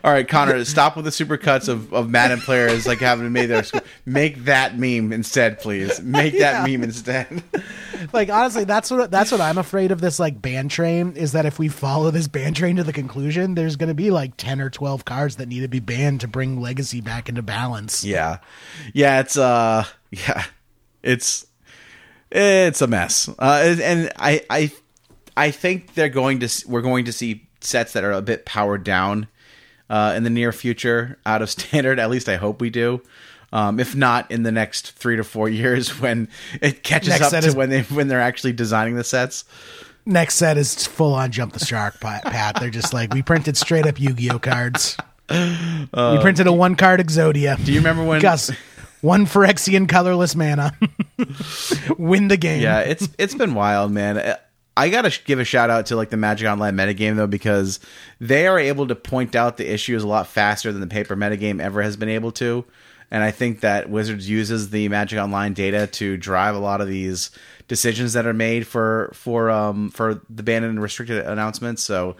All 0.03 0.11
right, 0.11 0.27
Connor, 0.27 0.63
stop 0.65 0.95
with 0.95 1.05
the 1.05 1.11
supercuts 1.11 1.67
of, 1.69 1.93
of 1.93 2.09
Madden 2.09 2.39
players 2.41 2.87
like 2.87 2.99
having 2.99 3.31
made 3.31 3.45
their 3.47 3.63
score. 3.63 3.81
Make 4.05 4.45
that 4.45 4.77
meme 4.77 5.13
instead, 5.13 5.59
please. 5.59 6.01
Make 6.01 6.33
that 6.39 6.67
Yeah. 6.67 6.77
meme 6.77 6.83
instead. 6.83 7.43
like 8.13 8.29
honestly 8.31 8.63
that's 8.63 8.89
what 8.89 9.11
that's 9.11 9.31
what 9.31 9.39
i'm 9.39 9.59
afraid 9.59 9.91
of 9.91 10.01
this 10.01 10.19
like 10.19 10.41
band 10.41 10.71
train 10.71 11.15
is 11.15 11.33
that 11.33 11.45
if 11.45 11.59
we 11.59 11.67
follow 11.67 12.09
this 12.09 12.27
band 12.27 12.55
train 12.55 12.75
to 12.77 12.83
the 12.83 12.91
conclusion 12.91 13.53
there's 13.53 13.75
going 13.75 13.89
to 13.89 13.93
be 13.93 14.09
like 14.09 14.35
10 14.37 14.59
or 14.59 14.71
12 14.71 15.05
cards 15.05 15.35
that 15.35 15.47
need 15.47 15.59
to 15.59 15.67
be 15.67 15.79
banned 15.79 16.19
to 16.19 16.27
bring 16.27 16.59
legacy 16.59 16.99
back 16.99 17.29
into 17.29 17.43
balance 17.43 18.03
Yeah, 18.03 18.37
yeah, 18.93 19.19
it's 19.19 19.37
uh, 19.37 19.85
yeah, 20.09 20.45
it's 21.03 21.45
it's 22.31 22.81
a 22.81 22.87
mess. 22.87 23.29
Uh, 23.37 23.61
and- 23.65 23.81
and 23.81 24.11
I 24.17 24.41
I 24.49 24.71
I 25.37 25.51
think 25.51 25.93
they're 25.93 26.09
going 26.09 26.39
to 26.39 26.49
we're 26.67 26.81
going 26.81 27.05
to 27.05 27.13
see 27.13 27.47
sets 27.61 27.93
that 27.93 28.03
are 28.03 28.11
a 28.13 28.21
bit 28.23 28.45
powered 28.45 28.83
down 28.83 29.27
uh, 29.91 30.13
in 30.15 30.23
the 30.23 30.29
near 30.31 30.51
future 30.51 31.19
out 31.27 31.43
of 31.43 31.49
standard. 31.55 31.99
At 31.99 32.09
least 32.09 32.27
I 32.27 32.37
hope 32.37 32.59
we 32.61 32.71
do. 32.71 33.01
Um, 33.53 33.79
if 33.81 33.93
not 33.95 34.31
in 34.31 34.43
the 34.43 34.51
next 34.51 34.91
three 34.93 35.17
to 35.17 35.23
four 35.25 35.49
years, 35.49 35.99
when 36.01 36.29
it 36.61 36.81
catches 36.83 37.09
Next 37.09 37.33
up 37.33 37.41
to 37.43 37.47
is- 37.49 37.55
when 37.55 37.69
they 37.69 37.81
when 37.83 38.07
they're 38.07 38.21
actually 38.21 38.53
designing 38.53 38.95
the 38.95 39.03
sets. 39.03 39.43
next 40.05 40.35
set 40.35 40.57
is 40.57 40.87
full 40.87 41.13
on 41.13 41.31
jump 41.31 41.53
the 41.53 41.63
shark 41.63 41.99
pat, 41.99 42.55
they're 42.59 42.69
just 42.71 42.93
like 42.93 43.13
we 43.13 43.21
printed 43.21 43.55
straight 43.57 43.85
up 43.85 43.99
yu-gi-oh 43.99 44.39
cards 44.39 44.97
we 45.29 46.17
printed 46.21 46.47
a 46.47 46.51
one 46.51 46.75
card 46.75 46.99
exodia 46.99 47.63
Do 47.63 47.71
you 47.71 47.77
remember 47.79 48.03
when? 48.03 48.19
gus 48.21 48.49
one 49.01 49.25
phyrexian 49.25 49.87
colorless 49.87 50.35
mana 50.35 50.75
win 51.97 52.27
the 52.29 52.37
game 52.37 52.61
Yeah, 52.61 52.79
it's 52.79 53.07
it's 53.17 53.35
been 53.35 53.53
wild, 53.53 53.91
man. 53.91 54.17
I 54.75 54.89
gotta 54.89 55.17
give 55.25 55.39
a 55.39 55.43
shout 55.43 55.69
out 55.69 55.87
to 55.87 55.95
like 55.95 56.09
the 56.09 56.17
Magic 56.17 56.47
Online 56.47 56.75
metagame 56.75 57.15
though, 57.15 57.27
because 57.27 57.79
they 58.19 58.47
are 58.47 58.57
able 58.57 58.87
to 58.87 58.95
point 58.95 59.35
out 59.35 59.57
the 59.57 59.71
issues 59.71 60.03
a 60.03 60.07
lot 60.07 60.27
faster 60.27 60.71
than 60.71 60.81
the 60.81 60.87
paper 60.87 61.15
metagame 61.15 61.61
ever 61.61 61.81
has 61.81 61.97
been 61.97 62.09
able 62.09 62.31
to. 62.33 62.65
And 63.13 63.21
I 63.21 63.31
think 63.31 63.59
that 63.59 63.89
Wizards 63.89 64.29
uses 64.29 64.69
the 64.69 64.87
Magic 64.87 65.19
Online 65.19 65.53
data 65.53 65.85
to 65.87 66.15
drive 66.15 66.55
a 66.55 66.59
lot 66.59 66.79
of 66.79 66.87
these 66.87 67.29
decisions 67.67 68.13
that 68.13 68.25
are 68.25 68.33
made 68.33 68.65
for 68.65 69.11
for 69.13 69.49
um 69.49 69.89
for 69.89 70.21
the 70.29 70.43
banned 70.43 70.63
and 70.63 70.81
restricted 70.81 71.25
announcements. 71.25 71.83
So, 71.83 72.15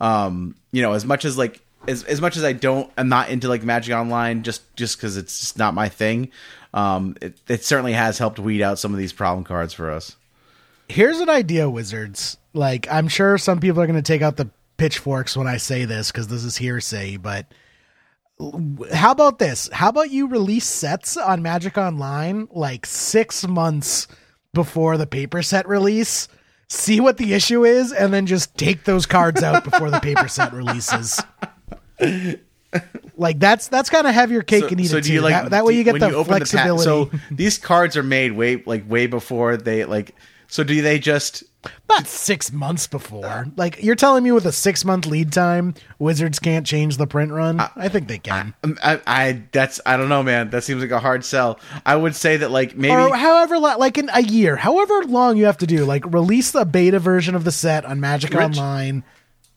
um, 0.00 0.54
you 0.70 0.82
know, 0.82 0.92
as 0.92 1.04
much 1.04 1.24
as 1.24 1.36
like 1.36 1.60
as 1.88 2.04
as 2.04 2.20
much 2.20 2.36
as 2.36 2.44
I 2.44 2.52
don't, 2.52 2.90
I'm 2.96 3.08
not 3.08 3.30
into 3.30 3.48
like 3.48 3.64
Magic 3.64 3.92
Online 3.94 4.44
just 4.44 4.62
just 4.76 4.96
because 4.96 5.16
it's 5.16 5.40
just 5.40 5.58
not 5.58 5.74
my 5.74 5.88
thing. 5.88 6.30
Um, 6.72 7.16
it, 7.20 7.36
it 7.48 7.64
certainly 7.64 7.94
has 7.94 8.18
helped 8.18 8.38
weed 8.38 8.62
out 8.62 8.78
some 8.78 8.92
of 8.92 8.98
these 8.98 9.12
problem 9.12 9.42
cards 9.44 9.72
for 9.74 9.90
us. 9.90 10.14
Here's 10.88 11.20
an 11.20 11.28
idea 11.28 11.68
wizards 11.68 12.36
like 12.52 12.86
i'm 12.90 13.08
sure 13.08 13.38
some 13.38 13.60
people 13.60 13.80
are 13.80 13.86
going 13.86 13.96
to 13.98 14.02
take 14.02 14.22
out 14.22 14.36
the 14.36 14.48
pitchforks 14.76 15.36
when 15.36 15.46
i 15.46 15.56
say 15.56 15.84
this 15.84 16.10
because 16.10 16.28
this 16.28 16.44
is 16.44 16.56
hearsay 16.56 17.16
but 17.16 17.46
How 18.92 19.12
about 19.12 19.38
this? 19.38 19.70
How 19.72 19.88
about 19.88 20.10
you 20.10 20.26
release 20.28 20.66
sets 20.66 21.16
on 21.16 21.40
Magic 21.40 21.78
Online 21.78 22.48
like 22.52 22.84
six 22.84 23.46
months 23.46 24.06
before 24.52 24.98
the 24.98 25.06
paper 25.06 25.40
set 25.40 25.66
release? 25.66 26.28
See 26.68 27.00
what 27.00 27.16
the 27.16 27.32
issue 27.32 27.64
is, 27.64 27.94
and 27.94 28.12
then 28.12 28.26
just 28.26 28.54
take 28.58 28.84
those 28.84 29.06
cards 29.06 29.42
out 29.42 29.64
before 29.64 29.88
the 29.90 30.00
paper 30.00 30.28
set 30.28 30.52
releases. 30.52 31.18
Like 33.16 33.38
that's 33.38 33.68
that's 33.68 33.88
kind 33.88 34.06
of 34.06 34.12
have 34.12 34.30
your 34.30 34.42
cake 34.42 34.70
and 34.70 34.78
eat 34.78 34.92
it 34.92 35.04
too. 35.04 35.22
that, 35.22 35.50
that 35.50 35.64
way 35.64 35.72
you 35.74 35.84
get 35.84 35.98
the 35.98 36.08
open 36.12 36.24
pa- 36.32 36.36
flexibility. 36.36 36.84
so 36.84 37.10
these 37.30 37.56
cards 37.56 37.96
are 37.96 38.02
made 38.02 38.32
way 38.32 38.62
like 38.66 38.86
way 38.88 39.06
before 39.06 39.56
they 39.56 39.86
like. 39.86 40.14
So 40.48 40.64
do 40.64 40.80
they 40.82 40.98
just? 40.98 41.44
Not 41.88 42.06
six 42.06 42.52
months 42.52 42.86
before. 42.86 43.48
Like 43.56 43.82
you're 43.82 43.96
telling 43.96 44.22
me 44.22 44.30
with 44.30 44.46
a 44.46 44.52
six 44.52 44.84
month 44.84 45.04
lead 45.06 45.32
time, 45.32 45.74
Wizards 45.98 46.38
can't 46.38 46.64
change 46.64 46.96
the 46.96 47.08
print 47.08 47.32
run. 47.32 47.58
I 47.74 47.88
think 47.88 48.06
they 48.06 48.18
can. 48.18 48.54
um, 48.62 48.78
I, 48.84 49.00
I 49.06 49.42
that's 49.50 49.80
I 49.84 49.96
don't 49.96 50.08
know, 50.08 50.22
man. 50.22 50.50
That 50.50 50.62
seems 50.62 50.80
like 50.80 50.92
a 50.92 51.00
hard 51.00 51.24
sell. 51.24 51.58
I 51.84 51.96
would 51.96 52.14
say 52.14 52.36
that 52.36 52.52
like 52.52 52.76
maybe 52.76 52.94
or 52.94 53.16
however, 53.16 53.58
like 53.58 53.98
in 53.98 54.08
a 54.14 54.22
year, 54.22 54.54
however 54.54 55.02
long 55.06 55.36
you 55.36 55.46
have 55.46 55.58
to 55.58 55.66
do, 55.66 55.84
like 55.84 56.04
release 56.06 56.52
the 56.52 56.64
beta 56.64 57.00
version 57.00 57.34
of 57.34 57.42
the 57.42 57.52
set 57.52 57.84
on 57.84 57.98
Magic 57.98 58.30
Rich- 58.30 58.58
Online. 58.58 59.02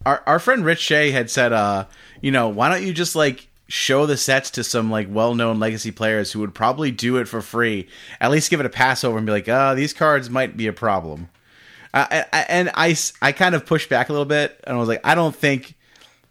our 0.03 0.23
our 0.25 0.39
friend 0.39 0.65
Rich 0.65 0.79
Shea 0.79 1.11
had 1.11 1.29
said, 1.29 1.53
uh, 1.53 1.85
you 2.21 2.31
know, 2.31 2.49
why 2.49 2.69
don't 2.69 2.81
you 2.83 2.91
just 2.93 3.15
like 3.15 3.48
show 3.69 4.05
the 4.05 4.17
sets 4.17 4.49
to 4.51 4.63
some 4.63 4.91
like 4.91 5.07
well 5.09 5.35
known 5.35 5.59
legacy 5.59 5.91
players 5.91 6.31
who 6.31 6.39
would 6.39 6.53
probably 6.53 6.91
do 6.91 7.17
it 7.17 7.27
for 7.27 7.41
free, 7.41 7.87
at 8.19 8.31
least 8.31 8.49
give 8.49 8.59
it 8.59 8.65
a 8.65 8.69
pass 8.69 9.03
over 9.03 9.17
and 9.17 9.25
be 9.25 9.31
like, 9.31 9.47
ah, 9.47 9.73
these 9.75 9.93
cards 9.93 10.29
might 10.29 10.57
be 10.57 10.67
a 10.67 10.73
problem. 10.73 11.29
Uh, 11.93 12.23
and 12.33 12.69
I 12.75 12.95
I 13.21 13.31
kind 13.31 13.55
of 13.55 13.65
pushed 13.65 13.89
back 13.89 14.09
a 14.09 14.11
little 14.11 14.25
bit 14.25 14.59
and 14.65 14.75
I 14.75 14.79
was 14.79 14.89
like, 14.89 15.01
I 15.03 15.15
don't 15.15 15.35
think 15.35 15.75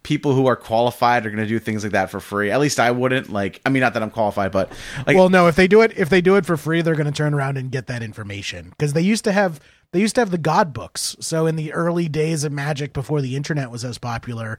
people 0.03 0.33
who 0.35 0.47
are 0.47 0.57
qualified 0.57 1.27
are 1.27 1.31
going 1.31 1.43
to 1.43 1.49
do 1.49 1.59
things 1.59 1.83
like 1.83 1.93
that 1.93 2.11
for 2.11 2.21
free. 2.21 2.51
At 2.51 2.61
least 2.61 2.81
I 2.81 2.91
wouldn't. 2.91 3.31
Like, 3.31 3.61
I 3.67 3.69
mean, 3.69 3.81
not 3.81 3.95
that 3.95 4.03
I'm 4.03 4.11
qualified, 4.11 4.53
but 4.53 4.71
like, 5.07 5.17
Well, 5.17 5.29
no, 5.29 5.49
if 5.49 5.57
they 5.57 5.69
do 5.69 5.81
it, 5.83 5.93
if 5.97 6.09
they 6.09 6.21
do 6.21 6.37
it 6.37 6.47
for 6.47 6.57
free, 6.57 6.81
they're 6.83 6.95
going 6.95 7.07
to 7.07 7.13
turn 7.13 7.35
around 7.35 7.59
and 7.59 7.71
get 7.71 7.89
that 7.89 8.03
information 8.03 8.71
because 8.71 8.93
they 8.93 9.03
used 9.03 9.25
to 9.25 9.33
have 9.33 9.61
they 9.93 10.01
used 10.01 10.15
to 10.17 10.21
have 10.21 10.31
the 10.31 10.39
God 10.39 10.73
books. 10.73 11.17
So 11.21 11.47
in 11.47 11.57
the 11.57 11.73
early 11.73 12.09
days 12.09 12.45
of 12.45 12.53
Magic, 12.53 12.93
before 12.93 13.21
the 13.21 13.37
internet 13.37 13.71
was 13.71 13.85
as 13.85 13.99
popular, 13.99 14.59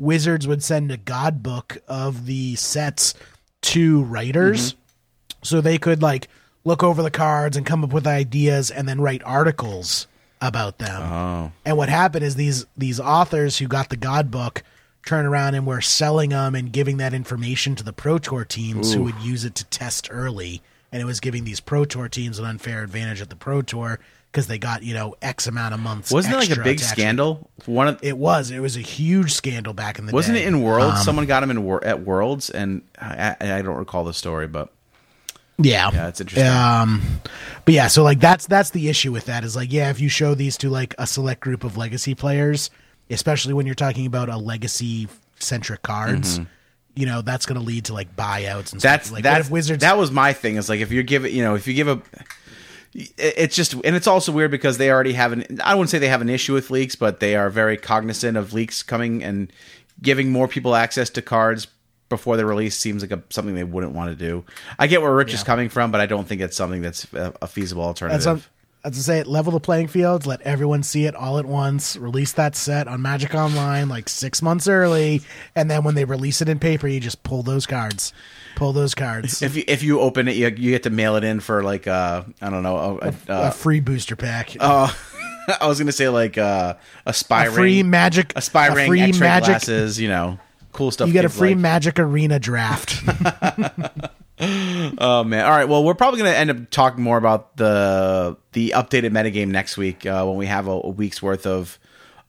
Wizards 0.00 0.48
would 0.48 0.62
send 0.62 0.90
a 0.90 0.96
God 0.96 1.42
book 1.42 1.78
of 1.86 2.26
the 2.26 2.56
sets 2.56 3.14
to 3.62 4.02
writers, 4.02 4.72
mm-hmm. 4.72 5.38
so 5.42 5.60
they 5.60 5.78
could 5.78 6.02
like 6.02 6.28
look 6.64 6.82
over 6.82 7.02
the 7.02 7.10
cards 7.10 7.56
and 7.56 7.66
come 7.66 7.84
up 7.84 7.92
with 7.92 8.06
ideas 8.06 8.70
and 8.70 8.88
then 8.88 9.00
write 9.00 9.22
articles 9.24 10.06
about 10.40 10.78
them. 10.78 11.02
oh, 11.02 11.52
And 11.64 11.76
what 11.76 11.88
happened 11.88 12.24
is 12.24 12.36
these 12.36 12.66
these 12.76 12.98
authors 12.98 13.58
who 13.58 13.68
got 13.68 13.90
the 13.90 13.96
God 13.96 14.30
book 14.30 14.62
turn 15.04 15.26
around 15.26 15.54
and 15.54 15.66
were 15.66 15.80
selling 15.80 16.30
them 16.30 16.54
and 16.54 16.72
giving 16.72 16.98
that 16.98 17.14
information 17.14 17.74
to 17.74 17.84
the 17.84 17.92
Pro 17.92 18.18
Tour 18.18 18.44
teams 18.44 18.92
who 18.92 19.02
would 19.02 19.18
use 19.20 19.44
it 19.44 19.54
to 19.56 19.64
test 19.66 20.08
early. 20.10 20.62
And 20.92 21.00
it 21.00 21.04
was 21.04 21.20
giving 21.20 21.44
these 21.44 21.60
Pro 21.60 21.84
Tour 21.84 22.08
teams 22.08 22.38
an 22.38 22.44
unfair 22.44 22.82
advantage 22.82 23.20
at 23.20 23.30
the 23.30 23.36
Pro 23.36 23.62
Tour 23.62 23.98
because 24.30 24.46
they 24.46 24.58
got 24.58 24.82
you 24.82 24.94
know 24.94 25.14
X 25.22 25.46
amount 25.46 25.74
of 25.74 25.80
months. 25.80 26.10
wasn't 26.12 26.34
it 26.34 26.38
like 26.38 26.50
a 26.50 26.62
big 26.62 26.80
actually- 26.80 26.86
scandal? 27.02 27.50
One 27.66 27.88
of 27.88 27.98
It 28.02 28.16
was. 28.16 28.50
It 28.50 28.60
was 28.60 28.76
a 28.76 28.80
huge 28.80 29.32
scandal 29.34 29.72
back 29.74 29.98
in 29.98 30.06
the 30.06 30.12
day. 30.12 30.14
wasn't 30.16 30.38
it 30.38 30.46
in 30.46 30.62
Worlds? 30.62 30.98
Um, 30.98 31.04
Someone 31.04 31.26
got 31.26 31.42
him 31.42 31.50
in 31.50 31.64
Wor- 31.64 31.84
at 31.84 32.00
Worlds, 32.04 32.48
and 32.50 32.82
I, 32.98 33.36
I 33.40 33.62
don't 33.62 33.76
recall 33.76 34.04
the 34.04 34.14
story, 34.14 34.46
but 34.46 34.72
Yeah, 35.58 35.90
Yeah, 35.92 36.04
that's 36.04 36.20
interesting. 36.20 36.46
Um, 36.50 37.02
but 37.66 37.74
yeah, 37.74 37.88
so 37.88 38.02
like 38.02 38.18
that's 38.20 38.46
that's 38.46 38.70
the 38.70 38.88
issue 38.88 39.12
with 39.12 39.26
that 39.26 39.44
is 39.44 39.54
like 39.56 39.72
yeah, 39.72 39.90
if 39.90 40.00
you 40.00 40.08
show 40.08 40.34
these 40.34 40.56
to 40.58 40.70
like 40.70 40.94
a 40.98 41.06
select 41.06 41.40
group 41.40 41.64
of 41.64 41.76
legacy 41.76 42.14
players, 42.14 42.70
especially 43.10 43.52
when 43.52 43.66
you're 43.66 43.74
talking 43.74 44.06
about 44.06 44.28
a 44.30 44.36
legacy 44.38 45.06
centric 45.38 45.82
cards, 45.82 46.40
you 46.94 47.04
know 47.06 47.20
that's 47.22 47.44
going 47.46 47.58
to 47.60 47.64
lead 47.66 47.84
to 47.86 47.92
like 47.92 48.16
buyouts 48.16 48.72
and 48.72 48.80
Mm-hmm. 48.82 48.88
that's 48.88 49.06
stuff. 49.08 49.12
like 49.16 49.24
what 49.24 49.30
that's 49.34 49.46
if 49.46 49.52
Wizards. 49.52 49.80
that 49.82 49.98
was 49.98 50.10
my 50.10 50.32
thing. 50.32 50.56
Is 50.56 50.68
like 50.70 50.80
if 50.80 50.90
you 50.90 51.02
give 51.02 51.26
it, 51.26 51.32
you 51.32 51.42
know, 51.44 51.54
if 51.56 51.66
you 51.68 51.74
give 51.74 51.88
a, 51.88 52.00
it's 52.92 53.54
just 53.54 53.74
and 53.74 53.94
it's 53.94 54.06
also 54.06 54.32
weird 54.32 54.50
because 54.50 54.78
they 54.78 54.90
already 54.90 55.12
have 55.12 55.32
an. 55.32 55.60
I 55.62 55.74
wouldn't 55.74 55.90
say 55.90 55.98
they 55.98 56.08
have 56.08 56.22
an 56.22 56.28
issue 56.28 56.54
with 56.54 56.70
leaks, 56.70 56.96
but 56.96 57.20
they 57.20 57.36
are 57.36 57.48
very 57.50 57.76
cognizant 57.76 58.36
of 58.36 58.52
leaks 58.52 58.82
coming 58.82 59.22
and 59.22 59.52
giving 60.02 60.32
more 60.32 60.48
people 60.48 60.74
access 60.74 61.10
to 61.10 61.22
cards 61.22 61.68
before 62.08 62.36
they're 62.36 62.70
seems 62.70 63.02
like 63.02 63.12
a, 63.12 63.22
something 63.30 63.54
they 63.54 63.64
wouldn't 63.64 63.92
want 63.92 64.10
to 64.10 64.16
do. 64.16 64.44
I 64.78 64.88
get 64.88 65.00
where 65.00 65.14
Rich 65.14 65.32
is 65.32 65.44
coming 65.44 65.68
from, 65.68 65.92
but 65.92 66.00
I 66.00 66.06
don't 66.06 66.26
think 66.26 66.40
it's 66.40 66.56
something 66.56 66.82
that's 66.82 67.10
a, 67.14 67.32
a 67.40 67.46
feasible 67.46 67.84
alternative. 67.84 68.50
As 68.82 68.98
I 68.98 69.00
say, 69.00 69.22
level 69.24 69.52
the 69.52 69.60
playing 69.60 69.88
fields, 69.88 70.26
let 70.26 70.40
everyone 70.42 70.82
see 70.82 71.04
it 71.04 71.14
all 71.14 71.38
at 71.38 71.44
once. 71.44 71.96
Release 71.96 72.32
that 72.32 72.56
set 72.56 72.88
on 72.88 73.02
Magic 73.02 73.34
Online 73.34 73.88
like 73.88 74.08
six 74.08 74.40
months 74.40 74.68
early, 74.68 75.22
and 75.54 75.70
then 75.70 75.84
when 75.84 75.94
they 75.94 76.04
release 76.04 76.40
it 76.40 76.48
in 76.48 76.58
paper, 76.58 76.88
you 76.88 77.00
just 77.00 77.22
pull 77.22 77.42
those 77.42 77.66
cards, 77.66 78.12
pull 78.56 78.72
those 78.72 78.94
cards. 78.94 79.42
if 79.42 79.56
you 79.56 79.64
if 79.66 79.82
you 79.82 80.00
open 80.00 80.28
it, 80.28 80.36
you, 80.36 80.48
you 80.48 80.70
get 80.70 80.84
to 80.84 80.90
mail 80.90 81.16
it 81.16 81.24
in 81.24 81.40
for 81.40 81.62
like 81.62 81.86
uh 81.86 82.24
I 82.40 82.50
don't 82.50 82.62
know 82.62 82.76
a, 82.76 83.08
a, 83.08 83.14
a 83.28 83.32
uh, 83.32 83.50
free 83.50 83.80
booster 83.80 84.16
pack. 84.16 84.56
oh 84.60 84.96
I 85.60 85.66
was 85.66 85.78
gonna 85.78 85.92
say 85.92 86.08
like 86.08 86.38
uh, 86.38 86.74
a 87.06 87.12
spy 87.12 87.46
a 87.46 87.50
free 87.50 87.78
ring, 87.78 87.90
magic, 87.90 88.32
a 88.36 88.42
spy 88.42 88.68
ring, 88.68 88.88
free 88.88 89.12
magic. 89.12 89.46
glasses, 89.46 90.00
you 90.00 90.08
know, 90.08 90.38
cool 90.72 90.90
stuff. 90.90 91.08
You 91.08 91.12
get 91.12 91.24
a 91.24 91.28
free 91.28 91.50
like. 91.50 91.58
Magic 91.58 91.98
Arena 91.98 92.38
draft. 92.38 93.02
Oh 94.98 95.22
man! 95.24 95.44
All 95.44 95.50
right. 95.50 95.68
Well, 95.68 95.84
we're 95.84 95.94
probably 95.94 96.20
going 96.20 96.32
to 96.32 96.36
end 96.36 96.50
up 96.50 96.70
talking 96.70 97.02
more 97.02 97.16
about 97.16 97.56
the 97.56 98.36
the 98.52 98.70
updated 98.70 99.10
metagame 99.10 99.48
next 99.48 99.76
week 99.76 100.04
uh, 100.04 100.24
when 100.24 100.36
we 100.36 100.46
have 100.46 100.66
a, 100.66 100.72
a 100.72 100.88
week's 100.88 101.22
worth 101.22 101.46
of 101.46 101.78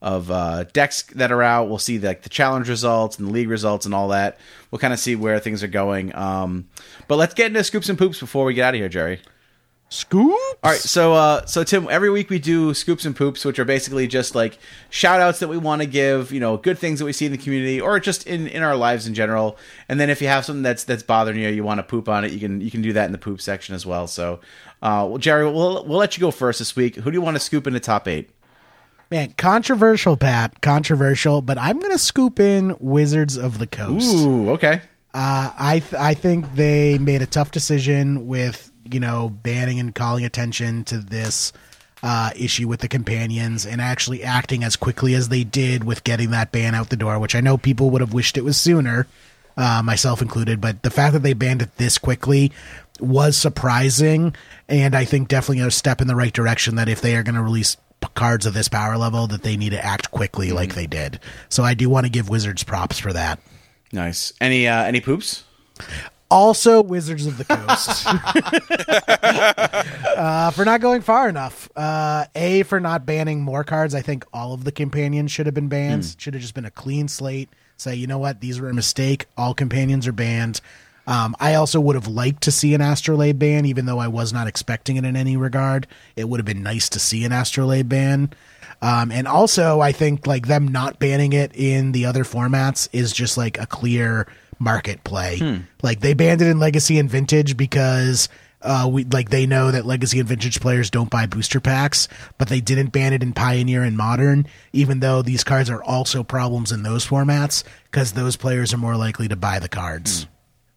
of 0.01 0.29
uh, 0.31 0.63
decks 0.73 1.03
that 1.15 1.31
are 1.31 1.41
out. 1.41 1.69
We'll 1.69 1.77
see 1.77 1.99
like 1.99 2.23
the 2.23 2.29
challenge 2.29 2.69
results 2.69 3.17
and 3.17 3.27
the 3.27 3.31
league 3.31 3.49
results 3.49 3.85
and 3.85 3.95
all 3.95 4.09
that. 4.09 4.39
We'll 4.69 4.79
kind 4.79 4.93
of 4.93 4.99
see 4.99 5.15
where 5.15 5.39
things 5.39 5.63
are 5.63 5.67
going. 5.67 6.15
Um, 6.15 6.69
but 7.07 7.15
let's 7.17 7.33
get 7.33 7.47
into 7.47 7.63
scoops 7.63 7.87
and 7.89 7.97
poops 7.97 8.19
before 8.19 8.45
we 8.45 8.53
get 8.53 8.65
out 8.67 8.73
of 8.73 8.79
here, 8.79 8.89
Jerry. 8.89 9.21
Scoop. 9.93 10.31
All 10.63 10.71
right, 10.71 10.79
so 10.79 11.11
uh, 11.13 11.45
so 11.45 11.65
Tim, 11.65 11.85
every 11.89 12.09
week 12.09 12.29
we 12.29 12.39
do 12.39 12.73
scoops 12.73 13.03
and 13.03 13.13
poops, 13.13 13.43
which 13.43 13.59
are 13.59 13.65
basically 13.65 14.07
just 14.07 14.35
like 14.35 14.57
shout 14.89 15.19
outs 15.19 15.39
that 15.39 15.49
we 15.49 15.57
want 15.57 15.81
to 15.81 15.85
give, 15.85 16.31
you 16.31 16.39
know, 16.39 16.55
good 16.55 16.79
things 16.79 16.99
that 16.99 17.05
we 17.05 17.11
see 17.11 17.25
in 17.25 17.33
the 17.33 17.37
community 17.37 17.81
or 17.81 17.99
just 17.99 18.25
in, 18.25 18.47
in 18.47 18.63
our 18.63 18.77
lives 18.77 19.05
in 19.05 19.13
general. 19.13 19.57
And 19.89 19.99
then 19.99 20.09
if 20.09 20.21
you 20.21 20.29
have 20.29 20.45
something 20.45 20.63
that's 20.63 20.85
that's 20.85 21.03
bothering 21.03 21.37
you, 21.37 21.49
you 21.49 21.65
want 21.65 21.79
to 21.79 21.83
poop 21.83 22.07
on 22.07 22.23
it, 22.23 22.31
you 22.31 22.39
can 22.39 22.61
you 22.61 22.71
can 22.71 22.81
do 22.81 22.93
that 22.93 23.05
in 23.05 23.11
the 23.11 23.17
poop 23.17 23.41
section 23.41 23.75
as 23.75 23.85
well. 23.85 24.07
So, 24.07 24.39
uh, 24.81 25.05
well, 25.09 25.17
Jerry, 25.17 25.43
we'll 25.43 25.85
we'll 25.85 25.99
let 25.99 26.15
you 26.15 26.21
go 26.21 26.31
first 26.31 26.59
this 26.59 26.73
week. 26.73 26.95
Who 26.95 27.11
do 27.11 27.17
you 27.17 27.21
want 27.21 27.35
to 27.35 27.41
scoop 27.41 27.67
in 27.67 27.73
the 27.73 27.81
top 27.81 28.07
eight? 28.07 28.29
Man, 29.11 29.33
controversial, 29.37 30.15
Pat. 30.15 30.61
Controversial, 30.61 31.41
but 31.41 31.57
I'm 31.57 31.79
gonna 31.79 31.97
scoop 31.97 32.39
in 32.39 32.77
Wizards 32.79 33.35
of 33.35 33.59
the 33.59 33.67
Coast. 33.67 34.15
Ooh, 34.15 34.51
okay. 34.51 34.83
Uh, 35.13 35.51
I 35.59 35.79
th- 35.79 36.01
I 36.01 36.13
think 36.13 36.55
they 36.55 36.97
made 36.97 37.21
a 37.21 37.25
tough 37.25 37.51
decision 37.51 38.25
with 38.27 38.70
you 38.89 38.99
know 38.99 39.29
banning 39.29 39.79
and 39.79 39.93
calling 39.93 40.25
attention 40.25 40.83
to 40.85 40.97
this 40.97 41.53
uh, 42.03 42.31
issue 42.35 42.67
with 42.67 42.79
the 42.79 42.87
companions 42.87 43.65
and 43.65 43.79
actually 43.79 44.23
acting 44.23 44.63
as 44.63 44.75
quickly 44.75 45.13
as 45.13 45.29
they 45.29 45.43
did 45.43 45.83
with 45.83 46.03
getting 46.03 46.31
that 46.31 46.51
ban 46.51 46.73
out 46.73 46.89
the 46.89 46.95
door, 46.95 47.19
which 47.19 47.35
I 47.35 47.41
know 47.41 47.57
people 47.57 47.89
would 47.91 48.01
have 48.01 48.13
wished 48.13 48.37
it 48.37 48.43
was 48.43 48.57
sooner, 48.57 49.07
uh, 49.55 49.81
myself 49.83 50.21
included. 50.21 50.59
But 50.59 50.83
the 50.83 50.89
fact 50.89 51.13
that 51.13 51.23
they 51.23 51.33
banned 51.33 51.61
it 51.61 51.77
this 51.77 51.97
quickly 51.97 52.51
was 52.99 53.37
surprising, 53.37 54.35
and 54.67 54.95
I 54.95 55.05
think 55.05 55.27
definitely 55.27 55.63
a 55.63 55.71
step 55.71 56.01
in 56.01 56.07
the 56.07 56.15
right 56.15 56.33
direction. 56.33 56.75
That 56.75 56.89
if 56.89 57.01
they 57.01 57.15
are 57.15 57.23
going 57.23 57.35
to 57.35 57.43
release 57.43 57.77
cards 58.15 58.45
of 58.45 58.53
this 58.53 58.67
power 58.67 58.97
level, 58.97 59.27
that 59.27 59.43
they 59.43 59.57
need 59.57 59.71
to 59.71 59.85
act 59.85 60.11
quickly 60.11 60.51
like 60.51 60.73
they 60.73 60.87
did. 60.87 61.19
So 61.49 61.63
I 61.63 61.75
do 61.75 61.89
want 61.89 62.05
to 62.05 62.11
give 62.11 62.29
Wizards 62.29 62.63
props 62.63 62.97
for 62.97 63.13
that. 63.13 63.39
Nice. 63.91 64.33
Any 64.41 64.67
uh, 64.67 64.83
any 64.83 65.01
poops? 65.01 65.43
Also 66.31 66.81
Wizards 66.81 67.27
of 67.27 67.37
the 67.37 67.45
Coast. 67.45 68.07
uh, 70.17 70.51
for 70.51 70.65
not 70.65 70.81
going 70.81 71.01
far 71.01 71.29
enough. 71.29 71.69
Uh, 71.75 72.25
a, 72.33 72.63
for 72.63 72.79
not 72.79 73.05
banning 73.05 73.41
more 73.41 73.63
cards. 73.63 73.93
I 73.93 74.01
think 74.01 74.25
all 74.33 74.53
of 74.53 74.63
the 74.63 74.71
companions 74.71 75.31
should 75.31 75.45
have 75.45 75.55
been 75.55 75.67
banned. 75.67 76.15
Should 76.17 76.33
have 76.33 76.41
just 76.41 76.55
been 76.55 76.65
a 76.65 76.71
clean 76.71 77.07
slate. 77.07 77.49
Say, 77.77 77.95
you 77.95 78.07
know 78.07 78.17
what? 78.17 78.41
These 78.41 78.61
were 78.61 78.69
a 78.69 78.73
mistake. 78.73 79.25
All 79.37 79.53
companions 79.53 80.07
are 80.07 80.11
banned. 80.11 80.61
Um, 81.07 81.35
I 81.39 81.55
also 81.55 81.81
would 81.81 81.95
have 81.95 82.07
liked 82.07 82.43
to 82.43 82.51
see 82.51 82.73
an 82.73 82.81
Astrolabe 82.81 83.39
ban, 83.39 83.65
even 83.65 83.85
though 83.85 83.99
I 83.99 84.07
was 84.07 84.31
not 84.31 84.47
expecting 84.47 84.97
it 84.97 85.03
in 85.03 85.15
any 85.15 85.35
regard. 85.35 85.87
It 86.15 86.29
would 86.29 86.39
have 86.39 86.45
been 86.45 86.63
nice 86.63 86.89
to 86.89 86.99
see 86.99 87.25
an 87.25 87.31
Astrolabe 87.31 87.89
ban. 87.89 88.31
Um, 88.81 89.11
and 89.11 89.27
also, 89.27 89.79
I 89.79 89.91
think 89.91 90.25
like 90.25 90.47
them 90.47 90.67
not 90.67 90.99
banning 90.99 91.33
it 91.33 91.55
in 91.55 91.91
the 91.91 92.05
other 92.05 92.23
formats 92.23 92.87
is 92.93 93.11
just 93.11 93.37
like 93.37 93.59
a 93.59 93.65
clear 93.65 94.27
market 94.61 95.03
play. 95.03 95.63
Like 95.81 95.99
they 95.99 96.13
banned 96.13 96.41
it 96.41 96.47
in 96.47 96.59
Legacy 96.59 96.99
and 96.99 97.09
Vintage 97.09 97.57
because 97.57 98.29
uh, 98.61 98.87
we 98.91 99.03
like 99.05 99.29
they 99.29 99.45
know 99.47 99.71
that 99.71 99.85
Legacy 99.85 100.19
and 100.19 100.29
Vintage 100.29 100.61
players 100.61 100.89
don't 100.89 101.09
buy 101.09 101.25
booster 101.25 101.59
packs, 101.59 102.07
but 102.37 102.47
they 102.47 102.61
didn't 102.61 102.87
ban 102.87 103.13
it 103.13 103.23
in 103.23 103.33
Pioneer 103.33 103.81
and 103.83 103.97
Modern, 103.97 104.47
even 104.71 104.99
though 104.99 105.21
these 105.21 105.43
cards 105.43 105.69
are 105.69 105.83
also 105.83 106.23
problems 106.23 106.71
in 106.71 106.83
those 106.83 107.05
formats 107.05 107.63
because 107.85 108.13
those 108.13 108.35
players 108.37 108.73
are 108.73 108.77
more 108.77 108.95
likely 108.95 109.27
to 109.27 109.35
buy 109.35 109.59
the 109.59 109.69
cards. 109.69 110.27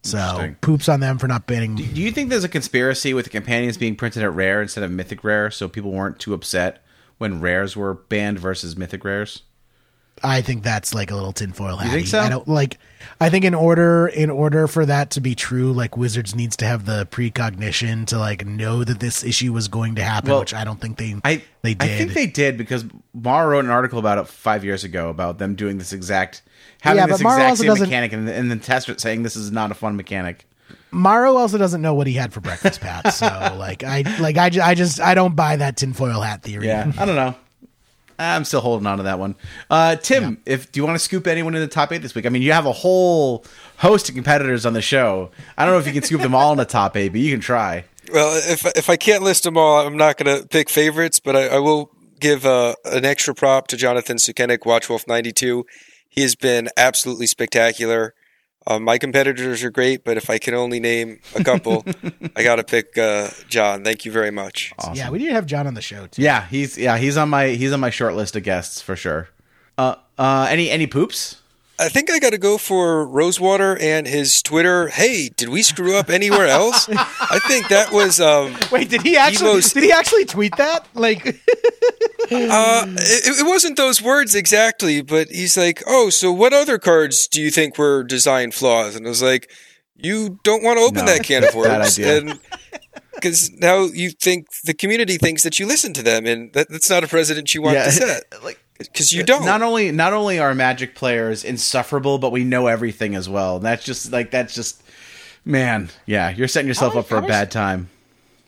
So 0.02 0.54
poops 0.60 0.88
on 0.88 1.00
them 1.00 1.16
for 1.16 1.28
not 1.28 1.46
banning. 1.46 1.76
Do 1.76 1.82
you 1.82 2.10
think 2.10 2.28
there's 2.28 2.44
a 2.44 2.48
conspiracy 2.48 3.14
with 3.14 3.24
the 3.24 3.30
companions 3.30 3.78
being 3.78 3.96
printed 3.96 4.22
at 4.22 4.34
rare 4.34 4.60
instead 4.60 4.84
of 4.84 4.90
mythic 4.90 5.24
rare, 5.24 5.50
so 5.50 5.66
people 5.66 5.92
weren't 5.92 6.18
too 6.18 6.34
upset 6.34 6.84
when 7.16 7.40
rares 7.40 7.74
were 7.74 7.94
banned 7.94 8.38
versus 8.38 8.76
mythic 8.76 9.02
rares? 9.04 9.44
I 10.22 10.40
think 10.42 10.62
that's 10.62 10.94
like 10.94 11.10
a 11.10 11.14
little 11.14 11.32
tinfoil 11.32 11.76
hat. 11.76 11.86
You 11.86 11.92
think 11.92 12.06
so? 12.06 12.20
I 12.20 12.28
don't 12.28 12.48
like. 12.48 12.78
I 13.20 13.30
think 13.30 13.44
in 13.44 13.54
order 13.54 14.06
in 14.06 14.30
order 14.30 14.66
for 14.66 14.86
that 14.86 15.10
to 15.12 15.20
be 15.20 15.34
true, 15.34 15.72
like 15.72 15.96
Wizards 15.96 16.34
needs 16.34 16.56
to 16.58 16.66
have 16.66 16.86
the 16.86 17.06
precognition 17.10 18.06
to 18.06 18.18
like 18.18 18.46
know 18.46 18.84
that 18.84 19.00
this 19.00 19.24
issue 19.24 19.52
was 19.52 19.68
going 19.68 19.96
to 19.96 20.02
happen, 20.02 20.30
Well, 20.30 20.40
which 20.40 20.54
I 20.54 20.64
don't 20.64 20.80
think 20.80 20.96
they 20.96 21.16
I 21.24 21.42
they 21.62 21.74
did. 21.74 21.90
I 21.90 21.98
think 21.98 22.14
they 22.14 22.26
did 22.26 22.56
because 22.56 22.84
MaRo 23.14 23.50
wrote 23.50 23.64
an 23.64 23.70
article 23.70 23.98
about 23.98 24.18
it 24.18 24.28
five 24.28 24.64
years 24.64 24.84
ago 24.84 25.10
about 25.10 25.38
them 25.38 25.54
doing 25.54 25.78
this 25.78 25.92
exact 25.92 26.42
having 26.80 26.98
Yeah, 26.98 27.06
this 27.06 27.20
exact 27.20 27.58
same 27.58 27.78
mechanic 27.78 28.12
and, 28.12 28.28
and 28.28 28.50
then 28.50 28.60
test 28.60 29.00
saying 29.00 29.22
this 29.22 29.36
is 29.36 29.50
not 29.50 29.70
a 29.70 29.74
fun 29.74 29.96
mechanic. 29.96 30.46
MaRo 30.90 31.36
also 31.36 31.58
doesn't 31.58 31.82
know 31.82 31.94
what 31.94 32.06
he 32.06 32.12
had 32.14 32.32
for 32.32 32.40
breakfast, 32.40 32.80
Pat. 32.80 33.12
So 33.12 33.26
like 33.58 33.82
I 33.84 34.02
like 34.20 34.36
I, 34.38 34.50
I 34.62 34.74
just 34.74 35.00
I 35.00 35.14
don't 35.14 35.34
buy 35.36 35.56
that 35.56 35.76
tinfoil 35.76 36.20
hat 36.20 36.42
theory. 36.42 36.68
Yeah, 36.68 36.90
I 36.98 37.04
don't 37.04 37.16
know. 37.16 37.34
I'm 38.18 38.44
still 38.44 38.60
holding 38.60 38.86
on 38.86 38.98
to 38.98 39.04
that 39.04 39.18
one. 39.18 39.34
Uh, 39.70 39.96
Tim, 39.96 40.40
if 40.46 40.70
do 40.70 40.80
you 40.80 40.84
want 40.84 40.96
to 40.96 41.04
scoop 41.04 41.26
anyone 41.26 41.54
in 41.54 41.60
the 41.60 41.68
top 41.68 41.92
eight 41.92 42.02
this 42.02 42.14
week? 42.14 42.26
I 42.26 42.28
mean, 42.28 42.42
you 42.42 42.52
have 42.52 42.66
a 42.66 42.72
whole 42.72 43.44
host 43.78 44.08
of 44.08 44.14
competitors 44.14 44.64
on 44.64 44.72
the 44.72 44.82
show. 44.82 45.30
I 45.56 45.64
don't 45.64 45.74
know 45.74 45.80
if 45.80 45.86
you 45.86 45.92
can 45.92 46.02
scoop 46.02 46.20
them 46.20 46.34
all 46.34 46.52
in 46.52 46.58
the 46.58 46.64
top 46.64 46.96
eight, 46.96 47.10
but 47.10 47.20
you 47.20 47.32
can 47.32 47.40
try. 47.40 47.84
Well, 48.12 48.36
if 48.48 48.64
if 48.76 48.90
I 48.90 48.96
can't 48.96 49.22
list 49.22 49.44
them 49.44 49.56
all, 49.56 49.86
I'm 49.86 49.96
not 49.96 50.16
going 50.16 50.40
to 50.40 50.46
pick 50.46 50.68
favorites, 50.68 51.20
but 51.20 51.34
I, 51.36 51.48
I 51.48 51.58
will 51.58 51.90
give 52.20 52.46
uh, 52.46 52.74
an 52.84 53.04
extra 53.04 53.34
prop 53.34 53.66
to 53.68 53.76
Jonathan 53.76 54.16
Sukenik, 54.16 54.60
Watchwolf 54.60 55.06
92. 55.08 55.66
He 56.08 56.22
has 56.22 56.34
been 56.34 56.68
absolutely 56.76 57.26
spectacular. 57.26 58.14
Uh, 58.66 58.78
my 58.78 58.96
competitors 58.98 59.62
are 59.62 59.70
great, 59.70 60.04
but 60.04 60.16
if 60.16 60.30
I 60.30 60.38
can 60.38 60.54
only 60.54 60.80
name 60.80 61.20
a 61.34 61.44
couple, 61.44 61.84
I 62.36 62.42
got 62.42 62.56
to 62.56 62.64
pick 62.64 62.96
uh, 62.96 63.28
John. 63.48 63.84
Thank 63.84 64.04
you 64.04 64.12
very 64.12 64.30
much. 64.30 64.72
Yeah, 64.94 65.10
we 65.10 65.18
need 65.18 65.26
to 65.26 65.34
have 65.34 65.46
John 65.46 65.66
on 65.66 65.74
the 65.74 65.82
show 65.82 66.06
too. 66.06 66.22
Yeah, 66.22 66.46
he's 66.46 66.78
yeah 66.78 66.96
he's 66.96 67.16
on 67.16 67.28
my 67.28 67.48
he's 67.48 67.72
on 67.72 67.80
my 67.80 67.90
short 67.90 68.14
list 68.14 68.36
of 68.36 68.42
guests 68.42 68.80
for 68.80 68.96
sure. 68.96 69.28
Uh, 69.76 69.96
uh, 70.18 70.46
any 70.48 70.70
any 70.70 70.86
poops? 70.86 71.42
I 71.78 71.88
think 71.88 72.10
I 72.10 72.18
got 72.20 72.30
to 72.30 72.38
go 72.38 72.56
for 72.56 73.06
Rosewater 73.06 73.76
and 73.80 74.06
his 74.06 74.40
Twitter. 74.42 74.88
Hey, 74.88 75.28
did 75.36 75.48
we 75.48 75.62
screw 75.62 75.96
up 75.96 76.08
anywhere 76.08 76.46
else? 76.46 76.88
I 76.88 77.40
think 77.48 77.68
that 77.68 77.92
was 77.92 78.20
um, 78.20 78.56
Wait, 78.70 78.90
did 78.90 79.02
he 79.02 79.16
actually 79.16 79.54
most- 79.54 79.74
did 79.74 79.82
he 79.82 79.92
actually 79.92 80.24
tweet 80.24 80.56
that? 80.56 80.86
Like 80.94 81.24
Uh, 82.30 82.86
it, 82.86 83.40
it 83.40 83.46
wasn't 83.46 83.76
those 83.76 84.00
words 84.00 84.34
exactly, 84.34 85.02
but 85.02 85.28
he's 85.28 85.56
like, 85.58 85.82
"Oh, 85.86 86.08
so 86.08 86.32
what 86.32 86.54
other 86.54 86.78
cards 86.78 87.28
do 87.28 87.40
you 87.40 87.50
think 87.50 87.76
were 87.76 88.02
design 88.02 88.50
flaws?" 88.50 88.96
And 88.96 89.04
I 89.06 89.10
was 89.10 89.22
like, 89.22 89.50
"You 89.94 90.38
don't 90.42 90.62
want 90.62 90.78
to 90.78 90.82
open 90.84 91.04
No, 91.04 91.12
that 91.12 91.22
can 91.22 91.44
of 91.44 91.54
worms." 91.54 91.98
And 91.98 92.40
because 93.14 93.50
now 93.52 93.84
you 93.92 94.10
think 94.10 94.46
the 94.64 94.72
community 94.72 95.18
thinks 95.18 95.42
that 95.42 95.58
you 95.58 95.66
listen 95.66 95.92
to 95.92 96.02
them, 96.02 96.24
and 96.24 96.50
that, 96.54 96.70
that's 96.70 96.88
not 96.88 97.04
a 97.04 97.08
precedent 97.08 97.54
you 97.54 97.60
want 97.60 97.76
to 97.76 97.92
set. 97.92 98.24
like 98.42 98.58
Because 98.78 99.12
you 99.12 99.22
don't. 99.22 99.44
not 99.44 99.62
only 99.62 99.92
not 99.92 100.12
only 100.12 100.38
are 100.38 100.54
Magic 100.54 100.94
players 100.94 101.44
insufferable, 101.44 102.18
but 102.18 102.32
we 102.32 102.42
know 102.44 102.66
everything 102.66 103.14
as 103.14 103.28
well. 103.28 103.56
And 103.56 103.64
that's 103.64 103.84
just 103.84 104.10
like 104.12 104.30
that's 104.30 104.54
just 104.54 104.82
man, 105.44 105.90
yeah, 106.06 106.30
you're 106.30 106.48
setting 106.48 106.68
yourself 106.68 106.94
How 106.94 107.00
up 107.00 107.06
for 107.06 107.16
a 107.16 107.20
much- 107.20 107.28
bad 107.28 107.50
time. 107.50 107.88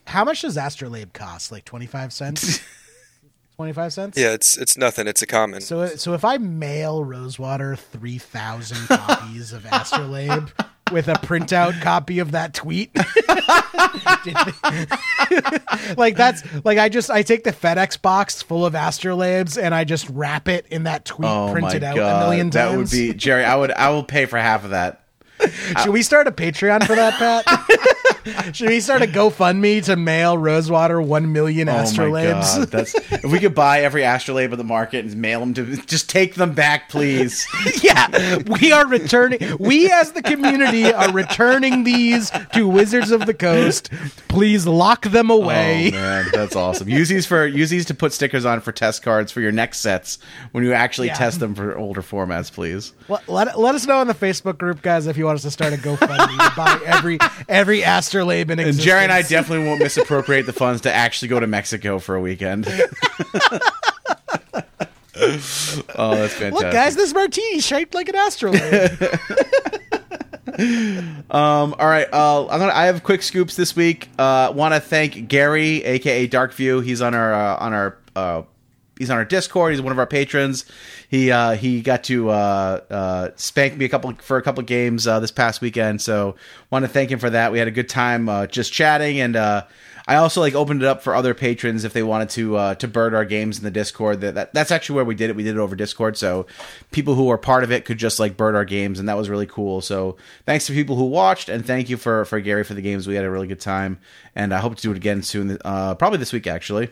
how 0.05 0.23
much 0.25 0.41
does 0.41 0.57
Astrolabe 0.57 1.13
cost? 1.13 1.51
Like 1.51 1.63
twenty 1.65 1.85
five 1.87 2.11
cents? 2.13 2.59
Twenty 3.55 3.73
five 3.73 3.91
cents? 3.91 4.19
yeah, 4.19 4.33
it's 4.33 4.55
it's 4.55 4.77
nothing. 4.77 5.07
It's 5.07 5.23
a 5.23 5.25
common. 5.25 5.61
So 5.61 5.87
so 5.95 6.13
if 6.13 6.23
I 6.23 6.37
mail 6.37 7.03
Rosewater 7.03 7.75
three 7.75 8.19
thousand 8.19 8.85
copies 8.87 9.51
of 9.51 9.65
Astrolabe 9.65 10.49
with 10.91 11.07
a 11.07 11.13
printout 11.13 11.79
copy 11.81 12.19
of 12.19 12.31
that 12.31 12.53
tweet, 12.53 12.91
like 15.97 16.15
that's 16.15 16.43
like 16.65 16.77
I 16.77 16.89
just 16.89 17.09
I 17.09 17.21
take 17.21 17.43
the 17.43 17.51
FedEx 17.51 18.01
box 18.01 18.41
full 18.41 18.65
of 18.65 18.73
Astrolabes 18.73 19.61
and 19.61 19.73
I 19.73 19.83
just 19.83 20.09
wrap 20.09 20.47
it 20.47 20.65
in 20.69 20.83
that 20.83 21.05
tweet 21.05 21.29
Oh 21.29 21.49
printed 21.51 21.83
out 21.83 21.95
god, 21.95 22.21
a 22.21 22.25
million 22.25 22.49
times. 22.49 22.71
that 22.71 22.77
would 22.77 22.91
be 22.91 23.13
Jerry. 23.13 23.43
I 23.43 23.55
would 23.55 23.71
I 23.71 23.89
will 23.89 24.03
pay 24.03 24.25
for 24.25 24.37
half 24.37 24.63
of 24.63 24.71
that. 24.71 25.03
Should 25.83 25.93
we 25.93 26.01
start 26.01 26.27
a 26.27 26.31
Patreon 26.31 26.85
for 26.87 26.95
that, 26.95 27.13
Pat? 27.13 27.45
Should 28.53 28.69
we 28.69 28.79
start 28.79 29.01
a 29.01 29.07
GoFundMe 29.07 29.83
to 29.85 29.95
mail 29.95 30.37
Rosewater 30.37 31.01
one 31.01 31.31
million 31.33 31.69
Oh 31.69 31.73
my 31.73 31.83
Astrolabes? 31.83 32.57
god, 32.57 32.67
that's 32.69 32.95
if 32.95 33.25
we 33.31 33.39
could 33.39 33.55
buy 33.55 33.81
every 33.81 34.03
astrolabe 34.03 34.51
at 34.51 34.57
the 34.57 34.63
market 34.63 35.05
and 35.05 35.15
mail 35.17 35.39
them 35.41 35.53
to 35.55 35.77
just 35.85 36.09
take 36.09 36.35
them 36.35 36.53
back, 36.53 36.89
please. 36.89 37.45
yeah, 37.83 38.37
we 38.43 38.71
are 38.71 38.87
returning. 38.87 39.39
We, 39.59 39.91
as 39.91 40.11
the 40.13 40.21
community, 40.21 40.91
are 40.91 41.11
returning 41.11 41.83
these 41.83 42.31
to 42.53 42.67
Wizards 42.67 43.11
of 43.11 43.25
the 43.25 43.33
Coast. 43.33 43.89
Please 44.27 44.67
lock 44.67 45.03
them 45.03 45.29
away. 45.29 45.89
Oh 45.89 45.91
man, 45.91 46.25
that's 46.33 46.55
awesome. 46.55 46.89
Use 46.89 47.09
these 47.09 47.25
for 47.25 47.45
use 47.45 47.69
these 47.69 47.85
to 47.85 47.93
put 47.93 48.13
stickers 48.13 48.45
on 48.45 48.61
for 48.61 48.71
test 48.71 49.03
cards 49.03 49.31
for 49.31 49.41
your 49.41 49.51
next 49.51 49.79
sets 49.79 50.19
when 50.51 50.63
you 50.63 50.73
actually 50.73 51.07
Yeah. 51.07 51.13
test 51.15 51.39
them 51.39 51.55
for 51.55 51.77
older 51.77 52.01
formats, 52.01 52.51
please. 52.51 52.93
Let, 53.07 53.27
let, 53.29 53.59
let 53.59 53.75
us 53.75 53.85
know 53.85 54.01
in 54.01 54.07
the 54.07 54.13
Facebook 54.13 54.57
group, 54.57 54.81
guys, 54.81 55.07
if 55.07 55.17
you 55.17 55.25
want 55.25 55.35
us 55.37 55.41
to 55.43 55.51
start 55.51 55.73
a 55.73 55.77
GoFundMe 55.77 56.49
to 56.49 56.55
buy 56.55 56.79
every 56.85 57.17
every 57.47 57.81
Astrolabe 57.83 58.16
And 58.59 58.69
existence. 58.69 58.85
Jerry 58.85 59.03
and 59.03 59.11
I 59.11 59.21
definitely 59.21 59.67
won't 59.67 59.81
misappropriate 59.81 60.45
the 60.45 60.53
funds 60.53 60.81
to 60.81 60.93
actually 60.93 61.27
go 61.29 61.39
to 61.39 61.47
Mexico 61.47 61.99
for 61.99 62.15
a 62.15 62.21
weekend. 62.21 62.67
oh, 62.67 62.81
that's 65.15 66.33
fantastic. 66.33 66.53
Look, 66.53 66.71
guys, 66.71 66.95
this 66.95 67.13
martini 67.13 67.59
shaped 67.59 67.93
like 67.93 68.09
an 68.09 68.15
Astrolabe. 68.15 68.97
Um, 71.29 71.75
all 71.77 71.87
right, 71.87 72.07
uh, 72.11 72.47
I'm 72.47 72.59
gonna. 72.59 72.71
I 72.73 72.85
have 72.85 73.03
quick 73.03 73.21
scoops 73.21 73.55
this 73.55 73.75
week. 73.75 74.09
Uh, 74.17 74.51
Want 74.55 74.73
to 74.73 74.79
thank 74.79 75.27
Gary, 75.27 75.83
aka 75.83 76.27
Darkview. 76.27 76.83
He's 76.83 77.01
on 77.01 77.13
our 77.13 77.33
uh, 77.33 77.57
on 77.57 77.73
our 77.73 77.97
uh, 78.15 78.41
he's 78.97 79.11
on 79.11 79.17
our 79.17 79.25
Discord. 79.25 79.73
He's 79.73 79.81
one 79.81 79.91
of 79.91 79.99
our 79.99 80.07
patrons. 80.07 80.65
He 81.09 81.31
uh, 81.31 81.55
he 81.55 81.81
got 81.81 82.03
to 82.05 82.29
uh, 82.29 82.81
uh, 82.89 83.29
spank 83.37 83.77
me 83.77 83.85
a 83.85 83.89
couple 83.89 84.13
for 84.15 84.37
a 84.37 84.41
couple 84.41 84.61
games 84.63 85.07
uh, 85.07 85.19
this 85.21 85.31
past 85.31 85.61
weekend. 85.61 86.01
So 86.01 86.35
want 86.69 86.83
to 86.83 86.89
thank 86.89 87.09
him 87.11 87.19
for 87.19 87.29
that. 87.29 87.51
We 87.51 87.59
had 87.59 87.67
a 87.67 87.71
good 87.71 87.87
time 87.87 88.27
uh, 88.27 88.47
just 88.47 88.73
chatting, 88.73 89.21
and 89.21 89.37
I 89.37 90.15
also 90.15 90.41
like 90.41 90.53
opened 90.53 90.81
it 90.83 90.87
up 90.87 91.01
for 91.01 91.15
other 91.15 91.33
patrons 91.33 91.85
if 91.85 91.93
they 91.93 92.03
wanted 92.03 92.29
to 92.31 92.75
to 92.75 92.87
bird 92.89 93.13
our 93.13 93.23
games 93.23 93.57
in 93.57 93.63
the 93.63 93.71
Discord. 93.71 94.19
That, 94.19 94.35
that 94.35 94.53
that's 94.53 94.69
actually 94.69 94.97
where 94.97 95.05
we 95.05 95.15
did 95.15 95.29
it. 95.29 95.37
We 95.37 95.43
did 95.43 95.55
it 95.55 95.59
over 95.59 95.77
Discord, 95.77 96.17
so 96.17 96.45
people 96.91 97.15
who 97.15 97.29
are 97.29 97.37
part 97.37 97.63
of 97.63 97.71
it 97.71 97.85
could 97.85 97.97
just 97.97 98.19
like 98.19 98.35
bird 98.35 98.55
our 98.55 98.65
games, 98.65 98.99
and 98.99 99.07
that 99.07 99.15
was 99.15 99.29
really 99.29 99.47
cool. 99.47 99.79
So 99.79 100.17
thanks 100.45 100.65
to 100.65 100.73
people 100.73 100.97
who 100.97 101.05
watched, 101.05 101.47
and 101.47 101.65
thank 101.65 101.89
you 101.89 101.95
for 101.95 102.25
for 102.25 102.41
Gary 102.41 102.65
for 102.65 102.73
the 102.73 102.81
games. 102.81 103.07
We 103.07 103.15
had 103.15 103.23
a 103.23 103.31
really 103.31 103.47
good 103.47 103.61
time, 103.61 103.99
and 104.35 104.53
I 104.53 104.59
hope 104.59 104.75
to 104.75 104.81
do 104.81 104.91
it 104.91 104.97
again 104.97 105.23
soon. 105.23 105.57
Probably 105.57 106.17
this 106.17 106.33
week 106.33 106.47
actually. 106.47 106.89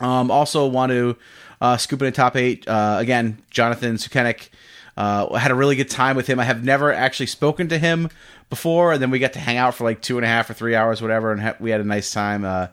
Um, 0.00 0.30
also 0.30 0.66
want 0.66 0.90
to 0.90 1.16
uh, 1.64 1.76
scoop 1.78 2.02
in 2.02 2.08
a 2.08 2.12
top 2.12 2.36
eight 2.36 2.68
uh, 2.68 2.96
again. 3.00 3.38
Jonathan 3.50 3.96
Sukenik. 3.96 4.50
Uh, 4.96 5.34
had 5.34 5.50
a 5.50 5.56
really 5.56 5.74
good 5.74 5.90
time 5.90 6.14
with 6.14 6.28
him. 6.28 6.38
I 6.38 6.44
have 6.44 6.62
never 6.62 6.92
actually 6.92 7.26
spoken 7.26 7.68
to 7.70 7.78
him 7.78 8.08
before, 8.48 8.92
and 8.92 9.02
then 9.02 9.10
we 9.10 9.18
got 9.18 9.32
to 9.32 9.40
hang 9.40 9.56
out 9.56 9.74
for 9.74 9.82
like 9.82 10.00
two 10.00 10.18
and 10.18 10.24
a 10.24 10.28
half 10.28 10.48
or 10.48 10.54
three 10.54 10.76
hours, 10.76 11.02
whatever, 11.02 11.32
and 11.32 11.40
ha- 11.40 11.56
we 11.58 11.70
had 11.70 11.80
a 11.80 11.84
nice 11.84 12.12
time. 12.12 12.44
Uh, 12.44 12.68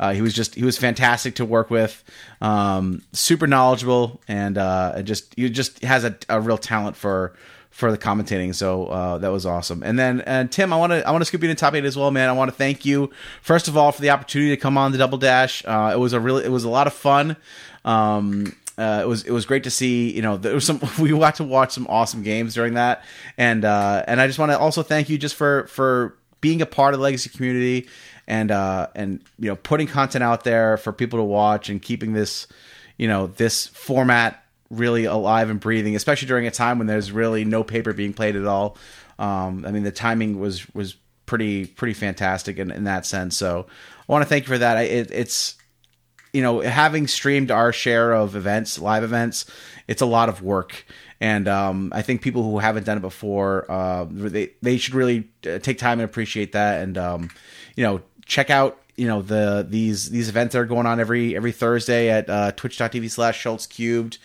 uh, 0.00 0.14
he 0.14 0.22
was 0.22 0.32
just 0.32 0.54
he 0.54 0.64
was 0.64 0.78
fantastic 0.78 1.34
to 1.34 1.44
work 1.44 1.68
with, 1.68 2.02
um, 2.40 3.02
super 3.12 3.46
knowledgeable, 3.46 4.22
and 4.26 4.56
uh, 4.56 5.02
just 5.02 5.34
he 5.34 5.50
just 5.50 5.82
has 5.82 6.04
a, 6.04 6.16
a 6.30 6.40
real 6.40 6.56
talent 6.56 6.96
for 6.96 7.34
for 7.76 7.92
the 7.92 7.98
commentating. 7.98 8.54
So 8.54 8.86
uh, 8.86 9.18
that 9.18 9.30
was 9.30 9.44
awesome. 9.44 9.82
And 9.82 9.98
then 9.98 10.22
and 10.22 10.50
Tim, 10.50 10.72
I 10.72 10.78
want 10.78 10.92
to 10.92 11.06
I 11.06 11.10
want 11.10 11.20
to 11.20 11.26
scoop 11.26 11.42
you 11.42 11.50
in 11.50 11.56
top 11.56 11.74
eight 11.74 11.84
as 11.84 11.94
well, 11.94 12.10
man. 12.10 12.30
I 12.30 12.32
want 12.32 12.50
to 12.50 12.56
thank 12.56 12.86
you 12.86 13.10
first 13.42 13.68
of 13.68 13.76
all 13.76 13.92
for 13.92 14.00
the 14.00 14.08
opportunity 14.08 14.48
to 14.48 14.56
come 14.56 14.78
on 14.78 14.92
the 14.92 14.98
Double 14.98 15.18
Dash. 15.18 15.62
Uh, 15.66 15.90
it 15.92 15.98
was 15.98 16.14
a 16.14 16.20
really 16.20 16.42
it 16.42 16.50
was 16.50 16.64
a 16.64 16.70
lot 16.70 16.86
of 16.86 16.94
fun. 16.94 17.36
Um, 17.86 18.54
uh, 18.76 19.00
it 19.02 19.08
was 19.08 19.24
it 19.24 19.30
was 19.30 19.46
great 19.46 19.64
to 19.64 19.70
see. 19.70 20.12
You 20.12 20.20
know, 20.20 20.36
there 20.36 20.54
was 20.54 20.66
some 20.66 20.80
we 20.98 21.10
got 21.10 21.36
to 21.36 21.44
watch 21.44 21.72
some 21.72 21.86
awesome 21.88 22.22
games 22.22 22.54
during 22.54 22.74
that, 22.74 23.04
and 23.38 23.64
uh, 23.64 24.04
and 24.06 24.20
I 24.20 24.26
just 24.26 24.38
want 24.38 24.52
to 24.52 24.58
also 24.58 24.82
thank 24.82 25.08
you 25.08 25.16
just 25.16 25.34
for 25.34 25.66
for 25.68 26.18
being 26.42 26.60
a 26.60 26.66
part 26.66 26.92
of 26.92 27.00
the 27.00 27.04
Legacy 27.04 27.30
community 27.30 27.88
and 28.26 28.50
uh, 28.50 28.88
and 28.94 29.22
you 29.38 29.48
know 29.48 29.56
putting 29.56 29.86
content 29.86 30.22
out 30.22 30.44
there 30.44 30.76
for 30.76 30.92
people 30.92 31.18
to 31.18 31.24
watch 31.24 31.70
and 31.70 31.80
keeping 31.80 32.12
this 32.12 32.46
you 32.98 33.08
know 33.08 33.28
this 33.28 33.66
format 33.68 34.42
really 34.70 35.04
alive 35.04 35.48
and 35.48 35.60
breathing, 35.60 35.94
especially 35.96 36.28
during 36.28 36.46
a 36.46 36.50
time 36.50 36.78
when 36.78 36.86
there's 36.86 37.12
really 37.12 37.44
no 37.44 37.62
paper 37.62 37.92
being 37.92 38.12
played 38.12 38.36
at 38.36 38.46
all. 38.46 38.76
Um, 39.18 39.64
I 39.66 39.70
mean, 39.70 39.84
the 39.84 39.92
timing 39.92 40.38
was 40.38 40.68
was 40.74 40.96
pretty 41.24 41.66
pretty 41.66 41.94
fantastic 41.94 42.58
in, 42.58 42.70
in 42.70 42.84
that 42.84 43.06
sense. 43.06 43.36
So 43.36 43.66
I 43.68 44.12
want 44.12 44.22
to 44.22 44.28
thank 44.28 44.44
you 44.44 44.48
for 44.48 44.58
that. 44.58 44.76
I, 44.76 44.82
it, 44.82 45.10
it's 45.10 45.56
you 46.36 46.42
know, 46.42 46.60
having 46.60 47.06
streamed 47.06 47.50
our 47.50 47.72
share 47.72 48.12
of 48.12 48.36
events, 48.36 48.78
live 48.78 49.02
events, 49.02 49.46
it's 49.88 50.02
a 50.02 50.06
lot 50.06 50.28
of 50.28 50.42
work. 50.42 50.84
And 51.18 51.48
um, 51.48 51.90
I 51.94 52.02
think 52.02 52.20
people 52.20 52.42
who 52.42 52.58
haven't 52.58 52.84
done 52.84 52.98
it 52.98 53.00
before, 53.00 53.64
uh, 53.70 54.04
they 54.10 54.50
they 54.60 54.76
should 54.76 54.92
really 54.92 55.30
uh, 55.46 55.60
take 55.60 55.78
time 55.78 55.98
and 55.98 56.02
appreciate 56.04 56.52
that. 56.52 56.82
And 56.82 56.98
um, 56.98 57.30
you 57.74 57.84
know, 57.84 58.02
check 58.26 58.50
out 58.50 58.78
you 58.96 59.06
know 59.06 59.22
the 59.22 59.66
these 59.66 60.10
these 60.10 60.28
events 60.28 60.52
that 60.52 60.58
are 60.58 60.66
going 60.66 60.84
on 60.84 61.00
every 61.00 61.34
every 61.34 61.52
Thursday 61.52 62.10
at 62.10 62.28
uh, 62.28 62.52
Twitch.tv 62.52 63.10
slash 63.10 63.40
Schulz 63.40 63.66
Cubed, 63.66 64.18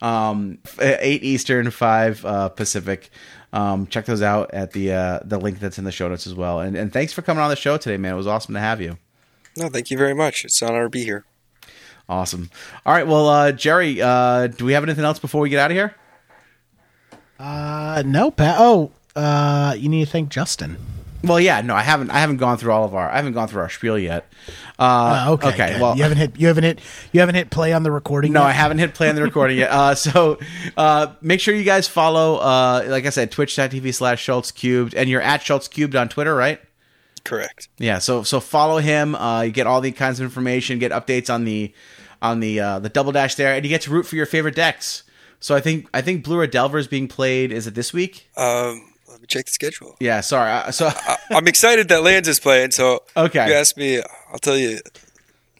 um, 0.00 0.56
eight 0.80 1.22
Eastern, 1.22 1.70
five 1.70 2.24
uh, 2.24 2.48
Pacific. 2.48 3.10
Um, 3.52 3.86
check 3.88 4.06
those 4.06 4.22
out 4.22 4.54
at 4.54 4.72
the 4.72 4.92
uh, 4.92 5.20
the 5.22 5.36
link 5.36 5.58
that's 5.58 5.76
in 5.76 5.84
the 5.84 5.92
show 5.92 6.08
notes 6.08 6.26
as 6.26 6.34
well. 6.34 6.60
And 6.60 6.78
and 6.78 6.90
thanks 6.90 7.12
for 7.12 7.20
coming 7.20 7.42
on 7.42 7.50
the 7.50 7.56
show 7.56 7.76
today, 7.76 7.98
man. 7.98 8.14
It 8.14 8.16
was 8.16 8.26
awesome 8.26 8.54
to 8.54 8.60
have 8.60 8.80
you. 8.80 8.96
No, 9.54 9.68
thank 9.68 9.90
you 9.90 9.98
very 9.98 10.14
much. 10.14 10.46
It's 10.46 10.62
an 10.62 10.68
honor 10.68 10.84
to 10.84 10.88
be 10.88 11.04
here. 11.04 11.26
Awesome. 12.08 12.50
All 12.86 12.92
right. 12.94 13.06
Well, 13.06 13.28
uh, 13.28 13.52
Jerry, 13.52 14.00
uh, 14.00 14.46
do 14.46 14.64
we 14.64 14.72
have 14.72 14.82
anything 14.82 15.04
else 15.04 15.18
before 15.18 15.40
we 15.42 15.50
get 15.50 15.58
out 15.60 15.70
of 15.70 15.76
here? 15.76 15.94
Uh, 17.38 18.02
no, 18.06 18.30
Pat. 18.30 18.56
Oh, 18.58 18.90
uh, 19.14 19.74
you 19.78 19.88
need 19.88 20.04
to 20.06 20.10
thank 20.10 20.28
Justin. 20.30 20.76
Well, 21.22 21.40
yeah. 21.40 21.60
No, 21.60 21.74
I 21.74 21.82
haven't. 21.82 22.10
I 22.10 22.20
haven't 22.20 22.36
gone 22.38 22.58
through 22.58 22.72
all 22.72 22.84
of 22.84 22.94
our. 22.94 23.10
I 23.10 23.16
haven't 23.16 23.32
gone 23.32 23.48
through 23.48 23.60
our 23.62 23.68
spiel 23.68 23.98
yet. 23.98 24.26
Uh, 24.78 25.26
Uh, 25.28 25.32
okay. 25.32 25.48
Okay. 25.48 25.72
good. 25.72 25.80
Well, 25.80 25.96
you 25.96 26.02
haven't 26.04 26.18
hit. 26.18 26.38
You 26.38 26.46
haven't 26.46 26.64
hit. 26.64 26.80
You 27.12 27.20
haven't 27.20 27.34
hit 27.34 27.50
play 27.50 27.72
on 27.72 27.82
the 27.82 27.90
recording. 27.90 28.32
No, 28.32 28.40
yet? 28.40 28.46
I 28.48 28.52
haven't 28.52 28.78
hit 28.78 28.94
play 28.94 29.08
on 29.08 29.16
the 29.16 29.22
recording 29.22 29.58
yet. 29.58 29.70
Uh, 29.70 29.94
so 29.94 30.38
uh, 30.76 31.08
make 31.20 31.40
sure 31.40 31.54
you 31.54 31.64
guys 31.64 31.88
follow, 31.88 32.36
uh, 32.36 32.84
like 32.88 33.04
I 33.04 33.10
said, 33.10 33.30
twitch.tv 33.32 33.92
slash 33.94 34.22
Schulz 34.22 34.52
Cubed. 34.52 34.94
And 34.94 35.10
you're 35.10 35.20
at 35.20 35.42
Schulz 35.42 35.68
Cubed 35.68 35.96
on 35.96 36.08
Twitter, 36.08 36.34
right? 36.34 36.60
Correct. 37.24 37.68
Yeah, 37.78 37.98
so 37.98 38.22
so 38.22 38.38
follow 38.40 38.78
him. 38.78 39.14
Uh, 39.16 39.42
you 39.42 39.50
get 39.50 39.66
all 39.66 39.80
the 39.80 39.92
kinds 39.92 40.20
of 40.20 40.24
information, 40.24 40.78
get 40.78 40.92
updates 40.92 41.32
on 41.32 41.44
the 41.44 41.74
on 42.22 42.40
the 42.40 42.60
uh, 42.60 42.78
the 42.78 42.88
double 42.88 43.12
dash 43.12 43.34
there, 43.36 43.54
and 43.54 43.64
you 43.64 43.68
get 43.68 43.82
to 43.82 43.90
root 43.90 44.06
for 44.06 44.16
your 44.16 44.26
favorite 44.26 44.54
decks. 44.54 45.02
So 45.40 45.54
I 45.54 45.60
think 45.60 45.88
I 45.94 46.00
think 46.00 46.24
Blue 46.24 46.38
Red 46.40 46.50
Delver 46.50 46.78
is 46.78 46.88
being 46.88 47.08
played. 47.08 47.52
Is 47.52 47.66
it 47.66 47.74
this 47.74 47.92
week? 47.92 48.28
Um, 48.36 48.92
let 49.08 49.20
me 49.20 49.26
check 49.26 49.46
the 49.46 49.52
schedule. 49.52 49.96
Yeah, 50.00 50.20
sorry. 50.20 50.50
Uh, 50.50 50.70
so 50.70 50.88
I, 50.92 51.16
I'm 51.30 51.46
excited 51.48 51.88
that 51.88 52.02
Lands 52.02 52.28
is 52.28 52.40
playing. 52.40 52.72
So 52.72 53.00
Okay. 53.16 53.42
if 53.44 53.48
you 53.48 53.54
ask 53.54 53.76
me, 53.76 54.02
I'll 54.32 54.38
tell 54.38 54.56
you. 54.56 54.80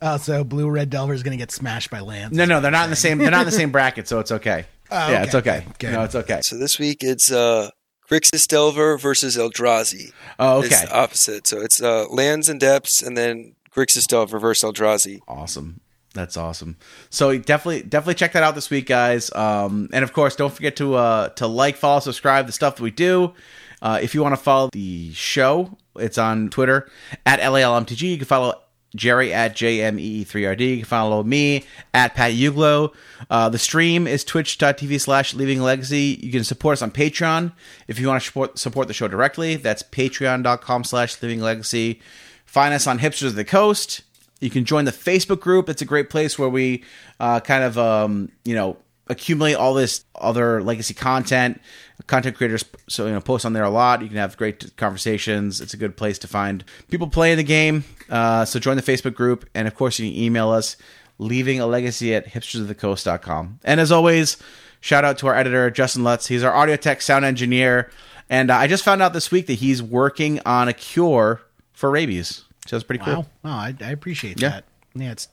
Oh, 0.01 0.17
so 0.17 0.45
blue 0.45 0.69
red 0.71 0.91
Delver 0.91 1.13
is 1.13 1.23
going 1.25 1.33
to 1.37 1.43
get 1.43 1.51
smashed 1.51 1.91
by 1.91 1.99
Lands. 2.01 2.37
no, 2.37 2.45
no, 2.45 2.61
they're 2.61 2.71
not 2.71 2.85
in 2.85 2.91
the 2.91 2.97
same. 2.97 3.19
They're 3.19 3.31
not 3.33 3.41
in 3.41 3.47
the 3.47 3.53
same 3.53 3.73
bracket, 3.73 4.07
so 4.09 4.19
it's 4.21 4.33
okay. 4.33 4.65
Oh, 4.91 5.11
yeah, 5.11 5.23
it's 5.25 5.35
okay. 5.35 5.67
okay. 5.73 5.93
No, 5.93 6.03
it's 6.05 6.15
okay. 6.15 6.41
So 6.41 6.57
this 6.57 6.79
week 6.79 7.03
it's 7.03 7.31
uh, 7.31 7.69
Grixis 8.11 8.49
Delver 8.49 8.97
versus 8.97 9.37
Eldrazi. 9.37 10.13
Oh, 10.39 10.63
It's 10.63 10.75
okay. 10.75 10.87
the 10.87 10.97
opposite. 10.99 11.47
So 11.47 11.61
it's 11.61 11.83
uh, 11.83 12.07
Lands 12.09 12.49
and 12.49 12.59
Depths, 12.59 13.03
and 13.03 13.15
then 13.15 13.55
Grixis 13.71 14.07
Delver 14.07 14.39
versus 14.39 14.65
Eldrazi. 14.73 15.21
Awesome. 15.29 15.81
That's 16.15 16.37
awesome. 16.37 16.77
So 17.11 17.37
definitely, 17.39 17.83
definitely 17.83 18.15
check 18.15 18.33
that 18.33 18.43
out 18.43 18.55
this 18.55 18.71
week, 18.71 18.87
guys. 18.87 19.33
Um, 19.35 19.89
and 19.93 20.03
of 20.03 20.13
course, 20.13 20.37
don't 20.37 20.53
forget 20.53 20.77
to 20.77 20.95
uh, 20.95 21.29
to 21.31 21.47
like, 21.47 21.77
follow, 21.77 22.01
subscribe 22.01 22.47
the 22.47 22.53
stuff 22.53 22.77
that 22.77 22.83
we 22.83 22.91
do. 22.91 23.35
Uh, 23.81 24.01
if 24.03 24.15
you 24.15 24.23
want 24.23 24.33
to 24.33 24.41
follow 24.41 24.71
the 24.73 25.13
show, 25.13 25.77
it's 25.97 26.19
on 26.19 26.51
Twitter 26.51 26.91
at 27.25 27.41
LALMTG. 27.41 28.03
You 28.03 28.17
can 28.17 28.27
follow 28.27 28.61
Jerry 28.97 29.33
at 29.33 29.55
JME3RD. 29.55 30.61
You 30.61 30.77
can 30.79 30.85
follow 30.87 31.23
me 31.23 31.65
at 31.93 32.15
Pat 32.15 32.33
Euglow. 32.33 32.93
Uh, 33.31 33.49
the 33.49 33.59
stream 33.59 34.07
is 34.07 34.25
twitch.tv 34.25 35.01
slash 35.01 35.35
leaving 35.35 35.61
legacy. 35.61 36.19
You 36.21 36.33
can 36.33 36.45
support 36.45 36.75
us 36.75 36.83
on 36.83 36.91
Patreon 36.91 37.53
if 37.87 37.99
you 37.99 38.09
want 38.09 38.23
to 38.23 38.27
support, 38.27 38.59
support 38.59 38.89
the 38.89 38.95
show 38.95 39.09
directly. 39.09 39.57
That's 39.57 39.83
patreon.com 39.83 40.85
slash 40.85 41.23
leaving 41.23 41.41
legacy. 41.41 42.01
Find 42.47 42.73
us 42.73 42.87
on 42.87 42.99
Hipsters 42.99 43.29
of 43.29 43.35
the 43.37 43.45
Coast. 43.45 44.03
You 44.41 44.51
can 44.51 44.65
join 44.65 44.85
the 44.85 44.93
Facebook 44.93 45.41
group. 45.41 45.69
It's 45.69 45.83
a 45.83 45.87
great 45.87 46.11
place 46.11 46.39
where 46.39 46.49
we 46.49 46.85
uh, 47.19 47.41
kind 47.41 47.65
of, 47.65 47.77
um, 47.77 48.31
you 48.45 48.55
know, 48.55 48.77
accumulate 49.09 49.55
all 49.55 49.75
this 49.75 50.05
other 50.15 50.63
legacy 50.63 50.95
content. 50.95 51.61
Content 52.07 52.37
creators, 52.37 52.65
so 52.89 53.07
you 53.07 53.13
know, 53.13 53.21
post 53.21 53.45
on 53.45 53.53
there 53.53 53.65
a 53.65 53.71
lot. 53.71 54.01
You 54.01 54.09
can 54.09 54.17
have 54.17 54.37
great 54.37 54.75
conversations. 54.77 55.61
It's 55.61 55.75
a 55.75 55.77
good 55.77 55.97
place 55.97 56.19
to 56.21 56.29
find 56.29 56.65
people 56.89 57.09
playing 57.09 57.37
the 57.37 57.43
game. 57.43 57.85
Uh, 58.09 58.45
so 58.47 58.59
join 58.59 58.77
the 58.77 58.83
Facebook 58.83 59.15
group, 59.15 59.49
and 59.55 59.69
of 59.69 59.75
course, 59.75 59.99
you 59.99 60.11
can 60.11 60.19
email 60.19 60.49
us, 60.49 60.77
leaving 61.19 61.61
a 61.61 61.67
legacy 61.67 62.15
at 62.15 62.27
hipstersofthecoast.com. 62.29 63.61
And 63.63 63.81
as 63.81 63.93
always, 63.93 64.39
shout 64.81 65.05
out 65.05 65.19
to 65.19 65.27
our 65.27 65.35
editor 65.35 65.71
Justin 65.71 66.03
Lutz. 66.03 66.29
He's 66.29 66.43
our 66.43 66.55
audio 66.55 66.77
tech 66.77 67.03
sound 67.03 67.27
engineer, 67.27 67.91
and 68.31 68.51
uh, 68.51 68.57
I 68.57 68.69
just 68.69 68.85
found 68.85 69.03
out 69.03 69.13
this 69.13 69.31
week 69.31 69.47
that 69.49 69.55
he's 69.55 69.83
working 69.83 70.41
on 70.47 70.69
a 70.69 70.73
cure 70.73 71.43
for 71.75 71.91
rabies. 71.91 72.45
So 72.69 72.77
that's 72.77 72.85
pretty 72.85 73.05
cool. 73.05 73.15
Wow. 73.15 73.27
Oh, 73.45 73.49
I, 73.51 73.75
I 73.81 73.91
appreciate 73.91 74.41
Yeah. 74.41 74.49
that. 74.51 74.65
Yeah, 74.95 75.13
it's 75.13 75.29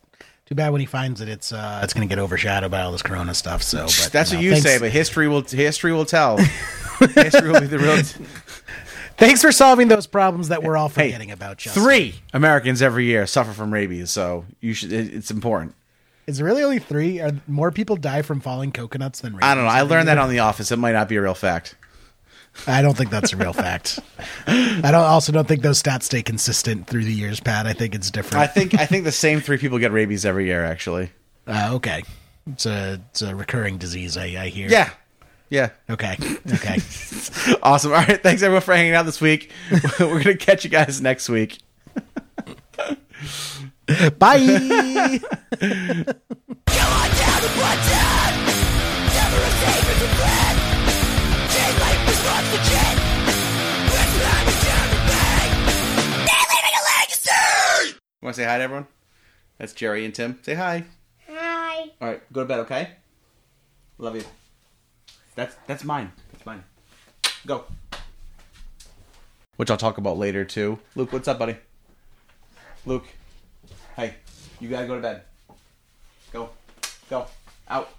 too 0.45 0.55
bad 0.55 0.69
when 0.71 0.79
he 0.81 0.85
finds 0.87 1.21
it. 1.21 1.27
It's 1.29 1.51
uh, 1.51 1.81
it's 1.83 1.93
going 1.93 2.07
to 2.07 2.13
get 2.15 2.21
overshadowed 2.21 2.71
by 2.71 2.81
all 2.81 2.91
this 2.91 3.01
Corona 3.01 3.33
stuff. 3.33 3.61
So, 3.63 3.85
but 3.85 4.09
That's 4.11 4.31
no, 4.31 4.37
what 4.37 4.43
you 4.43 4.51
thanks, 4.51 4.65
say, 4.65 4.79
but 4.79 4.91
history 4.91 5.27
will 5.27 5.41
history 5.41 5.91
will 5.91 6.05
tell. 6.05 6.37
history 7.15 7.51
will 7.51 7.59
be 7.61 7.67
the 7.67 7.79
real. 7.79 8.01
thanks 9.17 9.41
for 9.41 9.51
solving 9.51 9.87
those 9.87 10.07
problems 10.07 10.49
that 10.49 10.63
we're 10.63 10.77
all 10.77 10.89
Hey, 10.89 11.07
forgetting 11.09 11.31
about. 11.31 11.57
Justin. 11.57 11.83
Three 11.83 12.15
Americans 12.33 12.81
every 12.81 13.05
year 13.05 13.25
suffer 13.27 13.51
from 13.53 13.73
rabies, 13.73 14.11
so 14.11 14.45
you 14.61 14.73
should. 14.73 14.91
it- 14.93 15.13
It's 15.13 15.31
important. 15.31 15.75
Is 16.27 16.39
it 16.39 16.43
really 16.43 16.63
only 16.63 16.79
three? 16.79 17.19
Are 17.19 17.31
more 17.47 17.71
people 17.71 17.95
die 17.97 18.21
from 18.23 18.39
falling 18.39 18.71
coconuts 18.71 19.19
than? 19.21 19.33
Rabies? 19.33 19.45
I 19.47 19.53
don't 19.55 19.63
know. 19.65 19.69
I 19.69 19.81
learned 19.81 20.07
that 20.07 20.17
on 20.17 20.29
The 20.29 20.39
Office. 20.39 20.71
It 20.71 20.77
might 20.77 20.93
not 20.93 21.07
be 21.07 21.17
a 21.17 21.21
real 21.21 21.35
fact. 21.35 21.75
Year? 22.67 22.75
I 22.75 22.81
don't 22.81 22.95
think 22.95 23.09
that's 23.09 23.33
a 23.33 23.37
real 23.37 23.53
fact. 23.53 23.99
I 24.47 24.79
don't. 24.83 24.95
Also, 24.95 25.31
don't 25.31 25.47
think 25.47 25.61
those 25.61 25.81
stats 25.81 26.03
stay 26.03 26.21
consistent 26.23 26.87
through 26.87 27.03
the 27.05 27.13
years, 27.13 27.39
Pat. 27.39 27.67
I 27.67 27.73
think 27.73 27.95
it's 27.95 28.09
different. 28.11 28.41
I 28.43 28.47
think 28.47 28.73
I 28.79 28.85
think 28.85 29.03
the 29.03 29.11
same 29.11 29.39
three 29.41 29.57
people 29.57 29.77
get 29.79 29.91
rabies 29.91 30.25
every 30.25 30.45
year. 30.45 30.63
Actually, 30.65 31.11
Uh, 31.47 31.69
okay, 31.73 32.03
it's 32.47 32.65
a 32.65 32.99
it's 33.11 33.21
a 33.21 33.35
recurring 33.35 33.77
disease. 33.77 34.17
I, 34.17 34.25
I 34.43 34.47
hear. 34.49 34.69
yeah, 34.69 34.89
yeah. 35.49 35.69
Okay. 35.89 36.17
Okay. 36.53 36.79
Awesome. 37.61 37.91
All 37.91 37.97
right. 37.99 38.21
Thanks 38.23 38.41
everyone 38.41 38.61
for 38.63 38.75
hanging 38.75 38.93
out 38.95 39.05
this 39.05 39.21
week. 39.21 39.51
We're 39.99 40.23
gonna 40.23 40.35
catch 40.37 40.63
you 40.63 40.69
guys 40.71 40.99
next 41.01 41.29
week. 41.29 41.59
Bye. 44.17 45.19
Want 58.21 58.35
to 58.35 58.41
say 58.41 58.47
hi 58.47 58.57
to 58.57 58.63
everyone? 58.63 58.87
That's 59.59 59.73
Jerry 59.73 60.03
and 60.03 60.15
Tim. 60.15 60.39
Say 60.41 60.55
hi. 60.55 60.85
Hi. 61.29 61.91
All 62.01 62.07
right. 62.07 62.33
Go 62.33 62.41
to 62.41 62.47
bed. 62.47 62.59
Okay. 62.61 62.89
Love 63.99 64.15
you. 64.15 64.23
That's 65.35 65.55
that's 65.67 65.83
mine. 65.83 66.11
That's 66.31 66.43
mine. 66.43 66.63
Go. 67.45 67.65
Which 69.57 69.69
I'll 69.69 69.77
talk 69.77 69.99
about 69.99 70.17
later 70.17 70.43
too. 70.43 70.79
Luke, 70.95 71.13
what's 71.13 71.27
up, 71.27 71.37
buddy? 71.37 71.55
Luke. 72.87 73.05
Hey, 73.95 74.15
you 74.59 74.69
gotta 74.69 74.87
go 74.87 74.95
to 74.95 75.01
bed. 75.01 75.21
Go. 76.33 76.49
Go. 77.11 77.27
Out. 77.69 77.91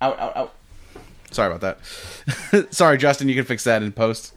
Out, 0.00 0.20
out, 0.20 0.36
out. 0.36 0.54
Sorry 1.32 1.52
about 1.52 1.60
that. 1.60 2.72
Sorry, 2.74 2.98
Justin, 2.98 3.28
you 3.28 3.34
can 3.34 3.44
fix 3.44 3.64
that 3.64 3.82
in 3.82 3.92
post. 3.92 4.36